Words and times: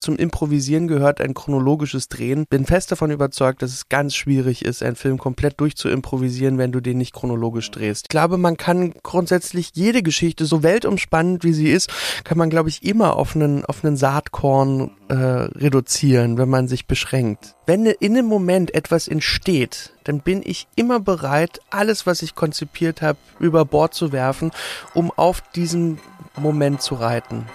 Zum 0.00 0.14
Improvisieren 0.14 0.86
gehört 0.86 1.20
ein 1.20 1.34
chronologisches 1.34 2.08
Drehen. 2.08 2.46
Bin 2.48 2.64
fest 2.64 2.92
davon 2.92 3.10
überzeugt, 3.10 3.62
dass 3.62 3.72
es 3.72 3.88
ganz 3.88 4.14
schwierig 4.14 4.64
ist, 4.64 4.80
einen 4.80 4.94
Film 4.94 5.18
komplett 5.18 5.58
durchzuimprovisieren, 5.58 6.56
wenn 6.56 6.70
du 6.70 6.80
den 6.80 6.98
nicht 6.98 7.12
chronologisch 7.12 7.68
drehst. 7.72 8.04
Ich 8.04 8.08
glaube, 8.08 8.38
man 8.38 8.56
kann 8.56 8.94
grundsätzlich 9.02 9.72
jede 9.74 10.04
Geschichte, 10.04 10.44
so 10.44 10.62
weltumspannend 10.62 11.42
wie 11.42 11.52
sie 11.52 11.70
ist, 11.70 11.90
kann 12.22 12.38
man, 12.38 12.48
glaube 12.48 12.68
ich, 12.68 12.84
immer 12.84 13.16
auf 13.16 13.34
einen, 13.34 13.64
auf 13.64 13.84
einen 13.84 13.96
Saatkorn 13.96 14.92
äh, 15.08 15.14
reduzieren, 15.14 16.38
wenn 16.38 16.48
man 16.48 16.68
sich 16.68 16.86
beschränkt. 16.86 17.56
Wenn 17.66 17.84
in 17.86 18.16
einem 18.16 18.26
Moment 18.26 18.72
etwas 18.74 19.08
entsteht, 19.08 19.94
dann 20.04 20.20
bin 20.20 20.42
ich 20.44 20.68
immer 20.76 21.00
bereit, 21.00 21.60
alles, 21.70 22.06
was 22.06 22.22
ich 22.22 22.36
konzipiert 22.36 23.02
habe, 23.02 23.18
über 23.40 23.64
Bord 23.64 23.94
zu 23.94 24.12
werfen, 24.12 24.52
um 24.94 25.10
auf 25.10 25.42
diesen 25.54 25.98
Moment 26.36 26.82
zu 26.82 26.94
reiten. 26.94 27.46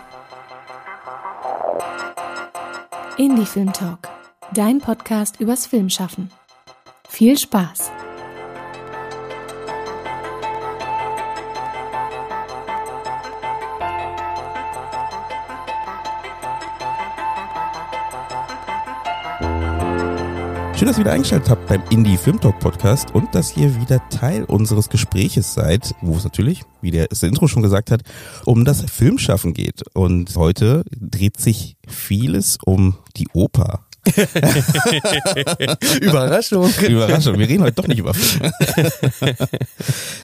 Indie 3.18 3.46
Film 3.46 3.72
Talk, 3.72 4.10
dein 4.56 4.80
Podcast 4.80 5.40
übers 5.40 5.68
Filmschaffen. 5.68 6.32
Viel 7.08 7.38
Spaß! 7.38 7.92
Schön, 20.84 20.90
dass 20.90 20.98
ihr 20.98 21.06
wieder 21.06 21.14
eingeschaltet 21.14 21.50
habt 21.50 21.68
beim 21.68 21.82
Indie 21.92 22.18
Film 22.18 22.42
Talk 22.42 22.60
Podcast 22.60 23.16
und 23.16 23.34
dass 23.34 23.56
ihr 23.56 23.80
wieder 23.80 24.02
Teil 24.10 24.44
unseres 24.44 24.90
Gespräches 24.90 25.54
seid, 25.54 25.96
wo 26.02 26.18
es 26.18 26.26
natürlich, 26.26 26.64
wie 26.82 26.92
der, 26.92 27.08
das 27.08 27.24
Intro 27.24 27.48
schon 27.48 27.64
gesagt 27.64 27.90
hat, 27.90 28.02
um 28.44 28.66
das 28.66 28.82
Filmschaffen 28.82 29.54
geht. 29.54 29.84
Und 29.94 30.36
heute 30.36 30.84
dreht 30.92 31.40
sich 31.40 31.78
vieles 31.88 32.58
um 32.66 32.98
die 33.16 33.30
Oper. 33.32 33.86
Überraschung. 36.02 36.70
Überraschung. 36.88 37.40
Wir 37.40 37.48
reden 37.48 37.64
heute 37.64 37.76
doch 37.76 37.88
nicht 37.88 38.00
über 38.00 38.14
Filme. 38.14 38.52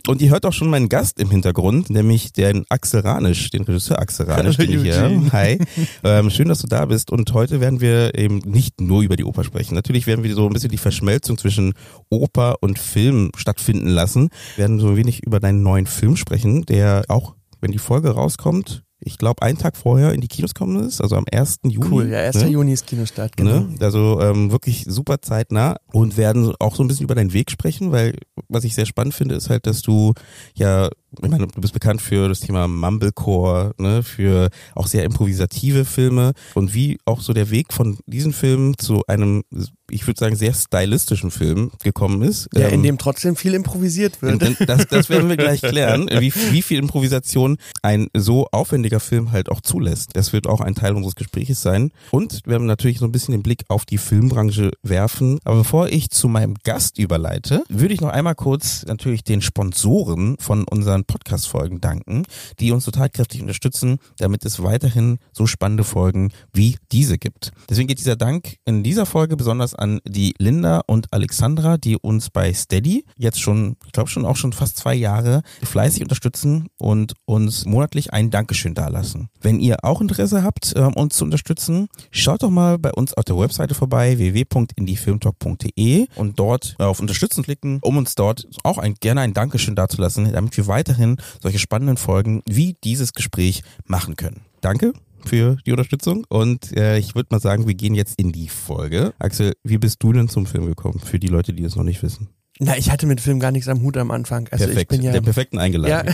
Und 0.08 0.22
ihr 0.22 0.30
hört 0.32 0.46
auch 0.46 0.52
schon 0.52 0.70
meinen 0.70 0.90
Gast 0.90 1.18
im 1.20 1.30
Hintergrund, 1.30 1.90
nämlich 1.90 2.34
den 2.34 2.66
Axel 2.70 3.00
Ranisch, 3.02 3.50
den 3.52 3.64
Regisseur 3.64 4.00
Axel 4.00 4.26
Ranisch, 4.26 4.58
den 4.58 4.72
ich 4.72 4.82
hier. 4.82 5.22
Hi. 5.32 5.60
Ähm, 6.04 6.30
schön, 6.30 6.50
dass 6.50 6.60
du 6.60 6.68
da 6.68 6.86
bist. 6.86 7.10
Und 7.12 7.32
heute 7.34 7.62
werden 7.62 7.80
wir 7.80 8.16
eben 8.18 8.40
nicht 8.40 8.82
nur 8.82 9.02
über 9.02 9.16
die 9.16 9.24
Oper 9.24 9.44
sprechen. 9.46 9.76
Natürlich 9.76 10.08
werden 10.08 10.24
wir 10.24 10.36
so 10.36 10.46
ein 10.46 10.54
bisschen 10.54 10.72
die 10.72 10.78
Verschmelzung 10.78 11.38
zwischen 11.38 11.74
Oper 12.10 12.58
und 12.62 12.80
Film 12.80 13.32
stattfinden 13.36 13.88
lassen. 13.88 14.30
Wir 14.56 14.64
werden 14.64 14.80
so 14.80 14.90
ein 14.90 14.98
wenig 14.98 15.24
über 15.24 15.40
deinen 15.40 15.64
neuen 15.64 15.86
Film 15.86 16.18
sprechen, 16.18 16.66
der 16.66 17.04
auch, 17.08 17.36
wenn 17.62 17.72
die 17.72 17.78
Folge 17.78 18.10
rauskommt, 18.10 18.84
ich 19.02 19.18
glaube, 19.18 19.42
einen 19.42 19.58
Tag 19.58 19.78
vorher 19.78 20.14
in 20.14 20.22
die 20.22 20.28
Kinos 20.28 20.54
kommen 20.54 20.84
ist, 20.84 21.02
also 21.02 21.16
am 21.16 21.26
1. 21.32 21.60
Juni. 21.64 21.88
Cool, 21.90 22.10
ja, 22.10 22.20
1. 22.20 22.36
Ne? 22.36 22.48
Juni 22.50 22.74
ist 22.74 22.88
Kinostart, 22.88 23.38
genau. 23.38 23.62
Ne? 23.62 23.76
Also 23.80 24.20
ähm, 24.22 24.52
wirklich 24.52 24.86
super 24.88 25.22
zeitnah 25.22 25.78
und 25.92 26.18
werden 26.18 26.54
auch 26.60 26.76
so 26.76 26.84
ein 26.84 26.88
bisschen 26.88 27.06
über 27.06 27.16
deinen 27.16 27.34
Weg 27.34 27.50
sprechen, 27.52 27.92
weil 27.92 28.16
was 28.48 28.64
ich 28.64 28.76
sehr 28.76 28.86
spannend 28.86 29.14
finde, 29.14 29.36
ist 29.36 29.50
halt, 29.50 29.68
dass 29.68 29.82
du 29.82 30.14
ja, 30.54 30.90
ich 31.12 31.30
meine, 31.30 31.48
du 31.48 31.62
bist 31.62 31.74
bekannt 31.74 32.02
für 32.02 32.28
das 32.28 32.40
Thema 32.40 32.68
Mumblecore, 32.68 33.74
ne, 33.78 34.04
für 34.04 34.50
auch 34.76 34.88
sehr 34.88 35.04
improvisative 35.04 35.86
Filme 35.86 36.34
und 36.56 36.74
wie 36.74 36.98
auch 37.06 37.22
so 37.22 37.34
der 37.34 37.50
Weg 37.50 37.74
von 37.74 37.98
diesen 38.06 38.34
Filmen 38.34 38.78
zu 38.78 39.04
einem 39.08 39.44
ich 39.92 40.08
würde 40.08 40.20
sagen, 40.20 40.36
sehr 40.36 40.54
stylistischen 40.54 41.32
Film 41.32 41.72
gekommen 41.84 42.22
ist. 42.22 42.50
Ja, 42.54 42.68
in 42.68 42.76
ähm, 42.76 42.84
dem 42.84 42.98
trotzdem 42.98 43.36
viel 43.36 43.54
improvisiert 43.54 44.22
wird. 44.22 44.42
In, 44.42 44.58
das, 44.66 44.88
das 44.88 45.10
werden 45.10 45.30
wir 45.30 45.38
gleich 45.38 45.62
klären, 45.62 46.10
wie, 46.20 46.34
wie 46.52 46.62
viel 46.62 46.80
Improvisation 46.80 47.58
ein 47.82 48.08
so 48.16 48.48
aufwendiger 48.52 49.00
Film 49.00 49.32
halt 49.32 49.50
auch 49.50 49.62
zulässt. 49.62 50.12
Das 50.14 50.34
wird 50.34 50.48
auch 50.48 50.62
ein 50.62 50.76
Teil 50.76 50.96
unseres 50.96 51.16
Gesprächs 51.16 51.62
sein. 51.62 51.92
Und 52.12 52.42
wir 52.46 52.56
haben 52.56 52.66
natürlich 52.66 53.00
so 53.00 53.06
ein 53.06 53.12
bisschen 53.12 53.34
den 53.34 53.44
Blick 53.44 53.64
auf 53.68 53.86
die 53.86 53.98
Filmbranche 53.98 54.72
werfen. 54.84 55.40
Aber 55.44 55.58
bevor 55.58 55.88
ich 55.90 56.10
zu 56.10 56.28
meinem 56.28 56.56
Gast 56.64 56.98
überleite, 56.98 57.64
würde 57.70 57.94
ich 57.94 58.02
noch 58.02 58.10
einmal 58.10 58.36
kurz 58.36 58.86
natürlich 58.86 59.24
den 59.24 59.42
Sponsoren 59.42 60.38
von 60.40 60.66
unseren 60.66 60.99
Podcast-Folgen 61.06 61.82
danken, 61.82 62.24
die 62.60 62.72
uns 62.72 62.86
total 62.86 63.10
kräftig 63.10 63.42
unterstützen, 63.42 63.98
damit 64.18 64.46
es 64.46 64.62
weiterhin 64.64 65.20
so 65.32 65.46
spannende 65.48 65.84
Folgen 65.84 66.32
wie 66.54 66.78
diese 66.92 67.18
gibt. 67.18 67.52
Deswegen 67.70 67.88
geht 67.88 68.00
dieser 68.00 68.16
Dank 68.16 68.58
in 68.66 68.84
dieser 68.84 69.06
Folge 69.06 69.38
besonders 69.38 69.76
an 69.76 70.00
die 70.06 70.34
Linda 70.38 70.82
und 70.88 71.12
Alexandra, 71.12 71.78
die 71.78 71.98
uns 71.98 72.30
bei 72.30 72.54
Steady 72.54 73.06
jetzt 73.18 73.42
schon, 73.42 73.78
ich 73.86 73.92
glaube 73.92 74.10
schon 74.10 74.26
auch 74.26 74.36
schon 74.36 74.54
fast 74.54 74.78
zwei 74.78 74.96
Jahre 74.96 75.42
fleißig 75.64 76.02
unterstützen 76.02 76.68
und 76.78 77.14
uns 77.26 77.66
monatlich 77.66 78.14
ein 78.14 78.32
Dankeschön 78.32 78.74
dalassen. 78.74 79.30
Wenn 79.42 79.60
ihr 79.60 79.84
auch 79.84 80.02
Interesse 80.02 80.44
habt, 80.44 80.74
ähm, 80.76 80.94
uns 80.94 81.16
zu 81.16 81.26
unterstützen, 81.26 81.88
schaut 82.12 82.44
doch 82.44 82.50
mal 82.50 82.78
bei 82.78 82.92
uns 82.92 83.14
auf 83.14 83.26
der 83.26 83.38
Webseite 83.38 83.76
vorbei, 83.76 84.18
www.indiefilmtalk.de 84.18 86.08
und 86.16 86.40
dort 86.40 86.76
auf 86.80 87.00
Unterstützen 87.00 87.44
klicken, 87.44 87.80
um 87.82 87.98
uns 87.98 88.16
dort 88.16 88.48
auch 88.64 88.78
ein, 88.78 88.96
gerne 89.00 89.22
ein 89.22 89.34
Dankeschön 89.34 89.76
dazulassen, 89.76 90.32
damit 90.32 90.56
wir 90.58 90.68
weiterhin 90.90 91.18
solche 91.42 91.60
spannenden 91.60 91.98
Folgen 91.98 92.42
wie 92.48 92.76
dieses 92.84 93.14
Gespräch 93.14 93.64
machen 93.86 94.16
können. 94.16 94.42
Danke 94.62 94.94
für 95.26 95.58
die 95.66 95.72
Unterstützung. 95.72 96.26
Und 96.30 96.76
äh, 96.76 96.98
ich 96.98 97.16
würde 97.16 97.28
mal 97.32 97.40
sagen, 97.40 97.68
wir 97.68 97.76
gehen 97.76 97.94
jetzt 97.94 98.20
in 98.20 98.32
die 98.32 98.50
Folge. 98.50 99.14
Axel, 99.20 99.54
wie 99.64 99.78
bist 99.78 100.02
du 100.02 100.14
denn 100.14 100.30
zum 100.30 100.46
Film 100.46 100.66
gekommen? 100.66 101.00
Für 101.00 101.20
die 101.20 101.28
Leute, 101.28 101.54
die 101.54 101.64
es 101.64 101.76
noch 101.76 101.84
nicht 101.84 102.02
wissen. 102.04 102.30
Na, 102.62 102.78
ich 102.78 102.92
hatte 102.92 103.06
mit 103.06 103.22
Film 103.22 103.40
gar 103.40 103.54
nichts 103.54 103.70
am 103.70 103.82
Hut 103.84 103.96
am 103.96 104.12
Anfang. 104.12 104.50
Also 104.52 104.66
Perfekt, 104.66 104.92
ich 104.92 104.98
bin 104.98 105.02
ja 105.02 105.14
der 105.14 105.22
perfekten 105.22 105.58
eingeladen. 105.60 106.14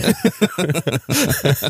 Ja. 0.56 0.64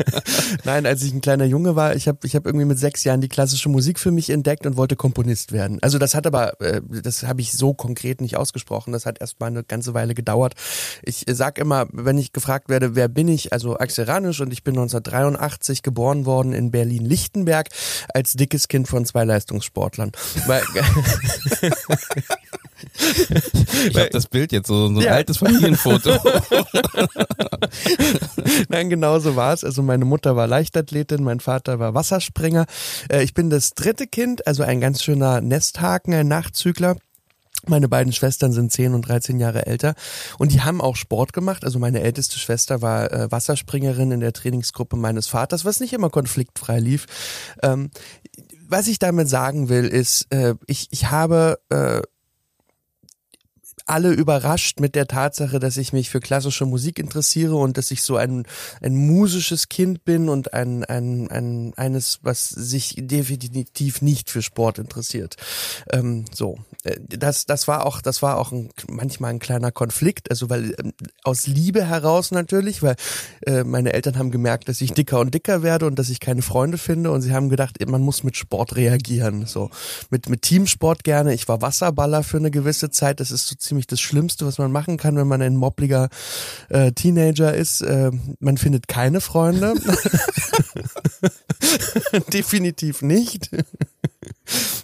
Nein, 0.65 0.85
als 0.85 1.01
ich 1.01 1.11
ein 1.11 1.21
kleiner 1.21 1.45
Junge 1.45 1.75
war, 1.75 1.95
ich 1.95 2.07
habe 2.07 2.19
ich 2.23 2.35
hab 2.35 2.45
irgendwie 2.45 2.65
mit 2.65 2.77
sechs 2.77 3.03
Jahren 3.03 3.19
die 3.19 3.27
klassische 3.27 3.69
Musik 3.69 3.97
für 3.97 4.11
mich 4.11 4.29
entdeckt 4.29 4.67
und 4.67 4.77
wollte 4.77 4.95
Komponist 4.95 5.51
werden. 5.51 5.79
Also 5.81 5.97
das 5.97 6.13
hat 6.13 6.27
aber, 6.27 6.61
äh, 6.61 6.81
das 7.01 7.23
habe 7.23 7.41
ich 7.41 7.53
so 7.53 7.73
konkret 7.73 8.21
nicht 8.21 8.37
ausgesprochen. 8.37 8.93
Das 8.93 9.07
hat 9.07 9.19
erst 9.19 9.39
mal 9.39 9.47
eine 9.47 9.63
ganze 9.63 9.95
Weile 9.95 10.13
gedauert. 10.13 10.53
Ich 11.01 11.25
sag 11.27 11.57
immer, 11.57 11.87
wenn 11.91 12.19
ich 12.19 12.31
gefragt 12.31 12.69
werde, 12.69 12.93
wer 12.95 13.07
bin 13.07 13.29
ich? 13.29 13.53
Also 13.53 13.79
Axel 13.79 14.05
Ranisch 14.05 14.41
und 14.41 14.53
ich 14.53 14.63
bin 14.63 14.75
1983 14.75 15.81
geboren 15.81 16.27
worden 16.27 16.53
in 16.53 16.69
Berlin-Lichtenberg 16.69 17.69
als 18.13 18.33
dickes 18.33 18.67
Kind 18.67 18.87
von 18.87 19.05
zwei 19.05 19.23
Leistungssportlern. 19.23 20.11
ich 23.89 23.95
habe 23.95 24.09
das 24.11 24.27
Bild 24.27 24.51
jetzt, 24.51 24.67
so, 24.67 24.87
so 24.87 24.99
ein 24.99 25.01
ja. 25.01 25.11
altes 25.11 25.37
Familienfoto. 25.37 26.11
Nein, 28.69 28.89
genau 28.89 29.19
so 29.19 29.35
war 29.35 29.53
es. 29.53 29.63
Also 29.63 29.81
meine 29.83 30.05
Mutter 30.05 30.35
war 30.35 30.47
Leichtathletin, 30.47 31.23
mein 31.23 31.39
Vater 31.39 31.79
war 31.79 31.93
Wasserspringer. 31.93 32.65
Äh, 33.09 33.23
ich 33.23 33.33
bin 33.33 33.49
das 33.49 33.71
dritte 33.71 34.07
Kind, 34.07 34.45
also 34.47 34.63
ein 34.63 34.81
ganz 34.81 35.03
schöner 35.03 35.41
Nesthaken, 35.41 36.13
ein 36.13 36.27
Nachzügler. 36.27 36.97
Meine 37.65 37.89
beiden 37.89 38.13
Schwestern 38.13 38.51
sind 38.51 38.71
10 38.71 38.93
und 38.93 39.01
13 39.01 39.39
Jahre 39.39 39.65
älter 39.65 39.95
und 40.37 40.53
die 40.53 40.61
haben 40.61 40.79
auch 40.79 40.95
Sport 40.95 41.33
gemacht. 41.33 41.65
Also 41.65 41.79
meine 41.79 42.01
älteste 42.01 42.37
Schwester 42.39 42.81
war 42.81 43.11
äh, 43.11 43.31
Wasserspringerin 43.31 44.11
in 44.11 44.19
der 44.19 44.31
Trainingsgruppe 44.31 44.95
meines 44.95 45.27
Vaters, 45.27 45.65
was 45.65 45.79
nicht 45.79 45.93
immer 45.93 46.09
konfliktfrei 46.09 46.79
lief. 46.79 47.07
Ähm, 47.63 47.89
was 48.69 48.87
ich 48.87 48.99
damit 48.99 49.27
sagen 49.27 49.69
will, 49.69 49.85
ist, 49.85 50.27
äh, 50.31 50.55
ich, 50.67 50.87
ich 50.91 51.09
habe 51.09 51.59
äh, 51.69 52.01
alle 53.87 54.11
überrascht 54.11 54.79
mit 54.79 54.95
der 54.95 55.07
Tatsache, 55.07 55.59
dass 55.59 55.77
ich 55.77 55.93
mich 55.93 56.09
für 56.09 56.19
klassische 56.19 56.65
Musik 56.65 56.99
interessiere 56.99 57.55
und 57.55 57.77
dass 57.77 57.91
ich 57.91 58.03
so 58.03 58.17
ein, 58.17 58.45
ein 58.81 58.95
musisches 58.95 59.69
Kind 59.69 60.03
bin 60.05 60.29
und 60.29 60.53
ein, 60.53 60.83
ein, 60.83 61.29
ein 61.29 61.73
eines, 61.75 62.19
was 62.21 62.49
sich 62.49 62.95
definitiv 62.97 64.01
nicht 64.01 64.29
für 64.29 64.41
Sport 64.41 64.79
interessiert. 64.79 65.35
Ähm, 65.91 66.25
so, 66.33 66.59
äh, 66.83 66.97
das, 67.07 67.45
das 67.45 67.67
war 67.67 67.85
auch, 67.85 68.01
das 68.01 68.21
war 68.21 68.37
auch 68.37 68.51
ein, 68.51 68.69
manchmal 68.87 69.31
ein 69.31 69.39
kleiner 69.39 69.71
Konflikt, 69.71 70.29
also 70.29 70.49
weil 70.49 70.75
ähm, 70.79 70.93
aus 71.23 71.47
Liebe 71.47 71.85
heraus 71.85 72.31
natürlich, 72.31 72.83
weil 72.83 72.95
äh, 73.45 73.63
meine 73.63 73.93
Eltern 73.93 74.17
haben 74.17 74.31
gemerkt, 74.31 74.69
dass 74.69 74.81
ich 74.81 74.93
dicker 74.93 75.19
und 75.19 75.33
dicker 75.33 75.63
werde 75.63 75.85
und 75.85 75.97
dass 75.97 76.09
ich 76.09 76.19
keine 76.19 76.41
Freunde 76.41 76.77
finde 76.77 77.11
und 77.11 77.21
sie 77.21 77.33
haben 77.33 77.49
gedacht, 77.49 77.77
man 77.87 78.01
muss 78.01 78.23
mit 78.23 78.35
Sport 78.35 78.75
reagieren, 78.75 79.45
so 79.45 79.69
mit 80.09 80.29
mit 80.29 80.41
Teamsport 80.41 81.03
gerne. 81.03 81.33
Ich 81.33 81.47
war 81.47 81.61
Wasserballer 81.61 82.23
für 82.23 82.37
eine 82.37 82.51
gewisse 82.51 82.89
Zeit, 82.89 83.19
das 83.19 83.31
ist 83.31 83.47
so 83.47 83.55
ziemlich 83.55 83.76
ziemlich 83.77 83.87
das 83.87 84.01
Schlimmste, 84.01 84.45
was 84.45 84.57
man 84.57 84.71
machen 84.71 84.97
kann, 84.97 85.15
wenn 85.17 85.27
man 85.27 85.41
ein 85.41 85.55
mobbliger 85.55 86.09
äh, 86.69 86.91
Teenager 86.93 87.53
ist. 87.53 87.81
Äh, 87.81 88.11
man 88.39 88.57
findet 88.57 88.87
keine 88.87 89.21
Freunde. 89.21 89.75
Definitiv 92.33 93.03
nicht. 93.03 93.51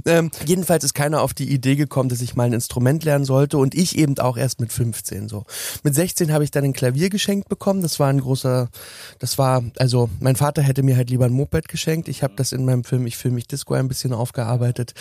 ähm, 0.06 0.30
jedenfalls 0.46 0.84
ist 0.84 0.94
keiner 0.94 1.22
auf 1.22 1.34
die 1.34 1.52
Idee 1.52 1.76
gekommen, 1.76 2.10
dass 2.10 2.22
ich 2.22 2.36
mal 2.36 2.44
ein 2.44 2.54
Instrument 2.54 3.04
lernen 3.04 3.26
sollte 3.26 3.58
und 3.58 3.74
ich 3.74 3.98
eben 3.98 4.20
auch 4.20 4.38
erst 4.38 4.60
mit 4.60 4.72
15 4.72 5.28
so. 5.28 5.46
Mit 5.82 5.96
16 5.96 6.32
habe 6.32 6.44
ich 6.44 6.52
dann 6.52 6.64
ein 6.64 6.74
Klavier 6.74 7.10
geschenkt 7.10 7.50
bekommen. 7.50 7.82
Das 7.82 8.00
war 8.00 8.10
ein 8.10 8.22
großer, 8.22 8.70
das 9.18 9.40
war, 9.40 9.64
also 9.80 10.10
mein 10.20 10.36
Vater 10.36 10.62
hätte 10.62 10.84
mir 10.84 10.98
halt 10.98 11.10
lieber 11.10 11.26
ein 11.26 11.34
Moped 11.34 11.68
geschenkt. 11.68 12.10
Ich 12.10 12.22
habe 12.22 12.36
das 12.36 12.52
in 12.52 12.64
meinem 12.64 12.84
Film 12.84 13.08
Ich 13.08 13.18
filme 13.18 13.36
mich 13.36 13.48
Disco 13.48 13.74
ein 13.74 13.88
bisschen 13.88 14.14
aufgearbeitet 14.14 14.94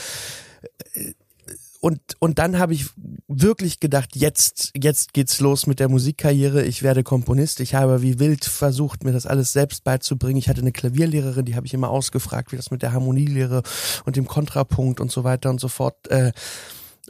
und, 1.84 1.99
und 2.20 2.38
dann 2.38 2.61
habe 2.61 2.75
ich 2.75 2.87
wirklich 3.26 3.81
gedacht, 3.81 4.14
jetzt, 4.14 4.70
jetzt 4.81 5.12
geht's 5.14 5.40
los 5.40 5.67
mit 5.67 5.81
der 5.81 5.88
Musikkarriere. 5.88 6.62
Ich 6.64 6.84
werde 6.84 7.02
Komponist. 7.02 7.58
Ich 7.58 7.75
habe 7.75 8.02
wie 8.02 8.20
wild 8.20 8.44
versucht, 8.44 9.02
mir 9.02 9.11
das 9.11 9.26
alles 9.26 9.52
selbst 9.52 9.82
beizubringen. 9.82 10.37
Ich 10.37 10.49
hatte 10.49 10.61
eine 10.61 10.70
Klavierlehrerin, 10.70 11.44
die 11.44 11.56
habe 11.56 11.67
ich 11.67 11.75
immer 11.75 11.90
ausgefragt, 11.90 12.52
wie 12.52 12.56
das 12.56 12.70
mit 12.70 12.82
der 12.82 12.93
Harmonielehre 12.93 13.64
und 14.05 14.14
dem 14.14 14.29
Kontrapunkt 14.29 15.00
und 15.00 15.11
so 15.11 15.25
weiter 15.25 15.50
und 15.50 15.58
so 15.58 15.67
fort. 15.67 16.06
Äh, 16.06 16.31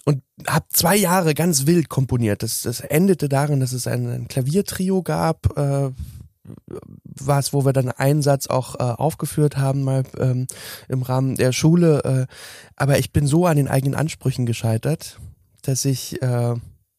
und 0.06 0.22
habe 0.46 0.64
zwei 0.70 0.96
Jahre 0.96 1.34
ganz 1.34 1.66
wild 1.66 1.90
komponiert. 1.90 2.42
Das, 2.42 2.62
das 2.62 2.80
endete 2.80 3.28
darin, 3.28 3.60
dass 3.60 3.74
es 3.74 3.86
ein, 3.86 4.08
ein 4.08 4.28
Klaviertrio 4.28 5.02
gab, 5.02 5.54
äh, 5.58 5.90
was, 7.04 7.52
wo 7.52 7.64
wir 7.64 7.72
dann 7.72 7.90
einen 7.90 8.22
Satz 8.22 8.46
auch 8.46 8.76
äh, 8.76 8.82
aufgeführt 8.82 9.56
haben 9.56 9.82
mal 9.82 10.04
ähm, 10.18 10.46
im 10.88 11.02
Rahmen 11.02 11.36
der 11.36 11.52
Schule. 11.52 12.28
Äh, 12.28 12.34
aber 12.76 12.98
ich 12.98 13.12
bin 13.12 13.26
so 13.26 13.46
an 13.46 13.56
den 13.56 13.68
eigenen 13.68 13.94
Ansprüchen 13.94 14.46
gescheitert, 14.46 15.18
dass 15.62 15.84
ich 15.84 16.20
äh, 16.22 16.54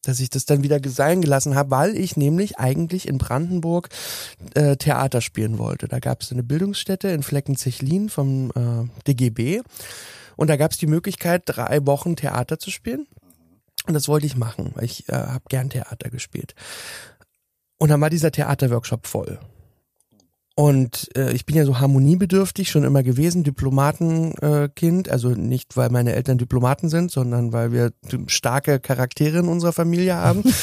dass 0.06 0.20
ich 0.20 0.30
das 0.30 0.46
dann 0.46 0.64
wieder 0.64 0.80
sein 0.86 1.22
gelassen 1.22 1.56
habe, 1.56 1.72
weil 1.72 1.96
ich 1.96 2.18
nämlich 2.18 2.60
eigentlich 2.60 3.08
in 3.08 3.18
Brandenburg 3.18 3.90
äh, 4.54 4.76
Theater 4.76 5.22
spielen 5.22 5.58
wollte. 5.58 5.88
Da 5.88 6.00
gab 6.00 6.22
es 6.22 6.32
eine 6.32 6.44
Bildungsstätte 6.44 7.08
in 7.08 7.24
Fleckenzechlin 7.24 8.10
vom 8.10 8.52
äh, 8.52 8.90
DGB 9.08 9.62
und 10.36 10.50
da 10.50 10.58
gab 10.58 10.72
es 10.72 10.78
die 10.78 10.88
Möglichkeit, 10.88 11.44
drei 11.46 11.86
Wochen 11.86 12.16
Theater 12.16 12.60
zu 12.60 12.70
spielen. 12.70 13.08
Und 13.86 13.96
das 13.96 14.08
wollte 14.08 14.26
ich 14.26 14.38
machen. 14.38 14.74
Ich 14.82 15.10
äh, 15.10 15.14
habe 15.14 15.44
gern 15.50 15.70
Theater 15.70 16.10
gespielt. 16.10 16.56
Und 17.78 17.90
dann 17.90 18.02
war 18.02 18.10
dieser 18.10 18.32
Theaterworkshop 18.32 19.08
voll. 19.08 19.40
Und 20.56 21.10
äh, 21.18 21.32
ich 21.34 21.48
bin 21.48 21.56
ja 21.56 21.66
so 21.66 21.80
harmoniebedürftig 21.80 22.70
schon 22.70 22.84
immer 22.84 23.02
gewesen, 23.02 23.44
Diplomatenkind, 23.44 25.08
äh, 25.08 25.12
also 25.12 25.30
nicht 25.30 25.76
weil 25.76 25.90
meine 25.90 26.14
Eltern 26.14 26.38
Diplomaten 26.38 26.90
sind, 26.90 27.10
sondern 27.10 27.54
weil 27.54 27.72
wir 27.72 27.92
starke 28.28 28.80
Charaktere 28.80 29.40
in 29.40 29.48
unserer 29.48 29.74
Familie 29.74 30.14
haben. 30.16 30.44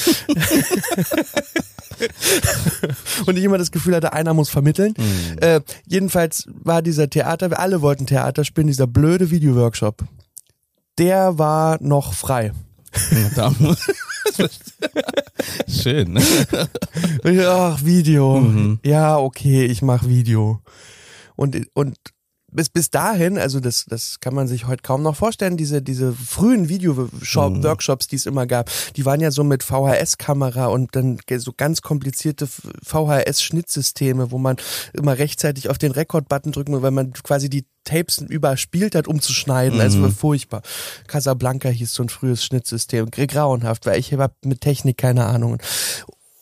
und 3.27 3.37
ich 3.37 3.43
immer 3.43 3.59
das 3.59 3.73
Gefühl 3.73 3.97
hatte, 3.97 4.13
einer 4.13 4.33
muss 4.33 4.49
vermitteln. 4.49 4.95
Mhm. 4.97 5.39
Äh, 5.41 5.61
jedenfalls 5.87 6.49
war 6.55 6.83
dieser 6.83 7.11
Theater, 7.11 7.51
wir 7.51 7.59
alle 7.59 7.83
wollten 7.83 8.07
Theater 8.07 8.45
spielen, 8.45 8.69
dieser 8.69 8.87
blöde 8.87 9.33
Videoworkshop, 9.33 10.05
der 10.99 11.37
war 11.37 11.83
noch 11.83 12.15
frei. 12.15 12.53
Schön. 15.69 16.13
Ne? 16.13 16.23
Ach, 17.49 17.85
Video. 17.85 18.41
Mhm. 18.41 18.81
Ja, 18.85 19.19
okay, 19.19 19.65
ich 19.65 19.83
mach 19.83 20.07
Video. 20.07 20.61
Und, 21.37 21.69
und 21.75 21.97
bis, 22.53 22.69
bis 22.69 22.91
dahin, 22.91 23.39
also 23.39 23.61
das, 23.61 23.85
das 23.87 24.21
kann 24.21 24.35
man 24.35 24.49
sich 24.49 24.67
heute 24.67 24.83
kaum 24.83 25.03
noch 25.03 25.17
vorstellen, 25.17 25.57
diese, 25.57 25.83
diese 25.83 26.13
frühen 26.13 26.69
Video-Workshops, 26.69 28.07
mhm. 28.07 28.11
die 28.11 28.17
es 28.17 28.27
immer 28.27 28.47
gab, 28.47 28.71
die 28.97 29.05
waren 29.05 29.21
ja 29.21 29.31
so 29.31 29.45
mit 29.45 29.63
VHS-Kamera 29.63 30.67
und 30.67 30.95
dann 30.97 31.19
so 31.39 31.53
ganz 31.57 31.83
komplizierte 31.83 32.47
VHS-Schnittsysteme, 32.47 34.31
wo 34.31 34.39
man 34.39 34.57
immer 34.93 35.19
rechtzeitig 35.19 35.69
auf 35.69 35.79
den 35.79 35.93
Rekord-Button 35.93 36.53
drücken 36.53 36.73
muss, 36.73 36.83
weil 36.83 36.91
man 36.91 37.13
quasi 37.13 37.49
die 37.49 37.65
Tapes 37.85 38.19
überspielt 38.19 38.95
hat, 38.95 39.09
um 39.09 39.21
zu 39.21 39.33
schneiden. 39.33 39.81
Also 39.81 39.99
mhm. 39.99 40.05
Also 40.05 40.17
furchtbar. 40.17 40.63
Casablanca 41.07 41.69
hieß 41.69 41.93
so 41.93 42.03
ein 42.03 42.09
frühes 42.09 42.45
Schnittsystem. 42.45 43.11
Grauenhaft, 43.11 43.87
weil 43.87 43.99
ich 43.99 44.13
habe 44.13 44.35
mit 44.45 44.61
Technik 44.61 44.99
keine 44.99 45.27
Ahnung. 45.27 45.59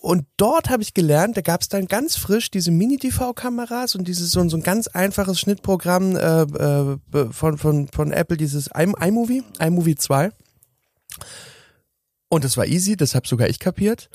Und 0.00 0.26
dort 0.36 0.70
habe 0.70 0.82
ich 0.82 0.94
gelernt, 0.94 1.36
da 1.36 1.40
gab 1.40 1.60
es 1.60 1.68
dann 1.68 1.86
ganz 1.86 2.16
frisch 2.16 2.50
diese 2.50 2.70
Mini-TV-Kameras 2.70 3.96
und 3.96 4.06
dieses 4.06 4.30
so, 4.30 4.48
so 4.48 4.56
ein 4.56 4.62
ganz 4.62 4.86
einfaches 4.86 5.40
Schnittprogramm 5.40 6.14
äh, 6.16 6.42
äh, 6.42 6.98
von, 7.32 7.58
von, 7.58 7.88
von 7.88 8.12
Apple, 8.12 8.36
dieses 8.36 8.68
iMovie, 8.68 9.42
iMovie 9.58 9.96
2. 9.96 10.30
Und 12.28 12.44
das 12.44 12.56
war 12.56 12.66
easy, 12.66 12.96
das 12.96 13.14
habe 13.16 13.26
sogar 13.26 13.48
ich 13.48 13.58
kapiert. 13.58 14.08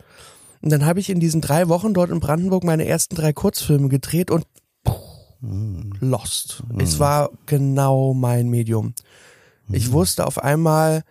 Und 0.61 0.71
dann 0.71 0.85
habe 0.85 1.01
ich 1.01 1.09
in 1.09 1.19
diesen 1.19 1.41
drei 1.41 1.67
Wochen 1.67 1.93
dort 1.93 2.09
in 2.09 2.21
Brandenburg 2.21 2.63
meine 2.63 2.87
ersten 2.87 3.15
drei 3.15 3.33
Kurzfilme 3.33 3.89
gedreht 3.89 4.31
und 4.31 4.45
mm. 5.41 5.91
lost. 5.99 6.63
Mm. 6.69 6.79
Es 6.79 6.99
war 6.99 7.31
genau 7.45 8.13
mein 8.13 8.47
Medium. 8.47 8.93
Mm. 9.67 9.73
Ich 9.73 9.91
wusste 9.91 10.25
auf 10.25 10.41
einmal, 10.41 11.03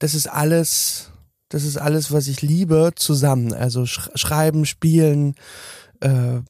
das 0.00 0.14
ist 0.14 0.26
alles 0.26 1.12
das 1.48 1.64
ist 1.64 1.76
alles, 1.76 2.12
was 2.12 2.28
ich 2.28 2.42
liebe, 2.42 2.92
zusammen. 2.96 3.52
Also 3.52 3.86
sch 3.86 4.10
schreiben, 4.14 4.66
spielen, 4.66 5.34
äh, 6.00 6.40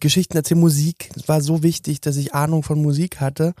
Geschichten 0.00 0.36
erzählen, 0.36 0.60
Musik. 0.60 1.10
Es 1.16 1.28
war 1.28 1.40
so 1.40 1.62
wichtig, 1.62 2.00
dass 2.00 2.16
ich 2.16 2.34
Ahnung 2.34 2.62
von 2.62 2.80
Musik 2.80 3.20
hatte 3.20 3.54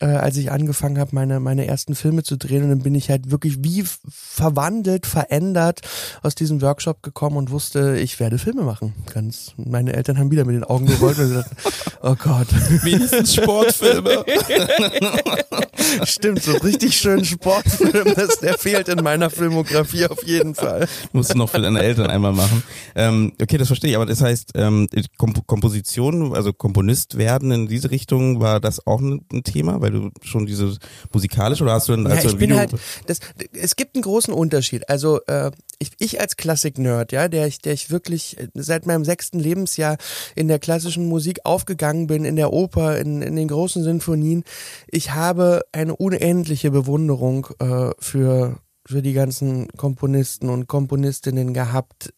äh, 0.00 0.06
als 0.06 0.36
ich 0.36 0.50
angefangen 0.50 0.98
habe, 0.98 1.10
meine, 1.12 1.40
meine 1.40 1.66
ersten 1.66 1.94
Filme 1.94 2.22
zu 2.22 2.36
drehen. 2.36 2.64
Und 2.64 2.70
dann 2.70 2.80
bin 2.80 2.94
ich 2.94 3.10
halt 3.10 3.30
wirklich 3.30 3.62
wie 3.62 3.84
verwandelt, 4.08 5.06
verändert 5.06 5.80
aus 6.22 6.34
diesem 6.34 6.62
Workshop 6.62 7.02
gekommen 7.02 7.36
und 7.36 7.50
wusste, 7.50 7.96
ich 7.98 8.18
werde 8.20 8.38
Filme 8.38 8.62
machen. 8.62 8.94
Ganz, 9.12 9.52
meine 9.56 9.92
Eltern 9.92 10.18
haben 10.18 10.30
wieder 10.30 10.44
mit 10.44 10.56
den 10.56 10.64
Augen 10.64 10.86
gerollt 10.86 11.18
und 11.18 11.28
gesagt, 11.28 11.50
oh 12.02 12.14
Gott. 12.16 12.48
Wenigstens 12.82 13.34
Sportfilme. 13.34 14.24
Stimmt, 16.04 16.42
so 16.42 16.52
richtig 16.52 16.96
schön 16.96 17.24
Sportfilm, 17.24 18.14
das, 18.14 18.38
der 18.38 18.58
fehlt 18.58 18.88
in 18.88 19.02
meiner 19.02 19.30
Filmografie 19.30 20.06
auf 20.06 20.24
jeden 20.24 20.54
Fall. 20.54 20.88
Musst 21.12 21.32
du 21.32 21.38
noch 21.38 21.50
für 21.50 21.60
deine 21.60 21.82
Eltern 21.82 22.08
einmal 22.08 22.32
machen. 22.32 22.62
Ähm, 22.94 23.32
okay, 23.40 23.58
das 23.58 23.68
verstehe 23.68 23.90
ich, 23.90 23.96
aber 23.96 24.06
das 24.06 24.20
heißt, 24.20 24.52
ähm, 24.54 24.88
Komp 25.18 25.46
Komposition, 25.46 26.34
also 26.34 26.52
Komponist 26.52 27.18
werden 27.18 27.50
in 27.50 27.68
diese 27.68 27.90
Richtung, 27.90 28.40
war 28.40 28.60
das 28.60 28.86
auch 28.86 29.00
ein 29.00 29.24
Thema? 29.44 29.80
Weil 29.84 29.92
du 29.92 30.10
schon 30.22 30.46
diese 30.46 30.76
musikalisch 31.12 31.60
oder 31.60 31.72
hast 31.72 31.88
du 31.88 31.92
dann 31.92 32.06
als 32.06 32.24
ja, 32.24 32.30
ich 32.30 32.38
bin 32.38 32.56
halt 32.56 32.72
das 33.06 33.20
es 33.52 33.76
gibt 33.76 33.94
einen 33.94 34.02
großen 34.02 34.32
Unterschied. 34.32 34.88
Also 34.88 35.20
äh, 35.26 35.50
ich, 35.78 35.90
ich 35.98 36.20
als 36.20 36.36
Klassik-Nerd, 36.36 37.12
ja, 37.12 37.28
der 37.28 37.46
ich, 37.46 37.58
der 37.58 37.74
ich 37.74 37.90
wirklich 37.90 38.38
seit 38.54 38.86
meinem 38.86 39.04
sechsten 39.04 39.38
Lebensjahr 39.38 39.98
in 40.34 40.48
der 40.48 40.58
klassischen 40.58 41.06
Musik 41.06 41.40
aufgegangen 41.44 42.06
bin, 42.06 42.24
in 42.24 42.36
der 42.36 42.52
Oper, 42.52 42.98
in, 42.98 43.20
in 43.20 43.36
den 43.36 43.48
großen 43.48 43.84
Sinfonien, 43.84 44.44
ich 44.88 45.12
habe 45.12 45.62
eine 45.72 45.94
unendliche 45.94 46.70
Bewunderung 46.70 47.48
äh, 47.58 47.90
für 47.98 48.58
für 48.86 49.00
die 49.00 49.14
ganzen 49.14 49.68
Komponisten 49.78 50.50
und 50.50 50.66
Komponistinnen 50.66 51.54
gehabt 51.54 52.12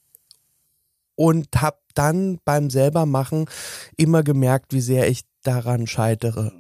und 1.15 1.49
habe 1.61 1.79
dann 1.95 2.41
beim 2.45 2.71
selbermachen 2.71 3.47
immer 3.97 4.25
gemerkt, 4.25 4.73
wie 4.73 4.81
sehr 4.81 5.09
ich 5.09 5.23
daran 5.43 5.87
scheitere 5.87 6.53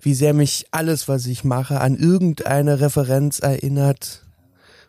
wie 0.00 0.14
sehr 0.14 0.34
mich 0.34 0.66
alles, 0.70 1.08
was 1.08 1.26
ich 1.26 1.44
mache, 1.44 1.80
an 1.80 1.96
irgendeine 1.96 2.80
Referenz 2.80 3.40
erinnert. 3.40 4.26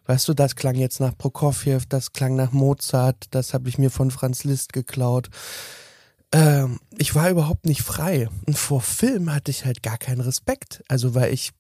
Weißt 0.06 0.28
du, 0.28 0.34
das 0.34 0.56
klang 0.56 0.76
jetzt 0.76 1.00
nach 1.00 1.18
Prokofjew, 1.18 1.82
das 1.88 2.14
klang 2.14 2.36
nach 2.36 2.52
Mozart, 2.52 3.26
das 3.32 3.54
habe 3.54 3.70
ich 3.70 3.78
mir 3.78 3.92
von 3.92 4.12
Franz 4.12 4.44
Liszt 4.44 4.74
geklaut. 4.74 5.30
Ähm, 6.32 6.80
ich 6.98 7.14
war 7.14 7.30
überhaupt 7.30 7.66
nicht 7.66 7.82
frei. 7.82 8.30
Und 8.46 8.58
vor 8.58 8.82
Film 8.82 9.34
hatte 9.34 9.52
ich 9.52 9.66
halt 9.66 9.84
gar 9.84 9.98
keinen 9.98 10.22
Respekt. 10.22 10.84
Also, 10.88 11.14
weil 11.14 11.34
ich, 11.34 11.52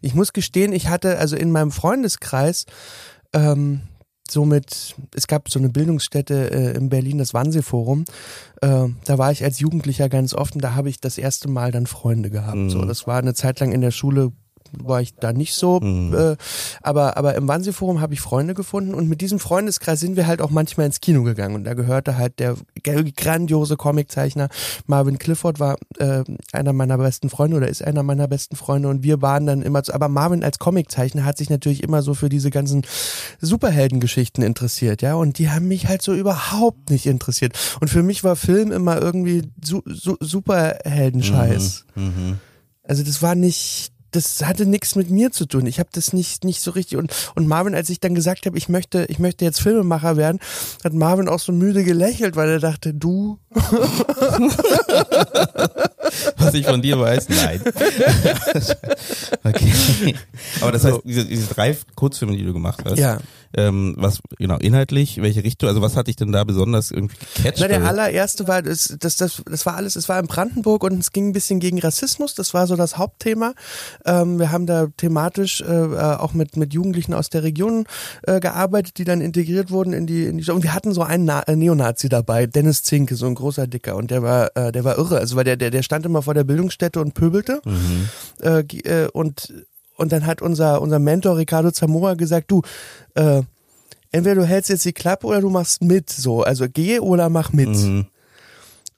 ich 0.00 0.14
muss 0.14 0.32
gestehen, 0.32 0.72
ich 0.72 0.88
hatte 0.88 1.18
also 1.18 1.36
in 1.36 1.50
meinem 1.50 1.72
Freundeskreis 1.72 2.66
ähm, 3.32 3.82
somit, 4.30 4.94
es 5.14 5.26
gab 5.26 5.50
so 5.50 5.58
eine 5.58 5.68
Bildungsstätte 5.68 6.50
äh, 6.50 6.76
in 6.76 6.88
Berlin, 6.88 7.18
das 7.18 7.34
Wannsee-Forum. 7.34 8.04
Äh, 8.60 8.88
da 9.04 9.18
war 9.18 9.32
ich 9.32 9.44
als 9.44 9.60
Jugendlicher 9.60 10.08
ganz 10.08 10.34
oft 10.34 10.54
und 10.54 10.62
da 10.62 10.74
habe 10.74 10.88
ich 10.88 11.00
das 11.00 11.18
erste 11.18 11.48
Mal 11.48 11.72
dann 11.72 11.86
Freunde 11.86 12.30
gehabt. 12.30 12.56
Mhm. 12.56 12.70
So, 12.70 12.84
das 12.84 13.06
war 13.06 13.18
eine 13.18 13.34
Zeit 13.34 13.60
lang 13.60 13.72
in 13.72 13.80
der 13.80 13.90
Schule 13.90 14.32
war 14.72 15.00
ich 15.00 15.14
da 15.14 15.32
nicht 15.32 15.54
so. 15.54 15.80
Mhm. 15.80 16.14
Äh, 16.14 16.36
aber, 16.82 17.16
aber 17.16 17.34
im 17.34 17.48
Wannsee-Forum 17.48 18.00
habe 18.00 18.14
ich 18.14 18.20
Freunde 18.20 18.54
gefunden 18.54 18.94
und 18.94 19.08
mit 19.08 19.20
diesem 19.20 19.38
Freundeskreis 19.38 20.00
sind 20.00 20.16
wir 20.16 20.26
halt 20.26 20.40
auch 20.40 20.50
manchmal 20.50 20.86
ins 20.86 21.00
Kino 21.00 21.22
gegangen. 21.22 21.54
Und 21.54 21.64
da 21.64 21.74
gehörte 21.74 22.16
halt 22.16 22.38
der 22.38 22.56
grandiose 22.82 23.76
Comiczeichner 23.76 24.48
Marvin 24.86 25.18
Clifford 25.18 25.60
war 25.60 25.76
äh, 25.98 26.24
einer 26.52 26.72
meiner 26.72 26.98
besten 26.98 27.30
Freunde 27.30 27.56
oder 27.56 27.68
ist 27.68 27.82
einer 27.84 28.02
meiner 28.02 28.28
besten 28.28 28.56
Freunde 28.56 28.88
und 28.88 29.02
wir 29.02 29.22
waren 29.22 29.46
dann 29.46 29.62
immer 29.62 29.82
so, 29.84 29.92
aber 29.92 30.08
Marvin 30.08 30.44
als 30.44 30.58
Comiczeichner 30.58 31.24
hat 31.24 31.38
sich 31.38 31.50
natürlich 31.50 31.82
immer 31.82 32.02
so 32.02 32.14
für 32.14 32.28
diese 32.28 32.50
ganzen 32.50 32.82
Superheldengeschichten 33.40 34.42
interessiert, 34.44 35.02
ja, 35.02 35.14
und 35.14 35.38
die 35.38 35.50
haben 35.50 35.68
mich 35.68 35.88
halt 35.88 36.02
so 36.02 36.14
überhaupt 36.14 36.90
nicht 36.90 37.06
interessiert. 37.06 37.58
Und 37.80 37.88
für 37.88 38.02
mich 38.02 38.24
war 38.24 38.36
Film 38.36 38.72
immer 38.72 39.00
irgendwie 39.00 39.42
su 39.62 39.82
su 39.86 40.16
Superheldenscheiß. 40.20 41.86
Mhm. 41.94 42.04
Mhm. 42.04 42.38
Also 42.84 43.02
das 43.04 43.22
war 43.22 43.34
nicht, 43.34 43.92
das 44.10 44.44
hatte 44.44 44.66
nichts 44.66 44.96
mit 44.96 45.10
mir 45.10 45.30
zu 45.30 45.46
tun. 45.46 45.66
Ich 45.66 45.78
habe 45.78 45.90
das 45.92 46.12
nicht 46.12 46.44
nicht 46.44 46.60
so 46.60 46.70
richtig 46.70 46.98
und 46.98 47.12
und 47.34 47.46
Marvin, 47.46 47.74
als 47.74 47.90
ich 47.90 48.00
dann 48.00 48.14
gesagt 48.14 48.46
habe, 48.46 48.56
ich 48.58 48.68
möchte 48.68 49.06
ich 49.08 49.18
möchte 49.18 49.44
jetzt 49.44 49.60
Filmemacher 49.60 50.16
werden, 50.16 50.40
hat 50.84 50.92
Marvin 50.92 51.28
auch 51.28 51.40
so 51.40 51.52
müde 51.52 51.84
gelächelt, 51.84 52.36
weil 52.36 52.48
er 52.48 52.60
dachte, 52.60 52.94
du 52.94 53.38
Was 56.38 56.54
ich 56.54 56.66
von 56.66 56.82
dir 56.82 56.98
weiß, 56.98 57.28
nein. 57.28 57.60
okay. 59.44 60.14
Aber 60.60 60.72
das 60.72 60.84
heißt, 60.84 61.00
diese, 61.04 61.24
diese 61.24 61.46
drei 61.54 61.76
Kurzfilme, 61.94 62.36
die 62.36 62.44
du 62.44 62.52
gemacht 62.52 62.82
hast, 62.84 62.98
Ja. 62.98 63.18
ähm, 63.56 63.94
was 63.98 64.20
genau 64.38 64.56
inhaltlich, 64.58 65.20
welche 65.20 65.42
Richtung, 65.44 65.68
also 65.68 65.82
was 65.82 65.96
hat 65.96 66.06
dich 66.06 66.16
denn 66.16 66.32
da 66.32 66.44
besonders 66.44 66.90
irgendwie 66.90 67.16
gecatcht? 67.36 67.58
Na, 67.60 67.68
der 67.68 67.84
allererste 67.84 68.46
war, 68.48 68.62
das, 68.62 68.94
das, 68.98 69.16
das, 69.16 69.42
das 69.48 69.66
war 69.66 69.76
alles, 69.76 69.96
es 69.96 70.08
war 70.08 70.18
in 70.20 70.26
Brandenburg 70.26 70.84
und 70.84 70.98
es 70.98 71.12
ging 71.12 71.28
ein 71.28 71.32
bisschen 71.32 71.60
gegen 71.60 71.78
Rassismus, 71.80 72.34
das 72.34 72.54
war 72.54 72.66
so 72.66 72.76
das 72.76 72.98
Hauptthema. 72.98 73.54
Ähm, 74.04 74.38
wir 74.38 74.52
haben 74.52 74.66
da 74.66 74.86
thematisch 74.96 75.60
äh, 75.62 75.64
äh, 75.64 75.98
auch 76.16 76.32
mit, 76.34 76.56
mit 76.56 76.72
Jugendlichen 76.74 77.14
aus 77.14 77.30
der 77.30 77.42
Region 77.42 77.86
äh, 78.22 78.40
gearbeitet, 78.40 78.98
die 78.98 79.04
dann 79.04 79.20
integriert 79.20 79.70
wurden 79.70 79.92
in 79.92 80.06
die, 80.06 80.24
in 80.24 80.38
die 80.38 80.50
und 80.50 80.62
wir 80.62 80.74
hatten 80.74 80.92
so 80.92 81.02
einen 81.02 81.24
Na 81.24 81.42
äh, 81.42 81.56
Neonazi 81.56 82.08
dabei, 82.08 82.46
Dennis 82.46 82.82
Zinke, 82.82 83.14
so 83.16 83.26
ein 83.26 83.34
großer 83.34 83.66
Dicker 83.66 83.96
und 83.96 84.10
der 84.10 84.22
war, 84.22 84.50
äh, 84.56 84.72
der 84.72 84.84
war 84.84 84.98
irre, 84.98 85.18
also 85.18 85.36
weil 85.36 85.44
der, 85.44 85.56
der, 85.56 85.70
der 85.70 85.82
stand 85.82 85.99
immer 86.06 86.22
vor 86.22 86.34
der 86.34 86.44
Bildungsstätte 86.44 87.00
und 87.00 87.14
pöbelte 87.14 87.60
äh, 88.40 88.64
ge- 88.64 88.82
äh, 88.82 89.08
und 89.12 89.52
und 89.96 90.12
dann 90.12 90.26
hat 90.26 90.40
unser 90.42 90.80
unser 90.80 90.98
Mentor 90.98 91.36
Ricardo 91.36 91.70
Zamora 91.70 92.14
gesagt, 92.14 92.50
du 92.50 92.62
äh, 93.14 93.42
entweder 94.12 94.36
du 94.36 94.44
hältst 94.46 94.70
jetzt 94.70 94.84
die 94.84 94.92
Klappe 94.92 95.26
oder 95.26 95.40
du 95.40 95.50
machst 95.50 95.82
mit, 95.82 96.10
so. 96.10 96.42
Also 96.42 96.66
geh 96.72 97.00
oder 97.00 97.28
mach 97.28 97.52
mit. 97.52 97.68
Mhm. 97.68 98.06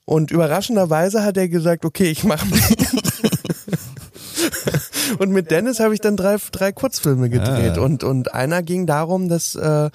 Und 0.05 0.31
überraschenderweise 0.31 1.23
hat 1.23 1.37
er 1.37 1.49
gesagt, 1.49 1.85
okay, 1.85 2.11
ich 2.11 2.25
mach 2.25 2.45
mit. 2.45 2.63
und 5.19 5.31
mit 5.31 5.51
Dennis 5.51 5.81
habe 5.81 5.95
ich 5.95 6.01
dann 6.01 6.17
drei, 6.17 6.37
drei 6.51 6.73
Kurzfilme 6.73 7.29
gedreht. 7.29 7.79
Ah. 7.79 7.83
Und, 7.83 8.05
und 8.05 8.35
einer 8.35 8.63
ging 8.63 8.87
darum, 8.87 9.29
dass 9.29 9.55
äh, 9.55 9.91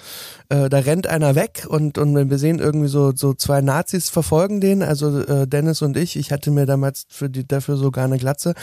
äh, 0.48 0.68
da 0.68 0.78
rennt 0.78 1.06
einer 1.06 1.34
weg 1.34 1.66
und, 1.68 1.98
und 1.98 2.30
wir 2.30 2.38
sehen 2.38 2.58
irgendwie 2.58 2.88
so, 2.88 3.12
so 3.14 3.34
zwei 3.34 3.60
Nazis 3.60 4.08
verfolgen 4.08 4.60
den, 4.60 4.82
also 4.82 5.20
äh, 5.20 5.46
Dennis 5.46 5.82
und 5.82 5.96
ich. 5.96 6.16
Ich 6.16 6.32
hatte 6.32 6.50
mir 6.50 6.66
damals 6.66 7.06
für 7.08 7.28
die, 7.28 7.46
dafür 7.46 7.76
sogar 7.76 8.04
eine 8.04 8.18
Glatze 8.18 8.54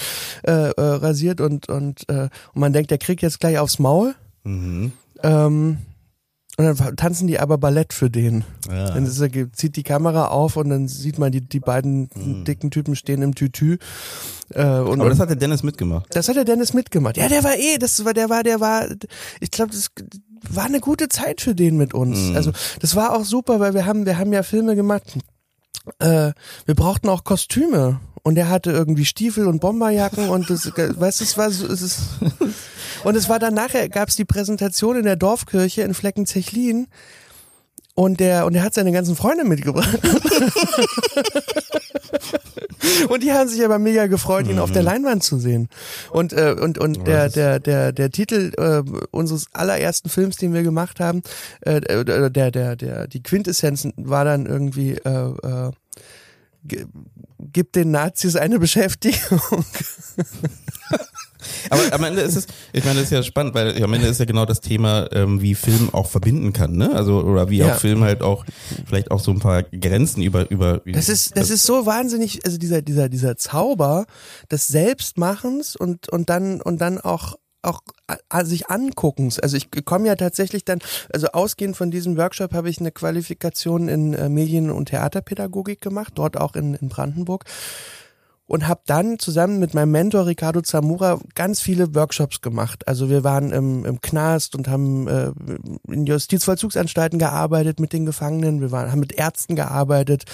äh, 0.44 0.52
äh, 0.52 0.74
rasiert 0.78 1.42
und, 1.42 1.70
und, 1.70 2.08
äh, 2.10 2.30
und 2.54 2.60
man 2.62 2.74
denkt, 2.74 2.92
der 2.92 2.98
kriegt 2.98 3.22
jetzt 3.22 3.40
gleich 3.40 3.60
aufs 3.60 3.80
Maul. 3.80 4.16
Mhm. 4.44 4.92
Ähm, 5.24 5.78
und 6.58 6.66
dann 6.66 6.96
tanzen 6.96 7.28
die 7.28 7.40
aber 7.40 7.58
Ballett 7.58 7.92
für 7.92 8.10
den. 8.10 8.46
Ja. 8.70 8.92
Dann 8.92 9.06
ist 9.06 9.20
er, 9.20 9.30
zieht 9.52 9.76
die 9.76 9.84
Kamera 9.84 10.28
auf 10.28 10.56
und 10.56 10.70
dann 10.70 10.88
sieht 10.88 11.20
man, 11.20 11.32
die, 11.32 11.42
die 11.42 11.60
beiden 11.60 12.10
dicken 12.46 12.72
Typen 12.72 12.96
stehen 12.96 13.22
im 13.22 13.36
Tütü. 13.36 13.78
Äh, 14.50 14.64
und, 14.64 15.02
Aber 15.02 15.10
das 15.10 15.20
hat 15.20 15.30
der 15.30 15.36
Dennis 15.36 15.64
mitgemacht. 15.64 16.08
das 16.16 16.30
hat 16.30 16.38
der 16.38 16.46
Dennis 16.46 16.74
mitgemacht. 16.74 17.18
Ja, 17.18 17.28
der 17.28 17.44
war 17.44 17.58
eh, 17.58 17.78
das 17.78 18.06
war, 18.06 18.14
der 18.14 18.30
war, 18.30 18.44
der 18.44 18.62
war, 18.62 18.88
ich 19.42 19.52
glaube, 19.52 19.72
das 19.72 19.92
war 20.50 20.66
eine 20.66 20.80
gute 20.80 21.10
Zeit 21.10 21.42
für 21.42 21.56
den 21.56 21.76
mit 21.76 21.94
uns. 21.94 22.30
Mhm. 22.30 22.36
Also 22.38 22.52
das 22.80 22.96
war 22.96 23.16
auch 23.18 23.26
super, 23.26 23.60
weil 23.60 23.74
wir 23.74 23.86
haben, 23.86 24.06
wir 24.06 24.18
haben 24.18 24.32
ja 24.32 24.44
Filme 24.44 24.76
gemacht. 24.76 25.18
Äh, 26.00 26.32
wir 26.66 26.76
brauchten 26.76 27.10
auch 27.10 27.24
Kostüme. 27.24 28.00
Und 28.24 28.38
er 28.38 28.50
hatte 28.50 28.72
irgendwie 28.72 29.06
Stiefel 29.06 29.46
und 29.46 29.60
Bomberjacken 29.60 30.30
und 30.30 30.50
das, 30.50 30.66
weißt 30.76 31.20
du, 31.20 31.24
es 31.24 31.38
war 31.38 31.52
so, 31.52 31.68
es 31.68 31.84
ist, 31.84 32.00
und 33.06 33.16
es 33.16 33.30
war 33.30 33.38
dann 33.38 33.54
nachher, 33.54 33.88
gab 33.88 34.10
es 34.10 34.16
die 34.16 34.26
Präsentation 34.26 34.98
in 34.98 35.04
der 35.04 35.16
Dorfkirche 35.16 35.84
in 35.84 35.94
Fleckenzechlin 35.94 36.88
und 37.94 38.20
der, 38.20 38.48
und 38.48 38.56
er 38.56 38.64
hat 38.64 38.74
seine 38.74 38.92
ganzen 38.92 39.16
Freunde 39.16 39.46
mitgebracht. 39.46 39.88
und 43.10 43.22
die 43.22 43.32
haben 43.32 43.48
sich 43.48 43.64
aber 43.64 43.78
mega 43.78 44.08
gefreut, 44.08 44.48
ihn 44.48 44.58
auf 44.58 44.72
der 44.72 44.82
Leinwand 44.82 45.24
zu 45.24 45.38
sehen. 45.38 45.70
Und, 46.10 46.34
äh, 46.34 46.56
und, 46.60 46.80
und 46.80 47.06
der, 47.06 47.30
der, 47.30 47.60
der, 47.60 47.94
der 47.94 48.10
Titel 48.10 48.52
äh, 48.58 48.82
unseres 49.12 49.46
allerersten 49.54 50.10
Films, 50.10 50.38
den 50.38 50.54
wir 50.54 50.64
gemacht 50.64 51.00
haben, 51.00 51.22
äh, 51.62 51.82
der, 51.82 52.32
der, 52.32 52.52
der, 52.52 52.76
der, 52.76 53.08
die 53.08 53.22
Quintessenz 53.22 53.88
war 53.98 54.26
dann 54.26 54.48
irgendwie, 54.48 54.94
äh, 54.94 55.10
äh, 55.12 55.72
gibt 57.40 57.76
den 57.76 57.92
Nazis 57.92 58.36
eine 58.36 58.58
Beschäftigung. 58.58 59.40
Aber 61.70 61.82
am 61.92 62.04
Ende 62.04 62.22
ist 62.22 62.36
es, 62.36 62.48
ich 62.74 62.84
meine, 62.84 62.96
das 63.00 63.06
ist 63.06 63.12
ja 63.12 63.24
spannend, 63.24 63.54
weil 63.56 63.82
am 63.84 63.94
Ende 63.94 64.08
ist 64.08 64.20
ja 64.20 64.26
genau 64.26 64.46
das 64.46 64.62
Thema, 64.62 65.08
ähm, 65.12 65.42
wie 65.42 65.56
Film 65.56 65.90
auch 65.94 66.08
verbinden 66.08 66.54
kann, 66.54 66.76
ne? 66.76 66.92
Also 66.96 67.22
oder 67.24 67.50
wie 67.50 67.58
Ja. 67.60 67.74
auch 67.74 67.80
Film 67.80 68.04
halt 68.04 68.22
auch 68.22 68.46
vielleicht 68.86 69.12
auch 69.12 69.20
so 69.20 69.32
ein 69.32 69.40
paar 69.40 69.64
Grenzen 69.64 70.22
über 70.22 70.50
über. 70.52 70.82
Das 70.86 71.10
ist, 71.10 71.38
das 71.38 71.50
ist 71.50 71.64
so 71.64 71.86
wahnsinnig, 71.86 72.46
also 72.46 72.58
dieser, 72.58 72.82
dieser, 72.82 73.10
dieser 73.10 73.36
Zauber 73.38 74.06
des 74.52 74.68
Selbstmachens 74.68 75.76
und, 75.76 76.10
und 76.10 76.30
dann, 76.30 76.62
und 76.62 76.80
dann 76.82 77.00
auch, 77.00 77.36
auch 77.62 77.82
a- 78.30 78.46
sich 78.46 78.70
anguckens. 78.70 79.40
Also 79.40 79.58
ich 79.58 79.70
komme 79.86 80.08
ja 80.08 80.16
tatsächlich 80.16 80.66
dann, 80.66 80.80
also 81.12 81.28
ausgehend 81.28 81.76
von 81.78 81.92
diesem 81.92 82.18
Workshop 82.18 82.54
habe 82.54 82.70
ich 82.70 82.80
eine 82.80 82.92
Qualifikation 82.92 83.88
in 83.88 84.14
äh, 84.14 84.30
Medien- 84.30 84.70
und 84.72 84.90
Theaterpädagogik 84.90 85.82
gemacht, 85.82 86.14
dort 86.16 86.38
auch 86.38 86.56
in, 86.56 86.76
in 86.76 86.90
Brandenburg. 86.90 87.46
Und 88.48 88.68
habe 88.68 88.82
dann 88.86 89.18
zusammen 89.18 89.58
mit 89.60 89.74
meinem 89.74 89.92
Mentor 89.92 90.28
Ricardo 90.28 90.62
Zamora 90.62 91.20
ganz 91.34 91.62
viele 91.62 91.96
Workshops 91.96 92.42
gemacht. 92.42 92.88
Also 92.88 93.10
wir 93.10 93.24
waren 93.24 93.52
im, 93.52 93.86
im 93.86 94.02
Knast 94.02 94.56
und 94.56 94.68
haben 94.68 95.08
äh, 95.08 95.32
in 95.92 96.06
Justizvollzugsanstalten 96.06 97.18
gearbeitet 97.18 97.80
mit 97.80 97.92
den 97.92 98.06
Gefangenen. 98.06 98.62
Wir 98.62 98.72
waren, 98.72 98.92
haben 98.92 99.00
mit 99.00 99.14
Ärzten 99.14 99.56
gearbeitet. 99.56 100.26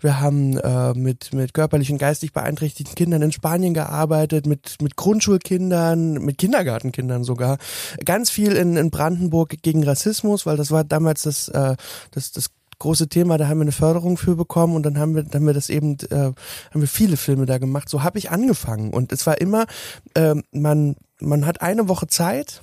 Wir 0.00 0.18
haben 0.18 0.56
äh, 0.56 0.94
mit, 0.94 1.34
mit 1.34 1.52
körperlich 1.52 1.92
und 1.92 1.98
geistig 1.98 2.32
beeinträchtigten 2.32 2.94
Kindern 2.94 3.20
in 3.20 3.32
Spanien 3.32 3.74
gearbeitet, 3.74 4.46
mit, 4.46 4.76
mit 4.80 4.96
Grundschulkindern, 4.96 6.14
mit 6.14 6.38
Kindergartenkindern 6.38 7.22
sogar. 7.22 7.58
Ganz 8.02 8.30
viel 8.30 8.52
in, 8.52 8.78
in 8.78 8.90
Brandenburg 8.90 9.56
gegen 9.60 9.84
Rassismus, 9.84 10.46
weil 10.46 10.56
das 10.56 10.70
war 10.70 10.84
damals 10.84 11.24
das, 11.24 11.48
äh, 11.48 11.76
das, 12.12 12.32
das 12.32 12.48
große 12.78 13.08
Thema, 13.08 13.38
da 13.38 13.48
haben 13.48 13.58
wir 13.58 13.62
eine 13.62 13.72
Förderung 13.72 14.16
für 14.16 14.36
bekommen 14.36 14.74
und 14.74 14.84
dann 14.84 14.98
haben 14.98 15.14
wir, 15.14 15.22
dann 15.22 15.40
haben 15.40 15.46
wir 15.46 15.54
das 15.54 15.68
eben, 15.68 15.96
äh, 16.10 16.16
haben 16.16 16.34
wir 16.74 16.88
viele 16.88 17.16
Filme 17.16 17.46
da 17.46 17.58
gemacht. 17.58 17.88
So 17.88 18.02
habe 18.02 18.18
ich 18.18 18.30
angefangen 18.30 18.92
und 18.92 19.12
es 19.12 19.26
war 19.26 19.40
immer, 19.40 19.66
ähm, 20.14 20.44
man, 20.52 20.96
man 21.20 21.46
hat 21.46 21.60
eine 21.62 21.88
Woche 21.88 22.06
Zeit 22.06 22.62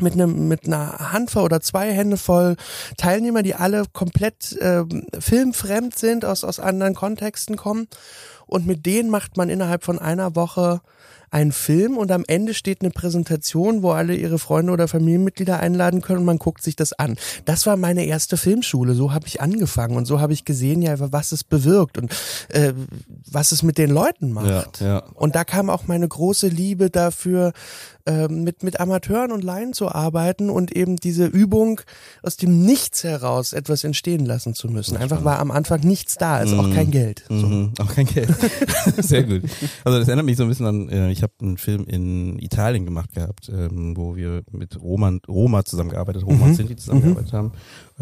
mit 0.00 0.14
einem 0.14 0.48
mit 0.48 0.66
einer 0.66 1.12
Handvoll 1.12 1.42
oder 1.44 1.60
zwei 1.60 1.92
Hände 1.92 2.16
voll 2.16 2.56
Teilnehmer, 2.96 3.42
die 3.42 3.54
alle 3.54 3.84
komplett 3.92 4.56
ähm, 4.60 5.06
filmfremd 5.18 5.98
sind, 5.98 6.24
aus 6.24 6.44
aus 6.44 6.60
anderen 6.60 6.94
Kontexten 6.94 7.56
kommen 7.56 7.88
und 8.46 8.66
mit 8.66 8.86
denen 8.86 9.10
macht 9.10 9.36
man 9.36 9.48
innerhalb 9.48 9.84
von 9.84 9.98
einer 9.98 10.36
Woche 10.36 10.80
einen 11.30 11.52
Film 11.52 11.96
und 11.96 12.10
am 12.10 12.24
Ende 12.26 12.54
steht 12.54 12.82
eine 12.82 12.90
Präsentation, 12.90 13.82
wo 13.82 13.92
alle 13.92 14.14
ihre 14.14 14.38
Freunde 14.38 14.72
oder 14.72 14.88
Familienmitglieder 14.88 15.60
einladen 15.60 16.00
können 16.00 16.20
und 16.20 16.24
man 16.24 16.38
guckt 16.38 16.62
sich 16.62 16.76
das 16.76 16.92
an. 16.92 17.16
Das 17.44 17.66
war 17.66 17.76
meine 17.76 18.04
erste 18.04 18.36
Filmschule, 18.36 18.94
so 18.94 19.12
habe 19.12 19.26
ich 19.26 19.40
angefangen 19.40 19.96
und 19.96 20.06
so 20.06 20.20
habe 20.20 20.32
ich 20.32 20.44
gesehen, 20.44 20.82
ja, 20.82 20.94
was 21.12 21.32
es 21.32 21.44
bewirkt 21.44 21.98
und 21.98 22.12
äh, 22.48 22.72
was 23.30 23.52
es 23.52 23.62
mit 23.62 23.78
den 23.78 23.90
Leuten 23.90 24.32
macht. 24.32 24.80
Ja, 24.80 24.86
ja. 24.86 24.98
Und 25.14 25.36
da 25.36 25.44
kam 25.44 25.70
auch 25.70 25.86
meine 25.86 26.08
große 26.08 26.48
Liebe 26.48 26.90
dafür, 26.90 27.52
ähm, 28.06 28.44
mit, 28.44 28.62
mit 28.62 28.80
Amateuren 28.80 29.32
und 29.32 29.44
Laien 29.44 29.72
zu 29.72 29.88
arbeiten 29.88 30.50
und 30.50 30.74
eben 30.74 30.96
diese 30.96 31.26
Übung 31.26 31.80
aus 32.22 32.36
dem 32.36 32.64
Nichts 32.64 33.04
heraus 33.04 33.52
etwas 33.52 33.84
entstehen 33.84 34.24
lassen 34.26 34.54
zu 34.54 34.68
müssen. 34.68 34.96
Einfach 34.96 35.24
war 35.24 35.38
am 35.38 35.50
Anfang 35.50 35.80
nichts 35.80 36.16
da, 36.16 36.36
also 36.36 36.56
auch 36.60 36.72
kein 36.72 36.90
Geld. 36.90 37.24
So. 37.28 37.34
Mhm, 37.34 37.72
auch 37.78 37.88
kein 37.94 38.06
Geld. 38.06 38.30
Sehr 38.98 39.24
gut. 39.24 39.42
Also 39.84 39.98
das 39.98 40.08
erinnert 40.08 40.26
mich 40.26 40.36
so 40.36 40.44
ein 40.44 40.48
bisschen 40.48 40.66
an, 40.66 40.88
äh, 40.88 41.10
ich 41.10 41.22
habe 41.22 41.32
einen 41.42 41.58
Film 41.58 41.84
in 41.86 42.38
Italien 42.38 42.84
gemacht 42.84 43.12
gehabt, 43.14 43.48
ähm, 43.48 43.96
wo 43.96 44.16
wir 44.16 44.42
mit 44.50 44.80
Roma, 44.80 45.12
Roma 45.28 45.64
zusammengearbeitet, 45.64 46.24
Roma 46.24 46.46
und 46.46 46.54
Sinti 46.54 46.76
zusammengearbeitet 46.76 47.32
haben. 47.32 47.52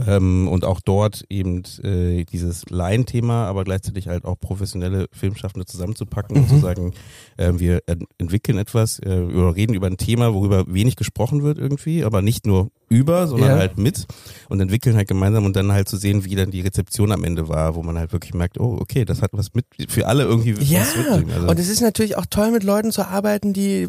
Ähm, 0.06 0.46
und 0.46 0.64
auch 0.64 0.80
dort 0.80 1.24
eben 1.28 1.64
äh, 1.82 2.24
dieses 2.24 2.68
Laienthema, 2.70 3.46
aber 3.46 3.64
gleichzeitig 3.64 4.06
halt 4.06 4.24
auch 4.24 4.38
professionelle 4.38 5.06
Filmschaffende 5.12 5.66
zusammenzupacken 5.66 6.36
und 6.36 6.48
zu 6.48 6.58
sagen, 6.58 6.92
äh, 7.36 7.52
wir 7.56 7.82
ent 7.86 8.04
entwickeln 8.18 8.58
etwas 8.58 9.00
äh, 9.00 9.22
oder 9.22 9.56
reden 9.56 9.74
über 9.74 9.87
ein 9.88 9.96
Thema, 9.96 10.32
worüber 10.34 10.64
wenig 10.72 10.96
gesprochen 10.96 11.42
wird 11.42 11.58
irgendwie, 11.58 12.04
aber 12.04 12.22
nicht 12.22 12.46
nur 12.46 12.70
über, 12.90 13.26
sondern 13.26 13.50
Ja. 13.50 13.56
halt 13.58 13.76
mit 13.76 14.06
und 14.48 14.60
entwickeln 14.60 14.96
halt 14.96 15.08
gemeinsam 15.08 15.44
und 15.44 15.56
dann 15.56 15.72
halt 15.72 15.88
zu 15.88 15.96
sehen, 15.98 16.24
wie 16.24 16.34
dann 16.36 16.50
die 16.50 16.62
Rezeption 16.62 17.12
am 17.12 17.22
Ende 17.24 17.48
war, 17.48 17.74
wo 17.74 17.82
man 17.82 17.98
halt 17.98 18.12
wirklich 18.12 18.32
merkt, 18.32 18.58
oh, 18.60 18.78
okay, 18.80 19.04
das 19.04 19.20
hat 19.20 19.30
was 19.34 19.48
mit, 19.54 19.66
für 19.88 20.06
alle 20.06 20.22
irgendwie 20.24 20.52
Ja, 20.64 20.80
was 20.80 20.96
mitbringen. 20.96 21.32
Also, 21.34 21.48
und 21.48 21.58
es 21.58 21.68
ist 21.68 21.80
natürlich 21.82 22.16
auch 22.16 22.24
toll, 22.26 22.50
mit 22.50 22.62
Leuten 22.64 22.90
zu 22.92 23.06
arbeiten, 23.06 23.52
die 23.52 23.88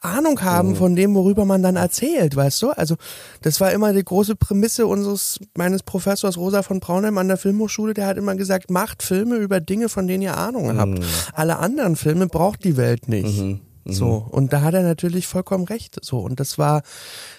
Ahnung 0.00 0.40
haben 0.42 0.70
Mhm. 0.70 0.76
von 0.76 0.94
dem, 0.94 1.14
worüber 1.16 1.44
man 1.44 1.62
dann 1.64 1.74
erzählt, 1.74 2.36
weißt 2.36 2.62
du? 2.62 2.70
Also 2.70 2.94
das 3.42 3.60
war 3.60 3.72
immer 3.72 3.92
die 3.92 4.04
große 4.04 4.36
Prämisse 4.36 4.86
unseres 4.86 5.40
meines 5.56 5.82
Professors 5.82 6.36
Rosa 6.36 6.62
von 6.62 6.78
Braunheim 6.78 7.18
an 7.18 7.26
der 7.26 7.38
Filmhochschule. 7.38 7.94
Der 7.94 8.06
hat 8.06 8.16
immer 8.16 8.36
gesagt, 8.36 8.70
macht 8.70 9.02
Filme 9.02 9.36
über 9.36 9.58
Dinge, 9.58 9.88
von 9.88 10.06
denen 10.06 10.22
ihr 10.22 10.36
Ahnung 10.36 10.76
habt. 10.78 11.00
Alle 11.32 11.58
anderen 11.58 11.96
Filme 11.96 12.28
braucht 12.28 12.62
die 12.62 12.76
Welt 12.76 13.08
nicht. 13.08 13.40
Mhm. 13.42 13.60
So 13.92 14.26
und 14.30 14.52
da 14.52 14.62
hat 14.62 14.74
er 14.74 14.82
natürlich 14.82 15.26
vollkommen 15.26 15.64
recht. 15.64 16.04
So 16.04 16.18
und 16.18 16.40
das 16.40 16.58
war 16.58 16.82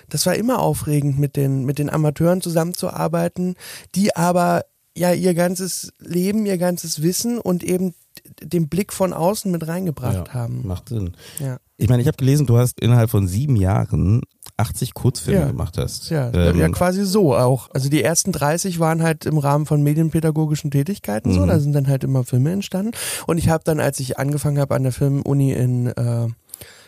das 0.09 0.25
war 0.25 0.35
immer 0.35 0.59
aufregend 0.59 1.19
mit 1.19 1.35
den 1.35 1.65
mit 1.65 1.79
den 1.79 1.89
Amateuren 1.89 2.41
zusammenzuarbeiten, 2.41 3.55
die 3.95 4.15
aber 4.15 4.65
ja 4.95 5.13
ihr 5.13 5.33
ganzes 5.33 5.93
Leben, 5.99 6.45
ihr 6.45 6.57
ganzes 6.57 7.01
Wissen 7.01 7.39
und 7.39 7.63
eben 7.63 7.93
den 8.41 8.67
Blick 8.67 8.93
von 8.93 9.13
außen 9.13 9.51
mit 9.51 9.67
reingebracht 9.67 10.27
ja, 10.29 10.33
haben. 10.33 10.65
macht 10.65 10.89
Sinn. 10.89 11.15
Ja. 11.39 11.57
Ich 11.77 11.89
meine, 11.89 12.01
ich 12.01 12.07
habe 12.07 12.17
gelesen, 12.17 12.47
du 12.47 12.57
hast 12.57 12.79
innerhalb 12.79 13.09
von 13.09 13.27
sieben 13.27 13.55
Jahren 13.55 14.21
80 14.57 14.93
Kurzfilme 14.95 15.39
Ja. 15.41 15.47
gemacht 15.47 15.77
hast. 15.77 16.09
Ja, 16.09 16.31
Ähm, 16.33 16.57
ja, 16.59 16.67
quasi 16.69 17.05
so 17.05 17.35
auch. 17.35 17.69
Also 17.73 17.89
die 17.89 18.03
ersten 18.03 18.31
30 18.31 18.79
waren 18.79 19.03
halt 19.03 19.25
im 19.25 19.37
Rahmen 19.37 19.65
von 19.67 19.83
medienpädagogischen 19.83 20.71
Tätigkeiten 20.71 21.31
so, 21.31 21.41
Mhm. 21.41 21.47
da 21.47 21.59
sind 21.59 21.73
dann 21.73 21.87
halt 21.87 22.03
immer 22.03 22.23
Filme 22.23 22.51
entstanden. 22.51 22.91
Und 23.27 23.37
ich 23.37 23.49
habe 23.49 23.63
dann, 23.63 23.79
als 23.79 23.99
ich 23.99 24.17
angefangen 24.17 24.59
habe 24.59 24.75
an 24.75 24.83
der 24.83 24.91
Filmuni 24.91 25.53
in, 25.53 25.87
äh, 25.87 26.27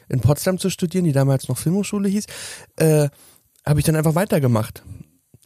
in 0.09 0.19
Potsdam 0.21 0.57
zu 0.57 0.69
studieren, 0.71 1.05
die 1.05 1.11
damals 1.11 1.47
noch 1.47 1.57
Filmhochschule 1.59 2.09
hieß, 2.09 2.25
äh, 2.77 3.09
habe 3.65 3.79
ich 3.79 3.85
dann 3.85 3.95
einfach 3.95 4.15
weitergemacht. 4.15 4.81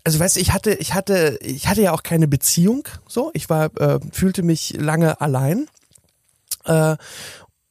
Also 0.05 0.19
weißt 0.19 0.37
du, 0.37 0.39
ich 0.39 0.53
hatte, 0.53 0.73
ich 0.73 0.93
hatte, 0.93 1.37
ich 1.41 1.67
hatte 1.67 1.81
ja 1.81 1.91
auch 1.93 2.03
keine 2.03 2.27
Beziehung, 2.29 2.87
so. 3.07 3.31
Ich 3.33 3.49
war, 3.49 3.65
äh, 3.79 3.99
fühlte 4.11 4.43
mich 4.43 4.73
lange 4.77 5.19
allein. 5.21 5.67
Äh, 6.65 6.95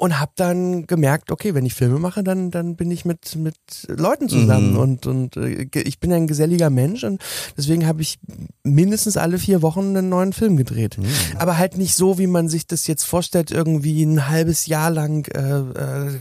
und 0.03 0.19
habe 0.19 0.33
dann 0.35 0.89
gemerkt, 0.89 1.31
okay, 1.31 1.55
wenn 1.55 1.65
ich 1.65 1.75
Filme 1.75 2.01
mache, 2.01 2.25
dann 2.25 2.51
dann 2.51 2.75
bin 2.75 2.91
ich 2.91 3.05
mit 3.05 3.37
mit 3.37 3.55
Leuten 3.87 4.29
zusammen 4.29 4.73
Mhm. 4.73 4.79
und 4.79 5.07
und 5.07 5.37
äh, 5.37 5.69
ich 5.79 6.01
bin 6.01 6.13
ein 6.13 6.27
geselliger 6.27 6.71
Mensch 6.71 7.05
und 7.05 7.23
deswegen 7.57 7.87
habe 7.87 8.03
ich 8.03 8.19
mindestens 8.65 9.17
alle 9.17 9.39
vier 9.39 9.63
Wochen 9.63 9.97
einen 9.97 10.09
neuen 10.09 10.33
Film 10.33 10.57
gedreht. 10.57 10.99
Mhm. 10.99 11.05
Aber 11.39 11.57
halt 11.57 11.79
nicht 11.79 11.95
so, 11.95 12.19
wie 12.19 12.27
man 12.27 12.49
sich 12.49 12.67
das 12.67 12.89
jetzt 12.89 13.05
vorstellt, 13.05 13.53
irgendwie 13.53 14.03
ein 14.03 14.29
halbes 14.29 14.67
Jahr 14.67 14.91
lang 14.91 15.29
äh, 15.37 15.61
äh, 15.61 16.19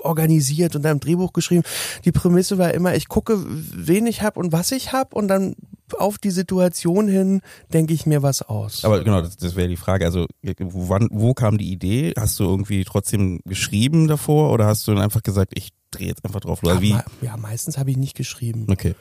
organisiert 0.00 0.74
und 0.74 0.84
ein 0.84 0.98
Drehbuch 0.98 1.32
geschrieben. 1.32 1.62
Die 2.04 2.10
Prämisse 2.10 2.58
war 2.58 2.74
immer, 2.74 2.96
ich 2.96 3.06
gucke, 3.06 3.38
wen 3.46 4.06
ich 4.08 4.22
habe 4.22 4.40
und 4.40 4.50
was 4.50 4.72
ich 4.72 4.92
habe 4.92 5.14
und 5.14 5.28
dann 5.28 5.54
auf 5.98 6.18
die 6.18 6.30
Situation 6.30 7.06
hin 7.08 7.40
denke 7.72 7.92
ich 7.92 8.06
mir 8.06 8.22
was 8.22 8.42
aus. 8.42 8.84
Aber 8.84 9.02
genau, 9.04 9.20
das, 9.20 9.36
das 9.36 9.56
wäre 9.56 9.68
die 9.68 9.76
Frage. 9.76 10.04
Also 10.04 10.26
wann, 10.42 11.08
wo 11.10 11.34
kam 11.34 11.58
die 11.58 11.70
Idee? 11.70 12.14
Hast 12.18 12.38
du 12.40 12.44
irgendwie 12.44 12.84
trotzdem 12.84 13.40
geschrieben 13.44 14.08
davor 14.08 14.52
oder 14.52 14.66
hast 14.66 14.86
du 14.88 14.92
dann 14.92 15.02
einfach 15.02 15.22
gesagt, 15.22 15.52
ich 15.54 15.70
drehe 15.90 16.08
jetzt 16.08 16.24
einfach 16.24 16.40
drauf? 16.40 16.62
Oder 16.62 16.74
ja, 16.74 16.80
wie? 16.80 16.96
ja, 17.20 17.36
meistens 17.36 17.76
habe 17.78 17.90
ich 17.90 17.96
nicht 17.98 18.16
geschrieben. 18.16 18.66
Okay. 18.70 18.94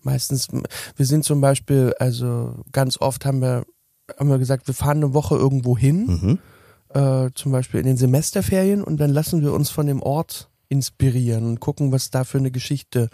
Meistens, 0.00 0.48
wir 0.96 1.06
sind 1.06 1.24
zum 1.24 1.40
Beispiel, 1.40 1.94
also 1.98 2.56
ganz 2.72 3.00
oft 3.00 3.24
haben 3.24 3.40
wir, 3.40 3.64
haben 4.18 4.28
wir 4.30 4.38
gesagt, 4.38 4.66
wir 4.66 4.74
fahren 4.74 4.96
eine 4.98 5.14
Woche 5.14 5.36
irgendwo 5.36 5.76
hin, 5.78 6.06
Mhm. 6.06 6.38
äh, 6.98 7.30
zum 7.34 7.52
Beispiel 7.52 7.80
in 7.80 7.86
den 7.86 7.96
Semesterferien 7.96 8.82
und 8.82 8.96
dann 8.98 9.10
lassen 9.10 9.42
wir 9.42 9.52
uns 9.52 9.70
von 9.70 9.86
dem 9.86 10.02
Ort 10.02 10.48
inspirieren 10.72 11.44
und 11.44 11.60
gucken, 11.60 11.92
was 11.92 12.10
da 12.10 12.24
für 12.24 12.38
eine 12.38 12.50
Geschichte 12.50 13.10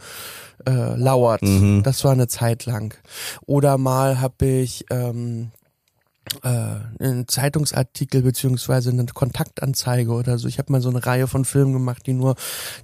äh, 0.67 0.97
lauert. 0.97 1.43
Mhm. 1.43 1.83
Das 1.83 2.05
war 2.05 2.13
eine 2.13 2.29
Zeit 2.29 2.65
lang. 2.65 2.95
Oder 3.47 3.77
mal 3.77 4.21
habe 4.21 4.47
ich 4.47 4.87
ähm, 4.91 5.51
äh, 6.43 7.05
einen 7.05 7.29
Zeitungsartikel 7.29 8.23
beziehungsweise 8.23 8.91
eine 8.91 9.07
Kontaktanzeige 9.07 10.11
oder 10.11 10.39
so. 10.39 10.49
Ich 10.49 10.59
habe 10.59 10.73
mal 10.73 10.81
so 10.81 10.89
eine 10.91 11.05
Reihe 11.05 11.27
von 11.27 11.45
Filmen 11.45 11.73
gemacht, 11.73 12.07
die 12.07 12.13
nur, 12.13 12.37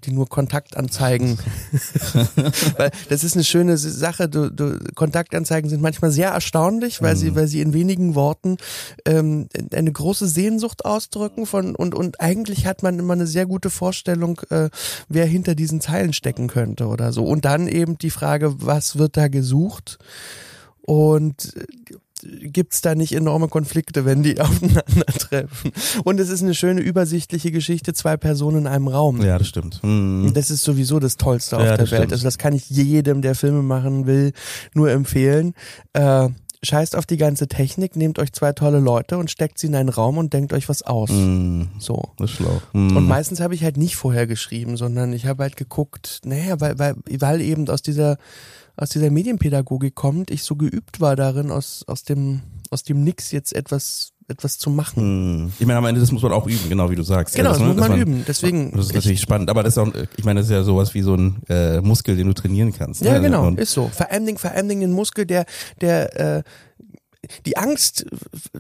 die 0.05 0.13
nur 0.13 0.29
Kontaktanzeigen. 0.29 1.39
weil 2.77 2.91
das 3.09 3.25
ist 3.25 3.35
eine 3.35 3.45
schöne 3.45 3.77
Sache. 3.77 4.29
Du, 4.29 4.51
du, 4.51 4.79
Kontaktanzeigen 4.95 5.69
sind 5.69 5.83
manchmal 5.83 6.11
sehr 6.11 6.31
erstaunlich, 6.31 7.03
weil 7.03 7.17
sie, 7.17 7.35
weil 7.35 7.49
sie 7.49 7.61
in 7.61 7.73
wenigen 7.73 8.15
Worten 8.15 8.57
ähm, 9.05 9.49
eine 9.73 9.93
große 9.93 10.27
Sehnsucht 10.29 10.85
ausdrücken 10.85 11.47
von 11.47 11.75
und 11.75 11.95
und 11.95 12.21
eigentlich 12.21 12.67
hat 12.67 12.83
man 12.83 12.99
immer 12.99 13.15
eine 13.15 13.27
sehr 13.27 13.47
gute 13.47 13.71
Vorstellung, 13.71 14.41
äh, 14.51 14.71
wer 15.09 15.27
hinter 15.27 15.55
diesen 15.55 15.81
Zeilen 15.81 16.13
stecken 16.13 16.49
könnte 16.49 16.87
oder 16.87 17.13
so. 17.13 17.25
Und 17.25 17.45
dann 17.45 17.69
eben 17.69 17.99
die 17.99 18.11
Frage, 18.11 18.55
was 18.61 18.99
wird 18.99 19.17
da 19.17 19.29
gesucht? 19.29 19.99
Und 20.83 21.57
äh, 21.57 21.95
gibt's 22.43 22.81
da 22.81 22.95
nicht 22.95 23.12
enorme 23.14 23.49
Konflikte, 23.49 24.04
wenn 24.04 24.23
die 24.23 24.40
aufeinandertreffen? 24.40 25.73
Und 26.04 26.21
es 26.21 26.28
ist 26.28 26.43
eine 26.43 26.54
schöne 26.54 26.81
übersichtliche 26.81 27.50
Geschichte, 27.52 27.93
zwei 27.95 28.16
Personen 28.16 28.59
in 28.62 28.66
einem 28.66 28.88
Raum. 28.88 29.23
Ja, 29.23 29.38
das 29.38 29.49
stimmt. 29.49 29.81
Mhm. 29.83 30.33
Das 30.35 30.50
ist 30.50 30.64
sowieso 30.64 30.99
das 31.00 31.16
Tollste 31.16 31.57
auf 31.57 31.62
Ja, 31.64 31.71
der 31.76 31.78
Welt. 31.78 31.88
stimmt. 31.88 32.12
Also 32.12 32.25
das 32.25 32.38
kann 32.38 32.52
ich 32.54 32.69
jedem, 32.71 33.23
der 33.23 33.35
Filme 33.35 33.62
machen 33.62 34.07
will, 34.07 34.33
nur 34.75 34.90
empfehlen. 34.90 35.54
Äh, 35.93 36.28
scheißt 36.62 36.97
auf 36.97 37.04
die 37.04 37.19
ganze 37.19 37.47
Technik, 37.47 37.95
nehmt 37.95 38.19
euch 38.19 38.33
zwei 38.33 38.52
tolle 38.52 38.78
Leute 38.81 39.19
und 39.19 39.31
steckt 39.31 39.59
sie 39.59 39.66
in 39.66 39.75
einen 39.75 39.90
Raum 39.90 40.16
und 40.16 40.33
denkt 40.33 40.54
euch 40.54 40.69
was 40.71 40.81
aus. 40.83 41.11
Mhm. 41.11 41.69
So. 41.78 42.02
Das 42.16 42.31
ist 42.31 42.37
schlau. 42.37 42.62
Mhm. 42.73 42.97
Und 42.97 43.07
meistens 43.07 43.40
habe 43.40 43.54
ich 43.54 43.62
halt 43.62 43.76
nicht 43.76 43.97
vorher 43.97 44.26
geschrieben, 44.26 44.78
sondern 44.78 45.12
ich 45.12 45.26
habe 45.26 45.43
halt 45.43 45.57
geguckt, 45.57 46.21
naja, 46.25 46.61
weil, 46.61 46.78
weil, 46.78 46.95
weil 47.19 47.40
eben 47.43 47.69
aus 47.69 47.83
dieser, 47.83 48.16
aus 48.76 48.90
dieser 48.90 49.11
Medienpädagogik 49.11 49.95
kommt, 49.95 50.31
ich 50.31 50.43
so 50.43 50.57
geübt 50.57 51.00
war 51.00 51.16
darin, 51.16 51.50
aus, 51.50 51.85
aus 51.87 52.02
dem, 52.02 52.43
aus 52.71 52.83
dem 52.83 53.04
Nix 53.04 53.31
jetzt 53.31 53.54
etwas, 53.54 54.12
etwas 54.28 54.59
zu 54.59 54.71
machen. 54.71 55.45
Mhm. 55.45 55.52
Ich 55.59 55.66
meine, 55.66 55.78
am 55.78 55.87
Ende, 55.87 56.00
das 56.00 56.11
muss 56.11 56.23
man 56.23 56.33
auch 56.33 56.47
üben, 56.47 56.69
genau 56.69 56.90
wie 56.90 56.97
du 56.97 57.02
sagst. 57.02 57.37
Genau, 57.37 57.50
das, 57.50 57.59
das 57.59 57.66
ne, 57.66 57.75
muss 57.75 57.81
man 57.81 57.90
dass 57.90 58.00
üben. 58.00 58.25
Deswegen. 58.26 58.73
Das 58.73 58.87
ist 58.87 58.95
natürlich 58.95 59.21
spannend, 59.21 59.50
aber 59.50 59.62
das 59.62 59.76
ist 59.76 59.78
auch, 59.78 59.93
ich 60.16 60.25
meine, 60.25 60.40
das 60.40 60.47
ist 60.47 60.52
ja 60.52 60.62
sowas 60.64 60.95
wie 60.95 61.02
so 61.02 61.14
ein 61.14 61.43
äh, 61.49 61.81
Muskel, 61.81 62.16
den 62.16 62.26
du 62.26 62.35
trainieren 62.35 62.73
kannst. 62.73 63.02
Ja, 63.02 63.14
ne? 63.14 63.21
genau, 63.21 63.47
Und, 63.47 63.61
ist 63.61 63.73
so. 63.73 63.88
Vor 63.88 64.11
allen 64.11 64.26
Dingen, 64.26 64.38
vor 64.38 64.50
allen 64.50 64.69
Dingen 64.69 64.81
den 64.81 64.93
Muskel, 64.93 65.25
der, 65.26 65.47
der, 65.81 66.38
äh, 66.38 66.43
die 67.47 67.57
Angst, 67.57 68.07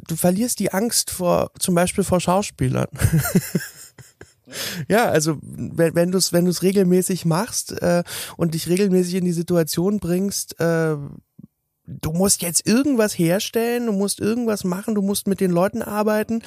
du 0.06 0.16
verlierst 0.16 0.58
die 0.58 0.72
Angst 0.72 1.10
vor, 1.10 1.50
zum 1.58 1.74
Beispiel 1.74 2.04
vor 2.04 2.20
Schauspielern. 2.20 2.88
Ja, 4.88 5.06
also 5.06 5.38
wenn, 5.42 5.94
wenn 5.94 6.10
du 6.10 6.18
es 6.18 6.32
wenn 6.32 6.44
du's 6.44 6.62
regelmäßig 6.62 7.24
machst 7.24 7.72
äh, 7.80 8.02
und 8.36 8.54
dich 8.54 8.68
regelmäßig 8.68 9.14
in 9.14 9.24
die 9.24 9.32
Situation 9.32 10.00
bringst, 10.00 10.60
äh, 10.60 10.96
du 11.86 12.12
musst 12.12 12.40
jetzt 12.42 12.66
irgendwas 12.66 13.18
herstellen, 13.18 13.86
du 13.86 13.92
musst 13.92 14.18
irgendwas 14.20 14.64
machen, 14.64 14.94
du 14.94 15.02
musst 15.02 15.26
mit 15.26 15.40
den 15.40 15.50
Leuten 15.50 15.82
arbeiten. 15.82 16.40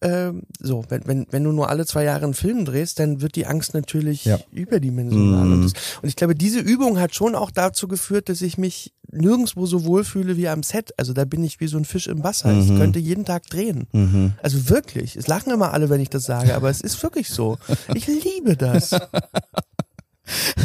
Ähm, 0.00 0.42
so, 0.60 0.84
wenn, 0.88 1.06
wenn, 1.06 1.26
wenn 1.30 1.44
du 1.44 1.52
nur 1.52 1.68
alle 1.68 1.84
zwei 1.86 2.04
Jahre 2.04 2.24
einen 2.24 2.34
Film 2.34 2.64
drehst, 2.64 2.98
dann 2.98 3.20
wird 3.20 3.34
die 3.36 3.46
Angst 3.46 3.74
natürlich 3.74 4.24
Ja. 4.24 4.38
überdimensional. 4.50 5.44
Mhm. 5.44 5.62
Und, 5.64 5.74
ich 6.02 6.16
glaube, 6.16 6.34
diese 6.34 6.60
Übung 6.60 6.98
hat 6.98 7.14
schon 7.14 7.34
auch 7.34 7.50
dazu 7.50 7.86
geführt, 7.88 8.28
dass 8.28 8.40
ich 8.42 8.56
mich 8.58 8.92
nirgendwo 9.10 9.66
so 9.66 9.84
wohlfühle 9.84 10.36
wie 10.36 10.48
am 10.48 10.62
Set. 10.62 10.92
Also 10.98 11.12
da 11.12 11.24
bin 11.24 11.42
ich 11.44 11.60
wie 11.60 11.66
so 11.68 11.78
ein 11.78 11.84
Fisch 11.86 12.06
im 12.08 12.22
Wasser. 12.24 12.52
Ich 12.52 12.68
Mhm. 12.68 12.78
könnte 12.78 12.98
jeden 12.98 13.24
Tag 13.24 13.46
drehen. 13.46 13.86
Mhm. 13.92 14.32
Also 14.42 14.68
wirklich. 14.68 15.16
Es 15.16 15.26
lachen 15.28 15.50
immer 15.52 15.72
alle, 15.72 15.88
wenn 15.90 16.00
ich 16.00 16.10
das 16.10 16.24
sage, 16.24 16.54
aber 16.54 16.68
es 16.70 16.80
ist 16.82 17.02
wirklich 17.02 17.28
so. 17.30 17.56
Ich 17.94 18.06
liebe 18.06 18.56
das. 18.56 18.90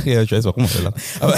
Ja, 0.04 0.22
ich 0.22 0.30
weiß 0.30 0.44
warum. 0.44 0.68
Aber 1.22 1.36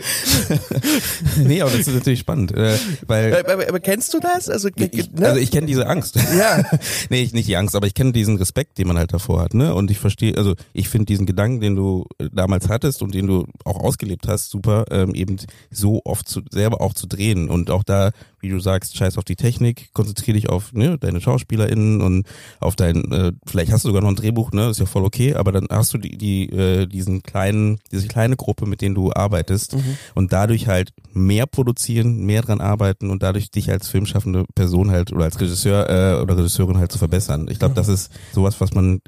nee, 1.36 1.60
aber 1.60 1.70
das 1.70 1.80
ist 1.80 1.94
natürlich 1.94 2.20
spannend, 2.20 2.52
äh, 2.52 2.76
weil 3.06 3.34
aber, 3.36 3.52
aber, 3.52 3.68
aber 3.68 3.80
kennst 3.80 4.14
du 4.14 4.20
das? 4.20 4.48
Also, 4.48 4.68
ich, 4.74 5.12
ne? 5.12 5.28
also 5.28 5.40
ich 5.40 5.50
kenne 5.50 5.66
diese 5.66 5.86
Angst. 5.86 6.16
ja. 6.16 6.62
nee, 7.10 7.22
ich, 7.22 7.32
nicht 7.32 7.48
die 7.48 7.56
Angst, 7.56 7.74
aber 7.74 7.86
ich 7.86 7.94
kenne 7.94 8.12
diesen 8.12 8.36
Respekt, 8.36 8.78
den 8.78 8.88
man 8.88 8.98
halt 8.98 9.12
davor 9.12 9.42
hat, 9.42 9.54
ne? 9.54 9.74
Und 9.74 9.90
ich 9.90 9.98
verstehe, 9.98 10.36
also 10.36 10.54
ich 10.72 10.88
finde 10.88 11.06
diesen 11.06 11.26
Gedanken, 11.26 11.60
den 11.60 11.76
du 11.76 12.06
äh, 12.18 12.28
damals 12.32 12.68
hattest 12.68 13.02
und 13.02 13.14
den 13.14 13.26
du 13.26 13.46
auch 13.64 13.80
ausgelebt 13.80 14.28
hast, 14.28 14.50
super, 14.50 14.84
ähm, 14.90 15.14
eben 15.14 15.36
so 15.70 16.02
oft 16.04 16.28
zu, 16.28 16.42
selber 16.50 16.80
auch 16.80 16.94
zu 16.94 17.06
drehen 17.06 17.48
und 17.48 17.70
auch 17.70 17.84
da, 17.84 18.10
wie 18.40 18.48
du 18.48 18.58
sagst, 18.58 18.96
scheiß 18.96 19.18
auf 19.18 19.24
die 19.24 19.36
Technik, 19.36 19.92
konzentriere 19.92 20.34
dich 20.34 20.48
auf 20.48 20.72
ne, 20.72 20.98
deine 20.98 21.20
SchauspielerInnen 21.20 22.00
und 22.00 22.26
auf 22.58 22.76
dein, 22.76 23.10
äh, 23.12 23.32
vielleicht 23.46 23.72
hast 23.72 23.84
du 23.84 23.88
sogar 23.88 24.02
noch 24.02 24.08
ein 24.08 24.16
Drehbuch, 24.16 24.52
ne? 24.52 24.70
Ist 24.70 24.80
ja 24.80 24.86
voll 24.86 25.04
okay, 25.04 25.34
aber 25.34 25.52
dann 25.52 25.66
hast 25.70 25.94
du 25.94 25.98
die, 25.98 26.16
die 26.16 26.50
äh, 26.50 26.86
diesen 26.86 27.22
kleinen, 27.22 27.78
diese 27.92 28.08
kleine 28.08 28.36
Gruppe, 28.36 28.66
mit 28.66 28.80
denen 28.80 28.94
du 28.94 29.12
arbeitest 29.12 29.76
und 30.14 30.32
dadurch 30.32 30.66
halt 30.66 30.90
mehr 31.12 31.46
produzieren, 31.46 32.24
mehr 32.24 32.42
dran 32.42 32.60
arbeiten 32.60 33.10
und 33.10 33.22
dadurch 33.22 33.50
dich 33.50 33.70
als 33.70 33.88
filmschaffende 33.88 34.44
Person 34.54 34.90
halt 34.90 35.12
oder 35.12 35.24
als 35.24 35.40
Regisseur 35.40 35.88
äh, 35.88 36.20
oder 36.20 36.36
Regisseurin 36.36 36.78
halt 36.78 36.92
zu 36.92 36.98
verbessern. 36.98 37.48
Ich 37.50 37.58
glaube, 37.58 37.74
das 37.74 37.88
ist 37.88 38.10
sowas, 38.32 38.60
was 38.60 38.74
man 38.74 39.00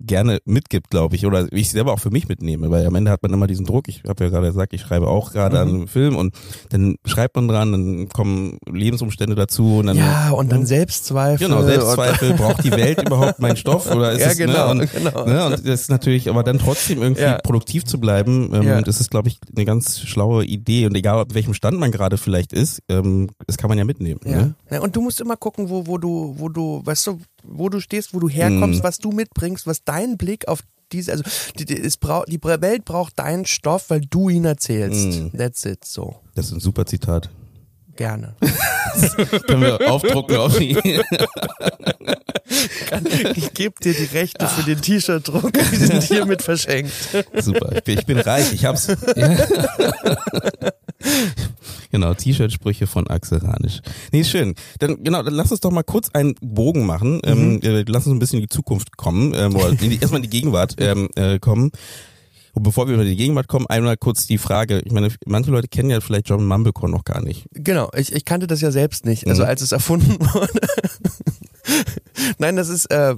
gerne 0.00 0.38
mitgibt, 0.44 0.90
glaube 0.90 1.16
ich, 1.16 1.26
oder 1.26 1.46
ich 1.52 1.70
selber 1.70 1.92
auch 1.92 1.98
für 1.98 2.10
mich 2.10 2.28
mitnehme, 2.28 2.70
weil 2.70 2.86
am 2.86 2.94
Ende 2.94 3.10
hat 3.10 3.22
man 3.22 3.32
immer 3.32 3.46
diesen 3.46 3.66
Druck. 3.66 3.88
Ich 3.88 4.02
habe 4.06 4.24
ja 4.24 4.30
gerade 4.30 4.46
gesagt, 4.48 4.72
ich 4.72 4.80
schreibe 4.82 5.08
auch 5.08 5.32
gerade 5.32 5.58
an 5.58 5.68
einem 5.68 5.88
Film 5.88 6.16
und 6.16 6.34
dann 6.70 6.96
schreibt 7.04 7.36
man 7.36 7.48
dran, 7.48 7.72
dann 7.72 8.08
kommen 8.08 8.58
Lebensumstände 8.70 9.34
dazu 9.34 9.78
und 9.78 9.86
dann 9.86 9.96
Ja, 9.96 10.30
und 10.30 10.52
dann 10.52 10.66
Selbstzweifel. 10.66 11.48
Genau, 11.48 11.62
Selbstzweifel, 11.62 12.34
braucht 12.36 12.64
die 12.64 12.70
Welt 12.70 13.02
überhaupt 13.02 13.40
meinen 13.40 13.56
Stoff 13.56 13.90
oder 13.90 14.12
ist 14.12 14.20
Ja, 14.20 14.26
es, 14.30 14.36
genau, 14.38 14.74
ne, 14.74 14.82
und, 14.82 14.92
genau. 14.92 15.24
ne, 15.26 15.46
und 15.46 15.52
das 15.52 15.80
ist 15.82 15.90
natürlich, 15.90 16.28
aber 16.28 16.42
dann 16.42 16.58
trotzdem 16.58 17.02
irgendwie 17.02 17.22
Ja. 17.22 17.38
produktiv 17.38 17.84
zu 17.84 17.98
bleiben, 17.98 18.50
ähm, 18.54 18.62
Ja. 18.62 18.80
das 18.82 19.00
ist, 19.00 19.10
glaube 19.10 19.28
ich, 19.28 19.38
eine 19.54 19.64
ganz 19.64 20.00
schlaue 20.00 20.44
Idee 20.44 20.86
und 20.86 20.94
egal, 20.96 21.16
auf 21.24 21.34
welchem 21.34 21.54
Stand 21.54 21.78
man 21.78 21.90
gerade 21.90 22.18
vielleicht 22.18 22.52
ist, 22.52 22.82
ähm, 22.88 23.28
das 23.46 23.56
kann 23.58 23.68
man 23.68 23.78
ja 23.78 23.84
mitnehmen. 23.84 24.20
Ja. 24.24 24.36
Ne? 24.42 24.54
ja. 24.70 24.80
Und 24.80 24.94
du 24.94 25.00
musst 25.00 25.20
immer 25.20 25.36
gucken, 25.36 25.68
wo, 25.68 25.86
wo 25.86 25.98
du, 25.98 26.34
wo 26.38 26.48
du, 26.48 26.82
weißt 26.84 27.08
du, 27.08 27.18
wo 27.50 27.68
du 27.68 27.80
stehst, 27.80 28.14
wo 28.14 28.20
du 28.20 28.28
herkommst, 28.28 28.80
Mhm. 28.80 28.84
was 28.84 28.98
du 28.98 29.10
mitbringst, 29.12 29.66
was 29.66 29.84
dein 29.84 30.16
Blick 30.16 30.48
auf 30.48 30.60
diese, 30.92 31.12
also 31.12 31.24
die, 31.58 31.64
die, 31.66 31.82
die 31.82 32.42
Welt 32.42 32.84
braucht 32.84 33.18
deinen 33.18 33.44
Stoff, 33.46 33.90
weil 33.90 34.00
du 34.00 34.28
ihn 34.30 34.44
erzählst. 34.46 35.20
Mhm. 35.20 35.32
That's 35.36 35.64
it, 35.64 35.84
so. 35.84 36.16
Das 36.34 36.46
ist 36.46 36.52
ein 36.52 36.60
super 36.60 36.86
Zitat. 36.86 37.28
Gerne. 37.96 38.36
Können 39.48 39.60
wir 39.62 39.90
aufdrucken 39.90 40.36
auf 40.36 40.56
die. 40.56 40.78
Ich 43.34 43.52
gebe 43.54 43.74
dir 43.82 43.92
die 43.92 44.04
Rechte 44.16 44.46
für 44.46 44.62
den 44.62 44.80
T-Shirt-Druck, 44.80 45.52
die 45.52 45.76
sind 45.76 46.04
hiermit 46.04 46.42
verschenkt. 46.42 46.92
Super, 47.38 47.72
ich 47.76 47.82
bin, 47.82 47.98
ich 47.98 48.06
bin 48.06 48.18
reich, 48.18 48.52
ich 48.52 48.64
hab's. 48.64 48.86
Ja. 49.16 49.36
Genau, 51.90 52.12
T-Shirt-Sprüche 52.12 52.86
von 52.86 53.06
Axel 53.06 53.38
Ranisch. 53.38 53.80
Nee, 54.12 54.24
schön. 54.24 54.54
Dann 54.78 55.02
genau, 55.02 55.22
dann 55.22 55.34
lass 55.34 55.50
uns 55.50 55.60
doch 55.60 55.70
mal 55.70 55.82
kurz 55.82 56.10
einen 56.10 56.34
Bogen 56.40 56.84
machen. 56.84 57.20
Ähm, 57.24 57.60
äh, 57.62 57.84
lass 57.86 58.06
uns 58.06 58.14
ein 58.14 58.18
bisschen 58.18 58.40
in 58.40 58.44
die 58.44 58.48
Zukunft 58.48 58.96
kommen, 58.96 59.32
ähm, 59.34 59.56
oder 59.56 59.70
in 59.70 59.78
die, 59.78 59.98
erstmal 59.98 60.18
in 60.18 60.30
die 60.30 60.36
Gegenwart 60.36 60.74
ähm, 60.78 61.08
äh, 61.14 61.38
kommen. 61.38 61.70
Und 62.58 62.64
bevor 62.64 62.88
wir 62.88 62.94
über 62.94 63.04
die 63.04 63.14
Gegenwart 63.14 63.46
kommen, 63.46 63.68
einmal 63.68 63.96
kurz 63.96 64.26
die 64.26 64.36
Frage, 64.36 64.80
ich 64.84 64.90
meine, 64.90 65.10
manche 65.26 65.52
Leute 65.52 65.68
kennen 65.68 65.90
ja 65.90 66.00
vielleicht 66.00 66.28
John 66.28 66.44
Mumblecore 66.44 66.90
noch 66.90 67.04
gar 67.04 67.22
nicht. 67.22 67.46
Genau, 67.52 67.88
ich, 67.96 68.12
ich 68.12 68.24
kannte 68.24 68.48
das 68.48 68.60
ja 68.60 68.72
selbst 68.72 69.06
nicht, 69.06 69.28
also 69.28 69.44
Mhm. 69.44 69.48
als 69.48 69.62
es 69.62 69.70
erfunden 69.70 70.18
wurde. 70.34 70.60
Nein, 72.38 72.56
das 72.56 72.68
ist, 72.68 72.86
äh, 72.90 73.14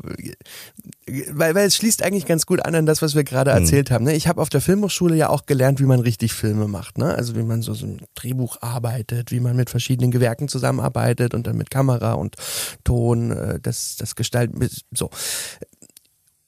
weil, 1.30 1.54
weil 1.54 1.66
es 1.66 1.74
schließt 1.76 2.02
eigentlich 2.02 2.26
ganz 2.26 2.44
gut 2.44 2.62
an 2.66 2.74
an 2.74 2.84
das, 2.84 3.00
was 3.00 3.14
wir 3.14 3.24
gerade 3.24 3.50
erzählt 3.50 3.90
haben. 3.90 4.04
Ne? 4.04 4.14
Ich 4.14 4.28
habe 4.28 4.42
auf 4.42 4.50
der 4.50 4.60
Filmhochschule 4.60 5.16
ja 5.16 5.30
auch 5.30 5.46
gelernt, 5.46 5.80
wie 5.80 5.84
man 5.86 6.00
richtig 6.00 6.34
Filme 6.34 6.68
macht. 6.68 6.98
Ne? 6.98 7.14
Also 7.14 7.34
wie 7.34 7.42
man 7.42 7.62
so, 7.62 7.72
so 7.72 7.86
ein 7.86 8.02
Drehbuch 8.16 8.58
arbeitet, 8.60 9.30
wie 9.30 9.40
man 9.40 9.56
mit 9.56 9.70
verschiedenen 9.70 10.10
Gewerken 10.10 10.48
zusammenarbeitet 10.48 11.32
und 11.32 11.46
dann 11.46 11.56
mit 11.56 11.70
Kamera 11.70 12.12
und 12.12 12.36
Ton, 12.84 13.30
äh, 13.30 13.58
das, 13.58 13.96
das 13.96 14.16
Gestalten, 14.16 14.68
so. 14.92 15.08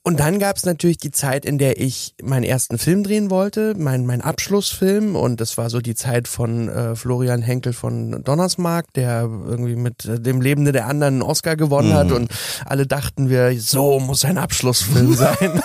Und 0.04 0.18
dann 0.18 0.40
gab 0.40 0.56
es 0.56 0.64
natürlich 0.64 0.98
die 0.98 1.12
Zeit, 1.12 1.44
in 1.44 1.58
der 1.58 1.80
ich 1.80 2.16
meinen 2.20 2.42
ersten 2.42 2.76
Film 2.76 3.04
drehen 3.04 3.30
wollte, 3.30 3.74
mein, 3.76 4.04
mein 4.04 4.20
Abschlussfilm. 4.20 5.14
Und 5.14 5.40
das 5.40 5.56
war 5.58 5.70
so 5.70 5.80
die 5.80 5.94
Zeit 5.94 6.26
von 6.26 6.68
äh, 6.68 6.96
Florian 6.96 7.40
Henkel 7.40 7.72
von 7.72 8.24
Donnersmarck, 8.24 8.92
der 8.94 9.22
irgendwie 9.22 9.76
mit 9.76 10.04
äh, 10.06 10.18
dem 10.18 10.40
Lebende 10.40 10.72
der 10.72 10.88
anderen 10.88 11.14
einen 11.14 11.22
Oscar 11.22 11.54
gewonnen 11.54 11.94
hat. 11.94 12.10
Und 12.10 12.32
alle 12.66 12.88
dachten 12.88 13.28
wir, 13.28 13.56
so 13.60 14.00
muss 14.00 14.24
ein 14.24 14.38
Abschlussfilm 14.38 15.14
sein. 15.14 15.36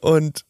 und 0.00 0.44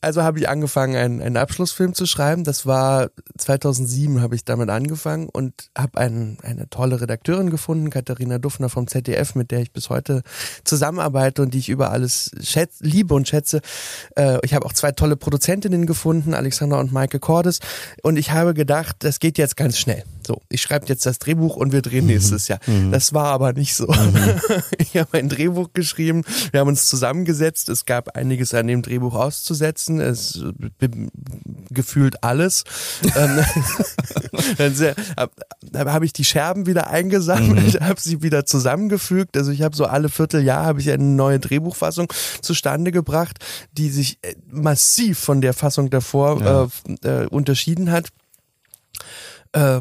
also 0.00 0.22
habe 0.22 0.38
ich 0.38 0.48
angefangen, 0.48 0.96
einen, 0.96 1.20
einen 1.20 1.36
Abschlussfilm 1.36 1.94
zu 1.94 2.06
schreiben. 2.06 2.44
Das 2.44 2.64
war 2.64 3.10
2007 3.36 4.20
habe 4.22 4.34
ich 4.34 4.44
damit 4.44 4.70
angefangen 4.70 5.28
und 5.28 5.70
habe 5.76 5.98
ein, 5.98 6.38
eine 6.42 6.70
tolle 6.70 7.00
Redakteurin 7.00 7.50
gefunden, 7.50 7.90
Katharina 7.90 8.38
Duffner 8.38 8.68
vom 8.68 8.86
ZDF, 8.86 9.34
mit 9.34 9.50
der 9.50 9.60
ich 9.60 9.72
bis 9.72 9.90
heute 9.90 10.22
zusammenarbeite 10.64 11.42
und 11.42 11.52
die 11.52 11.58
ich 11.58 11.68
über 11.68 11.90
alles 11.90 12.30
schätz, 12.40 12.78
liebe 12.80 13.14
und 13.14 13.28
schätze. 13.28 13.60
Äh, 14.16 14.38
ich 14.42 14.54
habe 14.54 14.64
auch 14.64 14.72
zwei 14.72 14.92
tolle 14.92 15.16
Produzentinnen 15.16 15.86
gefunden, 15.86 16.32
Alexandra 16.32 16.80
und 16.80 16.92
Maike 16.92 17.18
Cordes. 17.18 17.60
Und 18.02 18.16
ich 18.16 18.30
habe 18.30 18.54
gedacht, 18.54 18.96
das 19.00 19.20
geht 19.20 19.36
jetzt 19.36 19.56
ganz 19.56 19.76
schnell. 19.78 20.04
So, 20.26 20.40
ich 20.48 20.60
schreibe 20.62 20.86
jetzt 20.86 21.06
das 21.06 21.18
Drehbuch 21.18 21.56
und 21.56 21.72
wir 21.72 21.82
drehen 21.82 22.06
nächstes 22.06 22.48
Jahr. 22.48 22.60
Das 22.90 23.12
war 23.14 23.26
aber 23.26 23.52
nicht 23.52 23.74
so. 23.74 23.86
Ich 24.78 24.96
habe 24.96 25.18
ein 25.18 25.28
Drehbuch 25.28 25.68
geschrieben, 25.72 26.24
wir 26.50 26.60
haben 26.60 26.68
uns 26.68 26.88
zusammengesetzt, 26.88 27.68
es 27.68 27.84
gab 27.86 28.16
einiges 28.16 28.52
an 28.54 28.66
dem 28.66 28.82
Drehbuch 28.82 29.14
auszusetzen, 29.14 30.00
es 30.00 30.42
be- 30.78 30.90
gefühlt 31.70 32.22
alles. 32.24 32.64
Ähm, 33.16 33.44
dann 35.72 35.92
habe 35.92 36.04
ich 36.04 36.12
die 36.12 36.24
Scherben 36.24 36.66
wieder 36.66 36.88
eingesammelt, 36.90 37.80
habe 37.80 38.00
sie 38.00 38.22
wieder 38.22 38.44
zusammengefügt. 38.46 39.36
Also 39.36 39.50
ich 39.50 39.62
habe 39.62 39.74
so 39.76 39.86
alle 39.86 40.08
Vierteljahr 40.08 40.64
habe 40.64 40.80
ich 40.80 40.90
eine 40.90 41.02
neue 41.04 41.40
Drehbuchfassung 41.40 42.12
zustande 42.40 42.92
gebracht, 42.92 43.38
die 43.72 43.90
sich 43.90 44.18
äh, 44.22 44.34
massiv 44.50 45.18
von 45.18 45.40
der 45.40 45.54
Fassung 45.54 45.90
davor 45.90 46.40
Ja. 46.40 46.68
äh, 47.04 47.22
äh, 47.24 47.26
unterschieden 47.26 47.90
hat. 47.90 48.08
Äh, 49.52 49.80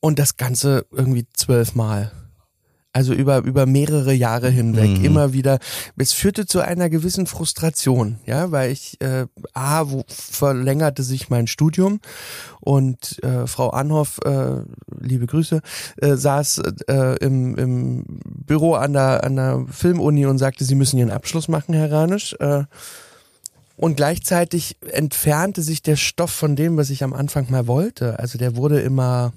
und 0.00 0.18
das 0.18 0.36
Ganze 0.36 0.86
irgendwie 0.90 1.26
zwölfmal. 1.34 2.12
Also 2.92 3.12
über, 3.12 3.38
über 3.44 3.66
mehrere 3.66 4.12
Jahre 4.12 4.50
hinweg, 4.50 4.98
Mhm. 4.98 5.04
immer 5.04 5.32
wieder. 5.32 5.60
Es 5.96 6.12
führte 6.12 6.44
zu 6.44 6.58
einer 6.58 6.90
gewissen 6.90 7.28
Frustration, 7.28 8.18
ja, 8.26 8.50
weil 8.50 8.72
ich, 8.72 9.00
äh, 9.00 9.26
A, 9.54 9.88
wo 9.92 10.02
verlängerte 10.08 11.04
sich 11.04 11.30
mein 11.30 11.46
Studium 11.46 12.00
und 12.58 13.22
äh, 13.22 13.46
Frau 13.46 13.70
Anhoff, 13.70 14.18
äh, 14.24 14.62
liebe 14.98 15.26
Grüße, 15.26 15.60
äh, 15.98 16.16
saß 16.16 16.62
äh, 16.88 17.16
im, 17.24 17.54
im 17.56 18.04
Büro 18.24 18.74
an 18.74 18.94
der, 18.94 19.22
an 19.22 19.36
der 19.36 19.64
Filmuni 19.70 20.26
und 20.26 20.38
sagte, 20.38 20.64
sie 20.64 20.74
müssen 20.74 20.98
ihren 20.98 21.12
Abschluss 21.12 21.46
machen, 21.46 21.74
Herr 21.74 21.92
Ranisch. 21.92 22.34
Äh, 22.40 22.64
und 23.76 23.96
gleichzeitig 23.96 24.76
entfernte 24.90 25.62
sich 25.62 25.80
der 25.80 25.94
Stoff 25.94 26.32
von 26.32 26.56
dem, 26.56 26.76
was 26.76 26.90
ich 26.90 27.04
am 27.04 27.12
Anfang 27.12 27.48
mal 27.52 27.68
wollte. 27.68 28.18
Also 28.18 28.36
der 28.36 28.56
wurde 28.56 28.80
immer, 28.80 29.32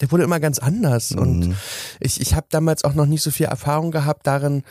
der 0.00 0.10
wurde 0.12 0.24
immer 0.24 0.40
ganz 0.40 0.58
anders. 0.58 1.12
Und 1.12 1.40
Mhm. 1.48 1.54
ich, 2.00 2.20
ich 2.20 2.34
habe 2.34 2.46
damals 2.50 2.84
auch 2.84 2.94
noch 2.94 3.06
nicht 3.06 3.22
so 3.22 3.30
viel 3.30 3.46
Erfahrung 3.46 3.90
gehabt 3.90 4.26
darin, 4.26 4.62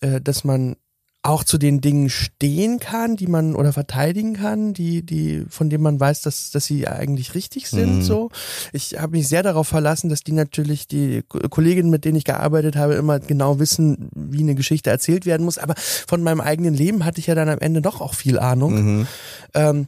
äh, 0.00 0.20
dass 0.20 0.44
man 0.44 0.76
auch 1.24 1.44
zu 1.44 1.56
den 1.56 1.80
Dingen 1.80 2.10
stehen 2.10 2.80
kann, 2.80 3.14
die 3.14 3.28
man 3.28 3.54
oder 3.54 3.72
verteidigen 3.72 4.32
kann, 4.34 4.72
die 4.74 5.06
die 5.06 5.44
von 5.48 5.70
denen 5.70 5.84
man 5.84 6.00
weiß, 6.00 6.22
dass 6.22 6.50
dass 6.50 6.64
sie 6.64 6.88
eigentlich 6.88 7.36
richtig 7.36 7.68
sind. 7.68 7.98
Mhm. 7.98 8.02
So, 8.02 8.30
ich 8.72 8.98
habe 8.98 9.16
mich 9.16 9.28
sehr 9.28 9.44
darauf 9.44 9.68
verlassen, 9.68 10.08
dass 10.10 10.24
die 10.24 10.32
natürlich 10.32 10.88
die 10.88 11.22
Ko- 11.28 11.38
Kolleginnen, 11.48 11.90
mit 11.90 12.04
denen 12.04 12.16
ich 12.16 12.24
gearbeitet 12.24 12.74
habe, 12.74 12.94
immer 12.94 13.20
genau 13.20 13.60
wissen, 13.60 14.08
wie 14.16 14.40
eine 14.40 14.56
Geschichte 14.56 14.90
erzählt 14.90 15.24
werden 15.24 15.44
muss. 15.44 15.58
Aber 15.58 15.74
von 15.76 16.24
meinem 16.24 16.40
eigenen 16.40 16.74
Leben 16.74 17.04
hatte 17.04 17.20
ich 17.20 17.28
ja 17.28 17.36
dann 17.36 17.48
am 17.48 17.60
Ende 17.60 17.82
doch 17.82 18.00
auch 18.00 18.14
viel 18.14 18.40
Ahnung. 18.40 18.74
Mhm. 18.98 19.06
Ähm, 19.54 19.86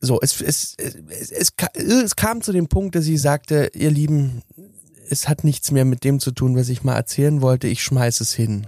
so, 0.00 0.18
es, 0.20 0.40
es, 0.40 0.74
es, 0.78 0.96
es, 1.30 1.52
es 1.74 2.16
kam 2.16 2.42
zu 2.42 2.52
dem 2.52 2.68
Punkt, 2.68 2.94
dass 2.94 3.06
ich 3.06 3.20
sagte, 3.20 3.70
ihr 3.74 3.90
Lieben, 3.90 4.42
es 5.10 5.28
hat 5.28 5.44
nichts 5.44 5.70
mehr 5.72 5.84
mit 5.84 6.04
dem 6.04 6.20
zu 6.20 6.30
tun, 6.30 6.56
was 6.56 6.68
ich 6.68 6.82
mal 6.84 6.96
erzählen 6.96 7.42
wollte, 7.42 7.66
ich 7.68 7.82
schmeiß 7.82 8.20
es 8.20 8.32
hin. 8.32 8.66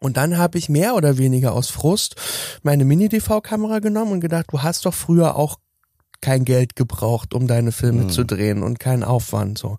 Und 0.00 0.16
dann 0.16 0.36
habe 0.38 0.58
ich 0.58 0.68
mehr 0.68 0.94
oder 0.94 1.18
weniger 1.18 1.52
aus 1.54 1.68
Frust 1.70 2.16
meine 2.62 2.84
Mini-DV-Kamera 2.84 3.78
genommen 3.80 4.12
und 4.12 4.20
gedacht, 4.20 4.46
du 4.50 4.62
hast 4.62 4.84
doch 4.86 4.94
früher 4.94 5.36
auch 5.36 5.58
kein 6.20 6.44
Geld 6.44 6.76
gebraucht, 6.76 7.34
um 7.34 7.46
deine 7.46 7.72
Filme 7.72 8.04
Mhm. 8.04 8.10
zu 8.10 8.24
drehen 8.24 8.62
und 8.62 8.78
keinen 8.80 9.04
Aufwand 9.04 9.58
so. 9.58 9.78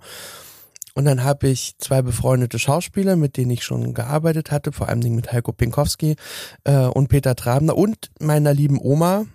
Und 0.96 1.06
dann 1.06 1.24
habe 1.24 1.48
ich 1.48 1.76
zwei 1.78 2.02
befreundete 2.02 2.60
Schauspieler, 2.60 3.16
mit 3.16 3.38
denen 3.38 3.52
ich 3.52 3.64
schon 3.64 3.94
gearbeitet 3.94 4.52
hatte, 4.52 4.72
vor 4.72 4.90
allem 4.90 5.16
mit 5.16 5.32
Heiko 5.32 5.52
Pinkowski 5.54 6.16
äh, 6.64 6.86
und 6.86 7.08
Peter 7.08 7.36
Trabner 7.36 7.78
und 7.78 8.10
meiner 8.20 8.54
lieben 8.54 8.80
Oma, 8.82 9.26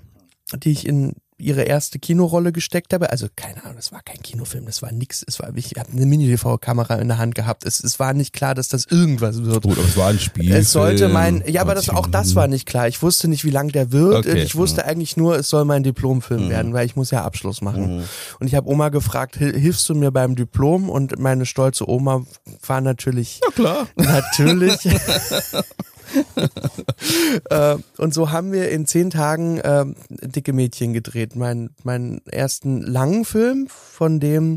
die 0.55 0.73
ich 0.73 0.87
in 0.87 1.15
ihre 1.37 1.63
erste 1.63 1.99
Kinorolle 1.99 2.53
gesteckt 2.53 2.93
habe. 2.95 3.11
Also 3.11 3.27
keine 3.35 3.63
Ahnung, 3.65 3.77
das 3.77 3.91
war 3.93 4.03
kein 4.03 4.23
Kinofilm, 4.23 4.67
das 4.67 4.83
war 4.83 4.93
nix. 4.93 5.25
Es 5.27 5.41
war, 5.41 5.51
ich 5.57 5.73
habe 5.77 5.91
eine 5.93 6.07
Mini-DV-Kamera 6.07 6.95
in 6.97 7.09
der 7.09 7.19
Hand 7.19 7.35
gehabt. 7.35 7.65
Es, 7.67 7.83
es 7.83 7.99
war 7.99 8.13
nicht 8.15 8.33
klar, 8.33 8.55
dass 8.55 8.69
das 8.69 8.87
irgendwas 8.87 9.43
wird. 9.43 9.63
Gut, 9.65 9.77
aber 9.79 9.87
es 9.89 9.97
war 9.97 10.09
ein 10.11 10.19
Spiel. 10.21 10.53
Es 10.55 10.71
sollte 10.73 11.09
mein, 11.09 11.43
ja, 11.47 11.61
aber 11.63 11.75
das, 11.75 11.89
auch 11.91 12.07
das 12.07 12.35
war 12.37 12.47
nicht 12.47 12.67
klar. 12.67 12.87
Ich 12.89 13.03
wusste 13.03 13.27
nicht, 13.29 13.45
wie 13.45 13.51
lang 13.51 13.69
der 13.71 13.91
wird. 13.91 14.27
Okay, 14.27 14.43
Ich 14.43 14.55
wusste 14.55 14.85
eigentlich 14.85 15.17
nur, 15.17 15.37
es 15.37 15.49
soll 15.49 15.65
mein 15.65 15.83
Diplomfilm 15.83 16.49
werden, 16.51 16.73
weil 16.73 16.87
ich 16.87 16.95
muss 16.97 17.11
ja 17.11 17.25
Abschluss 17.25 17.61
machen. 17.63 18.05
Und 18.39 18.47
ich 18.47 18.55
habe 18.55 18.69
Oma 18.69 18.89
gefragt, 18.91 19.37
"Hil- 19.37 19.57
hilfst 19.59 19.89
du 19.89 19.95
mir 19.95 20.11
beim 20.13 20.37
Diplom? 20.37 20.89
Und 20.89 21.19
meine 21.19 21.47
stolze 21.47 21.89
Oma 21.89 22.25
war 22.67 22.81
natürlich, 22.81 23.41
Ja, 23.45 23.51
klar. 23.53 23.89
natürlich. 23.97 24.77
äh, 27.51 27.77
und 27.99 28.15
so 28.15 28.31
haben 28.31 28.53
wir 28.53 28.71
in 28.71 28.87
zehn 28.87 29.11
Tagen 29.11 29.59
äh, 29.59 29.85
Dicke 30.09 30.53
Mädchen 30.53 30.93
gedreht. 30.93 31.37
Mein, 31.37 31.71
meinen 31.83 32.21
ersten 32.27 32.83
langen 32.83 33.25
Film, 33.25 33.69
von 33.69 34.21
dem 34.21 34.57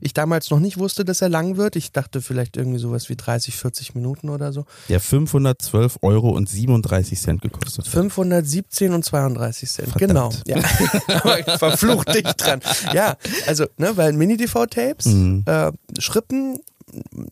ich 0.00 0.12
damals 0.12 0.50
noch 0.50 0.60
nicht 0.60 0.78
wusste, 0.78 1.04
dass 1.06 1.22
er 1.22 1.30
lang 1.30 1.56
wird. 1.56 1.74
Ich 1.74 1.90
dachte 1.90 2.20
vielleicht 2.20 2.56
irgendwie 2.58 2.78
sowas 2.78 3.08
wie 3.08 3.16
30, 3.16 3.56
40 3.56 3.94
Minuten 3.94 4.28
oder 4.28 4.52
so. 4.52 4.66
Der 4.90 5.00
512 5.00 5.98
Euro 6.02 6.30
und 6.30 6.48
37 6.48 7.18
Cent 7.18 7.40
gekostet 7.40 7.86
hat. 7.86 7.92
517 7.92 8.92
und 8.92 9.04
32 9.04 9.70
Cent, 9.70 9.88
Verdammt. 9.92 10.44
genau. 10.44 10.60
Ja. 10.60 10.62
Aber 11.22 11.58
verflucht 11.58 12.14
dich 12.14 12.24
dran. 12.24 12.60
Ja, 12.92 13.16
also, 13.46 13.64
ne, 13.78 13.96
weil 13.96 14.12
Mini-DV-Tapes, 14.12 15.06
Mhm. 15.06 15.44
äh, 15.46 15.72
Schrippen, 15.98 16.58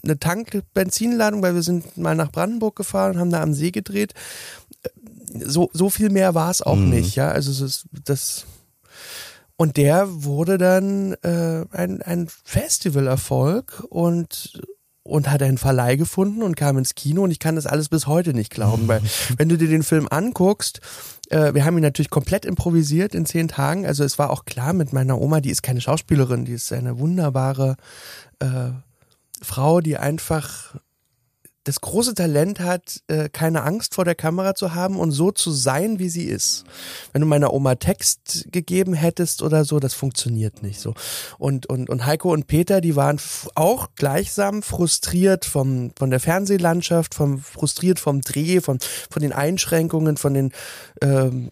eine 0.02 0.18
Tank-Benzinladung, 0.18 1.42
weil 1.42 1.54
wir 1.54 1.62
sind 1.62 1.96
mal 1.96 2.14
nach 2.14 2.30
Brandenburg 2.32 2.76
gefahren 2.76 3.12
und 3.12 3.18
haben 3.20 3.30
da 3.30 3.42
am 3.42 3.54
See 3.54 3.70
gedreht. 3.70 4.14
So, 5.44 5.70
so 5.72 5.90
viel 5.90 6.10
mehr 6.10 6.34
war 6.34 6.50
es 6.50 6.62
auch 6.62 6.76
Mhm. 6.76 6.90
nicht, 6.90 7.16
ja. 7.16 7.28
Also 7.30 7.64
ist 7.64 7.86
das. 8.04 8.46
Und 9.56 9.76
der 9.76 10.06
wurde 10.24 10.58
dann 10.58 11.12
äh, 11.22 11.64
ein, 11.70 12.02
ein 12.02 12.28
Festivalerfolg 12.44 13.84
und 13.88 14.60
und 15.06 15.30
hat 15.30 15.42
einen 15.42 15.58
Verleih 15.58 15.96
gefunden 15.96 16.42
und 16.42 16.56
kam 16.56 16.78
ins 16.78 16.94
Kino 16.94 17.24
und 17.24 17.30
ich 17.30 17.38
kann 17.38 17.56
das 17.56 17.66
alles 17.66 17.90
bis 17.90 18.06
heute 18.06 18.32
nicht 18.32 18.50
glauben, 18.50 18.88
weil 18.88 19.02
wenn 19.36 19.50
du 19.50 19.58
dir 19.58 19.68
den 19.68 19.82
Film 19.82 20.08
anguckst, 20.10 20.80
äh, 21.28 21.52
wir 21.52 21.66
haben 21.66 21.76
ihn 21.76 21.82
natürlich 21.82 22.08
komplett 22.08 22.46
improvisiert 22.46 23.14
in 23.14 23.26
zehn 23.26 23.46
Tagen, 23.48 23.84
also 23.84 24.02
es 24.02 24.18
war 24.18 24.30
auch 24.30 24.46
klar 24.46 24.72
mit 24.72 24.94
meiner 24.94 25.20
Oma, 25.20 25.42
die 25.42 25.50
ist 25.50 25.62
keine 25.62 25.82
Schauspielerin, 25.82 26.46
die 26.46 26.52
ist 26.54 26.72
eine 26.72 26.98
wunderbare 26.98 27.76
äh, 28.38 28.70
Frau, 29.42 29.80
die 29.80 29.96
einfach 29.96 30.74
das 31.64 31.80
große 31.80 32.14
Talent 32.14 32.60
hat, 32.60 33.00
äh, 33.08 33.30
keine 33.30 33.62
Angst 33.62 33.94
vor 33.94 34.04
der 34.04 34.14
Kamera 34.14 34.54
zu 34.54 34.74
haben 34.74 34.98
und 34.98 35.12
so 35.12 35.30
zu 35.30 35.50
sein, 35.50 35.98
wie 35.98 36.10
sie 36.10 36.24
ist. 36.24 36.64
Wenn 37.12 37.22
du 37.22 37.26
meiner 37.26 37.54
Oma 37.54 37.74
Text 37.76 38.46
gegeben 38.52 38.92
hättest 38.92 39.42
oder 39.42 39.64
so, 39.64 39.80
das 39.80 39.94
funktioniert 39.94 40.62
nicht 40.62 40.78
so. 40.78 40.94
Und, 41.38 41.66
und, 41.66 41.88
und 41.88 42.04
Heiko 42.04 42.32
und 42.32 42.46
Peter, 42.46 42.82
die 42.82 42.96
waren 42.96 43.18
auch 43.54 43.88
gleichsam 43.96 44.62
frustriert 44.62 45.46
vom, 45.46 45.92
von 45.96 46.10
der 46.10 46.20
Fernsehlandschaft, 46.20 47.14
vom, 47.14 47.38
frustriert 47.38 47.98
vom 47.98 48.20
Dreh, 48.20 48.60
von, 48.60 48.78
von 49.10 49.22
den 49.22 49.32
Einschränkungen, 49.32 50.18
von 50.18 50.34
den, 50.34 50.52
ähm, 51.00 51.50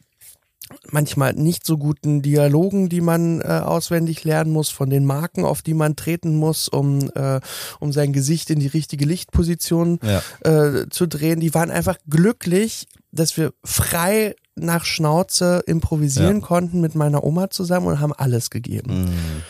manchmal 0.90 1.32
nicht 1.34 1.66
so 1.66 1.78
guten 1.78 2.22
Dialogen, 2.22 2.88
die 2.88 3.00
man 3.00 3.40
äh, 3.40 3.44
auswendig 3.44 4.24
lernen 4.24 4.52
muss, 4.52 4.68
von 4.70 4.90
den 4.90 5.04
Marken, 5.04 5.44
auf 5.44 5.62
die 5.62 5.74
man 5.74 5.96
treten 5.96 6.36
muss, 6.36 6.68
um, 6.68 7.10
äh, 7.14 7.40
um 7.80 7.92
sein 7.92 8.12
Gesicht 8.12 8.50
in 8.50 8.58
die 8.60 8.66
richtige 8.66 9.04
Lichtposition 9.04 9.98
Ja. 10.02 10.22
äh, 10.44 10.88
zu 10.90 11.06
drehen. 11.06 11.40
Die 11.40 11.54
waren 11.54 11.70
einfach 11.70 11.96
glücklich, 12.08 12.86
dass 13.12 13.36
wir 13.36 13.52
frei 13.64 14.34
nach 14.54 14.84
Schnauze 14.84 15.62
improvisieren 15.66 16.40
Ja. 16.40 16.46
konnten 16.46 16.80
mit 16.80 16.94
meiner 16.94 17.24
Oma 17.24 17.50
zusammen 17.50 17.86
und 17.86 18.00
haben 18.00 18.12
alles 18.12 18.50
gegeben. 18.50 19.04
Mhm. 19.04 19.42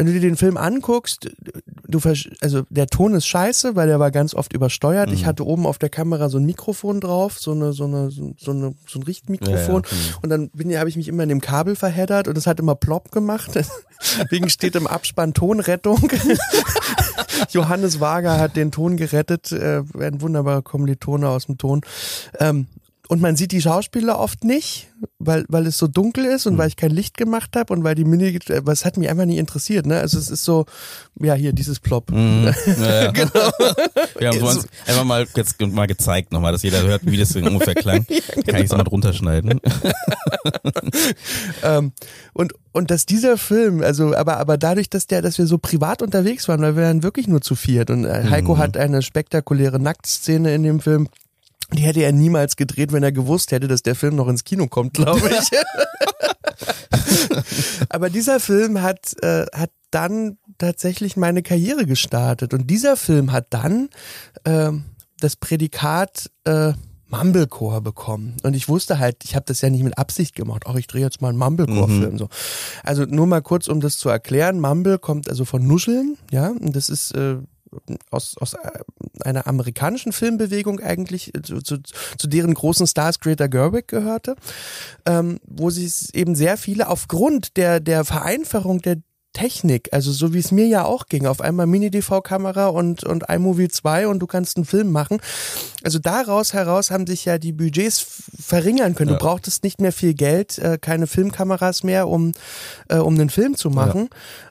Wenn 0.00 0.06
du 0.06 0.14
dir 0.14 0.20
den 0.22 0.36
Film 0.38 0.56
anguckst, 0.56 1.28
du 1.86 2.00
also 2.40 2.62
der 2.70 2.86
Ton 2.86 3.12
ist 3.12 3.26
scheiße, 3.26 3.76
weil 3.76 3.86
der 3.86 4.00
war 4.00 4.10
ganz 4.10 4.32
oft 4.32 4.54
übersteuert. 4.54 5.10
Mhm. 5.10 5.14
Ich 5.14 5.26
hatte 5.26 5.46
oben 5.46 5.66
auf 5.66 5.76
der 5.76 5.90
Kamera 5.90 6.30
so 6.30 6.38
ein 6.38 6.46
Mikrofon 6.46 7.02
drauf, 7.02 7.38
so 7.38 7.52
eine 7.52 7.74
so 7.74 7.84
eine 7.84 8.10
so 8.10 8.32
eine 8.46 8.74
so 8.88 8.98
ein 8.98 9.02
Richtmikrofon 9.02 9.82
Ja, 9.82 9.96
ja. 9.98 10.14
Und 10.22 10.30
dann 10.30 10.48
bin 10.54 10.74
habe 10.74 10.88
ich 10.88 10.96
mich 10.96 11.06
immer 11.06 11.24
in 11.24 11.28
dem 11.28 11.42
Kabel 11.42 11.76
verheddert 11.76 12.28
und 12.28 12.38
es 12.38 12.46
hat 12.46 12.58
immer 12.60 12.76
plopp 12.76 13.12
gemacht. 13.12 13.50
Deswegen 14.22 14.48
steht 14.48 14.74
im 14.74 14.86
Abspann 14.86 15.34
Tonrettung. 15.34 16.10
Johannes 17.50 18.00
Wager 18.00 18.38
hat 18.38 18.56
den 18.56 18.72
Ton 18.72 18.96
gerettet, 18.96 19.52
äh, 19.52 19.82
ein 19.98 20.22
wunderbarer 20.22 20.62
Kommilitone 20.62 21.28
aus 21.28 21.44
dem 21.44 21.58
Ton. 21.58 21.82
Ähm, 22.38 22.68
und 23.10 23.20
man 23.20 23.34
sieht 23.34 23.50
die 23.50 23.60
Schauspieler 23.60 24.20
oft 24.20 24.44
nicht, 24.44 24.86
weil, 25.18 25.44
weil 25.48 25.66
es 25.66 25.78
so 25.78 25.88
dunkel 25.88 26.26
ist 26.26 26.46
und 26.46 26.56
weil 26.58 26.68
ich 26.68 26.76
kein 26.76 26.92
Licht 26.92 27.16
gemacht 27.16 27.56
habe 27.56 27.72
und 27.72 27.82
weil 27.82 27.96
die 27.96 28.04
Mini, 28.04 28.38
was 28.62 28.84
hat 28.84 28.96
mich 28.96 29.08
einfach 29.08 29.24
nicht 29.24 29.38
interessiert, 29.38 29.84
ne? 29.84 29.98
Also 29.98 30.16
es 30.16 30.28
ist 30.30 30.44
so, 30.44 30.64
ja, 31.18 31.34
hier, 31.34 31.52
dieses 31.52 31.80
Plop. 31.80 32.12
Mhm. 32.12 32.54
Ja, 32.66 33.02
ja. 33.02 33.10
genau. 33.10 33.50
Wir 34.16 34.28
haben 34.28 34.36
es 34.36 34.42
uns 34.56 34.68
einfach 34.86 35.02
mal 35.02 35.26
jetzt 35.34 35.60
mal 35.60 35.88
gezeigt 35.88 36.32
nochmal, 36.32 36.52
dass 36.52 36.62
jeder 36.62 36.82
hört, 36.82 37.02
wie 37.04 37.16
das 37.16 37.30
so 37.30 37.40
ungefähr 37.40 37.74
klang. 37.74 38.06
Kann 38.46 38.60
ich 38.60 38.66
es 38.66 38.70
mal 38.70 38.84
drunter 38.84 39.12
schneiden. 39.12 39.60
Ähm, 41.64 41.92
und, 42.32 42.54
und 42.70 42.92
dass 42.92 43.06
dieser 43.06 43.38
Film, 43.38 43.82
also, 43.82 44.14
aber, 44.14 44.36
aber 44.36 44.56
dadurch, 44.56 44.88
dass 44.88 45.08
der, 45.08 45.20
dass 45.20 45.36
wir 45.36 45.48
so 45.48 45.58
privat 45.58 46.00
unterwegs 46.00 46.46
waren, 46.46 46.60
weil 46.62 46.76
wir 46.76 46.84
waren 46.84 47.02
wirklich 47.02 47.26
nur 47.26 47.40
zu 47.40 47.56
viert 47.56 47.90
und 47.90 48.04
äh, 48.04 48.30
Heiko 48.30 48.54
Mhm. 48.54 48.58
hat 48.58 48.76
eine 48.76 49.02
spektakuläre 49.02 49.80
Nacktszene 49.80 50.54
in 50.54 50.62
dem 50.62 50.78
Film. 50.78 51.08
Die 51.72 51.82
hätte 51.82 52.00
er 52.00 52.12
niemals 52.12 52.56
gedreht, 52.56 52.92
wenn 52.92 53.02
er 53.02 53.12
gewusst 53.12 53.52
hätte, 53.52 53.68
dass 53.68 53.82
der 53.82 53.94
Film 53.94 54.16
noch 54.16 54.28
ins 54.28 54.44
Kino 54.44 54.66
kommt, 54.66 54.94
glaube 54.94 55.30
ich. 55.30 55.50
Aber 57.88 58.10
dieser 58.10 58.40
Film 58.40 58.82
hat, 58.82 59.14
äh, 59.22 59.46
hat 59.52 59.70
dann 59.90 60.38
tatsächlich 60.58 61.16
meine 61.16 61.42
Karriere 61.42 61.86
gestartet. 61.86 62.54
Und 62.54 62.68
dieser 62.68 62.96
Film 62.96 63.32
hat 63.32 63.46
dann 63.50 63.88
ähm, 64.44 64.84
das 65.18 65.36
Prädikat 65.36 66.30
äh, 66.44 66.72
Mumblecore 67.10 67.80
bekommen. 67.80 68.36
Und 68.42 68.54
ich 68.54 68.68
wusste 68.68 68.98
halt, 68.98 69.24
ich 69.24 69.34
habe 69.34 69.44
das 69.46 69.60
ja 69.60 69.70
nicht 69.70 69.82
mit 69.82 69.98
Absicht 69.98 70.34
gemacht. 70.34 70.66
Auch 70.66 70.76
ich 70.76 70.86
drehe 70.86 71.02
jetzt 71.02 71.20
mal 71.20 71.30
einen 71.30 71.38
Mumblecore-Film. 71.38 72.18
So. 72.18 72.28
Also 72.84 73.04
nur 73.04 73.26
mal 73.26 73.42
kurz, 73.42 73.66
um 73.66 73.80
das 73.80 73.98
zu 73.98 74.08
erklären. 74.08 74.60
Mumble 74.60 74.98
kommt 74.98 75.28
also 75.28 75.44
von 75.44 75.66
Nuscheln, 75.66 76.16
ja. 76.30 76.48
Und 76.48 76.76
das 76.76 76.88
ist 76.88 77.14
äh, 77.16 77.38
aus, 78.10 78.36
aus 78.38 78.54
äh, 78.54 78.58
einer 79.20 79.46
amerikanischen 79.46 80.12
Filmbewegung 80.12 80.80
eigentlich, 80.80 81.34
äh, 81.34 81.42
zu, 81.42 81.60
zu, 81.60 81.78
zu 82.18 82.28
deren 82.28 82.54
großen 82.54 82.86
Stars 82.86 83.20
Greta 83.20 83.46
Gerwig 83.46 83.88
gehörte, 83.88 84.36
ähm, 85.06 85.40
wo 85.46 85.70
sie 85.70 85.90
eben 86.12 86.34
sehr 86.34 86.56
viele 86.56 86.88
aufgrund 86.88 87.56
der, 87.56 87.80
der 87.80 88.04
Vereinfachung 88.04 88.80
der 88.80 88.98
Technik, 89.32 89.90
also 89.92 90.10
so 90.10 90.34
wie 90.34 90.40
es 90.40 90.50
mir 90.50 90.66
ja 90.66 90.84
auch 90.84 91.06
ging, 91.06 91.26
auf 91.26 91.40
einmal 91.40 91.66
Mini-DV-Kamera 91.66 92.66
und, 92.66 93.04
und 93.04 93.28
iMovie 93.28 93.68
2 93.68 94.08
und 94.08 94.18
du 94.18 94.26
kannst 94.26 94.56
einen 94.56 94.66
Film 94.66 94.90
machen. 94.90 95.20
Also 95.84 96.00
daraus 96.00 96.52
heraus 96.52 96.90
haben 96.90 97.06
sich 97.06 97.24
ja 97.26 97.38
die 97.38 97.52
Budgets 97.52 98.04
verringern 98.40 98.96
können. 98.96 99.12
Ja. 99.12 99.18
Du 99.18 99.24
brauchtest 99.24 99.62
nicht 99.62 99.80
mehr 99.80 99.92
viel 99.92 100.14
Geld, 100.14 100.58
äh, 100.58 100.78
keine 100.80 101.06
Filmkameras 101.06 101.84
mehr, 101.84 102.08
um, 102.08 102.32
äh, 102.88 102.96
um 102.96 103.14
einen 103.14 103.30
Film 103.30 103.56
zu 103.56 103.70
machen. 103.70 104.08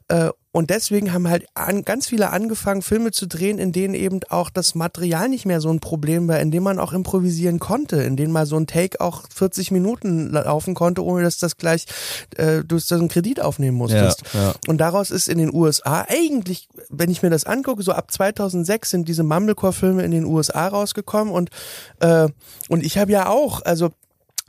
Äh, 0.08 0.30
und 0.52 0.72
deswegen 0.72 1.14
haben 1.14 1.28
halt 1.28 1.46
an, 1.54 1.84
ganz 1.84 2.08
viele 2.08 2.32
angefangen, 2.32 2.82
Filme 2.82 3.12
zu 3.12 3.28
drehen, 3.28 3.60
in 3.60 3.72
denen 3.72 3.94
eben 3.94 4.20
auch 4.30 4.50
das 4.50 4.74
Material 4.74 5.30
nicht 5.30 5.46
mehr 5.46 5.62
so 5.62 5.70
ein 5.70 5.80
Problem 5.80 6.28
war, 6.28 6.40
in 6.40 6.50
dem 6.50 6.64
man 6.64 6.80
auch 6.80 6.92
improvisieren 6.92 7.60
konnte, 7.60 7.98
in 7.98 8.16
denen 8.16 8.34
mal 8.34 8.48
so 8.48 8.56
ein 8.56 8.66
Take 8.66 9.00
auch 9.00 9.26
40 9.32 9.70
Minuten 9.70 10.32
laufen 10.32 10.74
konnte, 10.74 11.04
ohne 11.04 11.24
dass 11.24 11.38
das 11.38 11.58
gleich 11.58 11.86
äh, 12.38 12.64
du 12.64 12.80
so 12.80 12.96
einen 12.96 13.10
Kredit 13.10 13.40
aufnehmen 13.40 13.78
musstest. 13.78 14.24
Ja, 14.34 14.42
ja. 14.42 14.54
Und 14.68 14.80
daraus 14.80 15.12
ist 15.12 15.30
in 15.30 15.38
den 15.38 15.54
USA 15.54 16.06
eigentlich, 16.10 16.68
wenn 16.90 17.12
ich 17.12 17.22
mir 17.22 17.30
das 17.30 17.46
angucke, 17.46 17.84
so 17.84 17.92
ab 17.92 18.12
2006 18.12 18.90
sind 18.90 19.08
diese 19.08 19.24
Mumblecore-Filme 19.24 20.02
in 20.04 20.12
den 20.12 20.26
USA 20.26 20.68
rausgekommen 20.68 21.32
und 21.32 21.52
äh, 22.00 22.28
und 22.70 22.84
ich 22.84 22.98
habe 22.98 23.12
ja 23.12 23.28
auch, 23.28 23.62
also 23.62 23.92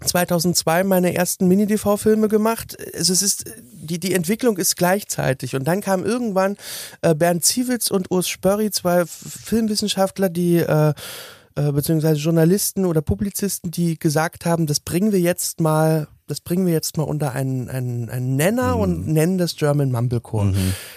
2002 0.04 0.84
meine 0.84 1.14
ersten 1.14 1.46
Mini-DV-Filme 1.48 2.28
gemacht. 2.28 2.76
Also 2.94 3.12
es 3.12 3.22
ist, 3.22 3.44
die, 3.72 4.00
die 4.00 4.14
Entwicklung 4.14 4.56
ist 4.56 4.76
gleichzeitig. 4.76 5.54
Und 5.54 5.64
dann 5.64 5.80
kam 5.80 6.04
irgendwann 6.04 6.56
äh, 7.02 7.14
Bernd 7.14 7.44
Ziewitz 7.44 7.90
und 7.90 8.10
Urs 8.10 8.28
Spörri, 8.28 8.70
zwei 8.70 9.04
Filmwissenschaftler, 9.06 10.28
die 10.28 10.56
äh, 10.56 10.94
äh, 11.56 11.72
beziehungsweise 11.72 12.20
Journalisten 12.20 12.86
oder 12.86 13.02
Publizisten, 13.02 13.70
die 13.70 13.98
gesagt 13.98 14.46
haben, 14.46 14.66
das 14.66 14.80
bringen 14.80 15.12
wir 15.12 15.20
jetzt 15.20 15.60
mal, 15.60 16.06
das 16.30 16.40
bringen 16.40 16.66
wir 16.66 16.72
jetzt 16.72 16.96
mal 16.96 17.02
unter 17.02 17.32
einen, 17.32 17.68
einen, 17.68 18.08
einen 18.08 18.36
Nenner 18.36 18.76
und 18.76 19.08
nennen 19.08 19.36
das 19.36 19.56
German 19.56 19.90
Mumblecore. 19.90 20.54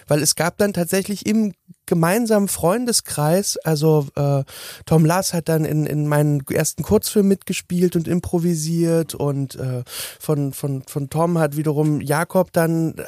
Weil 0.07 0.21
es 0.21 0.35
gab 0.35 0.57
dann 0.57 0.73
tatsächlich 0.73 1.25
im 1.25 1.53
gemeinsamen 1.85 2.47
Freundeskreis, 2.47 3.57
also 3.57 4.07
äh, 4.15 4.43
Tom 4.85 5.05
Lass 5.05 5.33
hat 5.33 5.49
dann 5.49 5.65
in, 5.65 5.85
in 5.85 6.07
meinen 6.07 6.43
ersten 6.49 6.83
Kurzfilm 6.83 7.27
mitgespielt 7.27 7.95
und 7.95 8.07
improvisiert 8.07 9.15
und 9.15 9.55
äh, 9.55 9.83
von, 10.19 10.53
von, 10.53 10.83
von 10.83 11.09
Tom 11.09 11.37
hat 11.39 11.57
wiederum 11.57 11.99
Jakob 11.99 12.53
dann 12.53 12.93
äh, 12.93 13.03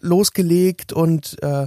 losgelegt 0.00 0.92
und 0.92 1.42
äh, 1.42 1.66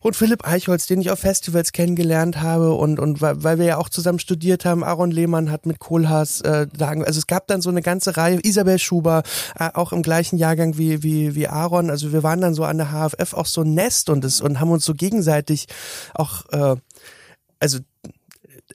und 0.00 0.16
Philipp 0.16 0.46
Eichholz, 0.46 0.86
den 0.86 1.00
ich 1.00 1.10
auf 1.10 1.20
Festivals 1.20 1.72
kennengelernt 1.72 2.40
habe 2.40 2.72
und 2.72 2.98
und 2.98 3.20
weil, 3.20 3.58
wir 3.58 3.64
ja 3.64 3.76
auch 3.78 3.88
zusammen 3.88 4.18
studiert 4.18 4.64
haben, 4.64 4.84
Aaron 4.84 5.10
Lehmann 5.10 5.50
hat 5.50 5.66
mit 5.66 5.78
Kohlhaas 5.78 6.40
äh, 6.42 6.66
also 6.78 7.18
es 7.18 7.26
gab 7.26 7.46
dann 7.46 7.60
so 7.60 7.70
eine 7.70 7.82
ganze 7.82 8.16
Reihe, 8.16 8.40
Isabel 8.42 8.78
Schuber, 8.78 9.22
äh, 9.58 9.70
auch 9.74 9.92
im 9.92 10.02
gleichen 10.02 10.38
Jahrgang 10.38 10.78
wie 10.78 11.02
wie 11.02 11.34
wie 11.34 11.48
Aaron, 11.48 11.90
also 11.90 12.12
wir 12.12 12.22
waren 12.22 12.40
dann 12.40 12.54
so 12.54 12.64
an 12.64 12.78
der 12.78 12.92
HFF 12.92 13.34
auch 13.34 13.46
so 13.46 13.62
ein 13.62 13.74
Nest 13.74 14.10
und 14.10 14.24
es 14.24 14.40
und 14.40 14.60
haben 14.60 14.70
uns 14.70 14.84
so 14.84 14.94
gegenseitig 14.94 15.66
auch 16.14 16.46
äh, 16.50 16.76
also 17.60 17.78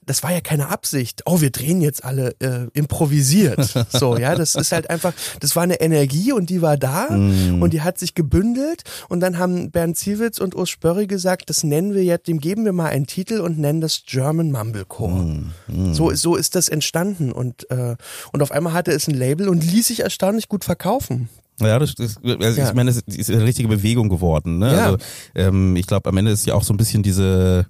das 0.05 0.23
war 0.23 0.31
ja 0.31 0.41
keine 0.41 0.69
Absicht. 0.69 1.21
Oh, 1.25 1.41
wir 1.41 1.49
drehen 1.51 1.81
jetzt 1.81 2.03
alle 2.03 2.35
äh, 2.39 2.67
improvisiert. 2.73 3.73
So, 3.89 4.17
ja, 4.17 4.35
das 4.35 4.55
ist 4.55 4.71
halt 4.71 4.89
einfach, 4.89 5.13
das 5.39 5.55
war 5.55 5.63
eine 5.63 5.79
Energie 5.81 6.31
und 6.31 6.49
die 6.49 6.61
war 6.61 6.77
da 6.77 7.07
und 7.07 7.69
die 7.71 7.81
hat 7.81 7.97
sich 7.99 8.15
gebündelt 8.15 8.83
und 9.09 9.19
dann 9.19 9.37
haben 9.37 9.71
Bernd 9.71 9.97
Ziewitz 9.97 10.39
und 10.39 10.55
Urs 10.55 10.69
Spörri 10.69 11.05
gesagt, 11.07 11.49
das 11.49 11.63
nennen 11.63 11.93
wir 11.93 12.03
jetzt, 12.03 12.27
dem 12.27 12.39
geben 12.39 12.65
wir 12.65 12.73
mal 12.73 12.87
einen 12.89 13.05
Titel 13.07 13.39
und 13.39 13.59
nennen 13.59 13.81
das 13.81 14.03
German 14.05 14.51
Mumblecore. 14.51 15.43
So, 15.91 16.09
ist- 16.09 16.21
so 16.21 16.35
ist 16.35 16.55
das 16.55 16.69
entstanden 16.69 17.31
und 17.31 17.69
äh, 17.71 17.95
und 18.31 18.41
auf 18.41 18.51
einmal 18.51 18.73
hatte 18.73 18.91
es 18.91 19.07
ein 19.07 19.13
Label 19.15 19.47
und 19.49 19.63
ließ 19.63 19.87
sich 19.87 19.99
erstaunlich 20.01 20.47
gut 20.49 20.63
verkaufen. 20.63 21.29
Ja, 21.59 21.77
das 21.77 21.93
ist, 21.99 22.19
also 22.23 22.59
Ja. 22.59 22.67
ich 22.69 22.73
meine, 22.73 22.89
es 22.89 22.97
ist 23.05 23.29
eine 23.29 23.43
richtige 23.43 23.67
Bewegung 23.69 24.09
geworden. 24.09 24.57
Ne? 24.57 24.73
Ja. 24.73 24.85
Also, 24.85 24.97
ähm, 25.35 25.75
ich 25.75 25.85
glaube, 25.85 26.09
am 26.09 26.17
Ende 26.17 26.31
ist 26.31 26.45
ja 26.47 26.55
auch 26.55 26.63
so 26.63 26.73
ein 26.73 26.77
bisschen 26.77 27.03
diese 27.03 27.67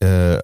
äh, 0.00 0.38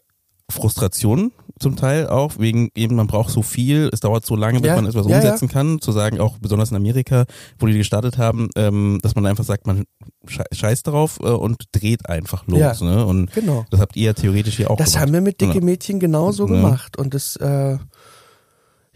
Frustration 0.51 1.33
zum 1.59 1.77
Teil 1.77 2.07
auch, 2.09 2.39
wegen 2.39 2.71
eben, 2.75 2.97
man 2.97 3.07
braucht 3.07 3.31
so 3.31 3.43
viel, 3.43 3.91
es 3.93 4.01
dauert 4.01 4.25
so 4.25 4.35
lange, 4.35 4.61
bis 4.61 4.69
Ja. 4.69 4.77
man 4.77 4.87
etwas 4.87 5.07
Ja, 5.07 5.17
umsetzen 5.17 5.49
kann, 5.49 5.79
zu 5.81 5.93
sagen, 5.93 6.19
auch 6.19 6.39
besonders 6.39 6.71
in 6.71 6.77
Amerika, 6.77 7.27
wo 7.59 7.67
die 7.67 7.77
gestartet 7.77 8.17
haben, 8.17 8.49
ähm, 8.57 8.99
dass 9.03 9.15
man 9.15 9.27
einfach 9.27 9.45
sagt, 9.45 9.67
man 9.67 9.85
sche- 10.27 10.45
scheißt 10.55 10.87
drauf 10.87 11.19
äh, 11.23 11.27
und 11.29 11.65
dreht 11.73 12.09
einfach 12.09 12.47
los. 12.47 12.59
Ja. 12.61 12.75
Ne? 12.81 13.05
Und 13.05 13.31
Genau. 13.33 13.67
das 13.71 13.79
habt 13.81 13.95
ihr 13.97 14.07
ja 14.07 14.13
theoretisch 14.15 14.57
hier 14.57 14.71
auch 14.71 14.77
Das 14.77 14.93
gemacht. 14.93 15.03
haben 15.03 15.13
wir 15.13 15.21
mit 15.21 15.41
Dicke 15.43 15.59
Ja. 15.59 15.65
Mädchen 15.65 16.01
genauso 16.01 16.47
Ja. 16.49 16.55
gemacht. 16.55 16.97
Und 16.99 17.13
das, 17.13 17.37
äh, 17.37 17.77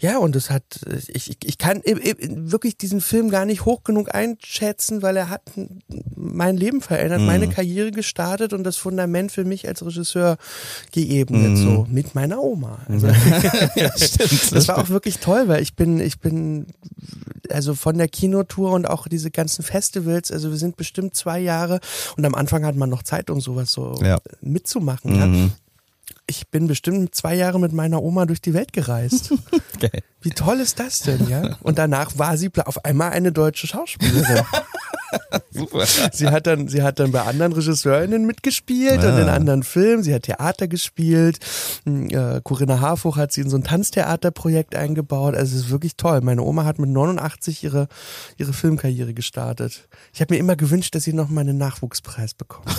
ja, 0.04 0.18
und 0.18 0.36
das 0.36 0.50
hat, 0.50 0.64
ich, 1.08 1.38
ich- 1.42 1.56
kann 1.56 1.78
i- 1.86 1.92
i- 2.10 2.16
wirklich 2.52 2.76
diesen 2.76 3.00
Film 3.00 3.30
gar 3.30 3.46
nicht 3.46 3.64
hoch 3.64 3.84
genug 3.84 4.14
einschätzen, 4.14 5.00
weil 5.00 5.16
er 5.16 5.30
hat 5.30 5.40
mein 6.14 6.58
Leben 6.58 6.82
verändert, 6.82 7.20
Mhm. 7.20 7.26
meine 7.26 7.48
Karriere 7.48 7.90
gestartet 7.90 8.52
und 8.52 8.64
das 8.64 8.76
Fundament 8.76 9.32
für 9.32 9.44
mich 9.44 9.66
als 9.66 9.82
Regisseur 9.84 10.36
geebnet, 10.92 11.52
Mhm. 11.52 11.56
so 11.56 11.86
mit 11.90 12.14
meiner 12.14 12.42
Oma. 12.42 12.80
Also, 12.86 13.06
ja, 13.76 13.90
stimmt. 13.96 14.52
das 14.52 14.68
war 14.68 14.76
auch 14.78 14.90
wirklich 14.90 15.18
toll, 15.20 15.48
weil 15.48 15.62
ich 15.62 15.74
bin, 15.74 16.00
ich 16.00 16.20
bin, 16.20 16.66
also 17.50 17.74
von 17.74 17.96
der 17.96 18.08
Kinotour 18.08 18.72
und 18.72 18.86
auch 18.86 19.08
diese 19.08 19.30
ganzen 19.30 19.62
Festivals, 19.64 20.30
also 20.30 20.50
wir 20.50 20.58
sind 20.58 20.76
bestimmt 20.76 21.14
zwei 21.16 21.38
Jahre 21.40 21.80
und 22.18 22.26
am 22.26 22.34
Anfang 22.34 22.66
hat 22.66 22.76
man 22.76 22.90
noch 22.90 23.02
Zeit, 23.04 23.30
um 23.30 23.40
sowas 23.40 23.72
so 23.72 23.94
Ja. 24.02 24.18
mitzumachen. 24.42 25.14
Ja? 25.16 25.50
Ich 26.26 26.48
bin 26.48 26.66
bestimmt 26.66 27.14
zwei 27.14 27.34
Jahre 27.34 27.60
mit 27.60 27.72
meiner 27.72 28.02
Oma 28.02 28.24
durch 28.24 28.40
die 28.40 28.54
Welt 28.54 28.72
gereist. 28.72 29.30
Geil. 29.80 30.02
Wie 30.22 30.30
toll 30.30 30.58
ist 30.60 30.80
das 30.80 31.00
denn, 31.00 31.28
ja? 31.28 31.56
Und 31.62 31.76
danach 31.78 32.16
war 32.18 32.38
sie 32.38 32.50
auf 32.64 32.82
einmal 32.84 33.10
eine 33.10 33.30
deutsche 33.30 33.66
Schauspielerin. 33.66 34.42
Super. 35.50 35.86
Sie 36.12 36.26
hat 36.28 36.46
dann, 36.46 36.66
sie 36.66 36.82
hat 36.82 36.98
dann 36.98 37.12
bei 37.12 37.20
anderen 37.22 37.52
Regisseurinnen 37.52 38.24
mitgespielt 38.26 38.98
und 38.98 39.04
Ah. 39.10 39.20
in 39.20 39.28
anderen 39.28 39.62
Filmen. 39.62 40.02
Sie 40.02 40.12
hat 40.14 40.22
Theater 40.24 40.66
gespielt. 40.66 41.38
Hm, 41.84 42.08
Äh, 42.08 42.40
Corinna 42.42 42.80
Harfuch 42.80 43.16
hat 43.18 43.30
sie 43.30 43.42
in 43.42 43.50
so 43.50 43.56
ein 43.58 43.62
Tanztheaterprojekt 43.62 44.74
eingebaut. 44.74 45.34
Also 45.36 45.54
es 45.56 45.64
ist 45.66 45.70
wirklich 45.70 45.96
toll. 45.96 46.20
Meine 46.22 46.42
Oma 46.42 46.64
hat 46.64 46.78
mit 46.78 46.88
89 46.90 47.62
ihre, 47.62 47.86
ihre 48.38 48.52
Filmkarriere 48.54 49.12
gestartet. 49.14 49.88
Ich 50.14 50.20
habe 50.22 50.34
mir 50.34 50.40
immer 50.40 50.56
gewünscht, 50.56 50.94
dass 50.94 51.04
sie 51.04 51.12
noch 51.12 51.28
mal 51.28 51.42
einen 51.42 51.58
Nachwuchspreis 51.58 52.32
bekommt. 52.34 52.66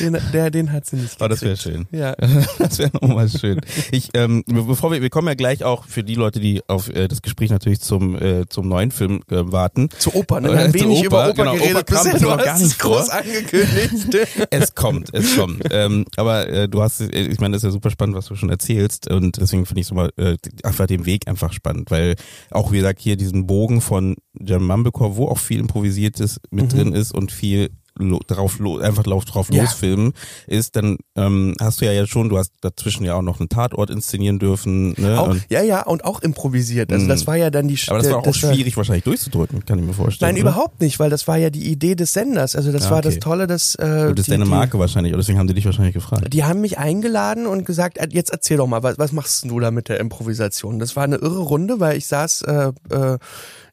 Den, 0.00 0.16
der, 0.32 0.50
den 0.50 0.72
hat 0.72 0.86
sie 0.86 0.96
nicht 0.96 1.18
gekriegt. 1.18 1.22
Oh, 1.22 1.28
das 1.28 1.42
wäre 1.42 1.56
schön. 1.56 1.86
Ja. 1.90 2.14
Das 2.58 2.78
wäre 2.78 2.90
nochmal 3.00 3.28
schön. 3.28 3.60
Ich, 3.90 4.10
ähm, 4.14 4.44
bevor 4.46 4.92
wir, 4.92 5.02
wir 5.02 5.10
kommen 5.10 5.28
ja 5.28 5.34
gleich 5.34 5.64
auch 5.64 5.84
für 5.86 6.02
die 6.04 6.14
Leute, 6.14 6.40
die 6.40 6.60
auf 6.68 6.88
äh, 6.88 7.08
das 7.08 7.22
Gespräch 7.22 7.50
natürlich 7.50 7.80
zum 7.80 8.16
äh, 8.20 8.46
zum 8.48 8.68
neuen 8.68 8.90
Film 8.90 9.22
äh, 9.30 9.36
warten. 9.52 9.88
Zu 9.98 10.14
Oper, 10.14 10.40
ne? 10.40 10.48
Wir 10.50 10.54
Äh, 10.54 10.64
haben 10.64 10.72
zu 10.72 10.80
wenig 10.80 10.98
Oper, 11.00 11.06
über 11.06 11.24
Oper 11.30 11.34
genau, 11.34 11.52
geredet 11.54 11.76
Oper 11.76 11.82
kam 11.84 12.04
bisher. 12.04 12.20
Du 12.20 12.30
hast 12.30 12.44
gar 12.44 12.58
nicht 12.58 12.74
vor. 12.82 12.96
groß 12.98 13.08
angekündigt. 13.10 14.28
Es 14.50 14.74
kommt, 14.74 15.14
es 15.14 15.36
kommt. 15.36 15.62
ähm, 15.70 16.04
aber 16.16 16.48
äh, 16.48 16.68
du 16.68 16.82
hast, 16.82 17.00
äh, 17.00 17.06
ich 17.08 17.40
meine, 17.40 17.52
das 17.54 17.62
ist 17.62 17.68
ja 17.68 17.70
super 17.70 17.90
spannend, 17.90 18.16
was 18.16 18.26
du 18.26 18.34
schon 18.36 18.50
erzählst 18.50 19.10
und 19.10 19.38
deswegen 19.38 19.66
finde 19.66 19.80
ich 19.80 19.86
so 19.86 19.94
mal 19.94 20.10
äh, 20.16 20.36
einfach 20.62 20.86
den 20.86 21.06
Weg 21.06 21.28
einfach 21.28 21.52
spannend, 21.52 21.90
weil 21.90 22.16
auch 22.50 22.72
wie 22.72 22.76
gesagt 22.76 23.00
hier 23.00 23.16
diesen 23.16 23.46
Bogen 23.46 23.80
von 23.80 24.16
German 24.34 24.66
Mumblecore, 24.68 25.16
wo 25.16 25.28
auch 25.28 25.38
viel 25.38 25.58
improvisiertes 25.60 26.40
mit 26.50 26.64
Mhm. 26.66 26.68
drin 26.68 26.92
ist 26.92 27.12
und 27.12 27.32
viel 27.32 27.70
lo 27.98 28.20
drauf 28.26 28.58
lo 28.58 28.78
einfach 28.78 29.04
lauf 29.06 29.24
drauf 29.24 29.48
Ja. 29.52 29.62
losfilmen 29.62 30.12
ist, 30.46 30.76
dann 30.76 30.96
ähm, 31.16 31.54
hast 31.60 31.80
du 31.80 31.84
ja, 31.84 31.92
ja 31.92 32.06
schon, 32.06 32.28
du 32.28 32.38
hast 32.38 32.52
dazwischen 32.62 33.04
ja 33.04 33.14
auch 33.14 33.22
noch 33.22 33.38
einen 33.40 33.48
Tatort 33.48 33.90
inszenieren 33.90 34.38
dürfen. 34.38 34.94
Ne? 34.96 35.20
Auch, 35.20 35.28
und, 35.30 35.44
ja, 35.50 35.62
ja, 35.62 35.82
und 35.82 36.04
auch 36.04 36.20
improvisiert. 36.22 36.92
Also 36.92 37.04
Mhm. 37.04 37.08
das 37.08 37.26
war 37.26 37.36
ja 37.36 37.50
dann 37.50 37.68
die 37.68 37.78
aber 37.88 37.98
das 37.98 38.10
war 38.10 38.18
auch 38.18 38.22
das 38.22 38.36
schwierig 38.38 38.76
wahrscheinlich 38.76 39.04
durchzudrücken, 39.04 39.64
kann 39.66 39.78
ich 39.78 39.84
mir 39.84 39.92
vorstellen. 39.92 40.34
Nein, 40.34 40.42
oder? 40.42 40.50
überhaupt 40.52 40.80
nicht, 40.80 40.98
weil 41.00 41.10
das 41.10 41.28
war 41.28 41.36
ja 41.36 41.50
die 41.50 41.70
Idee 41.70 41.94
des 41.94 42.12
Senders. 42.12 42.56
Also 42.56 42.72
das 42.72 42.84
Ja, 42.84 42.90
war 42.92 43.02
das 43.02 43.14
okay. 43.14 43.20
Tolle, 43.20 43.46
dass 43.46 43.74
äh, 43.76 43.82
Und 44.08 44.18
das 44.18 44.20
ist 44.20 44.26
die, 44.26 44.30
deine 44.32 44.44
die- 44.44 44.50
Marke 44.50 44.78
wahrscheinlich, 44.78 45.12
und 45.12 45.18
deswegen 45.18 45.38
haben 45.38 45.46
die 45.48 45.54
dich 45.54 45.64
wahrscheinlich 45.66 45.94
gefragt. 45.94 46.32
Die 46.32 46.44
haben 46.44 46.60
mich 46.60 46.78
eingeladen 46.78 47.46
und 47.46 47.64
gesagt, 47.64 47.98
äh, 47.98 48.08
jetzt 48.10 48.30
erzähl 48.30 48.56
doch 48.56 48.66
mal, 48.66 48.82
was, 48.82 48.98
was 48.98 49.12
machst 49.12 49.44
du 49.44 49.60
da 49.60 49.70
mit 49.70 49.88
der 49.88 50.00
Improvisation? 50.00 50.78
Das 50.78 50.96
war 50.96 51.04
eine 51.04 51.16
irre 51.16 51.40
Runde, 51.40 51.78
weil 51.80 51.96
ich 51.98 52.06
saß 52.06 52.42
äh, 52.42 52.72
äh, 52.90 53.18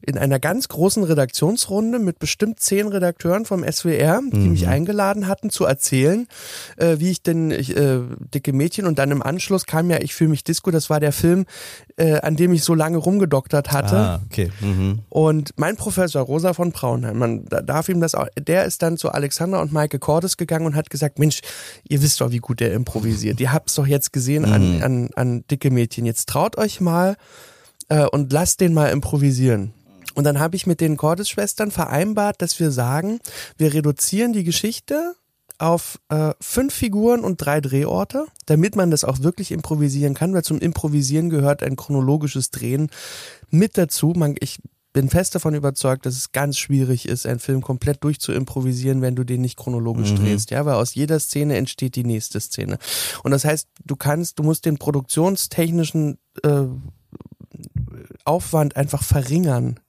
in 0.06 0.16
einer 0.16 0.38
ganz 0.38 0.68
großen 0.68 1.04
Redaktionsrunde 1.04 1.98
mit 1.98 2.18
bestimmt 2.18 2.60
zehn 2.60 2.88
Redakteuren 2.88 3.44
vom 3.44 3.62
SWR, 3.64 4.20
die 4.32 4.48
mich 4.48 4.66
eingeladen 4.66 5.26
hatten 5.26 5.50
zu 5.50 5.64
erzählen, 5.64 6.26
äh, 6.76 6.96
wie 6.98 7.10
ich 7.10 7.22
denn 7.22 7.50
ich, 7.50 7.76
äh, 7.76 8.00
dicke 8.34 8.52
Mädchen 8.52 8.86
und 8.86 8.98
dann 8.98 9.10
im 9.10 9.22
Anschluss 9.22 9.66
kam 9.66 9.90
ja 9.90 9.98
Ich 10.00 10.14
fühle 10.14 10.30
mich 10.30 10.42
Disco, 10.44 10.70
das 10.70 10.88
war 10.90 11.00
der 11.00 11.12
Film, 11.12 11.44
äh, 11.96 12.20
an 12.20 12.36
dem 12.36 12.52
ich 12.52 12.64
so 12.64 12.74
lange 12.74 12.96
rumgedoktert 12.96 13.72
hatte. 13.72 13.96
Ah, 13.96 14.20
okay. 14.30 14.50
Mhm. 14.60 15.00
Und 15.10 15.52
mein 15.56 15.76
Professor 15.76 16.22
Rosa 16.22 16.54
von 16.54 16.72
Braunheim, 16.72 17.18
man 17.18 17.44
da- 17.44 17.60
darf 17.60 17.88
ihm 17.88 18.00
das 18.00 18.14
auch, 18.14 18.26
der 18.38 18.64
ist 18.64 18.82
dann 18.82 18.96
zu 18.96 19.10
Alexander 19.10 19.60
und 19.60 19.72
Maike 19.72 19.98
Cordes 19.98 20.36
gegangen 20.36 20.66
und 20.66 20.76
hat 20.76 20.88
gesagt, 20.90 21.18
Mensch, 21.18 21.40
ihr 21.88 22.00
wisst 22.02 22.20
doch, 22.20 22.30
wie 22.30 22.38
gut 22.38 22.60
der 22.60 22.72
improvisiert. 22.72 23.38
Ihr 23.40 23.52
habt's 23.52 23.74
doch 23.74 23.86
jetzt 23.86 24.12
gesehen 24.12 24.44
an, 24.46 24.82
an, 24.82 25.10
an 25.14 25.44
dicke 25.50 25.70
Mädchen. 25.70 26.06
Jetzt 26.06 26.28
traut 26.28 26.56
euch 26.56 26.80
mal 26.80 27.16
äh, 27.88 28.06
und 28.06 28.32
lasst 28.32 28.60
den 28.60 28.72
mal 28.72 28.86
improvisieren. 28.90 29.72
Und 30.20 30.24
dann 30.24 30.38
habe 30.38 30.54
ich 30.54 30.66
mit 30.66 30.82
den 30.82 30.98
Cordes-Schwestern 30.98 31.70
vereinbart, 31.70 32.42
dass 32.42 32.60
wir 32.60 32.72
sagen, 32.72 33.20
wir 33.56 33.72
reduzieren 33.72 34.34
die 34.34 34.44
Geschichte 34.44 35.14
auf 35.56 35.98
äh, 36.10 36.34
fünf 36.42 36.74
Figuren 36.74 37.20
und 37.20 37.38
drei 37.38 37.62
Drehorte, 37.62 38.26
damit 38.44 38.76
man 38.76 38.90
das 38.90 39.02
auch 39.02 39.20
wirklich 39.20 39.50
improvisieren 39.50 40.12
kann, 40.12 40.34
weil 40.34 40.44
zum 40.44 40.58
Improvisieren 40.58 41.30
gehört 41.30 41.62
ein 41.62 41.74
chronologisches 41.74 42.50
Drehen 42.50 42.90
mit 43.48 43.78
dazu. 43.78 44.12
Man, 44.14 44.34
ich 44.40 44.58
bin 44.92 45.08
fest 45.08 45.34
davon 45.34 45.54
überzeugt, 45.54 46.04
dass 46.04 46.18
es 46.18 46.32
ganz 46.32 46.58
schwierig 46.58 47.08
ist, 47.08 47.24
einen 47.24 47.40
Film 47.40 47.62
komplett 47.62 48.04
durchzuimprovisieren, 48.04 49.00
wenn 49.00 49.16
du 49.16 49.24
den 49.24 49.40
nicht 49.40 49.56
chronologisch 49.56 50.14
drehst, 50.16 50.50
ja, 50.50 50.66
weil 50.66 50.74
aus 50.74 50.92
jeder 50.94 51.18
Szene 51.18 51.56
entsteht 51.56 51.96
die 51.96 52.04
nächste 52.04 52.40
Szene. 52.40 52.76
Und 53.22 53.30
das 53.30 53.46
heißt, 53.46 53.68
du 53.86 53.96
kannst, 53.96 54.38
du 54.38 54.42
musst 54.42 54.66
den 54.66 54.76
produktionstechnischen 54.76 56.18
äh, 56.42 56.64
Aufwand 58.26 58.76
einfach 58.76 59.02
verringern. 59.02 59.80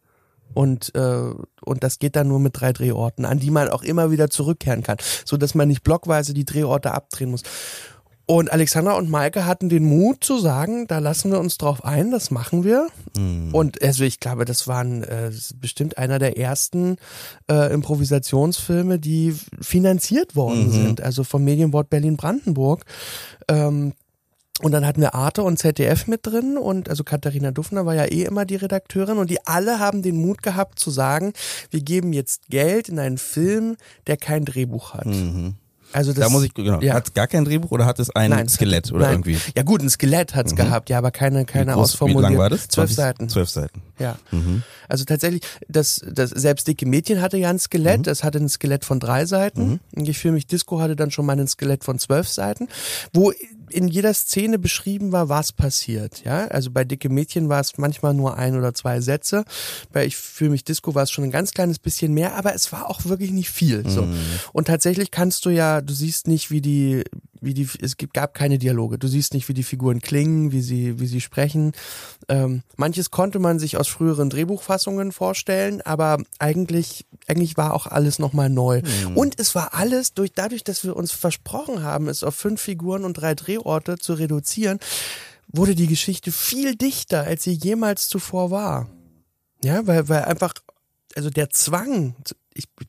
Und, 0.54 0.94
äh, 0.96 1.34
und 1.62 1.84
das 1.84 2.00
geht 2.00 2.16
dann 2.16 2.28
nur 2.28 2.40
mit 2.40 2.60
drei 2.60 2.74
Drehorten, 2.74 3.26
an 3.26 3.40
die 3.40 3.52
man 3.52 3.70
auch 3.70 3.84
immer 3.84 4.12
wieder 4.12 4.30
zurückkehren 4.30 4.84
kann, 4.84 4.98
so 5.26 5.38
dass 5.38 5.56
man 5.56 5.68
nicht 5.68 5.84
blockweise 5.84 6.34
die 6.34 6.46
Drehorte 6.46 6.92
abdrehen 6.94 7.32
muss. 7.32 7.44
Und 8.28 8.50
Alexandra 8.50 8.94
und 8.94 9.10
Maike 9.10 9.46
hatten 9.46 9.68
den 9.68 9.84
Mut 9.84 10.24
zu 10.24 10.40
sagen, 10.40 10.88
da 10.88 11.00
lassen 11.00 11.32
wir 11.32 11.40
uns 11.42 11.58
drauf 11.58 11.84
ein, 11.84 12.12
das 12.12 12.32
machen 12.32 12.64
wir. 12.64 12.88
Und 13.52 13.82
also 13.82 14.06
ich 14.06 14.22
glaube, 14.22 14.46
das 14.46 14.70
waren 14.70 15.04
äh, 15.04 15.32
bestimmt 15.56 15.98
einer 15.98 16.18
der 16.18 16.38
ersten 16.38 16.96
äh, 17.50 17.74
Improvisationsfilme, 17.74 19.00
die 19.00 19.36
finanziert 19.60 20.38
worden 20.38 20.72
sind, 20.72 21.02
also 21.02 21.26
vom 21.26 21.44
Medienboard 21.44 21.90
Berlin-Brandenburg. 21.90 22.86
Ähm, 23.50 23.94
und 24.62 24.72
dann 24.72 24.86
hatten 24.86 25.02
wir 25.02 25.16
Arte 25.16 25.44
und 25.44 25.58
ZDF 25.58 26.08
mit 26.08 26.26
drin 26.26 26.58
und 26.58 26.90
also 26.90 27.04
Katharina 27.04 27.52
Duffner 27.52 27.86
war 27.86 27.96
ja 27.96 28.06
eh 28.06 28.24
immer 28.24 28.46
die 28.46 28.56
Redakteurin 28.56 29.18
und 29.18 29.30
die 29.30 29.46
alle 29.46 29.80
haben 29.80 30.02
den 30.02 30.22
Mut 30.22 30.42
gehabt 30.42 30.80
zu 30.80 30.92
sagen, 30.92 31.34
wir 31.70 31.82
geben 31.82 32.14
jetzt 32.14 32.50
Geld 32.50 32.90
in 32.90 33.00
einen 33.00 33.18
Film, 33.18 33.78
der 34.08 34.18
kein 34.18 34.46
Drehbuch 34.46 34.94
hat. 34.94 35.08
Also 35.94 36.14
das, 36.14 36.24
Da 36.24 36.30
muss 36.30 36.44
ich, 36.44 36.54
genau. 36.54 36.80
ja. 36.82 36.94
Hat 36.94 37.08
es 37.08 37.14
gar 37.14 37.28
kein 37.28 37.46
Drehbuch 37.46 37.72
oder 37.72 37.86
hat 37.86 38.00
es 38.00 38.10
ein 38.12 38.30
Nein, 38.30 38.48
Skelett 38.48 38.92
oder 38.92 39.06
nein. 39.06 39.14
irgendwie? 39.16 39.38
Ja 39.56 39.64
gut, 39.64 39.82
ein 39.82 39.90
Skelett 39.90 40.36
hat's 40.36 40.56
gehabt, 40.56 40.90
ja, 40.90 40.98
aber 40.98 41.12
keine, 41.12 41.46
keine 41.46 41.72
wie, 41.72 41.76
groß, 41.76 42.02
wie 42.02 42.14
lang 42.14 42.38
war 42.38 42.50
das? 42.50 42.68
Zwölf 42.68 42.94
20? 42.94 42.96
Seiten. 42.96 43.30
Zwölf 43.30 43.50
Seiten. 43.50 43.82
Ja. 44.00 44.16
Also 44.88 45.06
tatsächlich, 45.06 45.42
das, 45.68 46.02
das 46.10 46.30
selbst 46.30 46.68
dicke 46.68 46.86
Mädchen 46.86 47.22
hatte 47.22 47.38
ja 47.38 47.50
ein 47.50 47.60
Skelett. 47.60 48.08
Es 48.08 48.24
hatte 48.24 48.40
ein 48.40 48.50
Skelett 48.50 48.86
von 48.86 49.00
drei 49.00 49.26
Seiten. 49.26 49.80
Und 49.96 50.08
Ich 50.08 50.20
fühle 50.20 50.34
mich 50.34 50.48
Disco 50.48 50.80
hatte 50.80 50.96
dann 50.96 51.12
schon 51.12 51.26
mal 51.26 51.38
ein 51.40 51.48
Skelett 51.48 51.84
von 51.84 52.00
zwölf 52.00 52.28
Seiten, 52.28 52.68
wo 53.14 53.32
in 53.74 53.88
jeder 53.88 54.14
Szene 54.14 54.60
beschrieben 54.60 55.12
war, 55.12 55.30
was 55.30 55.52
passiert. 55.52 56.24
Ja, 56.24 56.48
also 56.48 56.72
bei 56.72 56.84
dicke 56.84 57.10
Mädchen 57.10 57.50
war 57.50 57.60
es 57.60 57.78
manchmal 57.78 58.14
nur 58.14 58.38
ein 58.38 58.58
oder 58.58 58.74
zwei 58.74 59.02
Sätze. 59.02 59.44
Bei 59.92 60.06
ich 60.06 60.16
fühle 60.16 60.52
mich 60.52 60.64
Disco 60.64 60.96
war 60.96 61.04
es 61.04 61.12
schon 61.12 61.24
ein 61.24 61.32
ganz 61.32 61.52
kleines 61.52 61.80
bisschen 61.80 62.14
mehr, 62.14 62.36
aber 62.36 62.54
es 62.54 62.72
war 62.72 62.90
auch 62.90 63.06
wirklich 63.06 63.32
nicht 63.32 63.50
viel. 63.50 63.88
So. 63.88 64.08
Und 64.54 64.68
tatsächlich 64.68 65.12
kannst 65.12 65.46
du 65.46 65.50
ja, 65.50 65.82
du 65.82 65.94
siehst 65.94 66.28
nicht, 66.28 66.52
wie 66.52 66.62
die, 66.62 67.04
wie 67.42 67.54
die, 67.54 67.68
es 67.82 67.98
gab 68.14 68.34
keine 68.34 68.60
Dialoge. 68.60 68.98
Du 68.98 69.08
siehst 69.08 69.34
nicht, 69.34 69.50
wie 69.50 69.54
die 69.54 69.64
Figuren 69.64 70.00
klingen, 70.00 70.52
wie 70.52 70.62
sie, 70.62 71.00
wie 71.00 71.08
sie 71.08 71.22
sprechen. 71.22 71.74
Ähm, 72.30 72.62
manches 72.78 73.12
konnte 73.12 73.40
man 73.40 73.60
sich 73.60 73.78
aus 73.78 73.88
früheren 73.88 74.30
Drehbuchfassungen 74.30 75.12
vorstellen, 75.12 75.82
aber 75.82 76.20
eigentlich, 76.40 77.06
eigentlich 77.28 77.58
war 77.58 77.74
auch 77.74 77.88
alles 77.88 78.20
nochmal 78.20 78.50
neu. 78.50 78.82
Und 79.16 79.40
es 79.40 79.56
war 79.56 79.74
alles 79.74 80.14
durch, 80.14 80.32
dadurch, 80.34 80.64
dass 80.64 80.84
wir 80.84 80.96
uns 80.96 81.12
versprochen 81.12 81.84
haben, 81.84 82.08
es 82.08 82.24
auf 82.24 82.36
fünf 82.36 82.62
Figuren 82.62 83.04
und 83.04 83.16
drei 83.16 83.34
Drehorte 83.34 83.98
zu 83.98 84.14
reduzieren, 84.14 84.80
wurde 85.48 85.76
die 85.76 85.88
Geschichte 85.88 86.32
viel 86.32 86.76
dichter, 86.76 87.24
als 87.24 87.44
sie 87.44 87.54
jemals 87.54 88.08
zuvor 88.08 88.52
war. 88.52 88.88
Ja, 89.64 89.86
weil, 89.88 90.08
weil 90.10 90.24
einfach, 90.24 90.54
also 91.16 91.30
der 91.30 91.50
Zwang, 91.50 92.16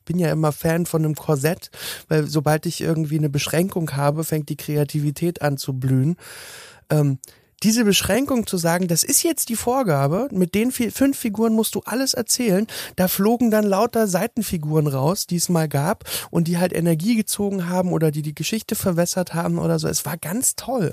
bin 0.05 0.19
ja 0.19 0.31
immer 0.31 0.51
Fan 0.51 0.85
von 0.85 1.03
einem 1.03 1.15
Korsett, 1.15 1.69
weil 2.07 2.27
sobald 2.27 2.65
ich 2.65 2.81
irgendwie 2.81 3.17
eine 3.17 3.29
Beschränkung 3.29 3.95
habe, 3.95 4.23
fängt 4.23 4.49
die 4.49 4.57
Kreativität 4.57 5.41
an 5.41 5.57
zu 5.57 5.73
blühen. 5.73 6.17
Ähm, 6.89 7.19
diese 7.63 7.85
Beschränkung 7.85 8.45
zu 8.45 8.57
sagen, 8.57 8.87
das 8.89 9.03
ist 9.03 9.23
jetzt 9.23 9.47
die 9.47 9.55
Vorgabe, 9.55 10.27
mit 10.31 10.53
den 10.53 10.71
vier, 10.71 10.91
fünf 10.91 11.17
Figuren 11.17 11.53
musst 11.53 11.75
du 11.75 11.81
alles 11.85 12.13
erzählen, 12.13 12.67
da 12.97 13.07
flogen 13.07 13.51
dann 13.51 13.63
lauter 13.63 14.07
Seitenfiguren 14.07 14.87
raus, 14.87 15.27
die 15.27 15.37
es 15.37 15.47
mal 15.47 15.69
gab 15.69 16.03
und 16.29 16.49
die 16.49 16.57
halt 16.57 16.73
Energie 16.73 17.15
gezogen 17.15 17.69
haben 17.69 17.93
oder 17.93 18.11
die 18.11 18.21
die 18.21 18.35
Geschichte 18.35 18.75
verwässert 18.75 19.33
haben 19.33 19.59
oder 19.59 19.79
so. 19.79 19.87
Es 19.87 20.05
war 20.05 20.17
ganz 20.17 20.55
toll, 20.57 20.91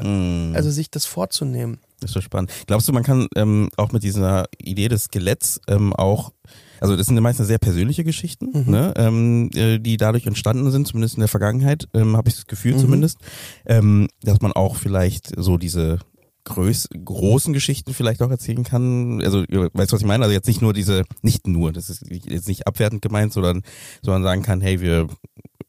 also 0.55 0.71
sich 0.71 0.91
das 0.91 1.07
vorzunehmen. 1.07 1.81
Das 1.99 2.11
ist 2.11 2.15
so 2.15 2.21
spannend. 2.21 2.53
Glaubst 2.67 2.89
du, 2.89 2.93
man 2.93 3.03
kann 3.03 3.27
ähm, 3.35 3.69
auch 3.77 3.93
mit 3.93 4.03
dieser 4.05 4.47
Idee 4.59 4.89
des 4.89 5.05
Skeletts 5.05 5.61
ähm, 5.69 5.93
auch, 5.93 6.33
also 6.81 6.97
das 6.97 7.07
sind 7.07 7.17
ja 7.17 7.21
meistens 7.21 7.47
sehr 7.47 7.59
persönliche 7.59 8.05
Geschichten, 8.05 8.71
ne, 8.71 8.93
ähm, 8.97 9.51
äh, 9.55 9.79
die 9.79 9.97
dadurch 9.97 10.27
entstanden 10.27 10.71
sind, 10.71 10.87
zumindest 10.87 11.15
in 11.15 11.21
der 11.21 11.29
Vergangenheit, 11.29 11.89
ähm, 11.95 12.17
habe 12.17 12.29
ich 12.29 12.37
das 12.37 12.47
Gefühl 12.47 12.77
zumindest, 12.77 13.19
ähm, 13.67 14.09
dass 14.23 14.41
man 14.41 14.53
auch 14.53 14.77
vielleicht 14.77 15.33
so 15.37 15.59
diese 15.59 15.99
größ 16.45 16.89
großen 17.05 17.53
Geschichten 17.53 17.95
vielleicht 17.95 18.23
auch 18.23 18.31
erzählen 18.31 18.65
kann. 18.65 19.21
Also, 19.23 19.43
weißt 19.43 19.93
du, 19.93 19.95
was 19.95 20.01
ich 20.01 20.07
meine? 20.07 20.25
Also 20.25 20.35
jetzt 20.35 20.49
nicht 20.49 20.63
nur 20.63 20.73
diese, 20.73 21.05
nicht 21.23 21.47
nur, 21.47 21.73
das 21.73 21.91
ist 21.91 22.05
jetzt 22.09 22.49
nicht 22.49 22.67
abwertend 22.67 23.03
gemeint, 23.03 23.33
sondern, 23.33 23.63
sondern 24.03 24.23
sagen 24.23 24.43
kann, 24.43 24.61
hey, 24.61 24.81
wir 24.81 25.09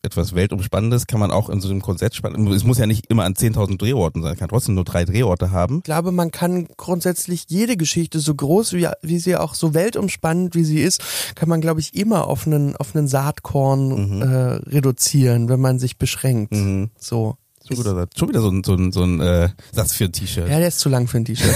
etwas 0.04 0.34
Weltumspannendes 0.34 1.06
kann 1.06 1.20
man 1.20 1.32
auch 1.32 1.50
in 1.50 1.62
so 1.62 1.70
einem 1.70 1.82
Konzept 1.82 2.16
spannen. 2.16 2.48
Es 2.48 2.64
muss 2.64 2.78
ja 2.78 2.86
nicht 2.88 3.08
immer 3.08 3.24
an 3.24 3.34
10.000 3.34 3.78
Drehorten 3.78 4.24
sein, 4.24 4.36
kann 4.36 4.50
trotzdem 4.50 4.76
nur 4.76 4.84
drei 4.84 5.06
Drehorte 5.06 5.52
haben. 5.52 5.78
Ich 5.78 5.84
glaube, 5.84 6.12
man 6.12 6.32
kann 6.32 6.68
grundsätzlich 6.78 7.46
jede 7.50 7.78
Geschichte, 7.78 8.20
so 8.20 8.34
groß 8.34 8.74
wie, 8.74 8.88
wie 9.02 9.20
sie 9.20 9.36
auch, 9.36 9.54
so 9.54 9.74
weltumspannend 9.74 10.56
wie 10.56 10.64
sie 10.64 10.82
ist, 10.82 11.02
kann 11.36 11.50
man, 11.50 11.62
glaube 11.62 11.80
ich, 11.80 11.94
immer 11.94 12.28
auf 12.28 12.48
einen, 12.48 12.76
auf 12.76 12.96
einen 12.96 13.08
Saatkorn 13.08 14.22
äh, 14.22 14.70
reduzieren, 14.70 15.50
wenn 15.50 15.60
man 15.60 15.78
sich 15.80 15.98
beschränkt. 15.98 16.56
So. 16.98 17.38
So 17.64 17.76
guter 17.76 17.94
Satz. 17.94 18.18
Schon 18.18 18.30
wieder 18.30 18.42
so 18.42 18.50
ein, 18.50 18.64
so 18.64 18.74
ein, 18.74 18.92
so 18.92 19.04
ein 19.04 19.22
äh, 19.22 19.50
Satz 19.72 19.94
für 19.94 20.06
ein 20.06 20.12
T-Shirt. 20.12 20.50
Ja, 20.50 20.58
der 20.58 20.70
ist 20.70 20.80
zu 20.80 20.90
lang 20.90 21.08
für 21.08 21.18
ein 21.18 21.26
T-Shirt. 21.26 21.56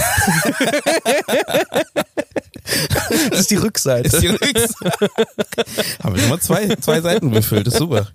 das 3.30 3.40
ist 3.40 3.50
die 3.50 3.56
Rückseite. 3.56 4.08
Ist 4.08 4.22
die 4.22 4.28
Rücks- 4.28 4.74
Haben 6.02 6.14
wir 6.14 6.22
nochmal 6.22 6.40
zwei, 6.40 6.74
zwei 6.76 7.00
Seiten 7.00 7.30
befüllt, 7.30 7.66
ist 7.66 7.76
super. 7.78 8.08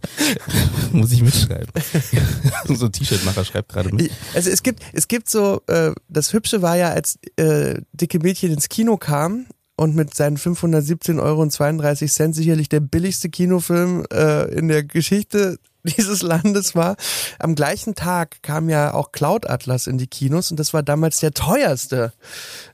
Muss 0.91 1.11
ich 1.11 1.21
mitschreiben. 1.21 1.67
so 2.75 2.85
ein 2.85 2.91
T-Shirt-Macher 2.91 3.45
schreibt 3.45 3.69
gerade 3.69 3.93
mit. 3.93 4.11
Also 4.33 4.49
es 4.49 4.63
gibt, 4.63 4.83
es 4.93 5.07
gibt 5.07 5.29
so, 5.29 5.61
äh, 5.67 5.91
das 6.09 6.33
Hübsche 6.33 6.61
war 6.61 6.75
ja, 6.77 6.89
als 6.89 7.17
äh, 7.37 7.81
dicke 7.93 8.19
Mädchen 8.19 8.51
ins 8.51 8.69
Kino 8.69 8.97
kam 8.97 9.47
und 9.75 9.95
mit 9.95 10.13
seinen 10.13 10.37
517 10.37 11.19
Euro 11.19 11.41
und 11.41 11.51
32 11.51 12.11
Cent 12.11 12.35
sicherlich 12.35 12.69
der 12.69 12.81
billigste 12.81 13.29
Kinofilm 13.29 14.05
äh, 14.13 14.53
in 14.53 14.67
der 14.67 14.83
Geschichte 14.83 15.57
dieses 15.83 16.21
Landes 16.21 16.75
war. 16.75 16.95
Am 17.39 17.55
gleichen 17.55 17.95
Tag 17.95 18.43
kam 18.43 18.69
ja 18.69 18.93
auch 18.93 19.11
Cloud 19.11 19.49
Atlas 19.49 19.87
in 19.87 19.97
die 19.97 20.07
Kinos 20.07 20.51
und 20.51 20.59
das 20.59 20.73
war 20.73 20.83
damals 20.83 21.19
der 21.19 21.31
teuerste 21.33 22.13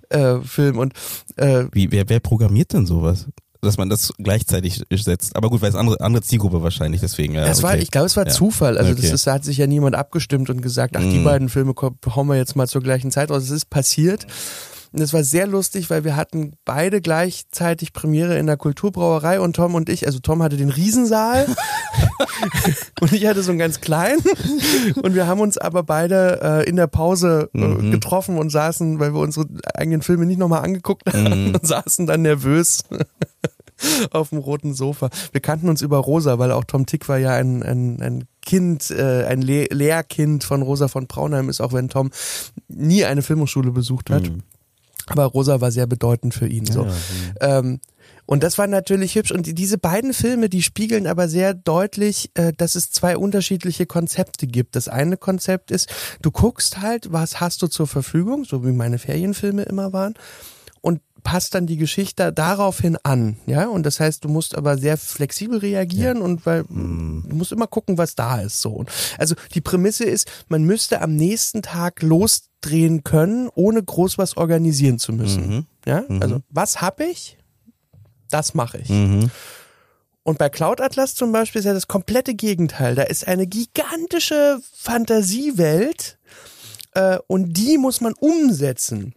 äh, 0.09 0.39
Film. 0.41 0.78
Und 0.78 0.93
äh, 1.38 1.65
Wie, 1.71 1.91
wer, 1.91 2.09
wer 2.09 2.19
programmiert 2.19 2.73
denn 2.73 2.85
sowas? 2.85 3.27
Dass 3.61 3.77
man 3.77 3.89
das 3.89 4.13
gleichzeitig 4.19 4.83
setzt. 4.91 5.35
Aber 5.35 5.49
gut, 5.49 5.61
weil 5.61 5.69
es 5.69 5.75
andere, 5.75 5.99
andere 6.01 6.21
Zielgruppe 6.21 6.61
wahrscheinlich, 6.61 7.01
deswegen. 7.01 7.33
Ja, 7.33 7.45
das 7.45 7.63
war, 7.63 7.71
okay. 7.73 7.81
ich 7.81 7.89
glaube, 7.91 8.05
es 8.05 8.15
war 8.15 8.27
Ja. 8.27 8.31
Zufall. 8.31 8.77
Also 8.77 8.91
Okay. 8.91 9.01
das 9.01 9.11
ist, 9.11 9.25
da 9.25 9.33
hat 9.33 9.43
sich 9.43 9.57
ja 9.57 9.65
niemand 9.65 9.95
abgestimmt 9.95 10.49
und 10.51 10.61
gesagt, 10.61 10.95
ach, 10.95 11.01
die 11.01 11.19
Mhm. 11.19 11.23
beiden 11.23 11.49
Filme 11.49 11.73
hauen 12.15 12.27
wir 12.27 12.35
jetzt 12.35 12.55
mal 12.55 12.67
zur 12.67 12.81
gleichen 12.81 13.09
Zeit 13.09 13.31
raus. 13.31 13.43
Es 13.43 13.49
ist 13.51 13.69
passiert. 13.71 14.27
Und 14.93 15.01
es 15.01 15.13
war 15.13 15.23
sehr 15.23 15.47
lustig, 15.47 15.89
weil 15.89 16.03
wir 16.03 16.15
hatten 16.15 16.53
beide 16.65 17.01
gleichzeitig 17.01 17.91
Premiere 17.93 18.38
in 18.38 18.45
der 18.47 18.57
Kulturbrauerei 18.57 19.39
und 19.39 19.55
Tom 19.55 19.75
und 19.75 19.89
ich, 19.89 20.05
also 20.05 20.19
Tom 20.19 20.41
hatte 20.41 20.55
den 20.57 20.69
Riesensaal 20.69 21.45
und 23.01 23.11
ich 23.11 23.25
hatte 23.25 23.43
so 23.43 23.51
einen 23.51 23.59
ganz 23.59 23.81
kleinen 23.81 24.21
und 25.01 25.13
wir 25.15 25.27
haben 25.27 25.41
uns 25.41 25.57
aber 25.57 25.83
beide 25.83 26.39
äh, 26.41 26.69
in 26.69 26.75
der 26.75 26.88
Pause 26.88 27.49
äh, 27.53 27.57
Mhm. 27.59 27.91
getroffen 27.91 28.38
und 28.38 28.49
saßen, 28.49 28.99
weil 28.99 29.13
wir 29.13 29.19
unsere 29.19 29.45
eigenen 29.73 30.01
Filme 30.01 30.25
nicht 30.25 30.38
nochmal 30.39 30.63
angeguckt 30.63 31.03
haben 31.13 31.47
Mhm. 31.49 31.55
und 31.55 31.67
saßen 31.67 32.07
dann 32.07 32.21
nervös 32.21 32.83
auf 34.11 34.29
dem 34.29 34.39
roten 34.39 34.73
Sofa. 34.73 35.09
Wir 35.31 35.41
kannten 35.41 35.69
uns 35.69 35.81
über 35.81 35.97
Rosa, 35.97 36.39
weil 36.39 36.51
auch 36.51 36.63
Tom 36.63 36.85
Tick 36.85 37.07
war 37.09 37.17
ja 37.17 37.33
ein, 37.33 37.61
ein, 37.63 38.01
ein 38.01 38.23
Kind, 38.41 38.89
äh, 38.91 39.25
ein 39.25 39.41
Le 39.41 39.65
Lehrkind 39.71 40.43
von 40.43 40.61
Rosa 40.61 40.88
von 40.88 41.07
Braunheim 41.07 41.49
ist, 41.49 41.59
auch 41.61 41.73
wenn 41.73 41.89
Tom 41.89 42.09
nie 42.69 43.03
eine 43.05 43.21
Filmhochschule 43.21 43.71
besucht 43.71 44.09
hat. 44.09 44.23
Mhm. 44.23 44.43
Aber 45.07 45.25
Rosa 45.25 45.61
war 45.61 45.71
sehr 45.71 45.87
bedeutend 45.87 46.33
für 46.33 46.47
ihn. 46.47 46.65
So. 46.65 46.85
Ja, 46.85 47.59
Ähm, 47.59 47.79
und 48.25 48.43
das 48.43 48.57
war 48.57 48.67
natürlich 48.67 49.15
hübsch. 49.15 49.31
Und 49.31 49.45
die- 49.47 49.53
diese 49.55 49.77
beiden 49.77 50.13
Filme, 50.13 50.49
die 50.49 50.61
spiegeln 50.61 51.07
aber 51.07 51.29
sehr 51.29 51.53
deutlich, 51.53 52.29
äh, 52.33 52.51
dass 52.57 52.75
es 52.75 52.91
zwei 52.91 53.15
unterschiedliche 53.17 53.85
Konzepte 53.85 54.47
gibt. 54.47 54.75
Das 54.75 54.87
eine 54.89 55.15
Konzept 55.17 55.71
ist, 55.71 55.89
du 56.21 56.31
guckst 56.31 56.81
halt, 56.81 57.11
was 57.13 57.39
hast 57.39 57.61
du 57.61 57.67
zur 57.67 57.87
Verfügung, 57.87 58.43
so 58.43 58.65
wie 58.65 58.71
meine 58.73 58.99
Ferienfilme 58.99 59.63
immer 59.63 59.93
waren, 59.93 60.13
passt 61.28 61.55
dann 61.55 61.67
die 61.67 61.75
Geschichte 61.75 62.32
daraufhin 62.32 62.97
an. 63.03 63.36
Ja, 63.47 63.67
und 63.67 63.86
das 63.86 63.99
heißt, 63.99 64.23
du 64.23 64.30
musst 64.30 64.57
aber 64.57 64.78
sehr 64.78 64.95
flexibel 64.95 65.59
reagieren 65.59 66.21
und 66.21 66.45
weil 66.45 66.63
du 66.63 67.36
musst 67.36 67.51
immer 67.51 67.67
gucken, 67.67 67.97
was 67.97 68.15
da 68.15 68.39
ist. 68.39 68.61
So. 68.61 68.69
Und 68.69 68.89
Also 69.17 69.36
die 69.53 69.59
Prämisse 69.59 70.05
ist, 70.05 70.32
man 70.47 70.63
müsste 70.63 71.01
am 71.01 71.17
nächsten 71.17 71.61
Tag 71.61 72.01
losdrehen 72.01 73.03
können, 73.03 73.49
ohne 73.53 73.84
groß 73.84 74.17
was 74.17 74.38
organisieren 74.38 74.99
zu 74.99 75.11
müssen. 75.11 75.49
Mhm. 75.49 75.65
Ja, 75.86 76.05
also 76.21 76.39
was 76.49 76.80
hab 76.80 77.01
ich? 77.01 77.38
Das 78.30 78.53
mache 78.53 78.78
ich. 78.78 78.88
Mhm. 78.88 79.30
Und 80.23 80.38
bei 80.38 80.47
Cloud 80.47 80.80
Atlas 80.80 81.13
zum 81.13 81.34
Beispiel 81.34 81.59
ist 81.59 81.65
ja 81.65 81.73
das 81.73 81.89
komplette 81.89 82.36
Gegenteil. 82.36 82.95
Da 82.95 83.03
ist 83.03 83.28
eine 83.28 83.47
gigantische 83.47 84.61
Fantasiewelt 84.73 86.19
äh, 86.93 87.17
und 87.28 87.51
die 87.51 87.78
muss 87.78 87.99
man 87.99 88.13
umsetzen 88.13 89.13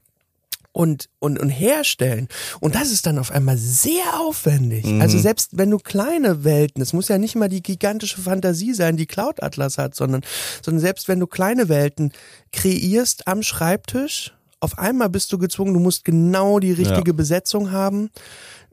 und, 0.73 1.09
und, 1.18 1.39
und 1.39 1.49
herstellen. 1.49 2.29
Und 2.61 2.75
das 2.75 2.91
ist 2.93 3.07
dann 3.07 3.18
auf 3.18 3.31
einmal 3.33 3.57
sehr 3.59 4.21
aufwendig. 4.21 4.87
Also 5.01 5.18
selbst 5.18 5.59
wenn 5.59 5.71
du 5.71 5.79
kleine 5.79 6.45
Welten, 6.45 6.81
es 6.83 6.93
muss 6.93 7.09
ja 7.09 7.18
nicht 7.18 7.35
mal 7.35 7.49
die 7.49 7.62
gigantische 7.62 8.21
Fantasie 8.21 8.73
sein, 8.75 8.97
die 8.97 9.07
Cloud 9.07 9.43
Atlas 9.43 9.79
hat, 9.79 9.95
sondern, 9.95 10.23
sondern 10.62 10.81
selbst 10.81 11.09
wenn 11.09 11.18
du 11.21 11.27
kleine 11.27 11.68
Welten 11.68 12.12
kreierst 12.53 13.27
am 13.27 13.43
Schreibtisch, 13.43 14.33
auf 14.61 14.79
einmal 14.79 15.09
bist 15.09 15.33
du 15.33 15.39
gezwungen, 15.39 15.73
du 15.75 15.81
musst 15.81 16.05
genau 16.05 16.59
die 16.61 16.73
richtige 16.73 17.11
Ja. 17.11 17.16
Besetzung 17.16 17.73
haben. 17.73 18.11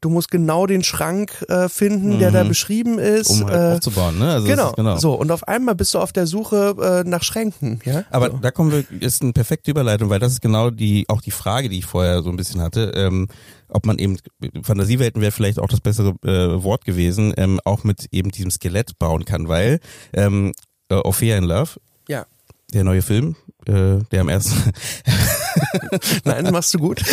Du 0.02 0.10
musst 0.10 0.30
genau 0.30 0.68
den 0.68 0.84
Schrank 0.84 1.44
äh, 1.50 1.70
finden, 1.70 2.20
der 2.20 2.32
da 2.32 2.44
beschrieben 2.44 3.00
ist. 3.00 3.30
Um 3.30 3.46
halt 3.46 3.54
äh, 3.54 3.76
aufzubauen, 3.76 4.20
ne? 4.20 4.32
Also 4.34 4.48
genau, 4.48 4.70
ist, 4.70 4.76
genau. 4.76 4.98
So, 4.98 5.14
und 5.14 5.32
auf 5.32 5.48
einmal 5.48 5.76
bist 5.76 5.94
du 5.94 6.00
auf 6.00 6.14
der 6.14 6.28
Suche 6.28 6.76
äh, 7.06 7.10
nach 7.10 7.24
Schränken, 7.24 7.80
ja? 7.84 8.04
Aber 8.12 8.32
so. 8.32 8.38
da 8.38 8.52
kommen 8.52 8.72
wir, 8.72 9.02
ist 9.02 9.22
eine 9.22 9.34
perfekte 9.34 9.72
Überleitung, 9.72 10.10
weil 10.10 10.20
das 10.20 10.34
ist 10.34 10.42
genau 10.42 10.70
die, 10.70 11.06
auch 11.08 11.22
die 11.22 11.32
Frage, 11.32 11.70
die 11.70 11.80
ich 11.80 11.86
vorher 11.86 12.22
so 12.22 12.30
ein 12.30 12.38
bisschen 12.38 12.62
hatte, 12.62 12.92
ähm, 12.96 13.28
ob 13.70 13.86
man 13.86 13.98
eben, 13.98 14.18
Fantasiewelten 14.62 15.22
wäre 15.22 15.32
vielleicht 15.32 15.60
auch 15.60 15.68
das 15.68 15.82
bessere 15.82 16.16
äh, 16.24 16.64
Wort 16.64 16.86
gewesen, 16.86 17.34
ähm, 17.38 17.60
auch 17.66 17.84
mit 17.84 18.08
eben 18.12 18.32
diesem 18.32 18.52
Skelett 18.52 19.00
bauen 19.00 19.26
kann, 19.26 19.48
weil 19.48 19.80
ähm, 20.14 20.54
äh, 20.90 20.96
Ophelia 20.96 21.38
in 21.38 21.44
Love, 21.44 21.72
ja. 22.08 22.26
der 22.74 22.84
neue 22.84 23.02
Film, 23.02 23.36
äh, 23.68 24.00
der 24.12 24.22
am 24.22 24.30
ersten, 24.30 24.56
Nein, 26.24 26.52
machst 26.52 26.74
du 26.74 26.80
gut. 26.80 27.04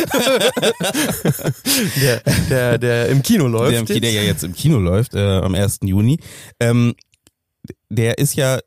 der, 2.00 2.22
der, 2.48 2.78
der 2.78 3.08
im 3.08 3.22
Kino 3.22 3.46
läuft. 3.46 3.72
der, 3.72 3.80
im 3.80 3.86
Kino, 3.86 4.00
der 4.00 4.12
jetzt. 4.12 4.22
ja 4.22 4.28
jetzt 4.28 4.44
im 4.44 4.54
Kino 4.54 4.78
läuft, 4.78 5.14
äh, 5.14 5.38
am 5.38 5.54
1. 5.54 5.80
Juni, 5.82 6.18
ähm, 6.60 6.94
der 7.88 8.18
ist 8.18 8.34
ja 8.34 8.58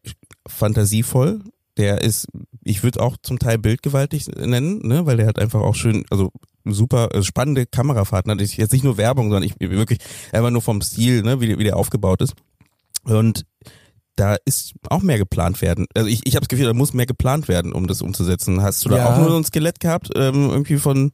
fantasievoll, 0.48 1.42
der 1.78 2.02
ist, 2.02 2.28
ich 2.64 2.84
würde 2.84 3.02
auch 3.02 3.18
zum 3.22 3.40
Teil 3.40 3.58
bildgewaltig 3.58 4.28
nennen, 4.28 4.86
ne, 4.88 5.06
weil 5.06 5.18
der 5.18 5.28
hat 5.28 5.40
einfach 5.40 5.62
auch 5.62 5.76
schön, 5.76 6.06
also 6.10 6.32
super 6.66 7.14
äh, 7.14 7.24
spannende 7.24 7.66
Kamerafahrten 7.66 8.32
hat. 8.32 8.42
Jetzt 8.42 8.74
nicht 8.74 8.84
nur 8.84 8.98
Werbung, 8.98 9.30
sondern 9.30 9.44
ich 9.44 9.56
wirklich 9.60 10.00
einfach 10.32 10.50
nur 10.50 10.62
vom 10.62 10.82
Stil, 10.82 11.22
ne, 11.22 11.40
wie, 11.40 11.58
wie 11.58 11.64
der 11.64 11.78
aufgebaut 11.78 12.22
ist. 12.22 12.34
Und 13.04 13.46
da 14.18 14.36
ist 14.46 14.74
auch 14.90 15.02
mehr 15.02 15.18
geplant 15.18 15.62
werden. 15.62 15.86
Also 15.96 16.10
ich, 16.10 16.22
ich 16.26 16.36
habe 16.36 16.42
das 16.42 16.50
Gefühl, 16.50 16.66
da 16.66 16.74
muss 16.74 16.94
mehr 16.94 17.06
geplant 17.06 17.48
werden, 17.48 17.72
um 17.72 17.88
das 17.88 18.02
umzusetzen. 18.02 18.62
Hast 18.62 18.84
du 18.84 18.90
da 18.90 18.98
Ja. 18.98 19.14
auch 19.14 19.18
nur 19.20 19.30
so 19.30 19.38
ein 19.38 19.46
Skelett 19.46 19.80
gehabt, 19.80 20.10
ähm, 20.16 20.50
irgendwie 20.50 20.78
von, 20.78 21.12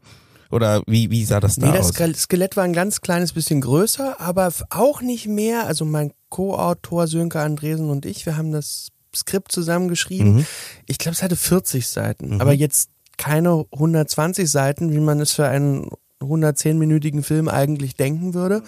oder 0.50 0.82
wie, 0.88 1.12
wie 1.12 1.24
sah 1.26 1.40
das 1.40 1.58
da 1.58 1.68
Nee, 1.68 1.78
das 1.78 1.90
aus? 1.90 1.96
Ske- 1.96 2.16
Skelett 2.16 2.56
war 2.58 2.64
ein 2.64 2.74
ganz 2.74 3.02
kleines 3.02 3.34
bisschen 3.34 3.62
größer, 3.62 4.20
aber 4.20 4.52
auch 4.70 5.02
nicht 5.02 5.28
mehr. 5.28 5.68
Also 5.68 5.86
mein 5.86 6.12
Co-Autor 6.30 7.08
Sönke 7.08 7.40
Andresen 7.42 7.90
und 7.90 8.06
ich, 8.06 8.26
wir 8.26 8.38
haben 8.38 8.52
das 8.52 8.90
Skript 9.16 9.52
zusammengeschrieben. 9.52 10.38
Mhm. 10.38 10.46
Ich 10.88 10.98
glaube, 10.98 11.14
es 11.14 11.22
hatte 11.22 11.36
40 11.36 11.88
Seiten, 11.88 12.42
aber 12.42 12.54
jetzt 12.54 12.90
keine 13.18 13.66
120 13.72 14.50
Seiten, 14.50 14.92
wie 14.92 15.00
man 15.00 15.20
es 15.20 15.34
für 15.34 15.46
einen 15.48 15.90
110-minütigen 16.24 17.24
Film 17.24 17.48
eigentlich 17.48 17.96
denken 17.96 18.34
würde. 18.34 18.64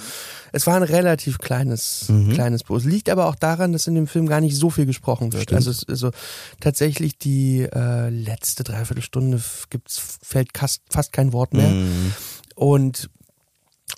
Es 0.51 0.67
war 0.67 0.75
ein 0.75 0.83
relativ 0.83 1.39
kleines, 1.39 2.07
Mhm. 2.09 2.33
kleines 2.33 2.63
Buch. 2.63 2.77
Es 2.77 2.85
liegt 2.85 3.09
aber 3.09 3.27
auch 3.27 3.35
daran, 3.35 3.73
dass 3.73 3.87
in 3.87 3.95
dem 3.95 4.07
Film 4.07 4.27
gar 4.27 4.41
nicht 4.41 4.55
so 4.55 4.69
viel 4.69 4.85
gesprochen 4.85 5.33
wird. 5.33 5.43
Stimmt. 5.43 5.57
Also, 5.57 5.71
es, 5.71 5.87
also 5.87 6.11
tatsächlich 6.59 7.17
die 7.17 7.61
äh, 7.61 8.09
letzte 8.09 8.63
Dreiviertelstunde 8.63 9.41
gibt's, 9.69 10.01
fällt 10.21 10.49
fast, 10.57 10.81
fast 10.89 11.11
kein 11.13 11.33
Wort 11.33 11.53
mehr. 11.53 11.69
Mhm. 11.69 12.13
Und 12.55 13.09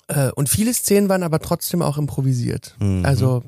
äh, 0.08 0.30
und 0.32 0.48
viele 0.48 0.72
Szenen 0.74 1.08
waren 1.08 1.22
aber 1.22 1.38
trotzdem 1.40 1.80
auch 1.82 1.96
improvisiert. 1.98 2.74
Mhm. 2.78 3.04
Also 3.04 3.42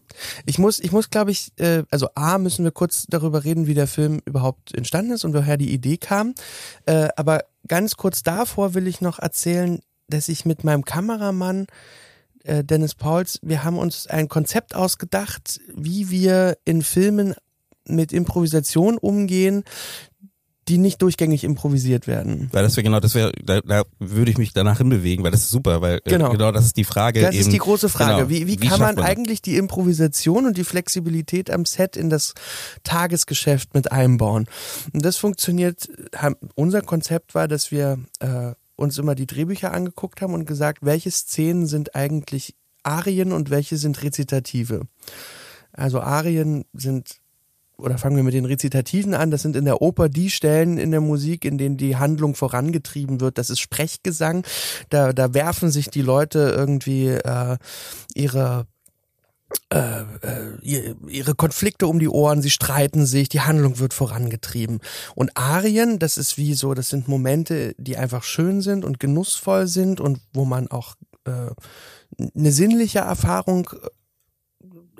ich 0.47 0.59
muss, 0.59 0.79
ich 0.81 0.93
muss, 0.93 1.11
glaube 1.11 1.31
ich, 1.31 1.53
äh, 1.59 1.85
also 1.91 2.09
a 2.15 2.39
müssen 2.39 2.65
wir 2.65 2.71
kurz 2.71 3.07
darüber 3.09 3.45
reden, 3.45 3.67
wie 3.67 3.75
der 3.75 3.87
Film 3.87 4.21
überhaupt 4.25 4.75
entstanden 4.75 5.13
ist 5.13 5.25
und 5.25 5.35
woher 5.35 5.57
die 5.57 5.73
Idee 5.73 5.97
kam. 5.99 6.35
Äh, 6.87 7.09
aber 7.17 7.45
ganz 7.69 7.97
kurz 7.97 8.23
davor 8.23 8.75
will 8.75 8.87
ich 8.87 9.01
noch 9.01 9.19
erzählen, 9.19 9.81
dass 10.11 10.29
ich 10.29 10.45
mit 10.45 10.65
meinem 10.65 10.85
Kameramann 10.85 11.67
äh, 12.45 12.65
Dennis 12.65 12.95
Pauls, 12.95 13.39
wir 13.43 13.65
haben 13.65 13.79
uns 13.79 14.07
ein 14.07 14.29
Konzept 14.29 14.75
ausgedacht, 14.75 15.61
wie 15.75 16.11
wir 16.11 16.59
in 16.65 16.83
Filmen 16.83 17.35
mit 17.87 18.13
Improvisation 18.13 18.99
umgehen, 18.99 19.65
die 20.69 20.79
nicht 20.79 21.03
durchgängig 21.03 21.43
improvisiert 21.43 22.07
werden. 22.07 22.49
Weil 22.53 22.63
das 22.63 22.77
wäre 22.77 22.85
genau, 22.85 23.01
das 23.01 23.17
wäre, 23.17 23.33
da, 23.43 23.61
da 23.61 23.83
würde 23.99 24.31
ich 24.31 24.39
mich 24.39 24.53
danach 24.53 24.79
hinbewegen, 24.79 25.25
weil 25.25 25.33
das 25.33 25.41
ist 25.41 25.51
super, 25.51 25.81
weil 25.81 25.97
äh, 25.97 26.11
Genau. 26.11 26.31
genau 26.31 26.53
das 26.53 26.67
ist 26.67 26.77
die 26.77 26.85
Frage. 26.85 27.21
Das 27.23 27.35
eben, 27.35 27.41
ist 27.41 27.53
die 27.53 27.59
große 27.59 27.89
Frage. 27.89 28.19
Genau. 28.19 28.29
Wie, 28.29 28.47
wie, 28.47 28.63
Wie 28.63 28.69
kann 28.69 28.79
man, 28.79 28.95
man 28.95 29.05
eigentlich 29.05 29.43
die 29.43 29.57
Improvisation 29.57 30.47
und 30.47 30.57
die 30.57 30.65
Flexibilität 30.65 31.51
am 31.51 31.65
Set 31.65 31.97
in 31.97 32.09
das 32.09 32.35
Tagesgeschäft 32.85 33.75
mit 33.75 33.91
einbauen? 33.91 34.47
Und 34.93 35.05
das 35.05 35.17
funktioniert, 35.17 35.89
haben, 36.15 36.37
unser 36.55 36.83
Konzept 36.83 37.35
war, 37.35 37.49
dass 37.49 37.73
wir 37.73 37.99
äh, 38.21 38.53
uns 38.81 38.97
immer 38.99 39.15
die 39.15 39.27
Drehbücher 39.27 39.73
angeguckt 39.73 40.23
haben 40.23 40.35
und 40.35 40.47
gesagt, 40.47 40.79
welche 40.83 41.11
Szenen 41.11 41.67
sind 41.67 41.95
eigentlich 41.95 42.57
Arien 42.83 43.33
und 43.33 43.51
welche 43.51 43.77
sind 43.77 44.03
Rezitative. 44.03 44.87
Also 45.73 46.01
Arien 46.01 46.65
sind 46.73 47.21
oder 47.77 47.99
fangen 47.99 48.17
wir 48.17 48.23
mit 48.23 48.35
den 48.35 48.45
Rezitativen 48.45 49.15
an. 49.15 49.31
Das 49.31 49.43
sind 49.43 49.57
in 49.57 49.65
der 49.65 49.81
Oper 49.81 50.09
die 50.09 50.31
Stellen 50.31 50.79
in 50.79 50.91
der 50.91 51.01
Musik, 51.01 51.45
in 51.45 51.59
denen 51.59 51.77
die 51.77 51.97
Handlung 51.97 52.35
vorangetrieben 52.35 53.21
wird. 53.21 53.39
Das 53.39 53.51
ist 53.51 53.61
Sprechgesang. 53.61 54.45
Da, 54.91 55.13
da 55.13 55.35
werfen 55.35 55.71
sich 55.71 55.89
die 55.89 56.03
Leute 56.03 56.55
irgendwie 56.57 57.09
äh, 57.09 57.57
ihre 58.15 58.67
äh, 59.73 59.79
äh, 59.79 60.57
ihr- 60.63 60.97
ihre 61.09 61.35
Konflikte 61.35 61.87
um 61.87 61.99
die 61.99 62.09
Ohren, 62.09 62.43
sie 62.43 62.51
streiten 62.51 63.07
sich, 63.07 63.29
die 63.29 63.41
Handlung 63.41 63.79
wird 63.79 63.95
vorangetrieben. 63.95 64.81
Und 65.15 65.37
Arien, 65.37 65.99
das 65.99 66.17
ist 66.19 66.37
wie 66.39 66.55
so, 66.55 66.75
das 66.75 66.89
sind 66.89 67.09
Momente, 67.09 67.75
die 67.79 67.97
einfach 67.97 68.23
schön 68.23 68.61
sind 68.63 68.85
und 68.85 69.01
genussvoll 69.01 69.67
sind 69.67 70.01
und 70.01 70.21
wo 70.33 70.45
man 70.45 70.69
auch 70.69 70.95
äh, 71.27 71.51
eine 72.37 72.53
sinnliche 72.53 73.01
Erfahrung 73.01 73.69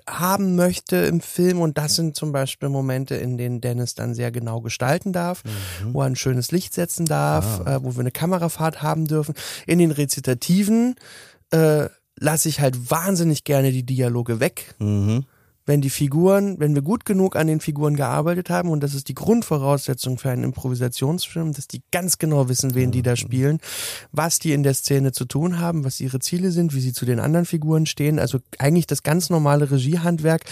haben 0.09 0.57
möchte 0.57 0.97
im 0.97 1.21
Film 1.21 1.61
und 1.61 1.79
das 1.79 1.95
sind 1.95 2.17
zum 2.17 2.33
Beispiel 2.33 2.69
Momente, 2.69 3.15
in 3.15 3.37
denen 3.39 3.61
Dennis 3.61 3.95
dann 3.95 4.15
sehr 4.15 4.33
genau 4.33 4.61
gestalten 4.61 5.13
darf, 5.13 5.43
wo 5.93 6.01
er 6.01 6.07
ein 6.07 6.17
schönes 6.17 6.51
Licht 6.51 6.75
setzen 6.75 7.07
darf, 7.07 7.61
äh, 7.67 7.85
wo 7.85 7.93
wir 7.95 8.01
eine 8.01 8.11
Kamerafahrt 8.11 8.83
haben 8.83 9.05
dürfen. 9.07 9.35
In 9.67 9.79
den 9.79 9.93
Rezitativen 9.93 10.97
äh, 11.53 11.87
lasse 12.21 12.49
ich 12.49 12.61
halt 12.61 12.91
wahnsinnig 12.91 13.43
gerne 13.45 13.73
die 13.73 13.83
Dialoge 13.85 14.39
weg, 14.39 14.75
Mhm. 14.79 15.25
wenn 15.67 15.81
die 15.81 15.91
Figuren, 15.91 16.59
wenn 16.59 16.75
wir 16.75 16.83
gut 16.83 17.05
genug 17.05 17.37
an 17.37 17.47
den 17.47 17.61
Figuren 17.61 17.97
gearbeitet 17.97 18.51
haben, 18.51 18.71
und 18.71 18.83
das 18.83 18.95
ist 18.95 19.09
die 19.09 19.15
Grundvoraussetzung 19.15 20.19
für 20.19 20.31
einen 20.31 20.45
Improvisationsfilm, 20.45 21.53
dass 21.53 21.67
die 21.69 21.83
ganz 21.93 22.19
genau 22.19 22.49
wissen, 22.49 22.75
wen 22.75 22.91
die 22.91 23.03
da 23.03 23.17
spielen, 23.17 23.59
was 24.13 24.39
die 24.39 24.53
in 24.53 24.63
der 24.63 24.75
Szene 24.75 25.13
zu 25.13 25.25
tun 25.25 25.59
haben, 25.59 25.85
was 25.85 26.01
ihre 26.01 26.19
Ziele 26.21 26.51
sind, 26.51 26.75
wie 26.75 26.81
sie 26.81 26.93
zu 26.93 27.05
den 27.07 27.21
anderen 27.21 27.47
Figuren 27.47 27.87
stehen. 27.87 28.19
Also 28.19 28.39
eigentlich 28.59 28.87
das 28.87 29.03
ganz 29.03 29.31
normale 29.31 29.71
Regiehandwerk, 29.71 30.43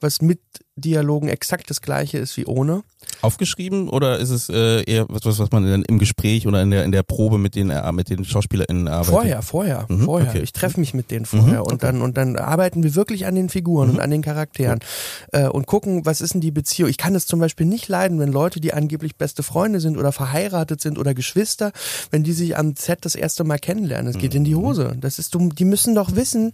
was 0.00 0.20
mit 0.22 0.40
Dialogen 0.76 1.28
exakt 1.28 1.70
das 1.70 1.80
gleiche 1.80 2.18
ist 2.18 2.36
wie 2.36 2.44
ohne. 2.44 2.82
Aufgeschrieben 3.22 3.88
oder 3.88 4.18
ist 4.18 4.30
es 4.30 4.48
äh, 4.48 4.82
eher 4.82 5.06
was, 5.08 5.38
was 5.38 5.50
man 5.50 5.64
in, 5.66 5.82
im 5.84 5.98
Gespräch 5.98 6.46
oder 6.46 6.60
in 6.62 6.70
der 6.70 6.84
in 6.84 6.92
der 6.92 7.02
Probe 7.02 7.38
mit 7.38 7.54
den 7.54 7.70
äh, 7.70 7.90
mit 7.92 8.10
den 8.10 8.24
SchauspielerInnen 8.24 8.88
arbeitet? 8.88 9.10
Vorher, 9.14 9.42
vorher, 9.42 9.86
Mhm, 9.88 10.00
vorher. 10.04 10.30
okay. 10.30 10.40
Ich 10.42 10.52
treffe 10.52 10.80
mich 10.80 10.92
mit 10.92 11.10
denen 11.10 11.24
vorher 11.24 11.60
Mhm, 11.60 11.66
und 11.66 11.82
dann 11.82 12.02
und 12.02 12.16
dann 12.16 12.36
arbeiten 12.36 12.82
wir 12.82 12.94
wirklich 12.94 13.24
an 13.26 13.34
den 13.34 13.48
Figuren 13.48 13.88
Mhm. 13.88 13.94
und 13.94 14.00
an 14.00 14.10
den 14.10 14.22
Charakteren 14.22 14.80
äh, 15.32 15.46
und 15.46 15.66
gucken, 15.66 16.04
was 16.04 16.20
ist 16.20 16.34
denn 16.34 16.40
die 16.40 16.50
Beziehung. 16.50 16.90
Ich 16.90 16.98
kann 16.98 17.14
es 17.14 17.26
zum 17.26 17.38
Beispiel 17.40 17.64
nicht 17.66 17.88
leiden, 17.88 18.18
wenn 18.18 18.32
Leute, 18.32 18.60
die 18.60 18.74
angeblich 18.74 19.16
beste 19.16 19.42
Freunde 19.42 19.80
sind 19.80 19.96
oder 19.96 20.12
verheiratet 20.12 20.80
sind 20.80 20.98
oder 20.98 21.14
Geschwister, 21.14 21.72
wenn 22.10 22.22
die 22.24 22.32
sich 22.32 22.56
am 22.58 22.74
Set 22.76 22.98
das 23.04 23.14
erste 23.14 23.44
Mal 23.44 23.58
kennenlernen. 23.58 24.08
Es 24.10 24.18
geht 24.18 24.34
in 24.34 24.42
Mhm. 24.42 24.46
die 24.46 24.56
Hose. 24.56 24.96
Das 25.00 25.18
ist. 25.18 25.34
Die 25.58 25.64
müssen 25.64 25.94
doch 25.94 26.16
wissen, 26.16 26.52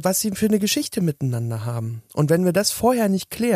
was 0.00 0.20
sie 0.20 0.30
für 0.32 0.46
eine 0.46 0.60
Geschichte 0.60 1.00
miteinander 1.00 1.64
haben. 1.64 2.02
Und 2.14 2.30
wenn 2.30 2.44
wir 2.44 2.52
das 2.52 2.70
vorher 2.70 3.08
nicht 3.08 3.28
klären, 3.30 3.49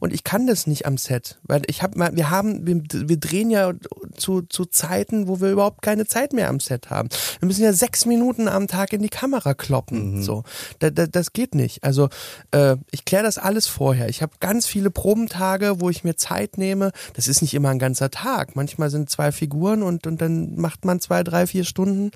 und 0.00 0.12
ich 0.12 0.24
kann 0.24 0.46
das 0.46 0.66
nicht 0.66 0.86
am 0.86 0.98
Set, 0.98 1.38
weil 1.44 1.62
ich 1.66 1.82
habe 1.82 1.98
mal, 1.98 2.16
wir 2.16 2.30
haben, 2.30 2.66
wir, 2.66 2.82
wir 3.08 3.18
drehen 3.18 3.50
ja 3.50 3.72
zu, 4.16 4.42
zu 4.42 4.64
Zeiten, 4.64 5.28
wo 5.28 5.40
wir 5.40 5.50
überhaupt 5.50 5.82
keine 5.82 6.06
Zeit 6.06 6.32
mehr 6.32 6.48
am 6.48 6.60
Set 6.60 6.90
haben. 6.90 7.08
Wir 7.40 7.46
müssen 7.46 7.62
ja 7.62 7.72
sechs 7.72 8.06
Minuten 8.06 8.48
am 8.48 8.66
Tag 8.66 8.92
in 8.92 9.02
die 9.02 9.08
Kamera 9.08 9.54
kloppen. 9.54 10.22
So, 10.22 10.44
da, 10.78 10.90
da, 10.90 11.06
das 11.06 11.32
geht 11.32 11.54
nicht. 11.54 11.84
Also 11.84 12.08
äh, 12.52 12.76
ich 12.90 13.04
kläre 13.04 13.24
das 13.24 13.38
alles 13.38 13.66
vorher. 13.66 14.08
Ich 14.08 14.22
habe 14.22 14.32
ganz 14.40 14.66
viele 14.66 14.90
Probentage, 14.90 15.80
wo 15.80 15.90
ich 15.90 16.04
mir 16.04 16.16
Zeit 16.16 16.58
nehme. 16.58 16.92
Das 17.14 17.28
ist 17.28 17.42
nicht 17.42 17.54
immer 17.54 17.68
ein 17.70 17.78
ganzer 17.78 18.10
Tag. 18.10 18.56
Manchmal 18.56 18.90
sind 18.90 19.10
zwei 19.10 19.32
Figuren 19.32 19.82
und 19.82 20.06
und 20.06 20.20
dann 20.20 20.56
macht 20.56 20.84
man 20.84 21.00
zwei, 21.00 21.22
drei, 21.22 21.46
vier 21.46 21.64
Stunden 21.64 22.10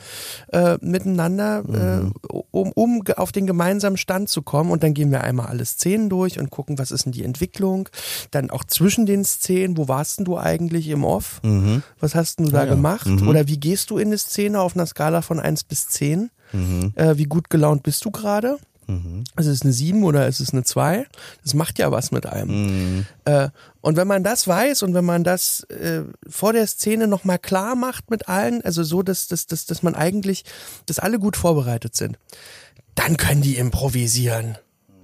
äh, 0.52 0.78
miteinander, 0.80 1.62
äh, 1.68 2.36
um, 2.60 2.72
um 2.72 3.02
auf 3.16 3.32
den 3.32 3.46
gemeinsamen 3.46 3.96
Stand 3.96 4.28
zu 4.28 4.42
kommen. 4.42 4.70
Und 4.70 4.82
dann 4.82 4.94
gehen 4.94 5.10
wir 5.10 5.22
einmal 5.22 5.46
alle 5.46 5.64
Szenen 5.64 6.08
durch 6.08 6.38
und 6.38 6.50
gucken, 6.50 6.78
was 6.78 6.90
ist 6.90 7.06
denn 7.06 7.12
die 7.12 7.24
Entwicklung. 7.24 7.88
Dann 8.30 8.50
auch 8.50 8.64
zwischen 8.64 9.06
den 9.06 9.24
Szenen, 9.24 9.76
wo 9.76 9.88
warst 9.88 10.18
denn 10.18 10.24
du 10.24 10.38
eigentlich 10.38 10.88
im 10.88 11.04
Off? 11.04 11.40
Mhm. 11.42 11.82
Was 11.98 12.14
hast 12.14 12.38
denn 12.38 12.46
du 12.46 12.52
da 12.52 12.64
ja. 12.64 12.74
gemacht? 12.74 13.06
Mhm. 13.06 13.28
Oder 13.28 13.48
wie 13.48 13.58
gehst 13.58 13.90
du 13.90 13.98
in 13.98 14.08
eine 14.08 14.18
Szene 14.18 14.60
auf 14.60 14.76
einer 14.76 14.86
Skala 14.86 15.22
von 15.22 15.40
eins 15.40 15.64
bis 15.64 15.88
zehn? 15.88 16.30
Mhm. 16.52 16.92
Äh, 16.96 17.16
wie 17.16 17.24
gut 17.24 17.50
gelaunt 17.50 17.82
bist 17.82 18.04
du 18.04 18.10
gerade? 18.10 18.58
Mhm. 18.90 19.24
Ist 19.38 19.46
es 19.46 19.62
eine 19.62 19.72
sieben 19.72 20.02
oder 20.04 20.26
ist 20.26 20.40
es 20.40 20.52
eine 20.52 20.64
zwei? 20.64 21.06
Das 21.42 21.54
macht 21.54 21.78
ja 21.78 21.90
was 21.92 22.10
mit 22.10 22.26
einem. 22.26 22.96
Mhm. 22.96 23.06
Äh, 23.24 23.48
und 23.80 23.96
wenn 23.96 24.08
man 24.08 24.24
das 24.24 24.46
weiß 24.46 24.82
und 24.82 24.94
wenn 24.94 25.04
man 25.04 25.24
das 25.24 25.62
äh, 25.64 26.02
vor 26.28 26.52
der 26.52 26.66
Szene 26.66 27.06
nochmal 27.06 27.38
klar 27.38 27.76
macht 27.76 28.10
mit 28.10 28.28
allen, 28.28 28.62
also 28.62 28.82
so, 28.82 29.02
dass, 29.02 29.28
dass, 29.28 29.46
dass, 29.46 29.66
dass 29.66 29.82
man 29.82 29.94
eigentlich, 29.94 30.44
dass 30.86 30.98
alle 30.98 31.18
gut 31.18 31.36
vorbereitet 31.36 31.94
sind, 31.94 32.18
dann 32.94 33.16
können 33.16 33.42
die 33.42 33.56
improvisieren. 33.56 34.58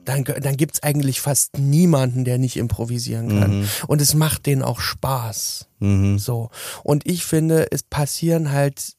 Dann, 0.04 0.22
dann 0.24 0.56
gibt's 0.56 0.84
eigentlich 0.84 1.20
fast 1.20 1.58
niemanden, 1.58 2.24
der 2.24 2.38
nicht 2.38 2.56
improvisieren 2.56 3.40
kann. 3.40 3.68
Und 3.88 4.00
es 4.00 4.14
macht 4.14 4.46
denen 4.46 4.62
auch 4.62 4.78
Spaß. 4.78 5.66
Mhm. 5.80 6.18
So. 6.18 6.50
Und 6.84 7.06
ich 7.06 7.24
finde, 7.24 7.72
es 7.72 7.82
passieren 7.82 8.52
halt 8.52 8.95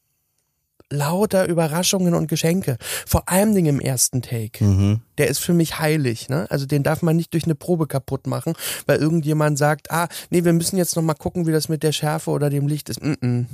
lauter 0.90 1.46
Überraschungen 1.46 2.14
und 2.14 2.28
Geschenke. 2.28 2.76
Vor 3.06 3.28
allem 3.28 3.54
Dingen 3.54 3.76
im 3.76 3.80
ersten 3.80 4.22
Take. 4.22 4.64
Mhm. 4.64 5.00
Der 5.18 5.28
ist 5.28 5.38
für 5.38 5.52
mich 5.52 5.78
heilig, 5.78 6.28
ne? 6.28 6.46
Also 6.50 6.66
den 6.66 6.82
darf 6.82 7.02
man 7.02 7.16
nicht 7.16 7.32
durch 7.34 7.44
eine 7.44 7.54
Probe 7.54 7.86
kaputt 7.86 8.26
machen, 8.26 8.54
weil 8.86 8.98
irgendjemand 8.98 9.58
sagt, 9.58 9.90
ah, 9.90 10.08
nee, 10.30 10.44
wir 10.44 10.52
müssen 10.52 10.76
jetzt 10.76 10.96
noch 10.96 11.02
mal 11.02 11.14
gucken, 11.14 11.46
wie 11.46 11.52
das 11.52 11.68
mit 11.68 11.82
der 11.82 11.92
Schärfe 11.92 12.30
oder 12.30 12.50
dem 12.50 12.66
Licht 12.68 12.88
ist. 12.88 13.02
Mm 13.02 13.12
-mm. 13.12 13.46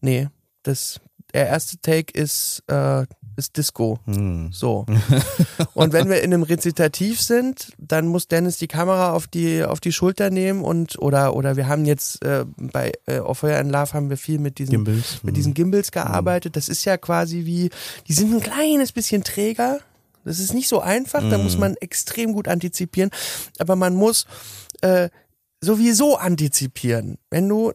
Nee, 0.00 0.28
das 0.62 1.00
der 1.32 1.46
erste 1.46 1.78
Take 1.78 2.12
ist 2.12 2.62
äh, 2.66 3.06
ist 3.36 3.56
Disco. 3.56 3.98
Mhm. 4.06 4.50
So. 4.52 4.86
Und 5.74 5.92
wenn 5.92 6.08
wir 6.08 6.22
in 6.22 6.32
einem 6.32 6.42
Rezitativ 6.42 7.20
sind, 7.20 7.72
dann 7.78 8.06
muss 8.06 8.28
Dennis 8.28 8.58
die 8.58 8.68
Kamera 8.68 9.12
auf 9.12 9.26
die 9.26 9.64
auf 9.64 9.80
die 9.80 9.92
Schulter 9.92 10.30
nehmen 10.30 10.62
und 10.62 10.98
oder 10.98 11.34
oder 11.34 11.56
wir 11.56 11.68
haben 11.68 11.84
jetzt 11.84 12.24
äh, 12.24 12.44
bei 12.56 12.92
äh, 13.06 13.18
Auf 13.18 13.38
Feuer 13.38 13.58
and 13.58 13.70
Love 13.70 13.92
haben 13.92 14.10
wir 14.10 14.16
viel 14.16 14.38
mit 14.38 14.58
diesen 14.58 14.72
Gimbals. 14.72 15.22
mit 15.22 15.36
diesen 15.36 15.54
Gimbals 15.54 15.92
gearbeitet. 15.92 16.56
Das 16.56 16.68
ist 16.68 16.84
ja 16.84 16.96
quasi 16.96 17.44
wie, 17.44 17.70
die 18.08 18.12
sind 18.12 18.32
ein 18.32 18.40
kleines 18.40 18.92
bisschen 18.92 19.24
träger. 19.24 19.80
Das 20.24 20.38
ist 20.38 20.54
nicht 20.54 20.68
so 20.68 20.80
einfach, 20.80 21.28
da 21.28 21.36
muss 21.36 21.58
man 21.58 21.74
extrem 21.80 22.32
gut 22.32 22.46
antizipieren. 22.46 23.10
Aber 23.58 23.74
man 23.74 23.96
muss 23.96 24.26
äh, 24.80 25.08
sowieso 25.60 26.16
antizipieren. 26.16 27.18
Wenn 27.30 27.48
du 27.48 27.72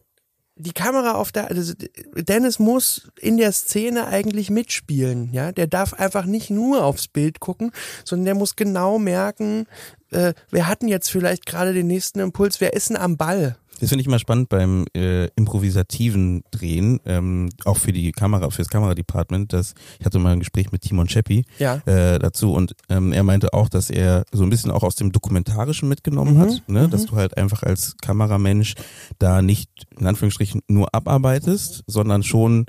die 0.57 0.73
Kamera 0.73 1.13
auf 1.13 1.31
der, 1.31 1.49
also 1.49 1.73
Dennis 2.15 2.59
muss 2.59 3.09
in 3.19 3.37
der 3.37 3.51
Szene 3.51 4.07
eigentlich 4.07 4.49
mitspielen, 4.49 5.31
ja. 5.31 5.51
Der 5.51 5.67
darf 5.67 5.93
einfach 5.93 6.25
nicht 6.25 6.49
nur 6.49 6.83
aufs 6.83 7.07
Bild 7.07 7.39
gucken, 7.39 7.71
sondern 8.03 8.25
der 8.25 8.35
muss 8.35 8.55
genau 8.55 8.99
merken, 8.99 9.67
äh, 10.11 10.33
wer 10.49 10.67
hat 10.67 10.81
denn 10.81 10.89
jetzt 10.89 11.09
vielleicht 11.09 11.45
gerade 11.45 11.73
den 11.73 11.87
nächsten 11.87 12.19
Impuls, 12.19 12.61
wer 12.61 12.73
ist 12.73 12.89
denn 12.89 12.97
am 12.97 13.17
Ball? 13.17 13.57
Das 13.79 13.89
finde 13.89 14.01
ich 14.01 14.07
immer 14.07 14.19
spannend 14.19 14.49
beim 14.49 14.85
äh, 14.95 15.25
improvisativen 15.35 16.43
Drehen, 16.51 16.99
ähm, 17.05 17.49
auch 17.65 17.77
für 17.77 17.91
die 17.91 18.11
Kamera, 18.11 18.49
fürs 18.49 18.69
Kameradepartment. 18.69 19.53
Dass 19.53 19.75
ich 19.99 20.05
hatte 20.05 20.19
mal 20.19 20.33
ein 20.33 20.39
Gespräch 20.39 20.71
mit 20.71 20.81
Timon 20.81 21.07
Scheppi 21.09 21.45
Ja. 21.59 21.75
äh, 21.85 22.17
dazu 22.19 22.53
und 22.53 22.75
ähm, 22.89 23.11
er 23.13 23.23
meinte 23.23 23.53
auch, 23.53 23.69
dass 23.69 23.89
er 23.89 24.25
so 24.31 24.43
ein 24.43 24.49
bisschen 24.49 24.71
auch 24.71 24.83
aus 24.83 24.95
dem 24.95 25.11
Dokumentarischen 25.11 25.87
mitgenommen 25.89 26.35
Mhm, 26.35 26.39
hat, 26.39 26.63
ne? 26.67 26.89
dass 26.89 27.05
du 27.05 27.15
halt 27.15 27.37
einfach 27.37 27.63
als 27.63 27.95
Kameramensch 28.01 28.75
da 29.19 29.41
nicht 29.41 29.69
in 29.97 30.07
Anführungsstrichen 30.07 30.61
nur 30.67 30.93
abarbeitest, 30.95 31.83
sondern 31.87 32.23
schon 32.23 32.65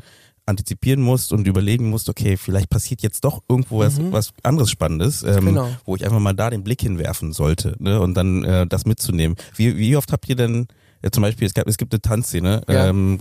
antizipieren 0.47 1.03
musst 1.03 1.33
und 1.35 1.47
überlegen 1.47 1.91
musst, 1.91 2.09
okay, 2.09 2.39
vielleicht 2.39 2.71
passiert 2.71 3.03
jetzt 3.03 3.23
doch 3.25 3.43
irgendwo 3.51 3.81
was, 3.81 4.01
was 4.11 4.33
anderes 4.43 4.71
Spannendes, 4.71 5.23
ähm, 5.23 5.37
Mhm. 5.45 5.47
Genau. 5.49 5.69
wo 5.85 5.95
ich 5.95 6.05
einfach 6.05 6.21
mal 6.21 6.33
da 6.33 6.49
den 6.49 6.65
Blick 6.65 6.81
hinwerfen 6.81 7.33
sollte 7.35 7.77
ne? 7.79 8.01
und 8.01 8.15
dann 8.15 8.45
äh, 8.45 8.67
das 8.67 8.87
mitzunehmen. 8.87 9.37
Wie, 9.57 9.77
wie 9.77 9.95
oft 9.97 10.11
habt 10.13 10.27
ihr 10.29 10.37
denn 10.37 10.67
ja, 11.03 11.11
zum 11.11 11.23
Beispiel, 11.23 11.47
es, 11.47 11.55
gab, 11.55 11.69
es 11.69 11.77
gibt 11.77 11.93
eine 11.93 12.01
Tanzszene, 12.01 12.63
Ja. 12.69 12.89
ähm, 12.89 13.19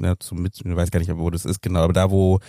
ja, 0.00 0.14
zum 0.18 0.44
ich 0.46 0.52
weiß 0.64 0.90
gar 0.90 1.00
nicht, 1.00 1.10
wo 1.16 1.30
das 1.30 1.44
ist 1.44 1.62
genau, 1.62 1.80
aber 1.80 1.92
da, 1.92 2.10
wo 2.10 2.40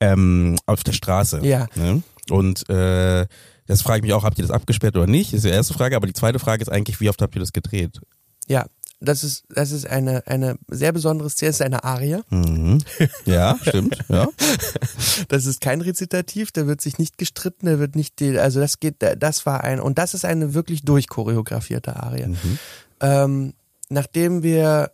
ähm, 0.00 0.56
auf 0.66 0.84
der 0.84 0.92
Straße. 0.92 1.40
Ja. 1.44 1.66
Ne? 1.74 2.02
Und 2.30 2.68
äh, 2.68 3.26
das 3.66 3.82
frage 3.82 3.98
ich 3.98 4.02
mich 4.02 4.12
auch, 4.12 4.24
habt 4.24 4.38
ihr 4.38 4.42
das 4.46 4.50
abgesperrt 4.50 4.96
oder 4.96 5.06
nicht? 5.06 5.32
Ist 5.34 5.44
die 5.44 5.48
erste 5.50 5.74
Frage, 5.74 5.96
aber 5.96 6.06
die 6.06 6.12
zweite 6.12 6.38
Frage 6.38 6.62
ist 6.62 6.68
eigentlich, 6.68 7.00
wie 7.00 7.08
oft 7.08 7.20
habt 7.20 7.34
ihr 7.36 7.40
das 7.40 7.52
gedreht? 7.52 8.00
Ja, 8.46 8.66
das 9.00 9.22
ist, 9.22 9.44
das 9.50 9.70
ist 9.70 9.86
eine, 9.86 10.26
eine 10.26 10.56
sehr 10.68 10.92
besondere 10.92 11.30
Szene, 11.30 11.50
das 11.50 11.60
ist 11.60 11.66
eine 11.66 11.84
Arie. 11.84 12.18
Mhm. 12.30 12.78
Ja, 13.26 13.56
stimmt, 13.62 13.98
ja. 14.08 14.26
Das 15.28 15.46
ist 15.46 15.60
kein 15.60 15.80
Rezitativ, 15.80 16.50
da 16.52 16.66
wird 16.66 16.80
sich 16.80 16.98
nicht 16.98 17.16
gestritten, 17.18 17.66
da 17.66 17.78
wird 17.78 17.94
nicht, 17.94 18.18
die, 18.20 18.38
also 18.38 18.58
das 18.60 18.80
geht, 18.80 18.96
das 19.18 19.46
war 19.46 19.62
ein, 19.64 19.80
und 19.80 19.98
das 19.98 20.14
ist 20.14 20.24
eine 20.24 20.54
wirklich 20.54 20.82
durchchoreografierte 20.82 21.96
Arie. 21.96 22.26
Mhm. 22.26 22.58
Ähm, 23.00 23.54
nachdem 23.88 24.42
wir, 24.42 24.92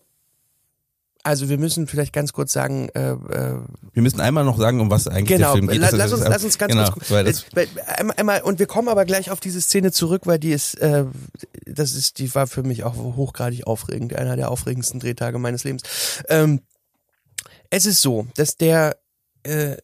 also 1.22 1.48
wir 1.48 1.56
müssen 1.58 1.86
vielleicht 1.86 2.12
ganz 2.12 2.32
kurz 2.32 2.52
sagen, 2.52 2.88
äh, 2.90 3.12
äh, 3.12 3.58
Wir 3.92 4.02
müssen 4.02 4.20
einmal 4.20 4.44
noch 4.44 4.58
sagen, 4.58 4.80
um 4.80 4.90
was 4.90 5.08
eigentlich 5.08 5.28
Genau, 5.38 5.52
der 5.54 5.62
Film 5.62 5.68
geht. 5.68 5.80
la- 5.80 5.90
lass 5.90 6.12
uns, 6.12 6.22
lass 6.22 6.44
uns 6.44 6.58
ganz 6.58 6.72
genau, 6.72 6.90
kurz. 6.90 7.10
Weil 7.10 7.24
das, 7.24 7.44
äh, 7.54 7.66
einmal, 7.96 8.16
einmal, 8.18 8.42
und 8.42 8.58
wir 8.58 8.66
kommen 8.66 8.88
aber 8.88 9.04
gleich 9.06 9.30
auf 9.30 9.40
diese 9.40 9.60
Szene 9.60 9.90
zurück, 9.90 10.22
weil 10.26 10.38
die 10.38 10.52
ist, 10.52 10.74
äh, 10.80 11.04
das 11.66 11.94
ist, 11.94 12.18
die 12.18 12.34
war 12.34 12.46
für 12.46 12.62
mich 12.62 12.84
auch 12.84 12.96
hochgradig 12.96 13.66
aufregend, 13.66 14.14
einer 14.14 14.36
der 14.36 14.50
aufregendsten 14.50 15.00
Drehtage 15.00 15.38
meines 15.38 15.64
Lebens. 15.64 15.82
Ähm, 16.28 16.60
es 17.70 17.86
ist 17.86 18.02
so, 18.02 18.26
dass 18.36 18.56
der 18.56 18.96
äh, 19.44 19.76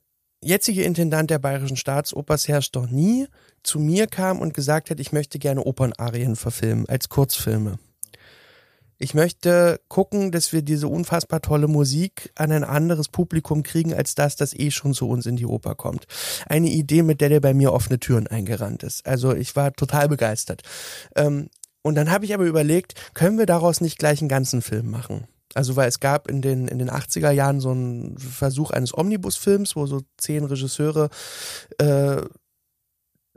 jetzige 0.43 0.83
Intendant 0.85 1.31
der 1.31 1.39
Bayerischen 1.39 1.77
Staatsoper 1.77 2.37
Serge 2.39 2.69
Dorny 2.73 3.27
zu 3.63 3.79
mir 3.79 4.07
kam 4.07 4.41
und 4.41 4.55
gesagt 4.55 4.91
hat, 4.91 5.01
ich 5.01 5.13
möchte 5.13 5.39
gerne 5.39 5.63
Opernarien 5.65 6.37
verfilmen 6.37 6.87
als 6.89 7.09
Kurzfilme. 7.09 7.79
Ich 9.03 9.15
möchte 9.15 9.81
gucken, 9.89 10.31
dass 10.31 10.53
wir 10.53 10.61
diese 10.61 10.87
unfassbar 10.87 11.41
tolle 11.41 11.69
Musik 11.69 12.31
an 12.35 12.53
ein 12.53 12.65
anderes 12.65 13.09
Publikum 13.09 13.63
kriegen, 13.63 13.95
als 13.95 14.15
das, 14.15 14.37
das 14.37 14.53
eh 14.53 14.71
schon 14.71 14.93
zu 14.93 15.09
uns 15.09 15.25
in 15.25 15.37
die 15.37 15.47
Oper 15.47 15.75
kommt. 15.75 16.07
Eine 16.47 16.69
Idee, 16.69 17.03
mit 17.03 17.23
der 17.23 17.31
der 17.31 17.41
bei 17.41 17.55
mir 17.55 17.73
offene 17.73 17.99
Türen 17.99 18.27
eingerannt 18.27 18.83
ist. 18.83 19.07
Also 19.07 19.35
ich 19.35 19.57
war 19.57 19.73
total 19.73 20.09
begeistert. 20.09 20.63
Ähm, 21.17 21.49
und 21.81 21.95
dann 21.95 22.11
habe 22.11 22.27
ich 22.27 22.35
aber 22.35 22.45
überlegt, 22.45 23.15
können 23.15 23.39
wir 23.39 23.47
daraus 23.47 23.81
nicht 23.81 23.99
gleich 23.99 24.21
einen 24.21 24.29
ganzen 24.29 24.61
Film 24.61 24.91
machen? 24.91 25.27
Also 25.55 25.77
weil 25.77 25.89
es 25.89 26.01
gab 26.01 26.29
in 26.29 26.43
den, 26.43 26.69
in 26.69 26.79
den 26.79 26.91
80er 26.91 27.31
Jahren 27.31 27.61
so 27.61 27.71
einen 27.71 28.19
Versuch 28.19 28.71
eines 28.71 28.97
Omnibusfilms, 28.97 29.77
wo 29.77 29.87
so 29.87 30.03
zehn 30.19 30.45
Regisseure 30.45 31.09
äh, 31.79 32.21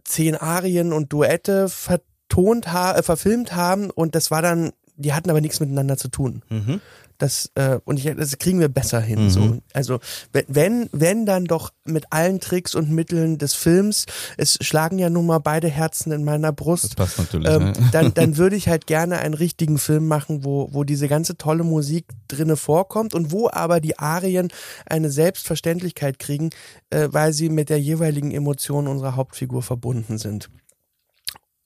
zehn 0.03 0.35
Arien 0.35 0.91
und 0.91 1.13
Duette 1.13 1.69
vertont 1.69 2.73
ha 2.73 2.97
äh, 2.97 3.01
verfilmt 3.01 3.55
haben 3.55 3.89
und 3.89 4.13
das 4.13 4.29
war 4.29 4.41
dann 4.41 4.73
die 4.95 5.13
hatten 5.13 5.29
aber 5.29 5.41
nichts 5.41 5.59
miteinander 5.59 5.97
zu 5.97 6.07
tun. 6.07 6.43
mhm. 6.49 6.81
Das, 7.19 7.51
äh, 7.55 7.79
und 7.85 7.99
ich, 7.99 8.13
das 8.17 8.37
kriegen 8.37 8.59
wir 8.59 8.69
besser 8.69 8.99
hin. 8.99 9.25
Mhm. 9.25 9.29
So. 9.29 9.57
Also 9.71 9.99
wenn, 10.31 10.89
wenn 10.91 11.25
dann 11.25 11.45
doch 11.45 11.71
mit 11.85 12.11
allen 12.11 12.39
Tricks 12.39 12.75
und 12.75 12.89
Mitteln 12.89 13.37
des 13.37 13.53
Films, 13.53 14.07
es 14.35 14.57
schlagen 14.61 14.99
ja 14.99 15.09
nun 15.09 15.27
mal 15.27 15.39
beide 15.39 15.69
Herzen 15.69 16.11
in 16.11 16.23
meiner 16.23 16.51
Brust. 16.51 16.83
Das 16.85 16.95
passt 16.95 17.19
natürlich. 17.19 17.49
Ähm, 17.49 17.65
ne? 17.65 17.73
dann, 17.91 18.13
dann 18.13 18.37
würde 18.37 18.55
ich 18.55 18.67
halt 18.67 18.87
gerne 18.87 19.19
einen 19.19 19.35
richtigen 19.35 19.77
Film 19.77 20.07
machen, 20.07 20.43
wo, 20.43 20.69
wo 20.73 20.83
diese 20.83 21.07
ganze 21.07 21.37
tolle 21.37 21.63
Musik 21.63 22.07
drinne 22.27 22.57
vorkommt 22.57 23.13
und 23.13 23.31
wo 23.31 23.49
aber 23.49 23.79
die 23.79 23.99
Arien 23.99 24.49
eine 24.85 25.09
Selbstverständlichkeit 25.09 26.19
kriegen, 26.19 26.49
äh, 26.89 27.09
weil 27.11 27.31
sie 27.31 27.49
mit 27.49 27.69
der 27.69 27.79
jeweiligen 27.79 28.31
Emotion 28.31 28.87
unserer 28.87 29.15
Hauptfigur 29.15 29.61
verbunden 29.61 30.17
sind. 30.17 30.49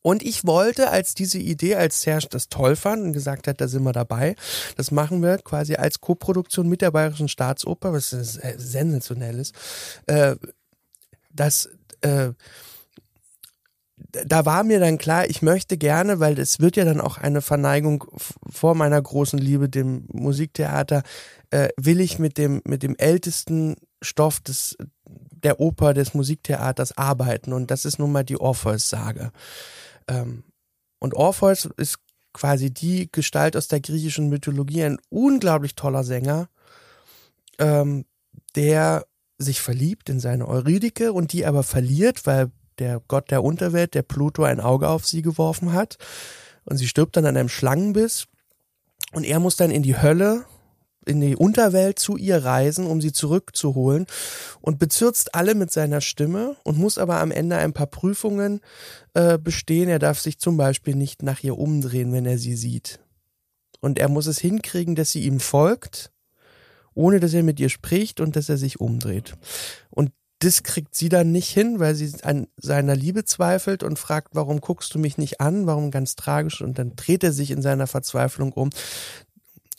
Und 0.07 0.23
ich 0.23 0.47
wollte, 0.47 0.89
als 0.89 1.15
diese 1.15 1.37
Idee, 1.37 1.75
als 1.75 1.99
Serge 1.99 2.27
das 2.29 2.47
toll 2.47 2.77
fand 2.77 3.03
und 3.03 3.11
gesagt 3.11 3.45
hat, 3.45 3.59
da 3.59 3.67
sind 3.67 3.83
wir 3.83 3.91
dabei, 3.91 4.37
das 4.77 4.89
machen 4.89 5.21
wir 5.21 5.37
quasi 5.39 5.75
als 5.75 5.99
Koproduktion 5.99 6.69
mit 6.69 6.81
der 6.81 6.91
Bayerischen 6.91 7.27
Staatsoper, 7.27 7.91
was 7.91 8.11
sensationell 8.11 9.37
ist, 9.37 9.53
äh, 10.05 10.37
dass 11.33 11.67
äh, 11.99 12.29
da 13.97 14.45
war 14.45 14.63
mir 14.63 14.79
dann 14.79 14.97
klar, 14.97 15.29
ich 15.29 15.41
möchte 15.41 15.77
gerne, 15.77 16.21
weil 16.21 16.39
es 16.39 16.61
wird 16.61 16.77
ja 16.77 16.85
dann 16.85 17.01
auch 17.01 17.17
eine 17.17 17.41
Verneigung 17.41 18.05
vor 18.49 18.75
meiner 18.75 19.01
großen 19.01 19.37
Liebe, 19.37 19.67
dem 19.67 20.05
Musiktheater, 20.13 21.03
äh, 21.49 21.67
will 21.75 21.99
ich 21.99 22.17
mit 22.17 22.37
dem, 22.37 22.61
mit 22.63 22.81
dem 22.81 22.95
ältesten 22.95 23.75
Stoff 24.01 24.39
des, 24.39 24.77
der 25.03 25.59
Oper, 25.59 25.93
des 25.93 26.13
Musiktheaters 26.13 26.97
arbeiten. 26.97 27.51
Und 27.51 27.71
das 27.71 27.83
ist 27.83 27.99
nun 27.99 28.13
mal 28.13 28.23
die 28.23 28.39
Orpheus-Sage. 28.39 29.33
Ähm, 30.07 30.43
und 30.99 31.13
Orpheus 31.13 31.69
ist 31.77 31.99
quasi 32.33 32.71
die 32.71 33.09
Gestalt 33.11 33.55
aus 33.55 33.67
der 33.67 33.79
griechischen 33.79 34.29
Mythologie, 34.29 34.83
ein 34.83 34.99
unglaublich 35.09 35.75
toller 35.75 36.03
Sänger, 36.03 36.49
ähm, 37.59 38.05
der 38.55 39.05
sich 39.37 39.61
verliebt 39.61 40.09
in 40.09 40.19
seine 40.19 40.47
Eurydike 40.47 41.13
und 41.13 41.33
die 41.33 41.45
aber 41.45 41.63
verliert, 41.63 42.25
weil 42.25 42.51
der 42.79 43.01
Gott 43.07 43.31
der 43.31 43.43
Unterwelt, 43.43 43.93
der 43.93 44.03
Pluto, 44.03 44.43
ein 44.43 44.59
Auge 44.59 44.89
auf 44.89 45.05
sie 45.05 45.21
geworfen 45.21 45.73
hat. 45.73 45.97
Und 46.65 46.77
sie 46.77 46.87
stirbt 46.87 47.15
dann 47.17 47.25
an 47.25 47.37
einem 47.37 47.49
Schlangenbiss. 47.49 48.27
Und 49.13 49.23
er 49.23 49.39
muss 49.39 49.55
dann 49.55 49.71
in 49.71 49.83
die 49.83 49.99
Hölle, 49.99 50.45
in 51.07 51.21
die 51.21 51.35
Unterwelt 51.35 51.99
zu 51.99 52.17
ihr 52.17 52.43
reisen, 52.43 52.85
um 52.85 53.01
sie 53.01 53.11
zurückzuholen. 53.11 54.05
Und 54.61 54.79
bezirzt 54.79 55.35
alle 55.35 55.55
mit 55.55 55.71
seiner 55.71 56.01
Stimme 56.01 56.55
und 56.63 56.77
muss 56.77 56.97
aber 56.97 57.19
am 57.19 57.31
Ende 57.31 57.57
ein 57.57 57.73
paar 57.73 57.87
Prüfungen 57.87 58.61
äh, 59.13 59.37
bestehen. 59.37 59.89
Er 59.89 59.99
darf 59.99 60.19
sich 60.19 60.39
zum 60.39 60.57
Beispiel 60.57 60.95
nicht 60.95 61.23
nach 61.23 61.43
ihr 61.43 61.57
umdrehen, 61.57 62.11
wenn 62.13 62.25
er 62.25 62.37
sie 62.37 62.55
sieht. 62.55 62.99
Und 63.79 63.99
er 63.99 64.09
muss 64.09 64.27
es 64.27 64.39
hinkriegen, 64.39 64.95
dass 64.95 65.11
sie 65.11 65.23
ihm 65.23 65.39
folgt, 65.39 66.11
ohne 66.93 67.19
dass 67.19 67.33
er 67.33 67.43
mit 67.43 67.59
ihr 67.59 67.69
spricht 67.69 68.19
und 68.19 68.35
dass 68.35 68.49
er 68.49 68.57
sich 68.57 68.79
umdreht. 68.79 69.33
Und 69.89 70.11
das 70.39 70.61
kriegt 70.61 70.93
sie 70.93 71.09
dann 71.09 71.31
nicht 71.31 71.49
hin, 71.49 71.79
weil 71.79 71.95
sie 71.95 72.13
an 72.23 72.47
seiner 72.57 72.95
Liebe 72.95 73.25
zweifelt 73.25 73.81
und 73.81 73.97
fragt, 73.97 74.35
warum 74.35 74.61
guckst 74.61 74.93
du 74.93 74.99
mich 74.99 75.17
nicht 75.17 75.41
an? 75.41 75.65
Warum 75.65 75.89
ganz 75.89 76.15
tragisch? 76.15 76.61
Und 76.61 76.77
dann 76.77 76.95
dreht 76.95 77.23
er 77.23 77.31
sich 77.31 77.49
in 77.49 77.61
seiner 77.61 77.87
Verzweiflung 77.87 78.53
um. 78.53 78.69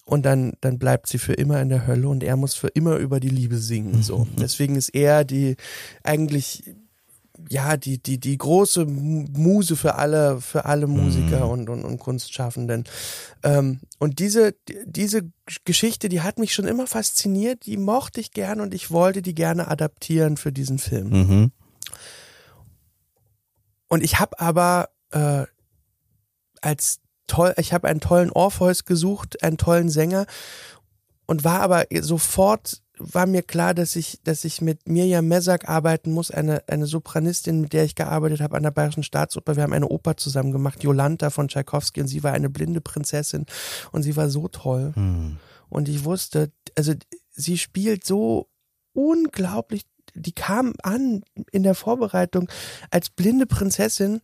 Und 0.08 0.24
dann, 0.24 0.54
dann 0.62 0.78
bleibt 0.78 1.06
sie 1.06 1.18
für 1.18 1.34
immer 1.34 1.60
in 1.60 1.68
der 1.68 1.86
Hölle 1.86 2.08
und 2.08 2.22
er 2.24 2.36
muss 2.36 2.54
für 2.54 2.68
immer 2.68 2.96
über 2.96 3.20
die 3.20 3.28
Liebe 3.28 3.58
singen, 3.58 4.02
so. 4.02 4.26
Deswegen 4.40 4.74
ist 4.74 4.88
er 4.94 5.22
die, 5.22 5.56
eigentlich, 6.02 6.74
ja, 7.50 7.76
die, 7.76 8.02
die, 8.02 8.18
die 8.18 8.38
große 8.38 8.86
Muse 8.86 9.76
für 9.76 9.96
alle, 9.96 10.40
für 10.40 10.64
alle 10.64 10.86
Musiker 10.86 11.44
Mhm. 11.44 11.50
und, 11.50 11.68
und, 11.68 11.84
und 11.84 11.98
Kunstschaffenden. 11.98 12.84
Ähm, 13.42 13.80
und 13.98 14.18
diese, 14.18 14.54
diese 14.86 15.30
Geschichte, 15.66 16.08
die 16.08 16.22
hat 16.22 16.38
mich 16.38 16.54
schon 16.54 16.66
immer 16.66 16.86
fasziniert, 16.86 17.66
die 17.66 17.76
mochte 17.76 18.20
ich 18.22 18.30
gern 18.30 18.62
und 18.62 18.72
ich 18.72 18.90
wollte 18.90 19.20
die 19.20 19.34
gerne 19.34 19.68
adaptieren 19.68 20.38
für 20.38 20.52
diesen 20.52 20.78
Film. 20.78 21.10
Mhm. 21.10 21.52
Und 23.88 24.02
ich 24.02 24.18
habe 24.18 24.40
aber 24.40 24.88
äh, 25.10 25.44
als 26.62 27.00
toll, 27.28 27.54
ich 27.56 27.72
habe 27.72 27.86
einen 27.86 28.00
tollen 28.00 28.30
Orpheus 28.30 28.84
gesucht, 28.84 29.42
einen 29.42 29.58
tollen 29.58 29.88
Sänger 29.88 30.26
und 31.26 31.44
war 31.44 31.60
aber 31.60 31.84
sofort 32.00 32.82
war 32.98 33.26
mir 33.26 33.42
klar, 33.42 33.74
dass 33.74 33.96
ich, 33.96 34.20
dass 34.24 34.44
ich 34.44 34.60
mit 34.60 34.88
Mirjam 34.88 35.28
Mesak 35.28 35.68
arbeiten 35.68 36.12
muss, 36.12 36.30
eine, 36.30 36.62
eine 36.68 36.86
Sopranistin, 36.86 37.60
mit 37.60 37.72
der 37.72 37.84
ich 37.84 37.94
gearbeitet 37.94 38.40
habe 38.40 38.56
an 38.56 38.62
der 38.62 38.70
Bayerischen 38.70 39.02
Staatsoper. 39.02 39.56
Wir 39.56 39.62
haben 39.62 39.72
eine 39.72 39.88
Oper 39.88 40.16
zusammen 40.16 40.52
gemacht, 40.52 40.82
Jolanta 40.82 41.30
von 41.30 41.48
Tchaikovsky, 41.48 42.00
und 42.00 42.08
sie 42.08 42.22
war 42.22 42.32
eine 42.32 42.50
blinde 42.50 42.80
Prinzessin 42.80 43.46
und 43.92 44.02
sie 44.02 44.16
war 44.16 44.28
so 44.28 44.48
toll. 44.48 44.92
Mhm. 44.96 45.38
Und 45.68 45.88
ich 45.88 46.04
wusste, 46.04 46.50
also 46.76 46.94
sie 47.30 47.58
spielt 47.58 48.04
so 48.04 48.48
unglaublich, 48.94 49.82
die 50.14 50.32
kam 50.32 50.74
an 50.82 51.22
in 51.52 51.62
der 51.62 51.74
Vorbereitung 51.74 52.48
als 52.90 53.10
blinde 53.10 53.46
Prinzessin. 53.46 54.20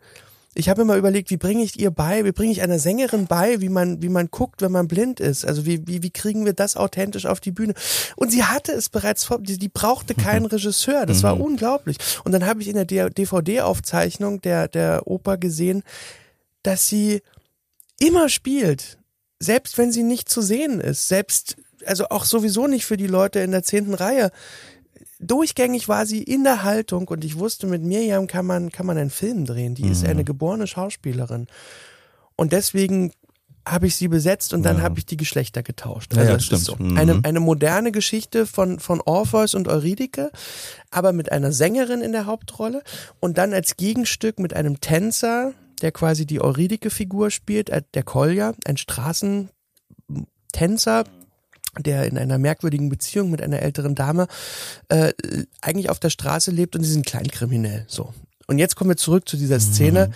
Ich 0.54 0.68
habe 0.68 0.82
immer 0.82 0.96
überlegt, 0.96 1.30
wie 1.30 1.36
bringe 1.36 1.64
ich 1.64 1.78
ihr 1.78 1.90
bei, 1.90 2.24
wie 2.24 2.32
bringe 2.32 2.52
ich 2.52 2.62
einer 2.62 2.78
Sängerin 2.78 3.26
bei, 3.26 3.60
wie 3.60 3.68
man, 3.68 4.02
wie 4.02 4.08
man 4.08 4.28
guckt, 4.30 4.62
wenn 4.62 4.70
man 4.70 4.86
blind 4.86 5.18
ist. 5.18 5.44
Also 5.44 5.66
wie, 5.66 5.86
wie, 5.86 6.02
wie 6.02 6.10
kriegen 6.10 6.44
wir 6.44 6.52
das 6.52 6.76
authentisch 6.76 7.26
auf 7.26 7.40
die 7.40 7.50
Bühne? 7.50 7.74
Und 8.16 8.30
sie 8.30 8.44
hatte 8.44 8.72
es 8.72 8.88
bereits 8.88 9.24
vor, 9.24 9.40
die, 9.40 9.58
die 9.58 9.68
brauchte 9.68 10.14
keinen 10.14 10.46
Regisseur. 10.46 11.06
Das 11.06 11.22
war 11.22 11.40
unglaublich. 11.40 11.98
Und 12.24 12.32
dann 12.32 12.46
habe 12.46 12.62
ich 12.62 12.68
in 12.68 12.74
der 12.76 13.10
DVD-Aufzeichnung 13.10 14.40
der, 14.42 14.68
der 14.68 15.06
Oper 15.06 15.38
gesehen, 15.38 15.82
dass 16.62 16.88
sie 16.88 17.22
immer 17.98 18.28
spielt. 18.28 18.98
Selbst 19.40 19.76
wenn 19.76 19.92
sie 19.92 20.04
nicht 20.04 20.28
zu 20.28 20.40
sehen 20.40 20.80
ist. 20.80 21.08
Selbst, 21.08 21.56
also 21.84 22.08
auch 22.10 22.24
sowieso 22.24 22.66
nicht 22.66 22.86
für 22.86 22.96
die 22.96 23.08
Leute 23.08 23.40
in 23.40 23.50
der 23.50 23.64
zehnten 23.64 23.94
Reihe. 23.94 24.30
Durchgängig 25.26 25.88
war 25.88 26.04
sie 26.06 26.22
in 26.22 26.44
der 26.44 26.62
Haltung 26.64 27.08
und 27.08 27.24
ich 27.24 27.38
wusste, 27.38 27.66
mit 27.66 27.82
Mirjam 27.82 28.26
kann 28.26 28.44
man, 28.46 28.70
kann 28.70 28.84
man 28.86 28.98
einen 28.98 29.10
Film 29.10 29.44
drehen. 29.46 29.74
Die 29.74 29.88
ist 29.88 30.04
eine 30.06 30.24
geborene 30.24 30.66
Schauspielerin. 30.66 31.46
Und 32.36 32.52
deswegen 32.52 33.12
habe 33.66 33.86
ich 33.86 33.96
sie 33.96 34.08
besetzt 34.08 34.52
und 34.52 34.62
dann 34.62 34.76
Ja. 34.78 34.82
habe 34.82 34.98
ich 34.98 35.06
die 35.06 35.16
Geschlechter 35.16 35.62
getauscht. 35.62 36.12
Also 36.14 36.28
ja, 36.30 36.36
es 36.36 36.44
stimmt. 36.44 36.62
so. 36.64 36.76
Mhm. 36.76 36.98
Eine, 36.98 37.20
eine 37.22 37.40
moderne 37.40 37.92
Geschichte 37.92 38.44
von, 38.44 38.78
von 38.78 39.00
Orpheus 39.00 39.54
und 39.54 39.68
Eurydike, 39.68 40.30
aber 40.90 41.14
mit 41.14 41.32
einer 41.32 41.50
Sängerin 41.52 42.02
in 42.02 42.12
der 42.12 42.26
Hauptrolle 42.26 42.82
und 43.20 43.38
dann 43.38 43.54
als 43.54 43.78
Gegenstück 43.78 44.38
mit 44.38 44.52
einem 44.52 44.82
Tänzer, 44.82 45.54
der 45.80 45.92
quasi 45.92 46.26
die 46.26 46.42
Eurydike-Figur 46.42 47.30
spielt, 47.30 47.70
äh, 47.70 47.80
der 47.94 48.02
Kolja, 48.02 48.52
ein 48.66 48.76
Straßentänzer, 48.76 51.04
der 51.80 52.06
in 52.06 52.18
einer 52.18 52.38
merkwürdigen 52.38 52.88
Beziehung 52.88 53.30
mit 53.30 53.42
einer 53.42 53.60
älteren 53.60 53.94
Dame 53.94 54.26
äh, 54.88 55.12
eigentlich 55.60 55.90
auf 55.90 56.00
der 56.00 56.10
Straße 56.10 56.50
lebt 56.50 56.76
und 56.76 56.84
sie 56.84 56.92
sind 56.92 57.06
kleinkriminell. 57.06 57.84
So. 57.86 58.12
Und 58.46 58.58
jetzt 58.58 58.76
kommen 58.76 58.90
wir 58.90 58.96
zurück 58.96 59.28
zu 59.28 59.36
dieser 59.36 59.58
Szene. 59.60 60.10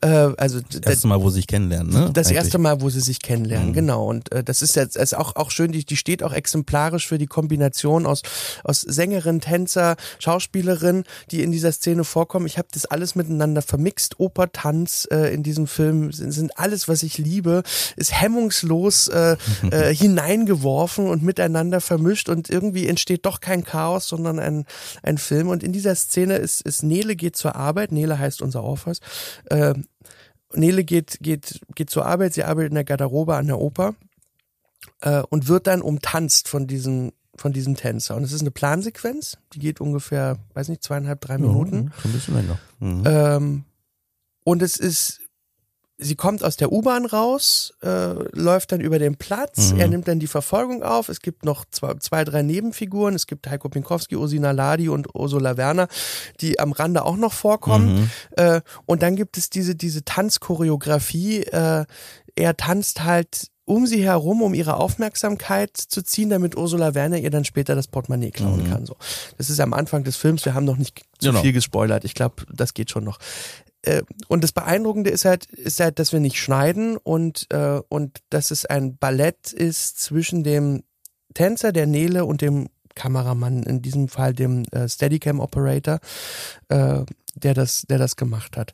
Äh, 0.00 0.06
also 0.38 0.60
Das 0.60 0.80
erste 0.92 1.06
Mal, 1.08 1.20
wo 1.22 1.28
sie 1.30 1.36
sich 1.36 1.46
kennenlernen, 1.46 1.92
ne? 1.92 2.10
das 2.12 2.26
Eigentlich. 2.28 2.36
erste 2.36 2.58
Mal, 2.58 2.80
wo 2.80 2.88
sie 2.90 3.00
sich 3.00 3.20
kennenlernen, 3.20 3.68
Mhm. 3.70 3.72
genau. 3.74 4.06
Und 4.08 4.32
äh, 4.32 4.42
das 4.42 4.62
ist 4.62 4.74
jetzt 4.76 4.96
ist 4.96 5.14
auch 5.16 5.36
auch 5.36 5.50
schön. 5.50 5.70
Die, 5.72 5.84
die 5.84 5.96
steht 5.96 6.22
auch 6.22 6.32
exemplarisch 6.32 7.06
für 7.06 7.18
die 7.18 7.26
Kombination 7.26 8.06
aus 8.06 8.22
aus 8.64 8.80
Sängerin, 8.80 9.40
Tänzer, 9.40 9.96
Schauspielerin, 10.18 11.04
die 11.30 11.42
in 11.42 11.52
dieser 11.52 11.72
Szene 11.72 12.04
vorkommen. 12.04 12.46
Ich 12.46 12.56
habe 12.58 12.68
das 12.72 12.86
alles 12.86 13.14
miteinander 13.14 13.60
vermixt. 13.62 14.18
Oper, 14.18 14.50
Tanz 14.50 15.06
äh, 15.10 15.32
in 15.34 15.42
diesem 15.42 15.66
Film 15.66 16.12
sind, 16.12 16.32
sind 16.32 16.58
alles, 16.58 16.88
was 16.88 17.02
ich 17.02 17.18
liebe, 17.18 17.62
ist 17.96 18.12
hemmungslos 18.20 19.08
äh, 19.08 19.36
äh, 19.70 19.94
hineingeworfen 19.94 21.06
und 21.06 21.22
miteinander 21.22 21.80
vermischt 21.80 22.28
und 22.28 22.48
irgendwie 22.50 22.88
entsteht 22.88 23.26
doch 23.26 23.40
kein 23.40 23.64
Chaos, 23.64 24.08
sondern 24.08 24.38
ein 24.38 24.64
ein 25.02 25.18
Film. 25.18 25.48
Und 25.48 25.62
in 25.62 25.72
dieser 25.72 25.94
Szene 25.94 26.36
ist 26.36 26.60
ist 26.62 26.82
Nele 26.82 27.14
geht 27.16 27.36
zur 27.36 27.54
Arbeit. 27.56 27.73
Nele 27.92 28.18
heißt 28.18 28.42
unser 28.42 28.62
Orpheus. 28.62 29.00
Äh, 29.46 29.74
Nele 30.52 30.84
geht, 30.84 31.18
geht, 31.20 31.60
geht 31.74 31.90
zur 31.90 32.06
Arbeit, 32.06 32.34
sie 32.34 32.44
arbeitet 32.44 32.70
in 32.70 32.76
der 32.76 32.84
Garderobe 32.84 33.36
an 33.36 33.46
der 33.46 33.58
Oper 33.58 33.94
äh, 35.00 35.22
und 35.30 35.48
wird 35.48 35.66
dann 35.66 35.82
umtanzt 35.82 36.48
von 36.48 36.66
diesem, 36.66 37.12
von 37.36 37.52
diesem 37.52 37.76
Tänzer. 37.76 38.16
Und 38.16 38.24
es 38.24 38.32
ist 38.32 38.40
eine 38.40 38.50
Plansequenz, 38.50 39.38
die 39.52 39.58
geht 39.58 39.80
ungefähr, 39.80 40.38
weiß 40.54 40.68
nicht, 40.68 40.82
zweieinhalb, 40.82 41.20
drei 41.20 41.38
Minuten. 41.38 41.76
Mhm, 41.76 41.92
ein 42.04 42.12
bisschen 42.12 42.34
länger. 42.34 42.58
Mhm. 42.78 43.02
Ähm, 43.06 43.64
und 44.44 44.62
es 44.62 44.76
ist, 44.76 45.20
sie 45.96 46.16
kommt 46.16 46.42
aus 46.44 46.56
der 46.56 46.72
U-Bahn 46.72 47.06
raus, 47.06 47.72
äh, 47.82 48.14
läuft 48.32 48.72
dann 48.72 48.80
über 48.80 48.98
den 48.98 49.16
Platz, 49.16 49.72
Mhm. 49.72 49.80
er 49.80 49.88
nimmt 49.88 50.08
dann 50.08 50.18
die 50.18 50.26
Verfolgung 50.26 50.82
auf. 50.82 51.08
Es 51.08 51.20
gibt 51.20 51.44
noch 51.44 51.64
zwei, 51.70 51.94
zwei 51.94 52.24
drei 52.24 52.42
Nebenfiguren. 52.42 53.14
Es 53.14 53.26
gibt 53.28 53.46
Heiko 53.48 53.68
Pinkowski, 53.68 54.16
Ursina 54.16 54.50
Ladi 54.50 54.88
und 54.88 55.14
Ursula 55.14 55.56
Werner, 55.56 55.86
die 56.40 56.58
am 56.58 56.72
Rande 56.72 57.04
auch 57.04 57.16
noch 57.16 57.32
vorkommen. 57.32 57.94
Mhm. 57.94 58.10
Äh, 58.36 58.60
und 58.86 59.02
dann 59.02 59.14
gibt 59.16 59.38
es 59.38 59.50
diese, 59.50 59.74
diese 59.76 60.04
Tanzchoreografie. 60.04 61.42
Äh, 61.44 61.84
er 62.36 62.56
tanzt 62.56 63.04
halt 63.04 63.48
um 63.66 63.86
sie 63.86 64.04
herum, 64.04 64.42
um 64.42 64.52
ihre 64.52 64.76
Aufmerksamkeit 64.76 65.74
zu 65.78 66.02
ziehen, 66.02 66.28
damit 66.28 66.54
Ursula 66.54 66.94
Werner 66.94 67.16
ihr 67.16 67.30
dann 67.30 67.46
später 67.46 67.74
das 67.74 67.86
Portemonnaie 67.86 68.30
klauen 68.30 68.64
Mhm. 68.64 68.70
kann. 68.70 68.84
So, 68.84 68.94
Das 69.38 69.48
ist 69.48 69.58
am 69.58 69.72
Anfang 69.72 70.04
des 70.04 70.16
Films, 70.16 70.44
wir 70.44 70.52
haben 70.52 70.66
noch 70.66 70.76
nicht 70.76 70.98
zu 71.18 71.28
Genau. 71.30 71.40
viel 71.40 71.54
gespoilert. 71.54 72.04
Ich 72.04 72.12
glaube, 72.14 72.44
das 72.52 72.74
geht 72.74 72.90
schon 72.90 73.04
noch. 73.04 73.18
Äh, 73.84 74.02
und 74.28 74.42
das 74.42 74.52
Beeindruckende 74.52 75.10
ist 75.10 75.24
halt, 75.24 75.46
ist 75.46 75.80
halt, 75.80 75.98
dass 75.98 76.12
wir 76.12 76.20
nicht 76.20 76.38
schneiden 76.38 76.96
und, 76.96 77.46
äh, 77.50 77.80
und 77.88 78.20
dass 78.30 78.50
es 78.50 78.64
ein 78.64 78.96
Ballett 78.96 79.52
ist 79.52 80.00
zwischen 80.00 80.42
dem 80.42 80.82
Tänzer, 81.34 81.72
der 81.72 81.86
Nele 81.86 82.24
und 82.24 82.40
dem 82.40 82.68
Kameramann, 82.94 83.62
in 83.64 83.82
diesem 83.82 84.08
Fall 84.08 84.32
dem 84.32 84.64
äh, 84.70 84.88
Steadicam 84.88 85.40
Operator, 85.40 85.98
äh, 86.68 87.00
der 87.34 87.54
das, 87.54 87.82
der 87.82 87.98
das 87.98 88.16
gemacht 88.16 88.56
hat. 88.56 88.72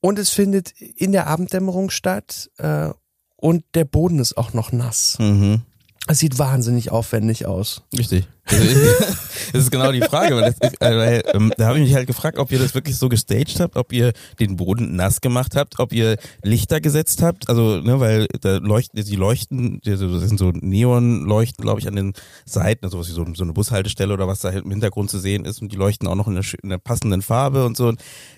Und 0.00 0.18
es 0.18 0.30
findet 0.30 0.72
in 0.80 1.12
der 1.12 1.26
Abenddämmerung 1.26 1.90
statt 1.90 2.50
äh, 2.58 2.90
und 3.36 3.64
der 3.74 3.84
Boden 3.84 4.20
ist 4.20 4.36
auch 4.36 4.52
noch 4.52 4.72
nass. 4.72 5.16
Mhm. 5.18 5.62
Es 6.08 6.20
sieht 6.20 6.38
wahnsinnig 6.38 6.90
aufwendig 6.90 7.44
aus. 7.44 7.82
Richtig. 7.96 8.26
Also, 8.46 8.64
das 9.52 9.62
ist 9.62 9.70
genau 9.70 9.92
die 9.92 10.00
Frage. 10.00 10.36
Weil 10.36 10.54
das, 10.58 10.70
äh, 10.80 10.96
weil, 10.96 11.22
ähm, 11.34 11.52
da 11.58 11.66
habe 11.66 11.78
ich 11.78 11.84
mich 11.84 11.94
halt 11.94 12.06
gefragt, 12.06 12.38
ob 12.38 12.50
ihr 12.50 12.58
das 12.58 12.74
wirklich 12.74 12.96
so 12.96 13.10
gestaged 13.10 13.60
habt, 13.60 13.76
ob 13.76 13.92
ihr 13.92 14.14
den 14.40 14.56
Boden 14.56 14.96
nass 14.96 15.20
gemacht 15.20 15.54
habt, 15.54 15.78
ob 15.78 15.92
ihr 15.92 16.16
Lichter 16.42 16.80
gesetzt 16.80 17.22
habt. 17.22 17.50
Also, 17.50 17.82
ne, 17.82 18.00
weil 18.00 18.26
da 18.40 18.56
leuchten, 18.56 19.04
die 19.04 19.16
leuchten, 19.16 19.82
das 19.84 19.98
sind 20.00 20.38
so 20.38 20.50
Neonleuchten, 20.50 21.62
glaube 21.62 21.80
ich, 21.80 21.86
an 21.86 21.96
den 21.96 22.14
Seiten, 22.46 22.86
also 22.86 22.96
sowas 22.96 23.10
wie 23.10 23.12
so, 23.12 23.34
so 23.34 23.44
eine 23.44 23.52
Bushaltestelle 23.52 24.14
oder 24.14 24.26
was 24.26 24.40
da 24.40 24.50
halt 24.50 24.64
im 24.64 24.70
Hintergrund 24.70 25.10
zu 25.10 25.18
sehen 25.18 25.44
ist 25.44 25.60
und 25.60 25.72
die 25.72 25.76
leuchten 25.76 26.08
auch 26.08 26.14
noch 26.14 26.28
in 26.28 26.34
der, 26.34 26.44
in 26.62 26.70
der 26.70 26.78
passenden 26.78 27.20
Farbe 27.20 27.66
und 27.66 27.76
so. 27.76 27.92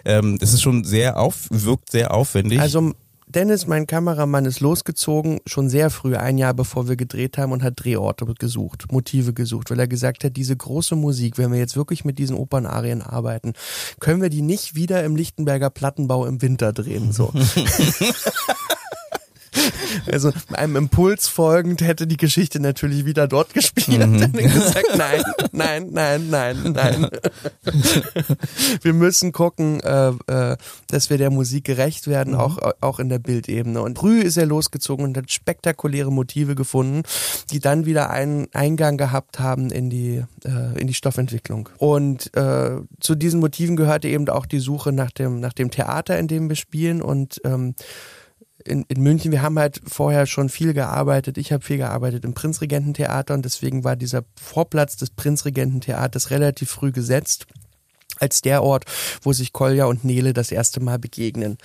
Ähm, 0.05 0.39
das 0.39 0.53
ist 0.53 0.63
schon 0.63 0.83
sehr 0.83 1.21
auf, 1.21 1.47
wirkt 1.51 1.93
sehr 1.93 2.13
aufwendig. 2.13 2.61
Also 2.61 2.95
Dennis, 3.33 3.69
mein 3.69 3.87
Kameramann, 3.87 4.45
ist 4.45 4.59
losgezogen, 4.59 5.39
schon 5.47 5.69
sehr 5.69 5.91
früh, 5.91 6.17
ein 6.17 6.37
Jahr 6.37 6.53
bevor 6.53 6.89
wir 6.89 6.97
gedreht 6.97 7.39
haben 7.39 7.53
und 7.53 7.63
hat 7.63 7.75
Drehorte 7.77 8.25
gesucht, 8.27 8.91
Motive 8.91 9.33
gesucht, 9.33 9.71
weil 9.71 9.79
er 9.79 9.87
gesagt 9.87 10.25
hat, 10.25 10.37
diese 10.37 10.57
große 10.57 10.97
Musik, 10.97 11.39
wenn 11.39 11.53
wir 11.53 11.59
jetzt 11.61 11.77
wirklich 11.77 12.05
mit 12.05 12.19
diesen 12.19 12.37
Opernarien 12.37 13.03
arbeiten, 13.03 13.53
können 14.01 14.21
wir 14.21 14.31
die 14.31 14.43
nicht 14.43 14.75
wieder 14.75 15.05
im 15.05 15.15
Lichtenberger 15.15 15.71
Plattenbau 15.71 16.27
im 16.27 16.43
Winter 16.43 16.73
drehen, 16.73 17.13
so. 17.13 17.33
Also 20.11 20.33
einem 20.53 20.77
Impuls 20.77 21.29
folgend 21.29 21.81
hätte 21.81 22.07
die 22.07 22.17
Geschichte 22.17 22.61
natürlich 22.61 23.05
wieder 23.05 23.29
dort 23.29 23.55
gespielt. 23.55 24.07
Mhm. 24.07 24.21
Dann 24.21 24.33
gesagt, 24.33 24.97
nein, 24.97 25.23
nein, 25.53 25.89
nein, 25.91 26.31
nein, 26.31 26.73
nein. 26.73 27.09
wir 28.83 28.93
müssen 28.93 29.33
gucken, 29.33 29.81
äh, 29.81 30.13
äh, 30.27 30.57
dass 30.89 31.11
wir 31.11 31.19
der 31.19 31.31
Musik 31.31 31.65
gerecht 31.65 32.07
werden, 32.07 32.35
mhm. 32.35 32.41
auch, 32.41 32.59
auch 32.81 32.99
in 32.99 33.09
der 33.09 33.19
Bildebene. 33.19 33.83
Und 33.83 33.99
früh 33.99 34.21
ist 34.21 34.37
er 34.37 34.47
losgezogen 34.47 35.05
und 35.05 35.17
hat 35.17 35.31
spektakuläre 35.31 36.13
Motive 36.13 36.55
gefunden, 36.55 37.03
die 37.51 37.61
dann 37.61 37.87
wieder 37.87 38.11
einen 38.11 38.49
Eingang 38.53 38.97
gehabt 38.97 39.39
haben 39.39 39.71
in 39.71 39.91
die, 39.91 40.23
äh, 40.45 40.81
in 40.81 40.87
die 40.87 40.95
Stoffentwicklung. 40.95 41.69
Und 41.79 42.35
äh, 42.37 42.79
zu 43.01 43.15
diesen 43.15 43.41
Motiven 43.41 43.77
gehörte 43.77 44.09
eben 44.09 44.29
auch 44.29 44.47
die 44.47 44.61
Suche 44.61 44.93
nach 44.93 45.11
dem, 45.11 45.41
nach 45.41 45.53
dem 45.53 45.71
Theater, 45.71 46.19
in 46.19 46.29
dem 46.29 46.49
wir 46.49 46.57
spielen 46.57 47.03
und 47.03 47.41
ähm, 47.45 47.75
in, 48.65 48.85
in 48.89 49.03
München, 49.03 49.33
wir 49.33 49.43
haben 49.43 49.59
halt 49.59 49.81
vorher 49.87 50.27
schon 50.27 50.49
viel 50.49 50.75
gearbeitet. 50.75 51.39
Ich 51.39 51.53
habe 51.53 51.65
viel 51.65 51.79
gearbeitet 51.79 52.25
im 52.25 52.35
Prinzregententheater 52.35 53.35
und 53.35 53.45
deswegen 53.45 53.85
war 53.85 53.97
dieser 53.97 54.25
Vorplatz 54.41 54.97
des 54.97 55.11
Prinzregententheaters 55.11 56.31
relativ 56.31 56.71
früh 56.71 56.93
gesetzt 56.93 57.47
als 58.19 58.43
der 58.43 58.63
Ort, 58.63 58.85
wo 59.23 59.33
sich 59.33 59.53
Kolja 59.53 59.87
und 59.87 60.05
Nele 60.05 60.33
das 60.33 60.53
erste 60.53 60.81
Mal 60.81 60.99
begegnen. 60.99 61.59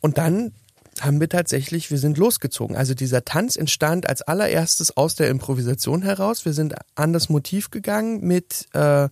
Und 0.00 0.18
dann 0.18 0.52
haben 1.00 1.20
wir 1.20 1.28
tatsächlich, 1.28 1.90
wir 1.90 1.98
sind 1.98 2.18
losgezogen. 2.18 2.76
Also 2.76 2.94
dieser 2.94 3.24
Tanz 3.24 3.56
entstand 3.56 4.08
als 4.08 4.22
allererstes 4.22 4.96
aus 4.96 5.14
der 5.14 5.28
Improvisation 5.28 6.02
heraus. 6.02 6.44
Wir 6.44 6.52
sind 6.52 6.74
an 6.94 7.12
das 7.12 7.28
Motiv 7.28 7.70
gegangen 7.70 8.20
mit 8.26 8.68
äh, 8.74 9.08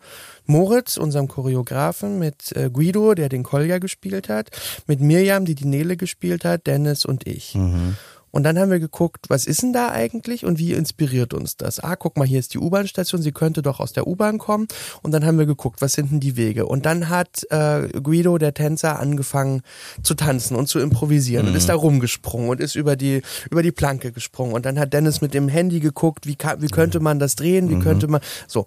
Moritz, 0.50 0.96
unserem 0.96 1.28
Choreografen, 1.28 2.18
mit 2.18 2.52
äh, 2.56 2.70
Guido, 2.70 3.14
der 3.14 3.28
den 3.28 3.44
Kolja 3.44 3.78
gespielt 3.78 4.28
hat, 4.28 4.50
mit 4.86 5.00
Mirjam, 5.00 5.44
die 5.44 5.54
die 5.54 5.66
Nele 5.66 5.96
gespielt 5.96 6.44
hat, 6.44 6.66
Dennis 6.66 7.04
und 7.04 7.26
ich. 7.26 7.54
Mhm. 7.54 7.96
Und 8.30 8.44
dann 8.44 8.58
haben 8.58 8.70
wir 8.70 8.78
geguckt, 8.78 9.26
was 9.28 9.46
ist 9.46 9.62
denn 9.62 9.72
da 9.72 9.90
eigentlich 9.90 10.44
und 10.44 10.58
wie 10.58 10.72
inspiriert 10.72 11.34
uns 11.34 11.56
das? 11.56 11.80
Ah, 11.80 11.96
guck 11.96 12.16
mal, 12.16 12.26
hier 12.26 12.38
ist 12.38 12.54
die 12.54 12.58
U-Bahn-Station, 12.58 13.22
sie 13.22 13.32
könnte 13.32 13.62
doch 13.62 13.80
aus 13.80 13.92
der 13.92 14.06
U-Bahn 14.06 14.38
kommen. 14.38 14.68
Und 15.02 15.12
dann 15.12 15.26
haben 15.26 15.38
wir 15.38 15.46
geguckt, 15.46 15.82
was 15.82 15.94
sind 15.94 16.12
denn 16.12 16.20
die 16.20 16.36
Wege? 16.36 16.66
Und 16.66 16.86
dann 16.86 17.08
hat 17.08 17.44
äh, 17.50 17.88
Guido, 18.00 18.38
der 18.38 18.54
Tänzer, 18.54 19.00
angefangen 19.00 19.62
zu 20.02 20.14
tanzen 20.14 20.56
und 20.56 20.68
zu 20.68 20.78
improvisieren 20.78 21.46
mhm. 21.46 21.52
und 21.52 21.56
ist 21.56 21.68
da 21.68 21.74
rumgesprungen 21.74 22.48
und 22.50 22.60
ist 22.60 22.76
über 22.76 22.96
die, 22.96 23.22
über 23.50 23.62
die 23.62 23.72
Planke 23.72 24.12
gesprungen. 24.12 24.52
Und 24.52 24.64
dann 24.64 24.78
hat 24.78 24.92
Dennis 24.92 25.20
mit 25.20 25.34
dem 25.34 25.48
Handy 25.48 25.80
geguckt, 25.80 26.26
wie, 26.26 26.36
kann, 26.36 26.62
wie 26.62 26.68
könnte 26.68 27.00
man 27.00 27.18
das 27.18 27.34
drehen, 27.34 27.68
wie 27.68 27.76
mhm. 27.76 27.82
könnte 27.82 28.06
man, 28.08 28.20
so. 28.46 28.66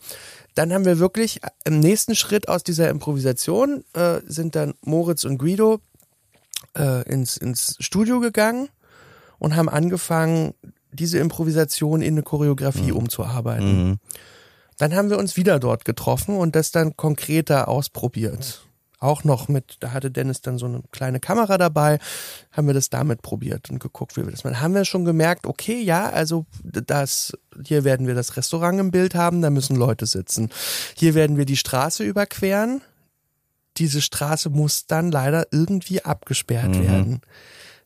Dann 0.55 0.71
haben 0.71 0.85
wir 0.85 0.99
wirklich 0.99 1.41
im 1.63 1.79
nächsten 1.79 2.15
Schritt 2.15 2.47
aus 2.47 2.63
dieser 2.63 2.89
Improvisation 2.89 3.83
äh, 3.93 4.19
sind 4.25 4.55
dann 4.55 4.73
Moritz 4.81 5.23
und 5.25 5.37
Guido 5.37 5.79
äh, 6.77 7.07
ins, 7.09 7.37
ins 7.37 7.75
Studio 7.79 8.19
gegangen 8.19 8.69
und 9.39 9.55
haben 9.55 9.69
angefangen, 9.69 10.53
diese 10.91 11.17
Improvisation 11.17 12.01
in 12.01 12.13
eine 12.13 12.23
Choreografie 12.23 12.91
mhm. 12.91 12.97
umzuarbeiten. 12.97 13.89
Mhm. 13.89 13.99
Dann 14.77 14.95
haben 14.95 15.09
wir 15.09 15.17
uns 15.17 15.37
wieder 15.37 15.59
dort 15.59 15.85
getroffen 15.85 16.35
und 16.37 16.55
das 16.55 16.71
dann 16.71 16.95
konkreter 16.95 17.67
ausprobiert. 17.67 18.62
Auch 19.03 19.23
noch 19.23 19.47
mit, 19.47 19.77
da 19.81 19.91
hatte 19.91 20.11
Dennis 20.11 20.41
dann 20.41 20.57
so 20.57 20.65
eine 20.65 20.81
kleine 20.91 21.19
Kamera 21.19 21.57
dabei, 21.57 21.99
haben 22.51 22.67
wir 22.67 22.73
das 22.73 22.89
damit 22.89 23.21
probiert 23.21 23.69
und 23.69 23.79
geguckt, 23.79 24.15
wie 24.15 24.23
wir 24.23 24.31
das 24.31 24.43
machen. 24.43 24.61
Haben 24.61 24.73
wir 24.73 24.85
schon 24.85 25.05
gemerkt, 25.05 25.45
okay, 25.45 25.81
ja, 25.81 26.09
also 26.09 26.45
das, 26.63 27.33
hier 27.65 27.83
werden 27.83 28.07
wir 28.07 28.15
das 28.15 28.37
Restaurant 28.37 28.79
im 28.79 28.91
Bild 28.91 29.13
haben, 29.13 29.41
da 29.41 29.49
müssen 29.49 29.75
Leute 29.75 30.05
sitzen. 30.05 30.49
Hier 30.95 31.15
werden 31.15 31.37
wir 31.37 31.45
die 31.45 31.57
Straße 31.57 32.03
überqueren. 32.03 32.81
Diese 33.77 34.01
Straße 34.01 34.49
muss 34.49 34.87
dann 34.87 35.11
leider 35.11 35.47
irgendwie 35.51 36.05
abgesperrt 36.05 36.69
mhm. 36.75 36.87
werden 36.87 37.21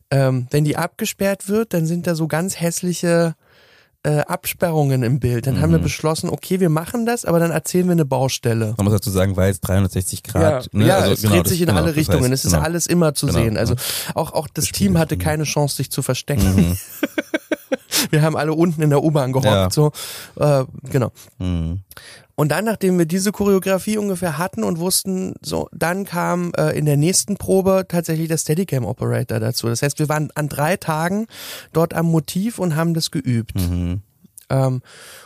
ähm, 0.09 0.47
wenn 0.51 0.63
die 0.63 0.77
abgesperrt 0.77 1.49
wird, 1.49 1.73
dann 1.73 1.85
sind 1.85 2.07
da 2.07 2.15
so 2.15 2.27
ganz 2.27 2.59
hässliche 2.59 3.35
äh, 4.07 4.21
Absperrungen 4.21 5.03
im 5.03 5.19
Bild. 5.19 5.47
Dann 5.47 5.57
mhm. 5.57 5.61
haben 5.61 5.71
wir 5.71 5.79
mhm. 5.79 5.83
beschlossen, 5.83 6.29
okay, 6.29 6.61
wir 6.61 6.69
machen 6.69 7.05
das, 7.05 7.25
aber 7.25 7.39
dann 7.39 7.51
erzählen 7.51 7.85
wir 7.87 7.91
eine 7.91 8.05
Baustelle. 8.05 8.73
Man 8.77 8.85
muss 8.85 8.93
dazu 8.93 9.09
sagen, 9.09 9.35
weil 9.35 9.51
es 9.51 9.59
360 9.59 10.23
Grad. 10.23 10.69
Ja, 10.71 10.79
ne? 10.79 10.87
ja 10.87 10.97
also, 10.99 11.11
es 11.11 11.21
genau, 11.21 11.35
dreht 11.35 11.47
sich 11.47 11.59
in 11.59 11.67
genau, 11.67 11.79
alle 11.79 11.95
Richtungen. 11.95 12.23
Heißt, 12.23 12.33
es 12.33 12.45
ist 12.45 12.51
genau. 12.53 12.63
alles 12.63 12.87
immer 12.87 13.13
zu 13.13 13.27
genau, 13.27 13.39
sehen. 13.39 13.57
Also 13.57 13.75
auch, 14.15 14.31
auch 14.31 14.47
das 14.47 14.67
Team 14.67 14.97
hatte 14.97 15.17
keine 15.17 15.43
Chance, 15.43 15.75
sich 15.75 15.91
zu 15.91 16.01
verstecken. 16.01 16.55
Mhm. 16.55 16.77
wir 18.09 18.21
haben 18.21 18.35
alle 18.35 18.53
unten 18.53 18.81
in 18.81 18.89
der 18.89 19.03
U-Bahn 19.03 19.31
gehockt. 19.31 19.45
Ja. 19.45 19.69
So, 19.69 19.91
äh, 20.39 20.65
genau. 20.89 21.11
Mhm. 21.39 21.81
Und 22.39 22.49
dann, 22.49 22.65
nachdem 22.65 22.99
wir 22.99 23.07
diese 23.07 23.31
Choreografie 23.31 23.97
ungefähr 23.97 24.37
hatten 24.37 24.63
und 24.63 24.77
wussten, 24.77 25.33
so, 25.41 25.69
dann 25.71 26.05
kam 26.05 26.51
äh, 26.55 26.77
in 26.77 26.85
der 26.85 26.95
nächsten 26.95 27.37
Probe 27.37 27.85
tatsächlich 27.87 28.27
der 28.27 28.37
Steadicam 28.37 28.85
Operator 28.85 29.39
dazu. 29.39 29.67
Das 29.67 29.81
heißt, 29.81 29.97
wir 29.97 30.07
waren 30.07 30.29
an 30.35 30.47
drei 30.47 30.77
Tagen 30.77 31.25
dort 31.73 31.95
am 31.95 32.05
Motiv 32.05 32.59
und 32.59 32.75
haben 32.75 32.93
das 32.93 33.09
geübt. 33.09 33.55
Mhm. 33.55 34.01
Ähm, 34.49 34.81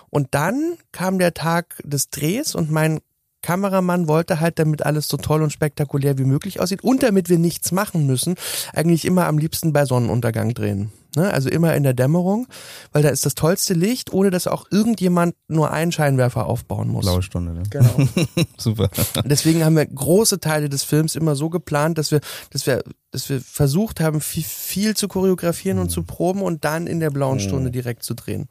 und 0.10 0.30
dann 0.32 0.78
kam 0.94 1.20
der 1.20 1.34
Tag 1.34 1.82
des 1.84 2.12
Drehs 2.12 2.56
und 2.56 2.72
mein 2.72 3.02
Kameramann 3.42 4.08
wollte 4.08 4.40
halt, 4.40 4.60
damit 4.60 4.86
alles 4.86 5.08
so 5.08 5.18
toll 5.18 5.42
und 5.42 5.52
spektakulär 5.52 6.18
wie 6.18 6.26
möglich 6.26 6.60
aussieht 6.60 6.84
und 6.84 7.04
damit 7.04 7.28
wir 7.28 7.40
nichts 7.40 7.72
machen 7.72 8.06
müssen, 8.06 8.36
eigentlich 8.74 9.04
immer 9.04 9.28
am 9.28 9.38
liebsten 9.38 9.74
bei 9.74 9.86
Sonnenuntergang 9.86 10.54
drehen. 10.54 10.92
Ne? 11.16 11.32
Also 11.32 11.50
immer 11.50 11.76
in 11.76 11.84
der 11.84 11.94
Dämmerung, 11.94 12.48
weil 12.92 13.04
da 13.04 13.10
ist 13.10 13.26
das 13.26 13.36
tollste 13.36 13.74
Licht, 13.74 14.14
ohne 14.14 14.30
dass 14.30 14.48
auch 14.48 14.66
irgendjemand 14.72 15.36
nur 15.48 15.72
einen 15.72 15.92
Scheinwerfer 15.92 16.46
aufbauen 16.46 16.90
muss. 16.90 17.06
Blaue 17.06 17.22
Stunde, 17.22 17.54
ne? 17.54 17.64
Genau. 17.70 18.08
Super. 18.58 18.90
Deswegen 19.26 19.66
haben 19.66 19.76
wir 19.76 19.86
große 19.86 20.40
Teile 20.40 20.70
des 20.70 20.84
Films 20.84 21.16
immer 21.16 21.36
so 21.36 21.50
geplant, 21.50 21.98
dass 21.98 22.12
wir, 22.12 22.22
dass 22.52 22.66
wir, 22.66 22.84
dass 23.12 23.30
wir 23.30 23.42
versucht 23.42 24.00
haben, 24.00 24.22
viel, 24.22 24.44
viel 24.44 24.96
zu 24.96 25.08
choreografieren 25.08 25.78
mhm. 25.78 25.84
und 25.84 25.90
zu 25.90 26.04
proben 26.04 26.42
und 26.42 26.64
dann 26.64 26.88
in 26.88 27.00
der 27.00 27.10
blauen 27.10 27.38
mhm. 27.38 27.42
Stunde 27.42 27.72
direkt 27.72 28.04
zu 28.04 28.14
drehen 28.14 28.48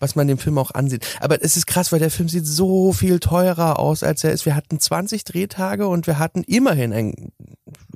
was 0.00 0.16
man 0.16 0.26
dem 0.26 0.38
Film 0.38 0.58
auch 0.58 0.72
ansieht. 0.72 1.06
Aber 1.20 1.42
es 1.44 1.56
ist 1.56 1.66
krass, 1.66 1.92
weil 1.92 2.00
der 2.00 2.10
Film 2.10 2.28
sieht 2.28 2.46
so 2.46 2.92
viel 2.92 3.20
teurer 3.20 3.78
aus, 3.78 4.02
als 4.02 4.24
er 4.24 4.32
ist. 4.32 4.46
Wir 4.46 4.56
hatten 4.56 4.80
20 4.80 5.24
Drehtage 5.24 5.86
und 5.86 6.06
wir 6.06 6.18
hatten 6.18 6.42
immerhin 6.42 6.92
ein, 6.92 7.32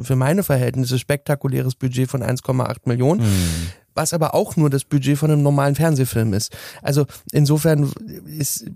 für 0.00 0.14
meine 0.14 0.42
Verhältnisse, 0.44 0.98
spektakuläres 0.98 1.74
Budget 1.74 2.08
von 2.08 2.22
1,8 2.22 2.76
Millionen. 2.84 3.22
Mhm. 3.22 3.70
Was 3.94 4.12
aber 4.12 4.34
auch 4.34 4.56
nur 4.56 4.70
das 4.70 4.84
Budget 4.84 5.18
von 5.18 5.30
einem 5.30 5.42
normalen 5.42 5.74
Fernsehfilm 5.74 6.32
ist. 6.32 6.56
Also 6.82 7.06
insofern 7.32 7.92
ist 8.26 8.66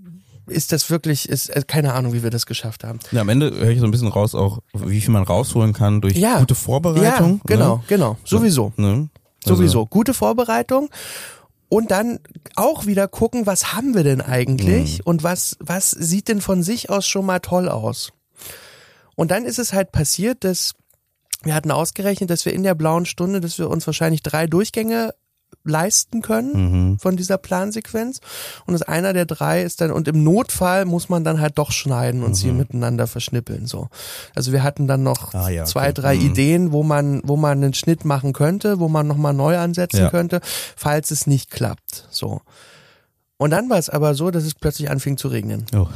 ist 0.47 0.73
das 0.73 0.89
wirklich, 0.89 1.29
ist 1.29 1.51
äh, 1.51 1.63
keine 1.67 1.93
Ahnung, 1.93 2.15
wie 2.15 2.23
wir 2.23 2.31
das 2.31 2.47
geschafft 2.47 2.83
haben. 2.83 3.01
Ja, 3.13 3.21
am 3.21 3.29
Ende 3.29 3.51
höre 3.51 3.69
ich 3.69 3.81
so 3.81 3.85
ein 3.85 3.91
bisschen 3.91 4.09
raus, 4.09 4.35
auch 4.35 4.61
wie 4.73 5.01
viel 5.01 5.13
man 5.13 5.23
rausholen 5.23 5.75
kann 5.75 6.01
durch 6.01 6.17
ja. 6.17 6.39
gute 6.39 6.55
Vorbereitung. 6.55 7.43
Ja, 7.49 7.57
genau, 7.57 7.77
ne? 7.77 7.83
genau, 7.87 8.17
sowieso. 8.25 8.73
Ne? 8.77 9.11
Also. 9.45 9.57
Sowieso. 9.57 9.87
Gute 9.87 10.15
Vorbereitung 10.15 10.89
und 11.69 11.91
dann 11.91 12.19
auch 12.57 12.87
wieder 12.87 13.09
gucken, 13.09 13.47
was 13.47 13.75
haben 13.75 13.95
wir 13.95 14.05
denn 14.05 14.21
eigentlich 14.21 14.99
mhm. 14.99 15.05
und 15.05 15.23
was, 15.23 15.57
was 15.61 15.91
sieht 15.91 16.29
denn 16.29 16.41
von 16.41 16.63
sich 16.63 16.91
aus 16.91 17.07
schon 17.07 17.27
mal 17.27 17.41
toll 17.41 17.69
aus. 17.69 18.13
Und 19.17 19.31
dann 19.31 19.45
ist 19.45 19.59
es 19.59 19.73
halt 19.73 19.93
passiert, 19.93 20.45
dass 20.45 20.75
wir 21.43 21.55
hatten 21.55 21.71
ausgerechnet, 21.71 22.31
dass 22.31 22.45
wir 22.45 22.53
in 22.53 22.63
der 22.63 22.75
blauen 22.75 23.07
Stunde, 23.07 23.41
dass 23.41 23.59
wir 23.59 23.71
uns 23.71 23.87
wahrscheinlich 23.87 24.23
drei 24.23 24.47
Durchgänge 24.47 25.15
leisten 25.65 26.21
können 26.23 26.53
Mhm. 26.93 26.99
von 26.99 27.17
dieser 27.17 27.39
Plansequenz. 27.39 28.21
Und 28.67 28.75
das 28.75 28.83
einer 28.83 29.13
der 29.13 29.25
drei 29.25 29.63
ist 29.63 29.81
dann, 29.81 29.91
und 29.91 30.07
im 30.09 30.23
Notfall 30.23 30.85
muss 30.85 31.09
man 31.09 31.25
dann 31.25 31.41
halt 31.41 31.57
doch 31.59 31.73
schneiden 31.73 32.23
und 32.23 32.35
sie 32.35 32.53
miteinander 32.53 33.07
verschnippeln, 33.07 33.67
so. 33.67 33.89
Also 34.35 34.53
wir 34.53 34.63
hatten 34.63 34.87
dann 34.87 35.03
noch 35.03 35.33
Ah, 35.35 35.49
ja, 35.49 35.65
zwei, 35.65 35.85
okay. 35.91 35.93
drei 35.95 36.15
Mhm. 36.17 36.21
Ideen, 36.27 36.73
wo 36.73 36.83
man, 36.83 37.23
wo 37.25 37.37
man 37.37 37.63
einen 37.63 37.75
Schnitt 37.75 38.05
machen 38.05 38.33
könnte, 38.35 38.79
wo 38.79 38.89
man 38.89 39.07
nochmal 39.07 39.33
neu 39.35 39.57
ansetzen 39.59 40.01
Ja. 40.01 40.11
könnte, 40.11 40.41
falls 40.77 41.11
es 41.11 41.27
nicht 41.27 41.51
klappt, 41.51 42.07
so. 42.11 42.41
Und 43.39 43.51
dann 43.51 43.71
war 43.71 43.79
es 43.79 43.89
aber 43.89 44.15
so, 44.15 44.31
dass 44.31 44.45
es 44.45 44.55
plötzlich 44.55 44.91
anfing 44.91 45.17
zu 45.17 45.29
regnen. 45.29 45.65
Oh. 45.75 45.87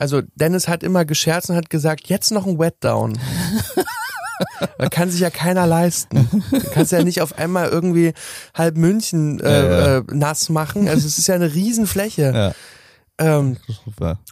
Also 0.00 0.22
Dennis 0.34 0.66
hat 0.66 0.82
immer 0.82 1.04
gescherzt 1.04 1.50
und 1.50 1.56
hat 1.56 1.68
gesagt, 1.68 2.08
jetzt 2.08 2.32
noch 2.32 2.46
ein 2.46 2.58
Wetdown. 2.58 3.18
Da 4.78 4.88
kann 4.88 5.10
sich 5.10 5.20
ja 5.20 5.28
keiner 5.28 5.66
leisten. 5.66 6.26
Du 6.50 6.70
kannst 6.72 6.92
ja 6.92 7.04
nicht 7.04 7.20
auf 7.20 7.36
einmal 7.38 7.68
irgendwie 7.68 8.14
halb 8.54 8.78
München 8.78 9.38
äh, 9.40 9.50
Ja, 9.50 9.62
ja. 9.62 9.98
Äh, 9.98 10.02
nass 10.12 10.48
machen. 10.48 10.88
Also 10.88 11.06
es 11.06 11.18
ist 11.18 11.26
ja 11.26 11.34
eine 11.34 11.52
Riesenfläche. 11.52 12.32
Ja, 12.34 12.52
Ähm, 13.20 13.58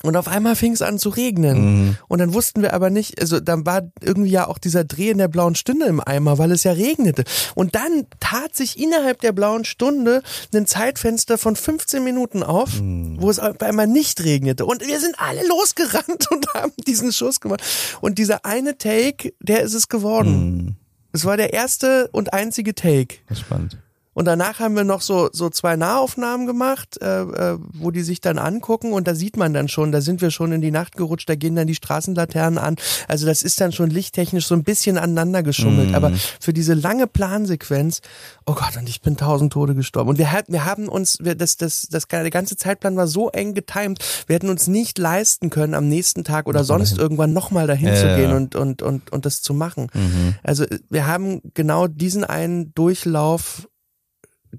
und 0.02 0.16
auf 0.16 0.28
einmal 0.28 0.56
fing 0.56 0.72
es 0.72 0.80
an 0.80 0.98
zu 0.98 1.10
regnen. 1.10 1.58
Mhm. 1.60 1.96
Und 2.08 2.20
dann 2.20 2.32
wussten 2.32 2.62
wir 2.62 2.72
aber 2.72 2.88
nicht, 2.88 3.20
also 3.20 3.38
dann 3.38 3.66
war 3.66 3.82
irgendwie 4.00 4.30
ja 4.30 4.46
auch 4.46 4.56
dieser 4.56 4.84
Dreh 4.84 5.10
in 5.10 5.18
der 5.18 5.28
blauen 5.28 5.54
Stunde 5.54 5.86
im 5.86 6.00
Eimer, 6.00 6.38
weil 6.38 6.50
es 6.52 6.64
ja 6.64 6.72
regnete. 6.72 7.24
Und 7.54 7.74
dann 7.74 8.06
tat 8.18 8.56
sich 8.56 8.80
innerhalb 8.80 9.20
der 9.20 9.32
blauen 9.32 9.66
Stunde 9.66 10.22
ein 10.54 10.66
Zeitfenster 10.66 11.36
von 11.36 11.54
15 11.54 12.02
Minuten 12.02 12.42
auf, 12.42 12.70
wo 12.80 13.28
es 13.28 13.38
auf 13.38 13.60
einmal 13.60 13.86
nicht 13.86 14.24
regnete. 14.24 14.64
Und 14.64 14.86
wir 14.86 15.00
sind 15.00 15.14
alle 15.18 15.46
losgerannt 15.46 16.26
und 16.30 16.46
haben 16.54 16.72
diesen 16.86 17.12
Schuss 17.12 17.40
gemacht. 17.40 17.62
Und 18.00 18.18
dieser 18.18 18.46
eine 18.46 18.78
Take, 18.78 19.34
der 19.40 19.60
ist 19.60 19.74
es 19.74 19.88
geworden. 19.88 20.56
Mhm. 20.56 20.76
Es 21.12 21.24
war 21.24 21.36
der 21.36 21.52
erste 21.52 22.08
und 22.12 22.32
einzige 22.32 22.74
Take. 22.74 23.16
Das 23.28 23.38
ist 23.38 23.44
spannend. 23.44 23.76
Und 24.18 24.24
danach 24.24 24.58
haben 24.58 24.74
wir 24.74 24.82
noch 24.82 25.00
so, 25.00 25.30
so 25.32 25.48
zwei 25.48 25.76
Nahaufnahmen 25.76 26.48
gemacht, 26.48 27.00
äh, 27.00 27.20
äh, 27.22 27.58
wo 27.72 27.92
die 27.92 28.02
sich 28.02 28.20
dann 28.20 28.36
angucken 28.36 28.92
und 28.92 29.06
da 29.06 29.14
sieht 29.14 29.36
man 29.36 29.54
dann 29.54 29.68
schon, 29.68 29.92
da 29.92 30.00
sind 30.00 30.20
wir 30.20 30.32
schon 30.32 30.50
in 30.50 30.60
die 30.60 30.72
Nacht 30.72 30.96
gerutscht, 30.96 31.28
da 31.28 31.36
gehen 31.36 31.54
dann 31.54 31.68
die 31.68 31.76
Straßenlaternen 31.76 32.58
an. 32.58 32.74
Also 33.06 33.26
das 33.26 33.42
ist 33.42 33.60
dann 33.60 33.70
schon 33.70 33.90
lichttechnisch 33.90 34.48
so 34.48 34.56
ein 34.56 34.64
bisschen 34.64 34.98
aneinander 34.98 35.44
geschummelt. 35.44 35.90
Mhm. 35.90 35.94
Aber 35.94 36.10
für 36.40 36.52
diese 36.52 36.74
lange 36.74 37.06
Plansequenz, 37.06 38.00
oh 38.44 38.54
Gott, 38.54 38.76
und 38.76 38.88
ich 38.88 39.02
bin 39.02 39.16
tausend 39.16 39.52
Tode 39.52 39.76
gestorben. 39.76 40.10
Und 40.10 40.18
wir, 40.18 40.32
hat, 40.32 40.46
wir 40.48 40.64
haben 40.64 40.88
uns, 40.88 41.18
wir, 41.20 41.36
das, 41.36 41.56
das, 41.56 41.86
das, 41.88 42.08
der 42.08 42.28
ganze 42.30 42.56
Zeitplan 42.56 42.96
war 42.96 43.06
so 43.06 43.28
eng 43.28 43.54
getimt, 43.54 44.00
wir 44.26 44.34
hätten 44.34 44.50
uns 44.50 44.66
nicht 44.66 44.98
leisten 44.98 45.48
können, 45.48 45.74
am 45.74 45.88
nächsten 45.88 46.24
Tag 46.24 46.48
oder 46.48 46.64
sonst 46.64 46.90
dahin. 46.90 47.02
irgendwann 47.02 47.32
nochmal 47.32 47.68
dahin 47.68 47.86
Ja, 47.86 47.94
zu 47.94 48.16
gehen 48.16 48.30
ja. 48.30 48.36
und, 48.36 48.56
und, 48.56 48.82
und, 48.82 49.12
und 49.12 49.26
das 49.26 49.42
zu 49.42 49.54
machen. 49.54 49.86
Mhm. 49.94 50.34
Also 50.42 50.64
wir 50.90 51.06
haben 51.06 51.40
genau 51.54 51.86
diesen 51.86 52.24
einen 52.24 52.74
Durchlauf 52.74 53.68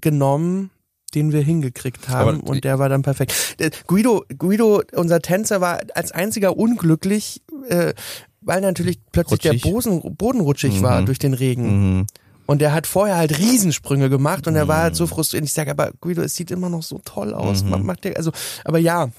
genommen, 0.00 0.70
den 1.14 1.32
wir 1.32 1.40
hingekriegt 1.42 2.08
haben 2.08 2.40
Aber- 2.40 2.48
und 2.50 2.64
der 2.64 2.78
war 2.78 2.88
dann 2.88 3.02
perfekt. 3.02 3.34
Äh, 3.58 3.70
Guido, 3.86 4.24
Guido, 4.38 4.82
unser 4.94 5.20
Tänzer, 5.20 5.60
war 5.60 5.80
als 5.94 6.12
einziger 6.12 6.56
unglücklich, 6.56 7.42
äh, 7.68 7.94
weil 8.40 8.60
natürlich 8.60 8.98
plötzlich 9.12 9.40
Rutschig. 9.44 9.62
der 9.62 9.70
Boden, 9.70 10.16
Boden 10.16 10.40
rutschig 10.40 10.76
Mhm. 10.78 10.82
war 10.82 11.02
durch 11.02 11.18
den 11.18 11.34
Regen. 11.34 11.98
Mhm. 11.98 12.06
Und 12.46 12.62
er 12.62 12.72
hat 12.72 12.86
vorher 12.86 13.16
halt 13.16 13.38
Riesensprünge 13.38 14.08
gemacht 14.10 14.46
und 14.48 14.56
er 14.56 14.66
war 14.66 14.78
halt 14.82 14.96
so 14.96 15.06
frustriert. 15.06 15.44
Ich 15.44 15.52
sage, 15.52 15.70
aber 15.70 15.92
Guido, 16.00 16.22
es 16.22 16.34
sieht 16.34 16.50
immer 16.50 16.68
noch 16.68 16.82
so 16.82 17.00
toll 17.04 17.32
aus. 17.34 17.62
Mhm. 17.62 17.70
Ma- 17.70 17.78
Macht 17.78 18.04
der, 18.04 18.16
also, 18.16 18.32
aber 18.64 18.78
ja, 18.78 19.10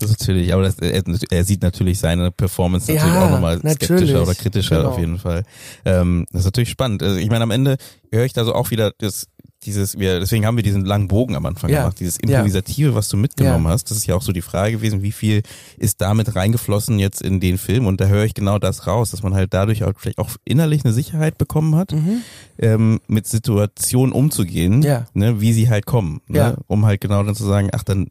Das 0.00 0.10
ist 0.10 0.20
natürlich, 0.20 0.52
aber 0.54 0.62
das, 0.62 0.78
er, 0.78 1.02
er 1.30 1.44
sieht 1.44 1.60
natürlich 1.62 1.98
seine 1.98 2.30
Performance 2.30 2.90
natürlich 2.92 3.12
Ja, 3.14 3.26
auch 3.26 3.30
nochmal 3.30 3.58
skeptischer 3.58 4.22
oder 4.22 4.34
kritischer 4.36 4.76
Genau. 4.76 4.90
auf 4.90 4.98
jeden 4.98 5.18
Fall. 5.18 5.42
Ähm, 5.84 6.24
das 6.30 6.42
ist 6.42 6.44
natürlich 6.46 6.68
spannend. 6.70 7.02
Also 7.02 7.16
ich 7.16 7.28
meine, 7.28 7.42
am 7.42 7.50
Ende 7.50 7.78
höre 8.12 8.24
ich 8.24 8.32
da 8.32 8.44
so 8.44 8.54
auch 8.54 8.70
wieder 8.70 8.92
das, 8.98 9.26
dieses, 9.68 9.98
wir, 9.98 10.18
deswegen 10.20 10.46
haben 10.46 10.56
wir 10.56 10.62
diesen 10.64 10.84
langen 10.84 11.08
Bogen 11.08 11.36
am 11.36 11.44
Anfang 11.46 11.70
Ja. 11.70 11.80
gemacht, 11.82 12.00
dieses 12.00 12.16
Improvisative, 12.16 12.94
was 12.94 13.08
du 13.08 13.16
mitgenommen 13.16 13.66
Ja. 13.66 13.70
hast. 13.72 13.90
Das 13.90 13.98
ist 13.98 14.06
ja 14.06 14.14
auch 14.16 14.22
so 14.22 14.32
die 14.32 14.40
Frage 14.42 14.72
gewesen, 14.72 15.02
wie 15.02 15.12
viel 15.12 15.42
ist 15.76 16.00
damit 16.00 16.34
reingeflossen 16.34 16.98
jetzt 16.98 17.20
in 17.22 17.38
den 17.40 17.58
Film? 17.58 17.86
Und 17.86 18.00
da 18.00 18.06
höre 18.06 18.24
ich 18.24 18.34
genau 18.34 18.58
das 18.58 18.86
raus, 18.86 19.10
dass 19.10 19.22
man 19.22 19.34
halt 19.34 19.52
dadurch 19.52 19.84
auch 19.84 19.92
vielleicht 19.96 20.18
auch 20.18 20.30
innerlich 20.44 20.84
eine 20.84 20.94
Sicherheit 20.94 21.36
bekommen 21.38 21.76
hat, 21.76 21.92
Mhm. 21.92 22.22
ähm, 22.58 23.00
mit 23.06 23.26
Situationen 23.26 24.12
umzugehen, 24.12 24.82
Ja. 24.82 25.06
ne, 25.14 25.40
wie 25.40 25.52
sie 25.52 25.68
halt 25.68 25.86
kommen, 25.86 26.20
ne? 26.28 26.38
Ja. 26.38 26.56
um 26.66 26.86
halt 26.86 27.00
genau 27.00 27.22
dann 27.22 27.34
zu 27.34 27.44
sagen, 27.44 27.68
ach 27.72 27.82
dann 27.84 28.08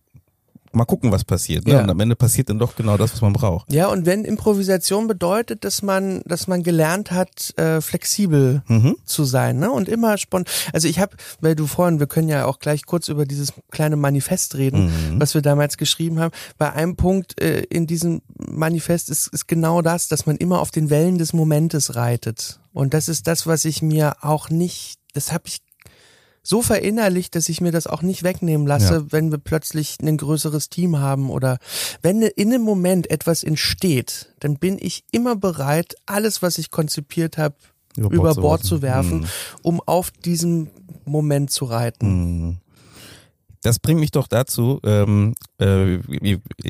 mal 0.73 0.85
gucken, 0.85 1.11
was 1.11 1.23
passiert. 1.23 1.65
Ne? 1.65 1.73
Ja. 1.73 1.81
Und 1.81 1.89
am 1.89 1.99
Ende 1.99 2.15
passiert 2.15 2.49
dann 2.49 2.59
doch 2.59 2.75
genau 2.75 2.97
das, 2.97 3.13
was 3.13 3.21
man 3.21 3.33
braucht. 3.33 3.71
Ja, 3.71 3.87
und 3.87 4.05
wenn 4.05 4.25
Improvisation 4.25 5.07
bedeutet, 5.07 5.63
dass 5.63 5.81
man, 5.81 6.21
dass 6.25 6.47
man 6.47 6.63
gelernt 6.63 7.11
hat, 7.11 7.53
äh, 7.57 7.81
flexibel 7.81 8.61
Mhm. 8.67 8.95
zu 9.05 9.23
sein, 9.23 9.57
ne? 9.59 9.71
Und 9.71 9.87
immer 9.89 10.17
spontan. 10.17 10.53
Also 10.73 10.87
ich 10.87 10.99
habe, 10.99 11.15
weil 11.41 11.55
du 11.55 11.67
vorhin, 11.67 11.99
wir 11.99 12.07
können 12.07 12.29
ja 12.29 12.45
auch 12.45 12.59
gleich 12.59 12.85
kurz 12.85 13.07
über 13.07 13.25
dieses 13.25 13.53
kleine 13.71 13.95
Manifest 13.95 14.55
reden, 14.55 14.85
Mhm. 14.85 15.19
was 15.19 15.33
wir 15.33 15.41
damals 15.41 15.77
geschrieben 15.77 16.19
haben. 16.19 16.33
Bei 16.57 16.71
einem 16.73 16.95
Punkt 16.95 17.39
äh, 17.41 17.61
in 17.69 17.87
diesem 17.87 18.21
Manifest 18.37 19.09
ist, 19.09 19.27
ist 19.27 19.47
genau 19.47 19.81
das, 19.81 20.07
dass 20.07 20.25
man 20.25 20.37
immer 20.37 20.59
auf 20.61 20.71
den 20.71 20.89
Wellen 20.89 21.17
des 21.17 21.33
Momentes 21.33 21.95
reitet. 21.95 22.59
Und 22.73 22.93
das 22.93 23.09
ist 23.09 23.27
das, 23.27 23.47
was 23.47 23.65
ich 23.65 23.81
mir 23.81 24.17
auch 24.21 24.49
nicht, 24.49 24.99
das 25.13 25.31
habe 25.31 25.43
ich 25.47 25.59
so 26.47 26.61
verinnerlicht, 26.61 27.35
dass 27.35 27.49
ich 27.49 27.59
mir 27.59 27.71
das 27.71 27.87
auch 27.87 28.01
nicht 28.01 28.23
wegnehmen 28.23 28.65
lasse, 28.67 28.93
Ja. 28.93 29.05
wenn 29.11 29.31
wir 29.31 29.37
plötzlich 29.37 29.97
ein 30.01 30.15
größeres 30.17 30.69
Team 30.69 30.97
haben 30.99 31.29
oder 31.29 31.57
wenn 32.01 32.21
in 32.21 32.53
einem 32.53 32.63
Moment 32.63 33.09
etwas 33.11 33.43
entsteht, 33.43 34.33
dann 34.39 34.55
bin 34.57 34.77
ich 34.79 35.03
immer 35.11 35.35
bereit, 35.35 35.95
alles, 36.05 36.41
was 36.41 36.57
ich 36.57 36.71
konzipiert 36.71 37.37
habe, 37.37 37.55
Über 37.97 38.11
über, 38.15 38.35
Bord 38.35 38.61
werfen. 38.61 38.67
zu 38.67 38.81
werfen, 38.81 39.19
Mhm. 39.21 39.25
um 39.63 39.81
auf 39.85 40.11
diesen 40.11 40.69
Moment 41.05 41.51
zu 41.51 41.65
reiten. 41.65 42.07
Mhm. 42.47 42.57
Das 43.61 43.79
bringt 43.79 43.99
mich 43.99 44.11
doch 44.11 44.27
dazu, 44.27 44.79
ähm, 44.83 45.33
äh, 45.59 45.97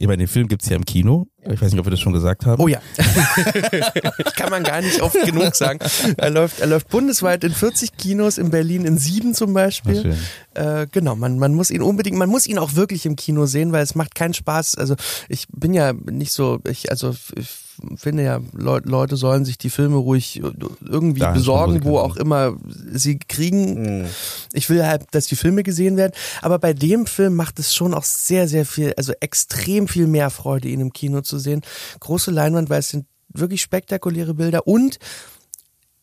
meine, 0.05 0.17
den 0.17 0.27
Film 0.27 0.47
gibt's 0.47 0.69
ja 0.69 0.75
im 0.75 0.85
Kino. 0.85 1.27
Ich 1.43 1.61
weiß 1.61 1.71
nicht, 1.71 1.79
ob 1.79 1.85
wir 1.85 1.91
das 1.91 1.99
schon 1.99 2.13
gesagt 2.13 2.45
haben. 2.45 2.61
Oh 2.61 2.67
ja. 2.67 2.81
Kann 4.35 4.49
man 4.49 4.63
gar 4.63 4.81
nicht 4.81 5.01
oft 5.01 5.15
genug 5.25 5.55
sagen. 5.55 5.79
Er 6.17 6.29
läuft, 6.29 6.59
er 6.59 6.67
läuft 6.67 6.89
bundesweit 6.89 7.43
in 7.43 7.51
40 7.51 7.95
Kinos, 7.97 8.37
in 8.37 8.49
Berlin 8.49 8.85
in 8.85 8.97
sieben 8.97 9.33
zum 9.33 9.53
Beispiel. 9.53 10.17
Äh, 10.53 10.87
genau, 10.91 11.15
man, 11.15 11.39
man 11.39 11.53
muss 11.53 11.71
ihn 11.71 11.81
unbedingt, 11.81 12.17
man 12.17 12.29
muss 12.29 12.47
ihn 12.47 12.57
auch 12.57 12.75
wirklich 12.75 13.05
im 13.05 13.15
Kino 13.15 13.45
sehen, 13.45 13.71
weil 13.71 13.83
es 13.83 13.95
macht 13.95 14.15
keinen 14.15 14.33
Spaß. 14.33 14.75
Also 14.75 14.95
ich 15.29 15.47
bin 15.49 15.73
ja 15.73 15.93
nicht 15.93 16.33
so, 16.33 16.59
ich, 16.67 16.89
also 16.91 17.15
ich 17.35 17.66
finde 17.95 18.23
ja, 18.23 18.39
Leu 18.53 18.79
Leute 18.83 19.15
sollen 19.17 19.45
sich 19.45 19.57
die 19.57 19.69
Filme 19.69 19.97
ruhig 19.97 20.41
irgendwie 20.81 21.19
Da 21.19 21.31
besorgen, 21.31 21.83
wo 21.83 21.99
auch 21.99 22.15
immer 22.17 22.55
sie 22.91 23.19
kriegen. 23.19 24.05
Ich 24.53 24.69
will 24.69 24.85
halt, 24.85 25.05
dass 25.11 25.27
die 25.27 25.35
Filme 25.35 25.63
gesehen 25.63 25.97
werden. 25.97 26.13
Aber 26.41 26.59
bei 26.59 26.73
dem 26.73 27.05
Film 27.05 27.35
macht 27.35 27.59
es 27.59 27.73
schon 27.75 27.93
auch 27.93 28.03
sehr, 28.03 28.47
sehr 28.47 28.65
viel, 28.65 28.93
also 28.97 29.13
extrem 29.19 29.87
viel 29.87 30.07
mehr 30.07 30.29
Freude, 30.29 30.67
ihn 30.69 30.79
im 30.79 30.93
Kino 30.93 31.21
zu 31.21 31.37
sehen. 31.39 31.61
Große 31.99 32.31
Leinwand, 32.31 32.69
weil 32.69 32.79
es 32.79 32.89
sind 32.89 33.05
wirklich 33.33 33.61
spektakuläre 33.61 34.33
Bilder 34.33 34.67
und 34.67 34.97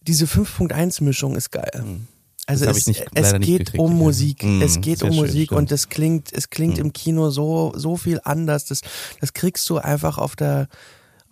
diese 0.02 0.26
5.1-Mischung 0.26 1.34
ist 1.36 1.50
geil. 1.50 1.84
Also 2.46 2.66
Das 2.66 2.74
hab 2.74 2.76
es, 2.76 2.86
ich 2.86 2.98
nicht- 3.00 3.10
es 3.14 3.32
geht 3.40 3.78
um 3.78 3.94
Musik. 3.94 4.44
Mm, 4.44 4.60
es 4.60 4.80
geht 4.82 5.02
um 5.02 5.12
schön, 5.12 5.16
Musik 5.20 5.46
stimmt. 5.46 5.58
und 5.58 5.72
es 5.72 5.88
klingt, 5.88 6.30
es 6.32 6.50
klingt 6.50 6.76
im 6.78 6.92
Kino 6.92 7.30
so, 7.30 7.72
so 7.74 7.96
viel 7.96 8.20
anders. 8.22 8.66
Das, 8.66 8.82
das 9.20 9.32
kriegst 9.32 9.68
du 9.70 9.78
einfach 9.78 10.18
auf 10.18 10.36
der, 10.36 10.68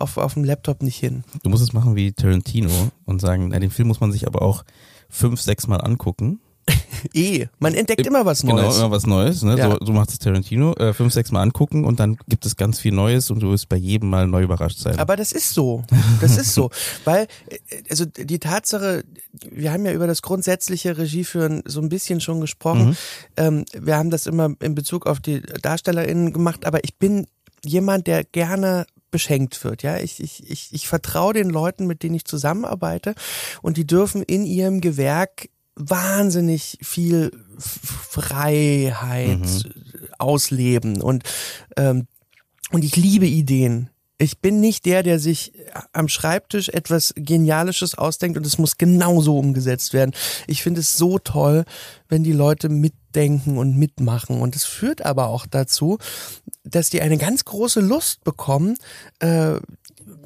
auf, 0.02 0.16
auf 0.16 0.34
dem 0.34 0.44
Laptop 0.44 0.82
nicht 0.82 0.98
hin. 0.98 1.24
Du 1.42 1.50
musst 1.50 1.62
es 1.62 1.72
machen 1.72 1.96
wie 1.96 2.12
Tarantino 2.12 2.70
und 3.04 3.20
sagen, 3.20 3.48
na, 3.48 3.58
den 3.58 3.70
Film 3.70 3.88
muss 3.88 4.00
man 4.00 4.12
sich 4.12 4.26
aber 4.26 4.42
auch 4.42 4.64
fünf, 5.08 5.40
sechs 5.40 5.66
Mal 5.66 5.78
angucken. 5.78 6.40
Eh, 7.14 7.46
man 7.58 7.74
entdeckt 7.74 8.06
immer 8.06 8.24
was 8.24 8.42
Genau, 8.42 8.54
Neues. 8.54 8.76
immer 8.76 8.90
was 8.92 9.06
Neues. 9.06 9.42
Ne? 9.42 9.58
Ja. 9.58 9.72
So, 9.72 9.86
so 9.86 9.92
macht 9.92 10.10
es 10.10 10.20
Tarantino. 10.20 10.72
Äh, 10.74 10.92
fünf, 10.92 11.12
sechs 11.12 11.32
Mal 11.32 11.42
angucken 11.42 11.84
und 11.84 11.98
dann 11.98 12.16
gibt 12.28 12.46
es 12.46 12.56
ganz 12.56 12.78
viel 12.78 12.92
Neues 12.92 13.30
und 13.30 13.40
du 13.40 13.50
wirst 13.50 13.68
bei 13.68 13.76
jedem 13.76 14.08
Mal 14.10 14.28
neu 14.28 14.44
überrascht 14.44 14.78
sein. 14.78 14.98
Aber 15.00 15.16
das 15.16 15.32
ist 15.32 15.52
so. 15.52 15.82
Das 16.20 16.36
ist 16.36 16.54
so. 16.54 16.70
Weil, 17.04 17.26
äh, 17.48 17.58
also 17.90 18.04
die 18.04 18.38
Tatsache, 18.38 19.02
wir 19.50 19.72
haben 19.72 19.84
ja 19.84 19.92
über 19.92 20.06
das 20.06 20.22
grundsätzliche 20.22 20.96
Regieführen 20.96 21.62
so 21.66 21.80
ein 21.80 21.88
bisschen 21.88 22.20
schon 22.20 22.40
gesprochen. 22.40 22.90
Mhm. 22.90 22.96
Ähm, 23.36 23.64
wir 23.72 23.96
haben 23.96 24.10
das 24.10 24.26
immer 24.26 24.50
in 24.60 24.76
Bezug 24.76 25.06
auf 25.06 25.18
die 25.18 25.40
DarstellerInnen 25.40 26.32
gemacht, 26.32 26.64
aber 26.66 26.84
ich 26.84 26.96
bin 26.98 27.26
jemand, 27.64 28.06
der 28.06 28.22
gerne 28.22 28.86
beschenkt 29.12 29.62
wird, 29.62 29.84
ja. 29.84 29.98
Ich, 29.98 30.20
ich, 30.20 30.50
ich, 30.50 30.70
ich 30.72 30.88
vertraue 30.88 31.34
den 31.34 31.48
Leuten, 31.48 31.86
mit 31.86 32.02
denen 32.02 32.16
ich 32.16 32.24
zusammenarbeite 32.24 33.14
und 33.62 33.76
die 33.76 33.86
dürfen 33.86 34.24
in 34.24 34.44
ihrem 34.44 34.80
Gewerk 34.80 35.48
wahnsinnig 35.76 36.78
viel 36.82 37.30
Freiheit 37.58 39.70
ausleben 40.18 41.00
und 41.00 41.22
ähm, 41.76 42.08
und 42.72 42.84
ich 42.84 42.96
liebe 42.96 43.26
Ideen. 43.26 43.90
Ich 44.22 44.38
bin 44.38 44.60
nicht 44.60 44.86
der, 44.86 45.02
der 45.02 45.18
sich 45.18 45.52
am 45.92 46.06
Schreibtisch 46.06 46.68
etwas 46.68 47.12
Genialisches 47.16 47.96
ausdenkt 47.96 48.38
und 48.38 48.46
es 48.46 48.56
muss 48.56 48.78
genauso 48.78 49.36
umgesetzt 49.36 49.94
werden. 49.94 50.12
Ich 50.46 50.62
finde 50.62 50.80
es 50.80 50.96
so 50.96 51.18
toll, 51.18 51.64
wenn 52.08 52.22
die 52.22 52.32
Leute 52.32 52.68
mitdenken 52.68 53.58
und 53.58 53.76
mitmachen. 53.76 54.40
Und 54.40 54.54
es 54.54 54.64
führt 54.64 55.04
aber 55.04 55.26
auch 55.26 55.46
dazu, 55.46 55.98
dass 56.62 56.88
die 56.88 57.02
eine 57.02 57.18
ganz 57.18 57.44
große 57.44 57.80
Lust 57.80 58.22
bekommen, 58.22 58.76
äh, 59.18 59.56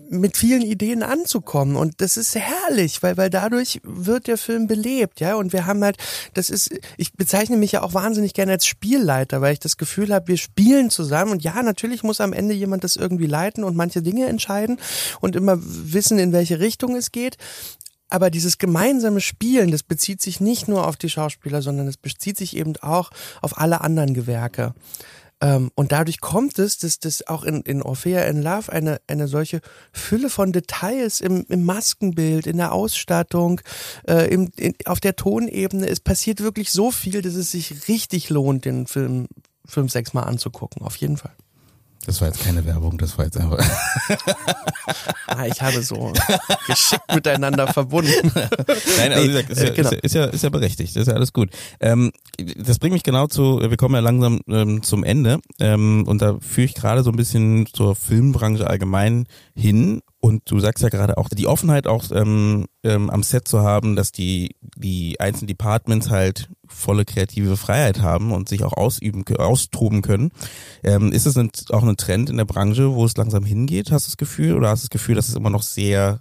mit 0.09 0.37
vielen 0.37 0.63
Ideen 0.63 1.03
anzukommen. 1.03 1.77
Und 1.77 2.01
das 2.01 2.17
ist 2.17 2.35
herrlich, 2.35 3.03
weil 3.03 3.17
weil 3.17 3.31
dadurch 3.31 3.81
wird 3.83 4.27
der 4.27 4.39
Film 4.39 4.67
belebt, 4.67 5.21
ja. 5.21 5.37
Und 5.37 5.53
wir 5.53 5.67
haben 5.67 5.83
halt 5.83 5.97
das 6.35 6.51
ist 6.51 6.71
ich 6.97 7.15
bezeichne 7.15 7.57
mich 7.57 7.73
ja 7.73 7.83
auch 7.83 7.95
wahnsinnig 7.95 8.35
gerne 8.35 8.53
als 8.53 8.67
Spielleiter, 8.67 9.41
weil 9.41 9.53
ich 9.53 9.61
das 9.61 9.77
Gefühl 9.77 10.13
habe, 10.13 10.29
wir 10.29 10.37
spielen 10.37 10.91
zusammen. 10.91 11.33
Und 11.33 11.45
ja, 11.45 11.63
natürlich 11.63 12.03
muss 12.03 12.21
am 12.21 12.33
Ende 12.33 12.55
jemand 12.55 12.85
das 12.85 12.97
irgendwie 12.97 13.27
leiten 13.27 13.65
und 13.65 13.77
manche 13.77 14.03
Dinge 14.03 14.27
entscheiden 14.27 14.79
und 15.21 15.37
immer 15.37 15.59
wissen, 15.59 16.19
in 16.19 16.33
welche 16.33 16.61
Richtung 16.61 16.97
es 16.97 17.13
geht, 17.13 17.37
aber 18.09 18.31
dieses 18.31 18.59
gemeinsame 18.59 19.21
Spielen, 19.21 19.71
das 19.71 19.83
bezieht 19.83 20.23
sich 20.23 20.41
nicht 20.41 20.69
nur 20.69 20.87
auf 20.87 20.97
die 20.97 21.11
Schauspieler, 21.11 21.63
sondern 21.63 21.89
es 21.89 21.97
bezieht 21.97 22.37
sich 22.37 22.57
eben 22.57 22.77
auch 22.77 23.11
auf 23.43 23.59
alle 23.59 23.81
anderen 23.81 24.15
Gewerke. 24.15 24.75
Ähm, 25.41 25.71
und 25.75 25.93
dadurch 25.93 26.21
kommt 26.21 26.59
es, 26.59 26.79
dass 26.79 26.99
das 26.99 27.27
auch 27.27 27.45
in, 27.45 27.61
in 27.63 27.83
Orphea 27.83 28.25
in 28.25 28.43
Love 28.43 28.73
eine, 28.73 29.01
eine 29.07 29.29
solche 29.29 29.61
Fülle 29.93 30.31
von 30.31 30.53
Details 30.53 31.21
im, 31.21 31.45
im 31.49 31.65
Maskenbild, 31.65 32.47
in 32.47 32.57
der 32.57 32.73
Ausstattung, 32.73 33.61
äh, 34.09 34.33
im, 34.33 34.51
in, 34.57 34.75
auf 34.87 35.01
der 35.01 35.17
Tonebene. 35.17 35.89
Es 35.89 36.01
passiert 36.01 36.41
wirklich 36.41 36.73
so 36.73 36.91
viel, 36.91 37.21
dass 37.21 37.35
es 37.35 37.51
sich 37.51 37.89
richtig 37.89 38.31
lohnt, 38.31 38.65
den 38.65 38.87
Film 38.87 39.29
fünf, 39.67 39.93
sechs 39.93 40.15
Mal 40.15 40.23
anzugucken. 40.23 40.83
Auf 40.83 40.97
jeden 40.97 41.17
Fall. 41.19 41.33
Das 42.07 42.21
war 42.21 42.29
jetzt 42.29 42.41
keine 42.41 42.65
Werbung, 42.65 42.99
das 42.99 43.19
war 43.19 43.25
jetzt 43.25 43.37
einfach. 43.37 43.59
ah, 45.27 45.45
ich 45.47 45.61
habe 45.61 45.83
so 45.83 46.13
geschickt 46.69 47.03
miteinander 47.13 47.67
verbunden. 47.67 48.31
Nein, 48.99 49.13
also 49.13 49.25
wie 49.25 49.27
gesagt, 49.27 49.51
ist 49.51 49.63
ja, 49.63 49.71
genau. 49.71 49.91
ist, 49.91 50.15
ja, 50.15 50.25
ist 50.27 50.45
ja 50.45 50.51
berechtigt, 50.51 50.95
ist 50.95 51.09
ja 51.09 51.15
alles 51.15 51.33
gut. 51.33 51.51
Ähm, 51.81 52.13
das 52.57 52.79
bringt 52.79 52.93
mich 52.93 53.03
genau 53.03 53.27
zu, 53.27 53.59
wir 53.61 53.77
kommen 53.77 53.97
ja 53.97 54.01
langsam 54.01 54.41
ähm, 54.49 54.85
zum 54.85 55.03
Ende 55.03 55.41
ähm, 55.59 56.05
und 56.07 56.23
da 56.23 56.39
führe 56.41 56.67
ich 56.67 56.75
gerade 56.75 57.03
so 57.03 57.11
ein 57.11 57.17
bisschen 57.17 57.67
zur 57.73 57.97
Filmbranche 57.97 58.69
allgemein 58.69 59.27
hin 59.57 60.01
und 60.27 60.43
du 60.51 60.59
sagst 60.59 60.83
ja 60.83 60.89
gerade 60.89 61.19
auch, 61.19 61.29
die 61.29 61.47
Offenheit 61.47 61.87
auch 61.87 62.11
ähm, 62.11 62.67
ähm, 62.83 63.11
am 63.11 63.23
Set 63.23 63.47
zu 63.47 63.61
haben, 63.61 63.95
dass 63.95 64.11
die, 64.11 64.57
die 64.75 65.21
einzelnen 65.21 65.47
Departments 65.47 66.11
halt 66.11 66.51
volle 66.67 67.05
kreative 67.05 67.57
Freiheit 67.57 68.01
haben 68.01 68.33
und 68.33 68.49
sich 68.49 68.65
auch 68.65 68.73
ausüben, 68.73 69.25
austoben 69.37 70.03
können. 70.03 70.33
Ähm, 70.83 71.13
ist 71.13 71.27
es 71.27 71.37
auch 71.71 71.85
ein 71.85 71.97
Trend 71.97 72.29
in 72.29 72.39
der 72.39 72.45
Branche, 72.45 72.93
wo 72.93 73.05
es 73.05 73.17
langsam 73.17 73.45
hingeht, 73.45 73.93
hast 73.93 74.09
du 74.09 74.11
das 74.11 74.17
Gefühl? 74.17 74.57
Oder 74.57 74.71
hast 74.71 74.83
du 74.83 74.87
das 74.87 74.91
Gefühl, 74.91 75.15
dass 75.15 75.29
es 75.29 75.37
immer 75.37 75.51
noch 75.51 75.63
sehr 75.63 76.19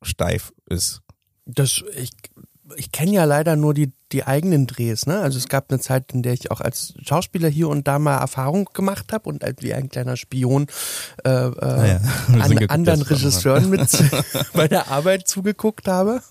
steif 0.00 0.54
ist? 0.64 1.02
Das, 1.44 1.84
ich 1.98 2.12
ich 2.76 2.92
kenne 2.92 3.12
ja 3.12 3.24
leider 3.24 3.56
nur 3.56 3.74
die, 3.74 3.92
die 4.12 4.24
eigenen 4.24 4.66
Drehs. 4.66 5.06
Ne? 5.06 5.20
Also 5.20 5.38
es 5.38 5.48
gab 5.48 5.70
eine 5.70 5.80
Zeit, 5.80 6.12
in 6.12 6.22
der 6.22 6.32
ich 6.32 6.50
auch 6.50 6.60
als 6.60 6.94
Schauspieler 7.02 7.48
hier 7.48 7.68
und 7.68 7.88
da 7.88 7.98
mal 7.98 8.18
Erfahrung 8.18 8.68
gemacht 8.72 9.12
habe 9.12 9.28
und 9.28 9.42
halt 9.42 9.62
wie 9.62 9.74
ein 9.74 9.88
kleiner 9.88 10.16
Spion 10.16 10.66
äh, 11.24 11.30
äh, 11.30 11.52
ah 11.60 11.86
ja. 11.86 12.00
an 12.40 12.58
anderen 12.68 13.02
Regisseuren 13.02 13.70
mit 13.70 13.88
bei 14.52 14.68
der 14.68 14.88
Arbeit 14.88 15.28
zugeguckt 15.28 15.88
habe. 15.88 16.22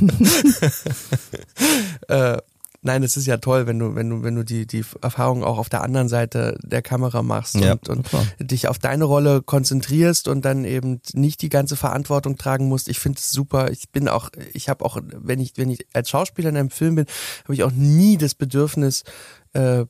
äh, 2.08 2.38
Nein, 2.82 3.02
es 3.02 3.16
ist 3.18 3.26
ja 3.26 3.36
toll, 3.36 3.66
wenn 3.66 3.78
du, 3.78 3.94
wenn 3.94 4.08
du, 4.08 4.22
wenn 4.22 4.34
du 4.34 4.42
die, 4.42 4.66
die 4.66 4.84
Erfahrung 5.02 5.44
auch 5.44 5.58
auf 5.58 5.68
der 5.68 5.82
anderen 5.82 6.08
Seite 6.08 6.58
der 6.62 6.80
Kamera 6.80 7.22
machst 7.22 7.56
ja, 7.56 7.72
und, 7.72 7.88
und 7.90 8.08
dich 8.38 8.68
auf 8.68 8.78
deine 8.78 9.04
Rolle 9.04 9.42
konzentrierst 9.42 10.28
und 10.28 10.44
dann 10.46 10.64
eben 10.64 11.00
nicht 11.12 11.42
die 11.42 11.50
ganze 11.50 11.76
Verantwortung 11.76 12.38
tragen 12.38 12.68
musst. 12.68 12.88
Ich 12.88 12.98
finde 12.98 13.18
es 13.18 13.30
super. 13.30 13.70
Ich 13.70 13.90
bin 13.90 14.08
auch, 14.08 14.30
ich 14.54 14.70
habe 14.70 14.84
auch, 14.84 14.98
wenn 15.02 15.40
ich, 15.40 15.52
wenn 15.56 15.68
ich 15.68 15.86
als 15.92 16.08
Schauspieler 16.08 16.48
in 16.48 16.56
einem 16.56 16.70
Film 16.70 16.94
bin, 16.94 17.06
habe 17.44 17.54
ich 17.54 17.64
auch 17.64 17.72
nie 17.72 18.16
das 18.16 18.34
Bedürfnis, 18.34 19.04
äh, 19.52 19.84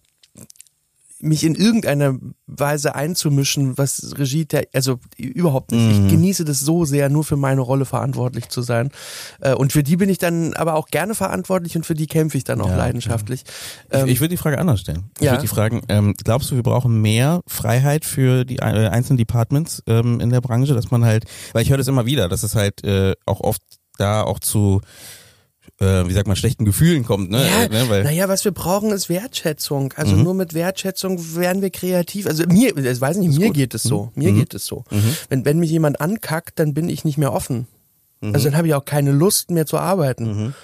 mich 1.20 1.44
in 1.44 1.54
irgendeiner 1.54 2.16
Weise 2.46 2.94
einzumischen, 2.94 3.78
was 3.78 4.14
Regie, 4.18 4.46
also 4.72 4.98
überhaupt 5.16 5.72
nicht. 5.72 5.98
Mhm. 5.98 6.06
Ich 6.06 6.12
genieße 6.12 6.44
das 6.44 6.60
so 6.60 6.84
sehr, 6.84 7.08
nur 7.08 7.24
für 7.24 7.36
meine 7.36 7.60
Rolle 7.60 7.84
verantwortlich 7.84 8.48
zu 8.48 8.62
sein. 8.62 8.90
Äh, 9.40 9.54
und 9.54 9.72
für 9.72 9.82
die 9.82 9.96
bin 9.96 10.08
ich 10.08 10.18
dann 10.18 10.54
aber 10.54 10.74
auch 10.74 10.88
gerne 10.88 11.14
verantwortlich 11.14 11.76
und 11.76 11.86
für 11.86 11.94
die 11.94 12.06
kämpfe 12.06 12.36
ich 12.36 12.44
dann 12.44 12.60
auch 12.60 12.68
ja, 12.68 12.76
leidenschaftlich. 12.76 13.44
Ja. 13.92 14.04
Ich, 14.04 14.12
ich 14.12 14.20
würde 14.20 14.30
die 14.30 14.36
Frage 14.36 14.58
anders 14.58 14.80
stellen. 14.80 15.10
Ich 15.18 15.26
ja. 15.26 15.32
würde 15.32 15.42
die 15.42 15.48
fragen, 15.48 15.82
ähm, 15.88 16.14
glaubst 16.22 16.50
du, 16.50 16.56
wir 16.56 16.62
brauchen 16.62 17.00
mehr 17.00 17.40
Freiheit 17.46 18.04
für 18.04 18.44
die 18.44 18.56
äh, 18.56 18.88
einzelnen 18.88 19.18
Departments 19.18 19.82
ähm, 19.86 20.20
in 20.20 20.30
der 20.30 20.40
Branche, 20.40 20.74
dass 20.74 20.90
man 20.90 21.04
halt, 21.04 21.24
weil 21.52 21.62
ich 21.62 21.70
höre 21.70 21.78
das 21.78 21.88
immer 21.88 22.06
wieder, 22.06 22.28
dass 22.28 22.42
es 22.42 22.54
halt 22.54 22.84
äh, 22.84 23.14
auch 23.26 23.40
oft 23.40 23.62
da 23.98 24.22
auch 24.22 24.38
zu 24.38 24.80
äh, 25.78 26.06
wie 26.08 26.12
sagt 26.12 26.26
man, 26.26 26.36
schlechten 26.36 26.64
Gefühlen 26.64 27.04
kommt. 27.04 27.30
Ne? 27.30 27.46
Ja, 27.46 27.62
äh, 27.64 27.68
ne? 27.68 27.88
Weil 27.88 28.04
naja, 28.04 28.28
was 28.28 28.44
wir 28.44 28.52
brauchen, 28.52 28.90
ist 28.90 29.08
Wertschätzung. 29.08 29.92
Also 29.96 30.16
mhm. 30.16 30.22
nur 30.24 30.34
mit 30.34 30.54
Wertschätzung 30.54 31.36
werden 31.36 31.62
wir 31.62 31.70
kreativ. 31.70 32.26
Also 32.26 32.44
mir, 32.46 32.76
ich 32.76 33.00
weiß 33.00 33.16
nicht, 33.18 33.38
mir 33.38 33.48
gut. 33.48 33.56
geht 33.56 33.74
es 33.74 33.82
so. 33.82 34.10
Mir 34.14 34.32
mhm. 34.32 34.38
geht 34.38 34.54
es 34.54 34.66
so. 34.66 34.84
Mhm. 34.90 35.16
Wenn, 35.28 35.44
wenn 35.44 35.58
mich 35.58 35.70
jemand 35.70 36.00
ankackt, 36.00 36.58
dann 36.58 36.74
bin 36.74 36.88
ich 36.88 37.04
nicht 37.04 37.18
mehr 37.18 37.32
offen. 37.32 37.66
Mhm. 38.20 38.34
Also 38.34 38.48
dann 38.48 38.56
habe 38.56 38.68
ich 38.68 38.74
auch 38.74 38.84
keine 38.84 39.12
Lust 39.12 39.50
mehr 39.50 39.66
zu 39.66 39.78
arbeiten. 39.78 40.24
Mhm. 40.24 40.54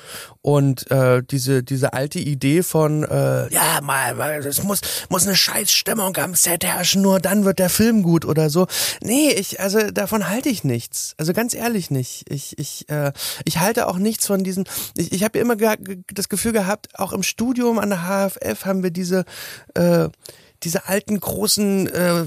Und 0.42 0.90
äh, 0.90 1.22
diese 1.22 1.62
diese 1.62 1.92
alte 1.94 2.18
Idee 2.18 2.62
von 2.62 3.02
äh, 3.02 3.52
ja 3.52 3.80
mal, 3.82 4.14
es 4.46 4.62
muss 4.62 4.80
muss 5.08 5.26
eine 5.26 5.36
Scheißstimmung 5.36 6.16
am 6.18 6.34
Set 6.34 6.64
herrschen, 6.64 7.02
nur 7.02 7.18
dann 7.18 7.44
wird 7.44 7.58
der 7.58 7.70
Film 7.70 8.02
gut 8.02 8.24
oder 8.24 8.50
so. 8.50 8.66
Nee, 9.02 9.30
ich 9.30 9.60
also 9.60 9.90
davon 9.90 10.28
halte 10.28 10.48
ich 10.48 10.64
nichts. 10.64 11.14
Also 11.18 11.32
ganz 11.32 11.54
ehrlich 11.54 11.90
nicht. 11.90 12.30
Ich 12.30 12.58
ich 12.58 12.88
äh, 12.88 13.12
ich 13.44 13.58
halte 13.58 13.88
auch 13.88 13.98
nichts 13.98 14.26
von 14.26 14.44
diesen. 14.44 14.64
Ich, 14.96 15.12
ich 15.12 15.24
habe 15.24 15.38
immer 15.38 15.56
das 15.56 16.28
Gefühl 16.28 16.52
gehabt, 16.52 16.88
auch 16.98 17.12
im 17.12 17.22
Studium 17.22 17.78
an 17.78 17.90
der 17.90 18.06
HFF 18.06 18.66
haben 18.66 18.82
wir 18.82 18.90
diese 18.90 19.24
äh, 19.74 20.08
diese 20.62 20.88
alten 20.88 21.18
großen 21.18 21.86
äh, 21.88 22.24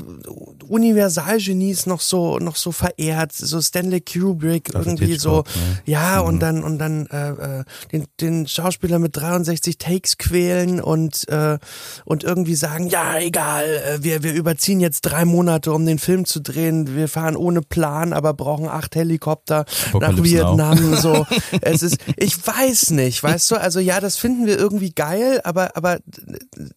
Universalgenies 0.68 1.86
noch 1.86 2.02
so 2.02 2.38
noch 2.38 2.56
so 2.56 2.72
verehrt, 2.72 3.34
so 3.34 3.62
Stanley 3.62 4.02
Kubrick 4.02 4.76
also 4.76 4.90
irgendwie 4.90 5.06
Hitchcock, 5.06 5.48
so, 5.48 5.60
ne? 5.60 5.82
ja 5.86 6.22
mhm. 6.22 6.28
und 6.28 6.40
dann 6.40 6.64
und 6.64 6.80
dann 6.80 7.06
äh, 7.08 7.60
äh, 7.60 7.64
den, 7.92 8.06
den 8.22 8.48
Schauspieler 8.48 9.00
mit 9.00 9.16
63 9.16 9.78
Takes 9.78 10.18
quälen 10.18 10.80
und 10.80 11.28
äh, 11.30 11.58
und 12.06 12.24
irgendwie 12.24 12.56
sagen, 12.56 12.88
ja 12.88 13.18
egal, 13.20 13.66
äh, 13.66 14.04
wir 14.04 14.24
wir 14.24 14.34
überziehen 14.34 14.80
jetzt 14.80 15.02
drei 15.02 15.26
Monate, 15.26 15.74
um 15.74 15.86
den 15.86 16.00
Film 16.00 16.26
zu 16.26 16.40
drehen, 16.40 16.96
wir 16.96 17.08
fahren 17.08 17.36
ohne 17.36 17.62
Plan, 17.62 18.14
aber 18.14 18.34
brauchen 18.34 18.68
acht 18.68 18.96
Helikopter 18.96 19.66
nach 20.00 20.22
Vietnam, 20.22 20.92
now. 20.92 20.96
so 20.96 21.26
es 21.62 21.82
ist, 21.82 21.98
ich 22.16 22.36
weiß 22.46 22.92
nicht, 22.92 23.24
weißt 23.24 23.52
du, 23.52 23.56
also 23.56 23.80
ja, 23.80 24.00
das 24.00 24.18
finden 24.18 24.46
wir 24.46 24.58
irgendwie 24.58 24.92
geil, 24.92 25.42
aber 25.44 25.76
aber 25.76 26.00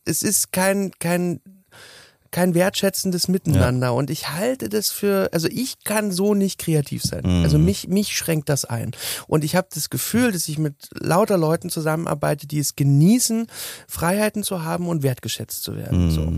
es 0.05 0.22
ist 0.22 0.53
kein 0.53 0.92
kein 0.98 1.40
kein 2.33 2.55
wertschätzendes 2.55 3.28
Miteinander. 3.28 3.89
Ja. 3.89 3.93
Und 3.93 4.11
ich 4.11 4.30
halte 4.30 4.68
das 4.68 4.91
für, 4.91 5.28
also 5.33 5.49
ich 5.49 5.85
kann 5.85 6.11
so 6.11 6.35
nicht 6.35 6.59
kreativ 6.59 7.03
sein. 7.03 7.22
Mhm. 7.24 7.45
Also 7.45 7.59
mich, 7.59 7.87
mich 7.87 8.16
schränkt 8.16 8.49
das 8.49 8.64
ein. 8.64 8.91
Und 9.28 9.45
ich 9.45 9.55
habe 9.55 9.68
das 9.72 9.91
Gefühl, 9.91 10.33
dass 10.33 10.49
ich 10.49 10.59
mit 10.59 10.89
lauter 10.99 11.39
Leuten 11.39 11.70
zusammenarbeite, 11.70 12.47
die 12.47 12.59
es 12.59 12.74
genießen, 12.74 13.47
Freiheiten 13.87 14.43
zu 14.43 14.64
haben 14.64 14.89
und 14.89 15.03
wertgeschätzt 15.03 15.62
zu 15.62 15.76
werden. 15.76 16.07
Mhm. 16.07 16.11
So. 16.11 16.33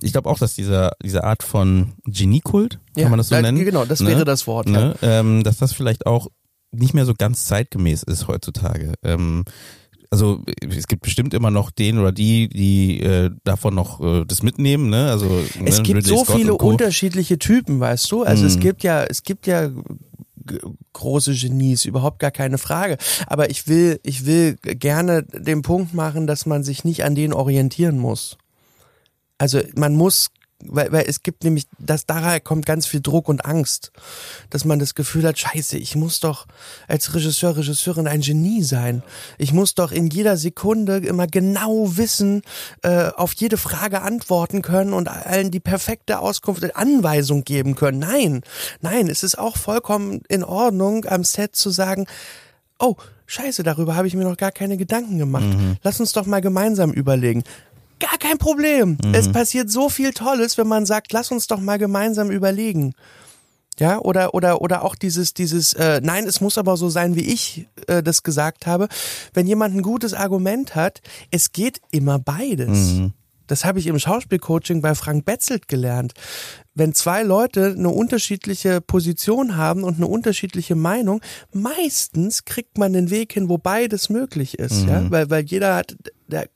Ich 0.00 0.12
glaube 0.12 0.28
auch, 0.30 0.38
dass 0.38 0.54
dieser, 0.54 0.92
diese 1.02 1.24
Art 1.24 1.42
von 1.42 1.94
Geniekult, 2.04 2.80
kann 2.94 3.02
ja, 3.04 3.08
man 3.08 3.18
das 3.18 3.28
so 3.28 3.40
nennen? 3.40 3.64
Genau, 3.64 3.84
das 3.84 4.00
ne? 4.00 4.08
wäre 4.08 4.24
das 4.24 4.46
Wort. 4.46 4.68
Ne? 4.68 4.96
Ja. 5.00 5.20
Ähm, 5.20 5.44
dass 5.44 5.58
das 5.58 5.72
vielleicht 5.72 6.06
auch 6.06 6.28
nicht 6.70 6.94
mehr 6.94 7.06
so 7.06 7.14
ganz 7.14 7.46
zeitgemäß 7.46 8.02
ist 8.02 8.28
heutzutage. 8.28 8.94
Ähm, 9.02 9.44
also 10.10 10.42
es 10.60 10.86
gibt 10.86 11.02
bestimmt 11.02 11.34
immer 11.34 11.50
noch 11.50 11.70
den 11.70 11.98
oder 11.98 12.12
die, 12.12 12.48
die 12.48 13.00
äh, 13.00 13.30
davon 13.44 13.74
noch 13.74 14.00
äh, 14.00 14.24
das 14.24 14.42
mitnehmen, 14.42 14.88
ne? 14.88 15.10
Also 15.10 15.26
es 15.64 15.78
ne, 15.78 15.82
gibt 15.82 15.98
Ridley 15.98 16.16
so 16.16 16.24
Scott 16.24 16.36
viele 16.36 16.54
unterschiedliche 16.54 17.38
Typen, 17.38 17.78
weißt 17.78 18.10
du? 18.10 18.22
Also 18.22 18.44
mm. 18.44 18.46
es 18.46 18.56
mhm. 18.56 18.60
gibt 18.60 18.82
ja, 18.82 19.04
es 19.04 19.22
gibt 19.22 19.46
ja 19.46 19.70
große 20.94 21.34
Genies, 21.34 21.84
überhaupt 21.84 22.20
gar 22.20 22.30
keine 22.30 22.58
Frage. 22.58 22.96
Aber 23.26 23.50
ich 23.50 23.68
will, 23.68 24.00
ich 24.02 24.24
will 24.24 24.56
gerne 24.62 25.24
den 25.24 25.62
Punkt 25.62 25.92
machen, 25.92 26.26
dass 26.26 26.46
man 26.46 26.64
sich 26.64 26.84
nicht 26.84 27.04
an 27.04 27.14
denen 27.14 27.34
orientieren 27.34 27.98
muss. 27.98 28.38
Also 29.36 29.60
man 29.76 29.94
muss 29.94 30.30
weil, 30.64 30.90
weil 30.90 31.04
es 31.06 31.22
gibt 31.22 31.44
nämlich, 31.44 31.66
dass 31.78 32.04
daher 32.06 32.40
kommt 32.40 32.66
ganz 32.66 32.86
viel 32.86 33.00
Druck 33.00 33.28
und 33.28 33.44
Angst, 33.44 33.92
dass 34.50 34.64
man 34.64 34.78
das 34.78 34.94
Gefühl 34.94 35.24
hat, 35.24 35.38
scheiße, 35.38 35.78
ich 35.78 35.94
muss 35.94 36.20
doch 36.20 36.46
als 36.88 37.14
Regisseur, 37.14 37.56
Regisseurin 37.56 38.08
ein 38.08 38.20
Genie 38.20 38.62
sein. 38.64 39.02
Ich 39.38 39.52
muss 39.52 39.74
doch 39.74 39.92
in 39.92 40.08
jeder 40.08 40.36
Sekunde 40.36 40.98
immer 40.98 41.26
genau 41.26 41.96
wissen, 41.96 42.42
äh, 42.82 43.10
auf 43.16 43.32
jede 43.34 43.56
Frage 43.56 44.02
antworten 44.02 44.62
können 44.62 44.92
und 44.92 45.08
allen 45.08 45.50
die 45.50 45.60
perfekte 45.60 46.18
Auskunft, 46.18 46.58
Anweisung 46.74 47.44
geben 47.44 47.76
können. 47.76 48.00
Nein, 48.00 48.42
nein, 48.80 49.08
es 49.08 49.22
ist 49.22 49.38
auch 49.38 49.56
vollkommen 49.56 50.22
in 50.28 50.42
Ordnung, 50.42 51.04
am 51.04 51.22
Set 51.22 51.54
zu 51.54 51.70
sagen, 51.70 52.06
oh, 52.78 52.96
Scheiße, 53.30 53.62
darüber 53.62 53.94
habe 53.94 54.06
ich 54.06 54.14
mir 54.14 54.24
noch 54.24 54.38
gar 54.38 54.52
keine 54.52 54.78
Gedanken 54.78 55.18
gemacht. 55.18 55.44
Mhm. 55.44 55.76
Lass 55.82 56.00
uns 56.00 56.12
doch 56.12 56.24
mal 56.24 56.40
gemeinsam 56.40 56.92
überlegen. 56.92 57.44
Gar 57.98 58.18
kein 58.18 58.38
Problem. 58.38 58.98
Mhm. 59.02 59.14
Es 59.14 59.30
passiert 59.30 59.70
so 59.70 59.88
viel 59.88 60.12
Tolles, 60.12 60.58
wenn 60.58 60.68
man 60.68 60.86
sagt, 60.86 61.12
lass 61.12 61.30
uns 61.30 61.46
doch 61.46 61.60
mal 61.60 61.78
gemeinsam 61.78 62.30
überlegen. 62.30 62.94
Ja, 63.78 63.98
oder 64.00 64.34
oder 64.34 64.60
oder 64.60 64.84
auch 64.84 64.96
dieses 64.96 65.34
dieses 65.34 65.72
äh, 65.74 66.00
nein, 66.02 66.26
es 66.26 66.40
muss 66.40 66.58
aber 66.58 66.76
so 66.76 66.88
sein, 66.88 67.14
wie 67.14 67.32
ich 67.32 67.68
äh, 67.86 68.02
das 68.02 68.24
gesagt 68.24 68.66
habe. 68.66 68.88
Wenn 69.34 69.46
jemand 69.46 69.76
ein 69.76 69.82
gutes 69.82 70.14
Argument 70.14 70.74
hat, 70.74 71.00
es 71.30 71.52
geht 71.52 71.80
immer 71.92 72.18
beides. 72.18 72.94
Mhm. 72.94 73.12
Das 73.46 73.64
habe 73.64 73.78
ich 73.78 73.86
im 73.86 73.98
Schauspielcoaching 73.98 74.82
bei 74.82 74.94
Frank 74.94 75.24
Betzelt 75.24 75.68
gelernt 75.68 76.12
wenn 76.78 76.94
zwei 76.94 77.22
Leute 77.22 77.74
eine 77.76 77.88
unterschiedliche 77.90 78.80
Position 78.80 79.56
haben 79.56 79.84
und 79.84 79.96
eine 79.96 80.06
unterschiedliche 80.06 80.74
Meinung, 80.76 81.20
meistens 81.52 82.44
kriegt 82.44 82.78
man 82.78 82.92
den 82.92 83.10
Weg 83.10 83.32
hin, 83.32 83.48
wo 83.48 83.58
beides 83.58 84.08
möglich 84.08 84.58
ist, 84.58 84.82
Mhm. 84.82 84.88
ja, 84.88 85.10
weil 85.10 85.30
weil 85.30 85.44
jeder 85.44 85.76
hat 85.76 85.96
der, 86.28 86.48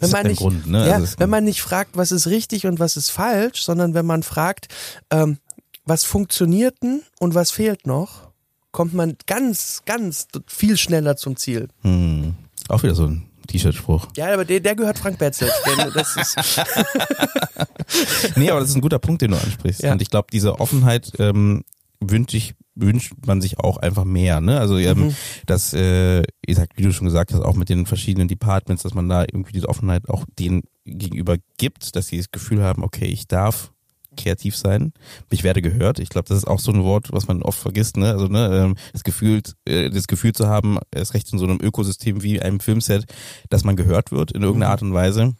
wenn 0.00 0.10
man 0.10 0.26
nicht 0.26 0.38
Grund, 0.38 0.66
ne? 0.66 0.86
ja, 0.88 0.94
Also 0.94 1.14
wenn 1.18 1.30
man 1.30 1.44
nicht 1.44 1.60
fragt, 1.62 1.96
was 1.96 2.12
ist 2.12 2.26
richtig 2.26 2.66
und 2.66 2.78
was 2.78 2.96
ist 2.96 3.10
falsch, 3.10 3.62
sondern 3.62 3.94
wenn 3.94 4.06
man 4.06 4.22
fragt, 4.22 4.68
ähm, 5.10 5.38
was 5.84 6.04
funktioniert 6.04 6.82
denn 6.82 7.02
und 7.20 7.34
was 7.34 7.50
fehlt 7.50 7.86
noch, 7.86 8.30
kommt 8.72 8.94
man 8.94 9.16
ganz 9.26 9.82
ganz 9.86 10.28
viel 10.46 10.76
schneller 10.76 11.16
zum 11.16 11.36
Ziel. 11.36 11.68
Hm. 11.82 12.34
Auch 12.68 12.82
wieder 12.82 12.94
so 12.94 13.06
ein 13.06 13.22
T-Shirt-Spruch. 13.46 14.08
Ja, 14.16 14.32
aber 14.32 14.44
der, 14.44 14.60
der 14.60 14.74
gehört 14.74 14.98
Frank 14.98 15.18
Betzel. 15.18 15.50
Denn 15.66 15.92
das 15.94 16.16
ist 16.16 16.36
Nee, 18.36 18.50
aber 18.50 18.60
das 18.60 18.70
ist 18.70 18.76
ein 18.76 18.80
guter 18.80 18.98
Punkt, 18.98 19.22
den 19.22 19.32
du 19.32 19.36
ansprichst. 19.36 19.82
Ja. 19.82 19.92
Und 19.92 20.02
ich 20.02 20.10
glaube, 20.10 20.28
diese 20.32 20.58
Offenheit 20.60 21.12
ähm, 21.18 21.64
wünscht 22.00 22.34
ich 22.34 22.54
wünscht 22.78 23.14
man 23.24 23.40
sich 23.40 23.58
auch 23.58 23.78
einfach 23.78 24.04
mehr, 24.04 24.42
ne? 24.42 24.60
Also 24.60 24.76
ähm, 24.76 24.98
Mhm. 25.06 25.14
dass, 25.46 25.72
äh, 25.72 26.22
wie 26.46 26.82
du 26.82 26.92
schon 26.92 27.06
gesagt 27.06 27.32
hast, 27.32 27.40
auch 27.40 27.56
mit 27.56 27.70
den 27.70 27.86
verschiedenen 27.86 28.28
Departments, 28.28 28.82
dass 28.82 28.92
man 28.92 29.08
da 29.08 29.22
irgendwie 29.22 29.52
diese 29.52 29.70
Offenheit 29.70 30.10
auch 30.10 30.26
denen 30.38 30.60
gegenüber 30.84 31.36
gibt, 31.56 31.96
dass 31.96 32.08
sie 32.08 32.18
das 32.18 32.30
Gefühl 32.30 32.62
haben, 32.62 32.84
okay, 32.84 33.06
ich 33.06 33.28
darf 33.28 33.72
kreativ 34.16 34.56
sein, 34.56 34.92
ich 35.30 35.44
werde 35.44 35.62
gehört. 35.62 35.98
Ich 35.98 36.08
glaube, 36.08 36.28
das 36.28 36.38
ist 36.38 36.46
auch 36.46 36.60
so 36.60 36.72
ein 36.72 36.82
Wort, 36.82 37.12
was 37.12 37.28
man 37.28 37.42
oft 37.42 37.58
vergisst, 37.58 37.96
ne? 37.96 38.10
Also 38.10 38.28
ne, 38.28 38.48
ähm, 38.52 38.76
das 38.92 39.04
Gefühl, 39.04 39.42
äh, 39.66 39.90
das 39.90 40.06
Gefühl 40.06 40.32
zu 40.32 40.48
haben, 40.48 40.78
erst 40.94 41.14
recht 41.14 41.32
in 41.32 41.38
so 41.38 41.44
einem 41.44 41.58
Ökosystem 41.62 42.22
wie 42.22 42.40
einem 42.40 42.60
Filmset, 42.60 43.04
dass 43.50 43.64
man 43.64 43.76
gehört 43.76 44.12
wird 44.12 44.32
in 44.32 44.42
irgendeiner 44.42 44.66
Mhm. 44.66 44.72
Art 44.72 44.82
und 44.82 44.94
Weise 44.94 45.34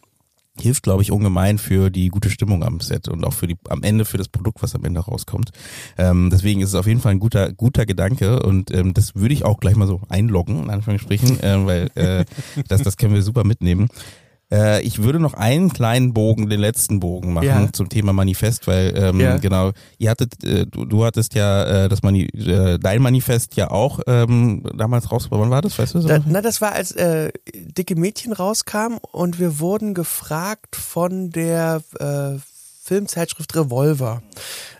hilft, 0.59 0.85
glaube 0.85 1.03
ich, 1.03 1.13
ungemein 1.13 1.59
für 1.59 1.91
die 1.91 2.09
gute 2.09 2.31
Stimmung 2.31 2.65
am 2.65 2.81
Set 2.81 3.09
und 3.09 3.27
auch 3.27 3.35
für 3.35 3.47
die 3.47 3.57
am 3.69 3.83
Ende 3.83 4.07
für 4.07 4.17
das 4.17 4.29
Produkt, 4.29 4.63
was 4.63 4.75
am 4.75 4.85
Ende 4.87 5.01
rauskommt. 5.01 5.51
Ähm, 5.99 6.31
deswegen 6.33 6.63
ist 6.63 6.71
es 6.71 6.75
auf 6.75 6.87
jeden 6.87 7.01
Fall 7.01 7.13
ein 7.13 7.19
guter 7.19 7.53
guter 7.53 7.85
Gedanke 7.85 8.43
und 8.43 8.71
ähm, 8.71 8.95
das 8.95 9.15
würde 9.15 9.35
ich 9.35 9.45
auch 9.45 9.61
gleich 9.61 9.77
mal 9.77 9.87
so 9.87 10.01
einloggen 10.09 10.63
in 10.63 10.71
Anführungsstrichen, 10.71 11.41
äh, 11.43 11.67
weil 11.67 11.91
äh, 11.95 12.25
das 12.69 12.83
das 12.83 12.97
können 12.97 13.13
wir 13.13 13.21
super 13.23 13.45
mitnehmen. 13.45 13.89
Äh, 14.53 14.83
ich 14.83 15.03
würde 15.03 15.19
noch 15.19 15.35
einen 15.35 15.73
kleinen 15.73 16.13
Bogen, 16.15 16.49
den 16.49 16.61
letzten 16.61 17.01
Bogen 17.01 17.33
machen 17.33 17.47
Ja. 17.47 17.73
zum 17.73 17.89
Thema 17.89 18.13
Manifest, 18.13 18.67
weil 18.67 18.93
ähm, 18.97 19.21
Ja. 19.21 19.37
genau, 19.39 19.73
ihr 19.99 20.11
hattet, 20.11 20.43
äh, 20.45 20.67
du, 20.67 20.85
du 20.85 21.05
hattest 21.05 21.35
ja 21.35 21.85
äh, 21.85 21.89
das 21.89 22.03
Mani 22.03 22.25
äh, 22.27 22.79
dein 22.79 23.03
Manifest 23.03 23.57
ja 23.57 23.71
auch 23.71 24.01
ähm, 24.07 24.63
damals 24.77 25.11
rausgebracht. 25.11 25.41
Wann 25.43 25.51
war 25.51 25.63
das? 25.63 25.79
Weißt 25.79 25.95
du 25.95 26.01
so? 26.01 26.09
Da, 26.09 26.21
na, 26.25 26.43
das 26.43 26.61
war 26.61 26.73
als 26.73 26.93
äh, 26.93 27.33
dicke 27.55 27.97
Mädchen 27.97 28.33
rauskam 28.33 28.99
und 29.13 29.41
wir 29.41 29.59
wurden 29.59 29.95
gefragt 29.95 30.77
von 30.77 31.31
der 31.31 31.83
äh, 31.99 32.39
Filmzeitschrift 32.87 33.55
Revolver, 33.57 34.23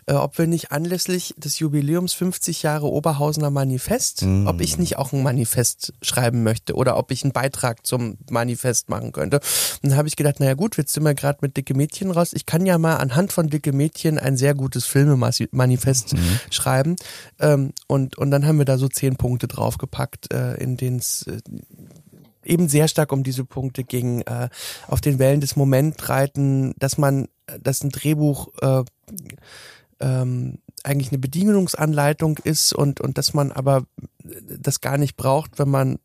äh, 0.05 0.13
ob 0.13 0.37
wir 0.37 0.47
nicht 0.47 0.71
anlässlich 0.71 1.33
des 1.37 1.59
Jubiläums 1.59 2.13
50 2.13 2.63
Jahre 2.63 2.87
Oberhausener 2.87 3.49
Manifest, 3.49 4.21
Mm. 4.23 4.47
ob 4.47 4.61
ich 4.61 4.77
nicht 4.77 4.97
auch 4.97 5.11
ein 5.11 5.21
Manifest 5.23 5.93
schreiben 6.01 6.43
möchte 6.43 6.73
oder 6.75 6.97
ob 6.97 7.11
ich 7.11 7.23
einen 7.23 7.33
Beitrag 7.33 7.85
zum 7.85 8.17
Manifest 8.29 8.89
machen 8.89 9.11
könnte. 9.11 9.41
Und 9.83 9.91
dann 9.91 9.97
habe 9.97 10.07
ich 10.07 10.15
gedacht, 10.15 10.39
naja 10.39 10.53
gut, 10.53 10.77
jetzt 10.77 10.93
sind 10.93 11.03
wir 11.03 11.13
gerade 11.15 11.39
mit 11.41 11.57
dicke 11.57 11.73
Mädchen 11.73 12.11
raus. 12.11 12.31
Ich 12.33 12.45
kann 12.45 12.65
ja 12.65 12.77
mal 12.77 12.95
anhand 12.95 13.33
von 13.33 13.49
dicke 13.49 13.73
Mädchen 13.73 14.17
ein 14.17 14.37
sehr 14.37 14.55
gutes 14.55 14.85
Filmemanifest 14.85 16.15
schreiben. 16.49 16.95
Ähm, 17.39 17.73
und, 17.87 18.17
und 18.17 18.31
dann 18.31 18.45
haben 18.45 18.57
wir 18.57 18.65
da 18.65 18.77
so 18.77 18.87
zehn 18.87 19.17
Punkte 19.17 19.47
draufgepackt, 19.47 20.33
äh, 20.33 20.55
in 20.55 20.77
denen 20.77 20.97
es 20.99 21.23
äh, 21.23 21.39
eben 22.45 22.69
sehr 22.69 22.87
stark 22.87 23.11
um 23.11 23.23
diese 23.23 23.43
Punkte 23.43 23.83
ging, 23.83 24.21
äh, 24.21 24.49
auf 24.87 25.01
den 25.01 25.19
Wellen 25.19 25.41
des 25.41 25.55
Moment 25.55 26.07
reiten, 26.09 26.73
dass 26.79 26.97
man, 26.97 27.27
dass 27.61 27.83
ein 27.83 27.89
Drehbuch 27.89 28.49
äh, 28.61 28.83
ähm, 29.99 30.59
eigentlich 30.83 31.11
eine 31.11 31.19
Bedienungsanleitung 31.19 32.37
ist 32.43 32.73
und, 32.73 33.01
und 33.01 33.17
dass 33.17 33.33
man 33.33 33.51
aber 33.51 33.83
das 34.23 34.81
gar 34.81 34.97
nicht 34.97 35.17
braucht, 35.17 35.59
wenn 35.59 35.69
man 35.69 35.99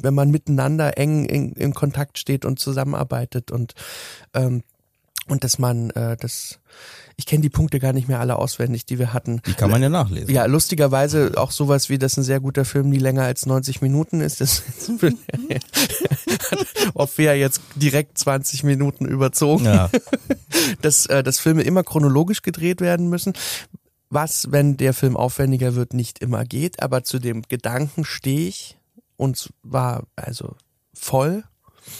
wenn 0.00 0.14
man 0.14 0.30
miteinander 0.30 0.98
eng 0.98 1.24
in, 1.24 1.52
in 1.52 1.72
Kontakt 1.72 2.18
steht 2.18 2.44
und 2.44 2.58
zusammenarbeitet 2.58 3.50
und 3.50 3.74
ähm, 4.34 4.62
und 5.28 5.44
dass 5.44 5.58
man 5.58 5.90
äh, 5.90 6.16
das 6.18 6.60
ich 7.16 7.26
kenne 7.26 7.42
die 7.42 7.48
Punkte 7.50 7.78
gar 7.80 7.92
nicht 7.92 8.08
mehr 8.08 8.20
alle 8.20 8.36
auswendig, 8.36 8.86
die 8.86 8.98
wir 8.98 9.12
hatten. 9.12 9.40
Die 9.46 9.54
kann 9.54 9.70
man 9.70 9.80
ja 9.82 9.88
nachlesen. 9.88 10.34
Ja, 10.34 10.46
lustigerweise 10.46 11.32
auch 11.36 11.50
sowas 11.50 11.88
wie, 11.88 11.98
dass 11.98 12.16
ein 12.16 12.22
sehr 12.24 12.40
guter 12.40 12.64
Film 12.64 12.90
nie 12.90 12.98
länger 12.98 13.22
als 13.22 13.46
90 13.46 13.82
Minuten 13.82 14.20
ist. 14.20 14.40
Das 14.40 14.62
oft 16.94 17.18
wir 17.18 17.36
jetzt 17.36 17.60
direkt 17.76 18.18
20 18.18 18.64
Minuten 18.64 19.06
überzogen, 19.06 19.64
Ja. 19.64 19.90
dass, 20.82 21.06
äh, 21.06 21.22
dass 21.22 21.38
Filme 21.40 21.62
immer 21.62 21.82
chronologisch 21.82 22.42
gedreht 22.42 22.80
werden 22.80 23.08
müssen. 23.08 23.32
Was, 24.10 24.52
wenn 24.52 24.76
der 24.76 24.94
Film 24.94 25.16
aufwendiger 25.16 25.74
wird, 25.74 25.94
nicht 25.94 26.20
immer 26.20 26.44
geht. 26.44 26.82
Aber 26.82 27.02
zu 27.04 27.18
dem 27.18 27.42
Gedanken 27.42 28.04
stehe 28.04 28.48
ich 28.48 28.78
und 29.16 29.52
war 29.62 30.04
also 30.16 30.56
voll. 30.92 31.44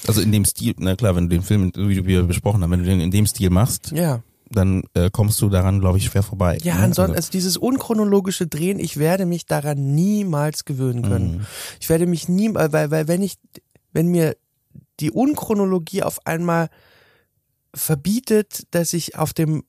Also 0.07 0.21
in 0.21 0.33
dem 0.33 0.45
Stil, 0.45 0.75
na 0.79 0.97
klar, 0.97 1.17
wenn 1.17 1.29
du 1.29 1.37
den 1.37 1.43
Film, 1.43 1.73
wie 1.75 2.07
wir 2.07 2.23
besprochen 2.23 2.63
haben, 2.63 2.71
wenn 2.71 2.81
du 2.81 2.87
den 2.87 3.01
in 3.01 3.11
dem 3.11 3.27
Stil 3.27 3.51
machst, 3.51 3.91
Ja. 3.93 4.23
Dann 4.55 4.85
äh, 4.95 5.11
kommst 5.11 5.41
du 5.41 5.49
daran, 5.49 5.81
glaube 5.81 5.99
ich, 5.99 6.05
schwer 6.05 6.23
vorbei. 6.23 6.59
Ja, 6.63 6.77
ne? 6.77 6.85
ansonsten, 6.85 7.17
also 7.17 7.31
dieses 7.31 7.57
unchronologische 7.57 8.47
Drehen, 8.47 8.79
ich 8.79 8.99
werde 8.99 9.27
mich 9.27 9.47
daran 9.47 9.95
niemals 9.95 10.65
gewöhnen 10.65 11.03
können. 11.03 11.37
Mhm. 11.39 11.47
Ich 11.81 11.89
werde 11.89 12.07
mich 12.07 12.29
nie, 12.29 12.53
weil, 12.55 12.91
weil 12.91 13.09
wenn 13.09 13.23
ich, 13.23 13.37
wenn 13.93 14.09
mir 14.09 14.37
die 15.01 15.11
Unchronologie 15.11 16.03
auf 16.03 16.27
einmal 16.27 16.69
verbietet, 17.75 18.63
dass 18.71 18.93
ich 18.93 19.17
auf 19.17 19.33
dem 19.33 19.65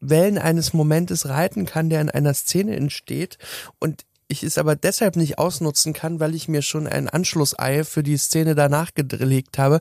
Wellen 0.00 0.38
eines 0.38 0.72
Momentes 0.72 1.28
reiten 1.28 1.66
kann, 1.66 1.90
der 1.90 2.00
in 2.00 2.10
einer 2.10 2.34
Szene 2.34 2.76
entsteht 2.76 3.38
und 3.78 4.04
ich 4.28 4.42
es 4.42 4.58
aber 4.58 4.76
deshalb 4.76 5.16
nicht 5.16 5.38
ausnutzen 5.38 5.92
kann, 5.92 6.20
weil 6.20 6.34
ich 6.34 6.48
mir 6.48 6.62
schon 6.62 6.86
ein 6.86 7.08
Anschlussei 7.08 7.84
für 7.84 8.02
die 8.02 8.16
Szene 8.16 8.54
danach 8.54 8.90
gelegt 8.94 9.58
habe, 9.58 9.80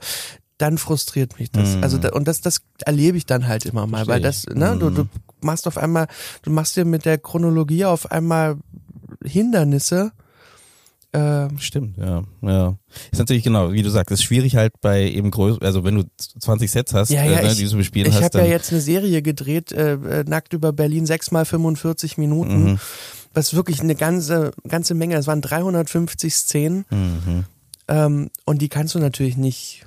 dann 0.58 0.78
frustriert 0.78 1.38
mich 1.40 1.52
das. 1.52 1.76
Mhm. 1.76 1.84
Also 1.84 1.98
da, 1.98 2.10
und 2.14 2.28
das, 2.28 2.42
das 2.42 2.62
erlebe 2.86 3.18
ich 3.18 3.26
dann 3.26 3.48
halt 3.48 3.66
immer 3.66 3.88
mal, 3.88 4.08
weil 4.08 4.22
das, 4.22 4.42
Verstehe 4.44 4.54
ich. 4.54 4.60
ne, 4.72 4.78
du, 4.80 4.90
Mhm. 4.90 4.96
du 4.96 5.06
machst 5.42 5.68
auf 5.68 5.78
einmal, 5.78 6.08
du 6.44 6.52
machst 6.52 6.76
dir 6.76 6.86
mit 6.86 7.06
der 7.06 7.18
Chronologie 7.18 7.86
auf 7.86 8.12
einmal 8.12 8.58
Hindernisse. 9.24 10.12
Äh, 11.12 11.48
Stimmt, 11.60 11.98
ja, 11.98 12.24
ja. 12.42 12.76
Ist 13.12 13.20
natürlich 13.20 13.44
genau, 13.44 13.72
wie 13.72 13.82
du 13.82 13.90
sagst, 13.90 14.12
ist 14.12 14.24
schwierig 14.24 14.58
halt 14.58 14.74
bei 14.82 15.04
eben 15.10 15.32
größ, 15.32 15.62
also 15.62 15.86
wenn 15.86 15.96
du 15.96 16.04
20 16.18 16.70
Sets 16.70 16.94
hast, 16.94 17.10
Ja, 17.10 17.24
ja, 17.24 17.40
äh, 17.40 17.44
ne, 17.44 17.52
ich- 17.52 17.58
die 17.58 17.66
du 17.70 17.78
bespielen 17.78 18.10
ich 18.10 18.16
hast, 18.16 18.24
habe 18.36 18.40
ja 18.40 18.46
jetzt 18.46 18.72
eine 18.74 18.82
Serie 18.82 19.22
gedreht, 19.22 19.72
äh, 19.72 19.94
äh, 19.94 20.24
nackt 20.28 20.52
über 20.54 20.74
Berlin, 20.74 21.06
sechs 21.06 21.32
mal 21.32 21.46
45 21.46 22.18
Minuten, 22.18 22.72
Mhm. 22.74 22.80
was 23.34 23.54
wirklich 23.54 23.80
eine 23.80 23.96
ganze, 23.96 24.52
ganze 24.68 24.94
Menge, 24.94 25.16
es 25.16 25.26
waren 25.28 25.42
350 25.42 26.36
Szenen 26.36 26.84
mhm. 26.90 27.46
ähm, 27.88 28.30
und 28.44 28.62
die 28.62 28.68
kannst 28.70 28.94
du 28.96 29.00
natürlich 29.00 29.38
nicht 29.38 29.85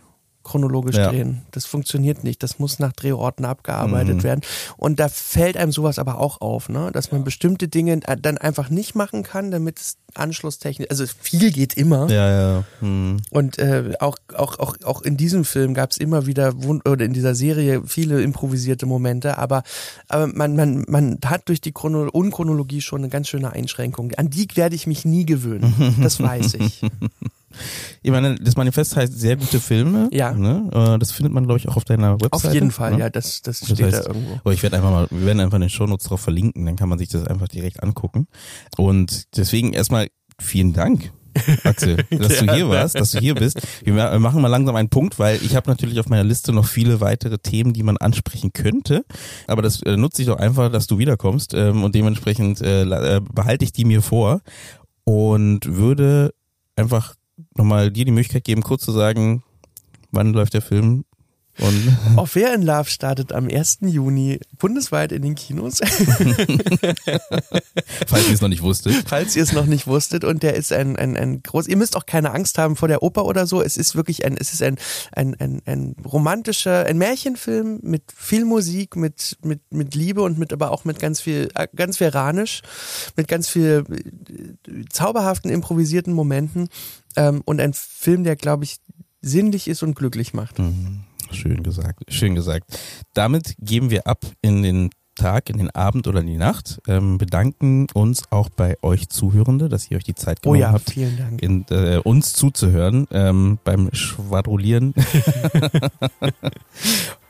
chronologisch 0.49 0.96
Ja. 0.96 1.11
drehen. 1.11 1.42
Das 1.53 1.64
funktioniert 1.66 2.24
nicht. 2.24 2.42
Das 2.42 2.59
muss 2.59 2.78
nach 2.78 2.92
Drehorten 2.92 3.44
abgearbeitet 3.44 4.16
Mhm. 4.16 4.22
werden. 4.22 4.40
Und 4.76 4.99
da 4.99 5.09
fällt 5.09 5.57
einem 5.57 5.72
sowas 5.72 5.99
aber 5.99 6.18
auch 6.18 6.40
auf, 6.40 6.68
ne? 6.68 6.90
dass 6.92 7.12
man 7.12 7.22
bestimmte 7.24 7.68
Dinge 7.68 8.01
äh, 8.07 8.16
dann 8.20 8.38
einfach 8.38 8.70
nicht 8.70 8.94
machen 8.94 9.22
kann, 9.22 9.51
damit 9.51 9.78
es 9.78 9.96
anschlusstechnisch, 10.14 10.88
also 10.90 11.05
viel 11.20 11.53
geht 11.53 11.74
immer. 11.74 12.09
Ja, 12.11 12.30
ja. 12.30 12.64
Mhm. 12.80 13.18
Und 13.30 13.59
äh, 13.59 13.92
auch, 14.01 14.16
auch, 14.34 14.59
auch, 14.59 14.76
auch 14.84 15.03
in 15.03 15.16
diesem 15.16 15.44
Film 15.44 15.74
gab 15.74 15.90
es 15.90 15.99
immer 15.99 16.26
wieder, 16.26 16.55
oder 16.86 17.05
in 17.05 17.12
dieser 17.12 17.34
Serie 17.34 17.82
viele 17.86 18.22
improvisierte 18.22 18.86
Momente, 18.86 19.36
aber, 19.38 19.62
aber 20.09 20.26
man, 20.28 20.57
man, 20.57 20.84
man 20.88 21.18
hat 21.24 21.49
durch 21.49 21.61
die 21.61 21.72
Chrono 21.72 22.09
Unchronologie 22.11 22.80
schon 22.80 23.01
eine 23.03 23.11
ganz 23.11 23.28
schöne 23.28 23.53
Einschränkung. 23.53 24.12
An 24.16 24.30
die 24.30 24.49
werde 24.55 24.74
ich 24.74 24.86
mich 24.86 25.05
nie 25.05 25.26
gewöhnen. 25.26 25.96
Das 26.03 26.20
weiß 26.20 26.55
ich. 26.55 26.80
Ich 28.02 28.11
meine, 28.11 28.34
das 28.36 28.56
Manifest 28.56 28.96
heißt 28.96 29.18
sehr 29.18 29.36
gute 29.36 29.61
Filme. 29.61 30.09
Ja. 30.12 30.32
Ne? 30.32 30.70
Äh, 30.72 30.98
Das 30.98 31.11
findet 31.12 31.32
man, 31.32 31.44
glaube 31.44 31.59
ich, 31.59 31.68
auch 31.68 31.76
auf 31.76 31.84
deiner 31.84 32.12
Webseite. 32.20 32.48
Auf 32.48 32.54
jeden 32.54 32.70
Fall, 32.70 32.92
ne? 32.92 32.98
ja, 33.00 33.11
das, 33.11 33.42
das 33.42 33.61
Das 33.61 33.68
steht 33.70 33.86
heißt, 33.86 34.04
da 34.06 34.09
irgendwo. 34.11 34.34
Aber 34.44 34.52
ich 34.52 34.62
werde 34.62 34.76
einfach 34.76 34.90
mal, 34.90 35.06
wir 35.11 35.26
werden 35.26 35.40
einfach 35.40 35.56
in 35.56 35.62
den 35.62 35.70
Shownotes 35.70 36.06
drauf 36.09 36.20
verlinken, 36.20 36.66
dann 36.66 36.76
kann 36.76 36.88
man 36.88 36.98
sich 36.98 37.09
das 37.09 37.26
einfach 37.26 37.48
direkt 37.48 37.82
angucken. 37.82 38.26
Und 38.76 39.24
deswegen 39.36 39.72
erstmal 39.72 40.09
vielen 40.40 40.72
Dank. 40.72 41.12
Axel, 41.62 41.98
dass 42.11 42.38
du 42.38 42.52
hier 42.52 42.68
warst, 42.68 42.98
dass 42.98 43.12
du 43.12 43.20
hier 43.20 43.36
bist. 43.36 43.61
Wir 43.84 43.92
ma- 43.92 44.11
wir 44.11 44.18
machen 44.18 44.42
mal 44.42 44.48
langsam 44.48 44.74
einen 44.74 44.88
Punkt, 44.88 45.20
weil 45.20 45.38
ich 45.44 45.54
habe 45.54 45.70
natürlich 45.70 46.00
auf 46.00 46.09
meiner 46.09 46.24
Liste 46.24 46.52
noch 46.52 46.64
viele 46.64 47.00
weitere 47.00 47.38
Themen, 47.38 47.72
die 47.72 47.84
man 47.84 47.96
ansprechen 47.96 48.52
könnte. 48.52 49.04
Aber 49.46 49.62
das 49.62 49.80
äh, 49.82 49.96
nutze 49.96 50.22
ich 50.22 50.26
doch 50.28 50.38
einfach, 50.38 50.72
dass 50.72 50.88
du 50.88 50.98
wiederkommst 50.98 51.54
ähm, 51.54 51.84
und 51.84 51.94
dementsprechend 51.94 52.61
äh, 52.61 52.82
äh, 52.82 53.20
behalte 53.20 53.64
ich 53.64 53.72
die 53.72 53.84
mir 53.84 54.02
vor 54.02 54.40
und 55.04 55.61
würde 55.66 56.34
einfach 56.74 57.14
nochmal 57.59 57.90
dir 57.90 58.04
die 58.04 58.12
Möglichkeit 58.12 58.44
geben, 58.44 58.62
kurz 58.62 58.84
zu 58.84 58.92
sagen, 58.92 59.42
wann 60.11 60.32
läuft 60.32 60.54
der 60.54 60.62
Film 60.62 61.04
Und 61.59 61.96
Oh, 62.16 62.26
Fair 62.26 62.54
in 62.54 62.62
Love 62.62 62.88
startet 62.88 63.32
am 63.32 63.48
1. 63.48 63.78
Juni 63.82 64.40
bundesweit 64.59 65.12
in 65.12 65.22
den 65.22 65.34
Kinos, 65.34 65.78
falls 68.06 68.28
ihr 68.28 68.35
es 68.35 68.40
noch 68.40 68.48
nicht 68.48 68.62
wusstet. 68.62 68.94
falls 69.06 69.36
ihr 69.36 69.43
es 69.43 69.52
noch 69.52 69.66
nicht 69.66 69.86
wusstet. 69.86 70.24
Und 70.24 70.43
der 70.43 70.55
ist 70.55 70.72
ein, 70.72 70.97
ein, 70.97 71.16
ein 71.16 71.43
groß, 71.43 71.68
ihr 71.68 71.76
müsst 71.76 71.97
auch 71.97 72.06
keine 72.06 72.32
Angst 72.32 72.59
haben 72.59 72.76
vor 72.76 72.89
der 72.89 73.02
Oper 73.02 73.24
oder 73.24 73.47
so. 73.47 73.62
Es 73.62 73.76
ist 73.76 73.97
wirklich 73.97 74.24
ein, 74.24 74.36
es 74.39 74.52
ist 74.52 74.62
ein, 74.62 74.78
ein, 75.12 75.35
ein, 75.39 75.60
ein 75.66 75.97
romantischer, 76.05 76.86
ein 76.86 76.98
Märchenfilm 76.98 77.80
mit 77.82 78.02
viel 78.14 78.44
Musik, 78.44 78.97
mit, 78.97 79.36
mit, 79.43 79.60
mit 79.70 79.94
Liebe 79.94 80.22
und 80.22 80.39
mit, 80.39 80.52
aber 80.52 80.70
auch 80.70 80.85
mit 80.85 80.98
ganz 81.01 81.20
viel, 81.20 81.48
äh, 81.55 81.66
ganz 81.74 81.98
viel 81.98 82.09
Ranisch, 82.09 82.62
mit 83.16 83.28
ganz 83.28 83.48
viel 83.48 83.85
äh, 83.90 84.85
zauberhaften, 84.90 85.51
improvisierten 85.51 86.12
Momenten. 86.12 86.68
Ähm, 87.16 87.43
und 87.44 87.60
ein 87.60 87.74
Film, 87.74 88.24
der, 88.24 88.36
glaube 88.36 88.64
ich, 88.64 88.78
sinnlich 89.20 89.68
ist 89.68 89.82
und 89.82 89.94
glücklich 89.94 90.35
macht. 90.35 90.59
Mhm. 90.59 91.05
Schön 91.30 91.62
gesagt, 91.62 92.05
schön 92.09 92.34
gesagt. 92.34 92.78
Damit 93.14 93.55
geben 93.59 93.90
wir 93.90 94.06
ab 94.06 94.24
in 94.40 94.62
den 94.62 94.90
Tag, 95.19 95.51
in 95.51 95.59
den 95.59 95.70
Abend 95.70 96.07
oder 96.07 96.20
in 96.20 96.27
die 96.27 96.36
Nacht. 96.36 96.81
Ähm, 96.89 97.19
bedanken 97.19 97.86
uns 97.93 98.23
auch 98.31 98.49
bei 98.49 98.77
euch 98.82 99.09
Zuhörende, 99.09 99.69
dass 99.69 99.90
ihr 99.90 99.99
euch 99.99 100.05
die 100.05 100.15
Zeit 100.15 100.39
Oh 100.39 100.53
genommen 100.53 100.61
ja, 100.61 100.73
habt, 100.73 100.90
vielen 100.90 101.19
Dank. 101.19 101.43
in, 101.43 101.66
äh, 101.70 102.01
uns 102.03 102.32
zuzuhören 102.32 103.07
ähm, 103.11 103.59
beim 103.65 103.90
Schwadronieren. 103.93 104.95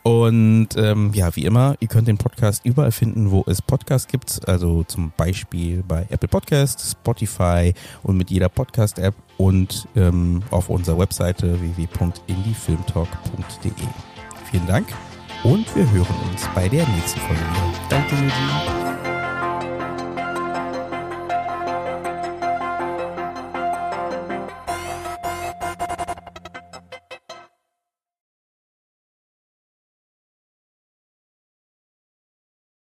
Und 0.02 0.68
ähm, 0.76 1.10
ja, 1.12 1.34
wie 1.36 1.44
immer, 1.44 1.74
ihr 1.80 1.88
könnt 1.88 2.08
den 2.08 2.16
Podcast 2.16 2.64
überall 2.64 2.92
finden, 2.92 3.30
wo 3.30 3.44
es 3.46 3.60
Podcasts 3.60 4.10
gibt. 4.10 4.48
Also 4.48 4.84
zum 4.84 5.12
Beispiel 5.16 5.82
bei 5.86 6.06
Apple 6.08 6.28
Podcasts, 6.28 6.92
Spotify 6.92 7.74
und 8.02 8.16
mit 8.16 8.30
jeder 8.30 8.48
Podcast-App 8.48 9.14
und 9.36 9.86
ähm, 9.96 10.42
auf 10.50 10.70
unserer 10.70 10.98
Webseite 10.98 11.60
www.indiefilmtalk.de. 11.60 13.72
Vielen 14.50 14.66
Dank 14.66 14.86
und 15.44 15.74
wir 15.76 15.90
hören 15.90 16.16
uns 16.30 16.48
bei 16.54 16.68
der 16.68 16.86
nächsten 16.88 17.20
Folge. 17.20 17.42
Danke, 17.88 18.14
Eugene. 18.14 19.17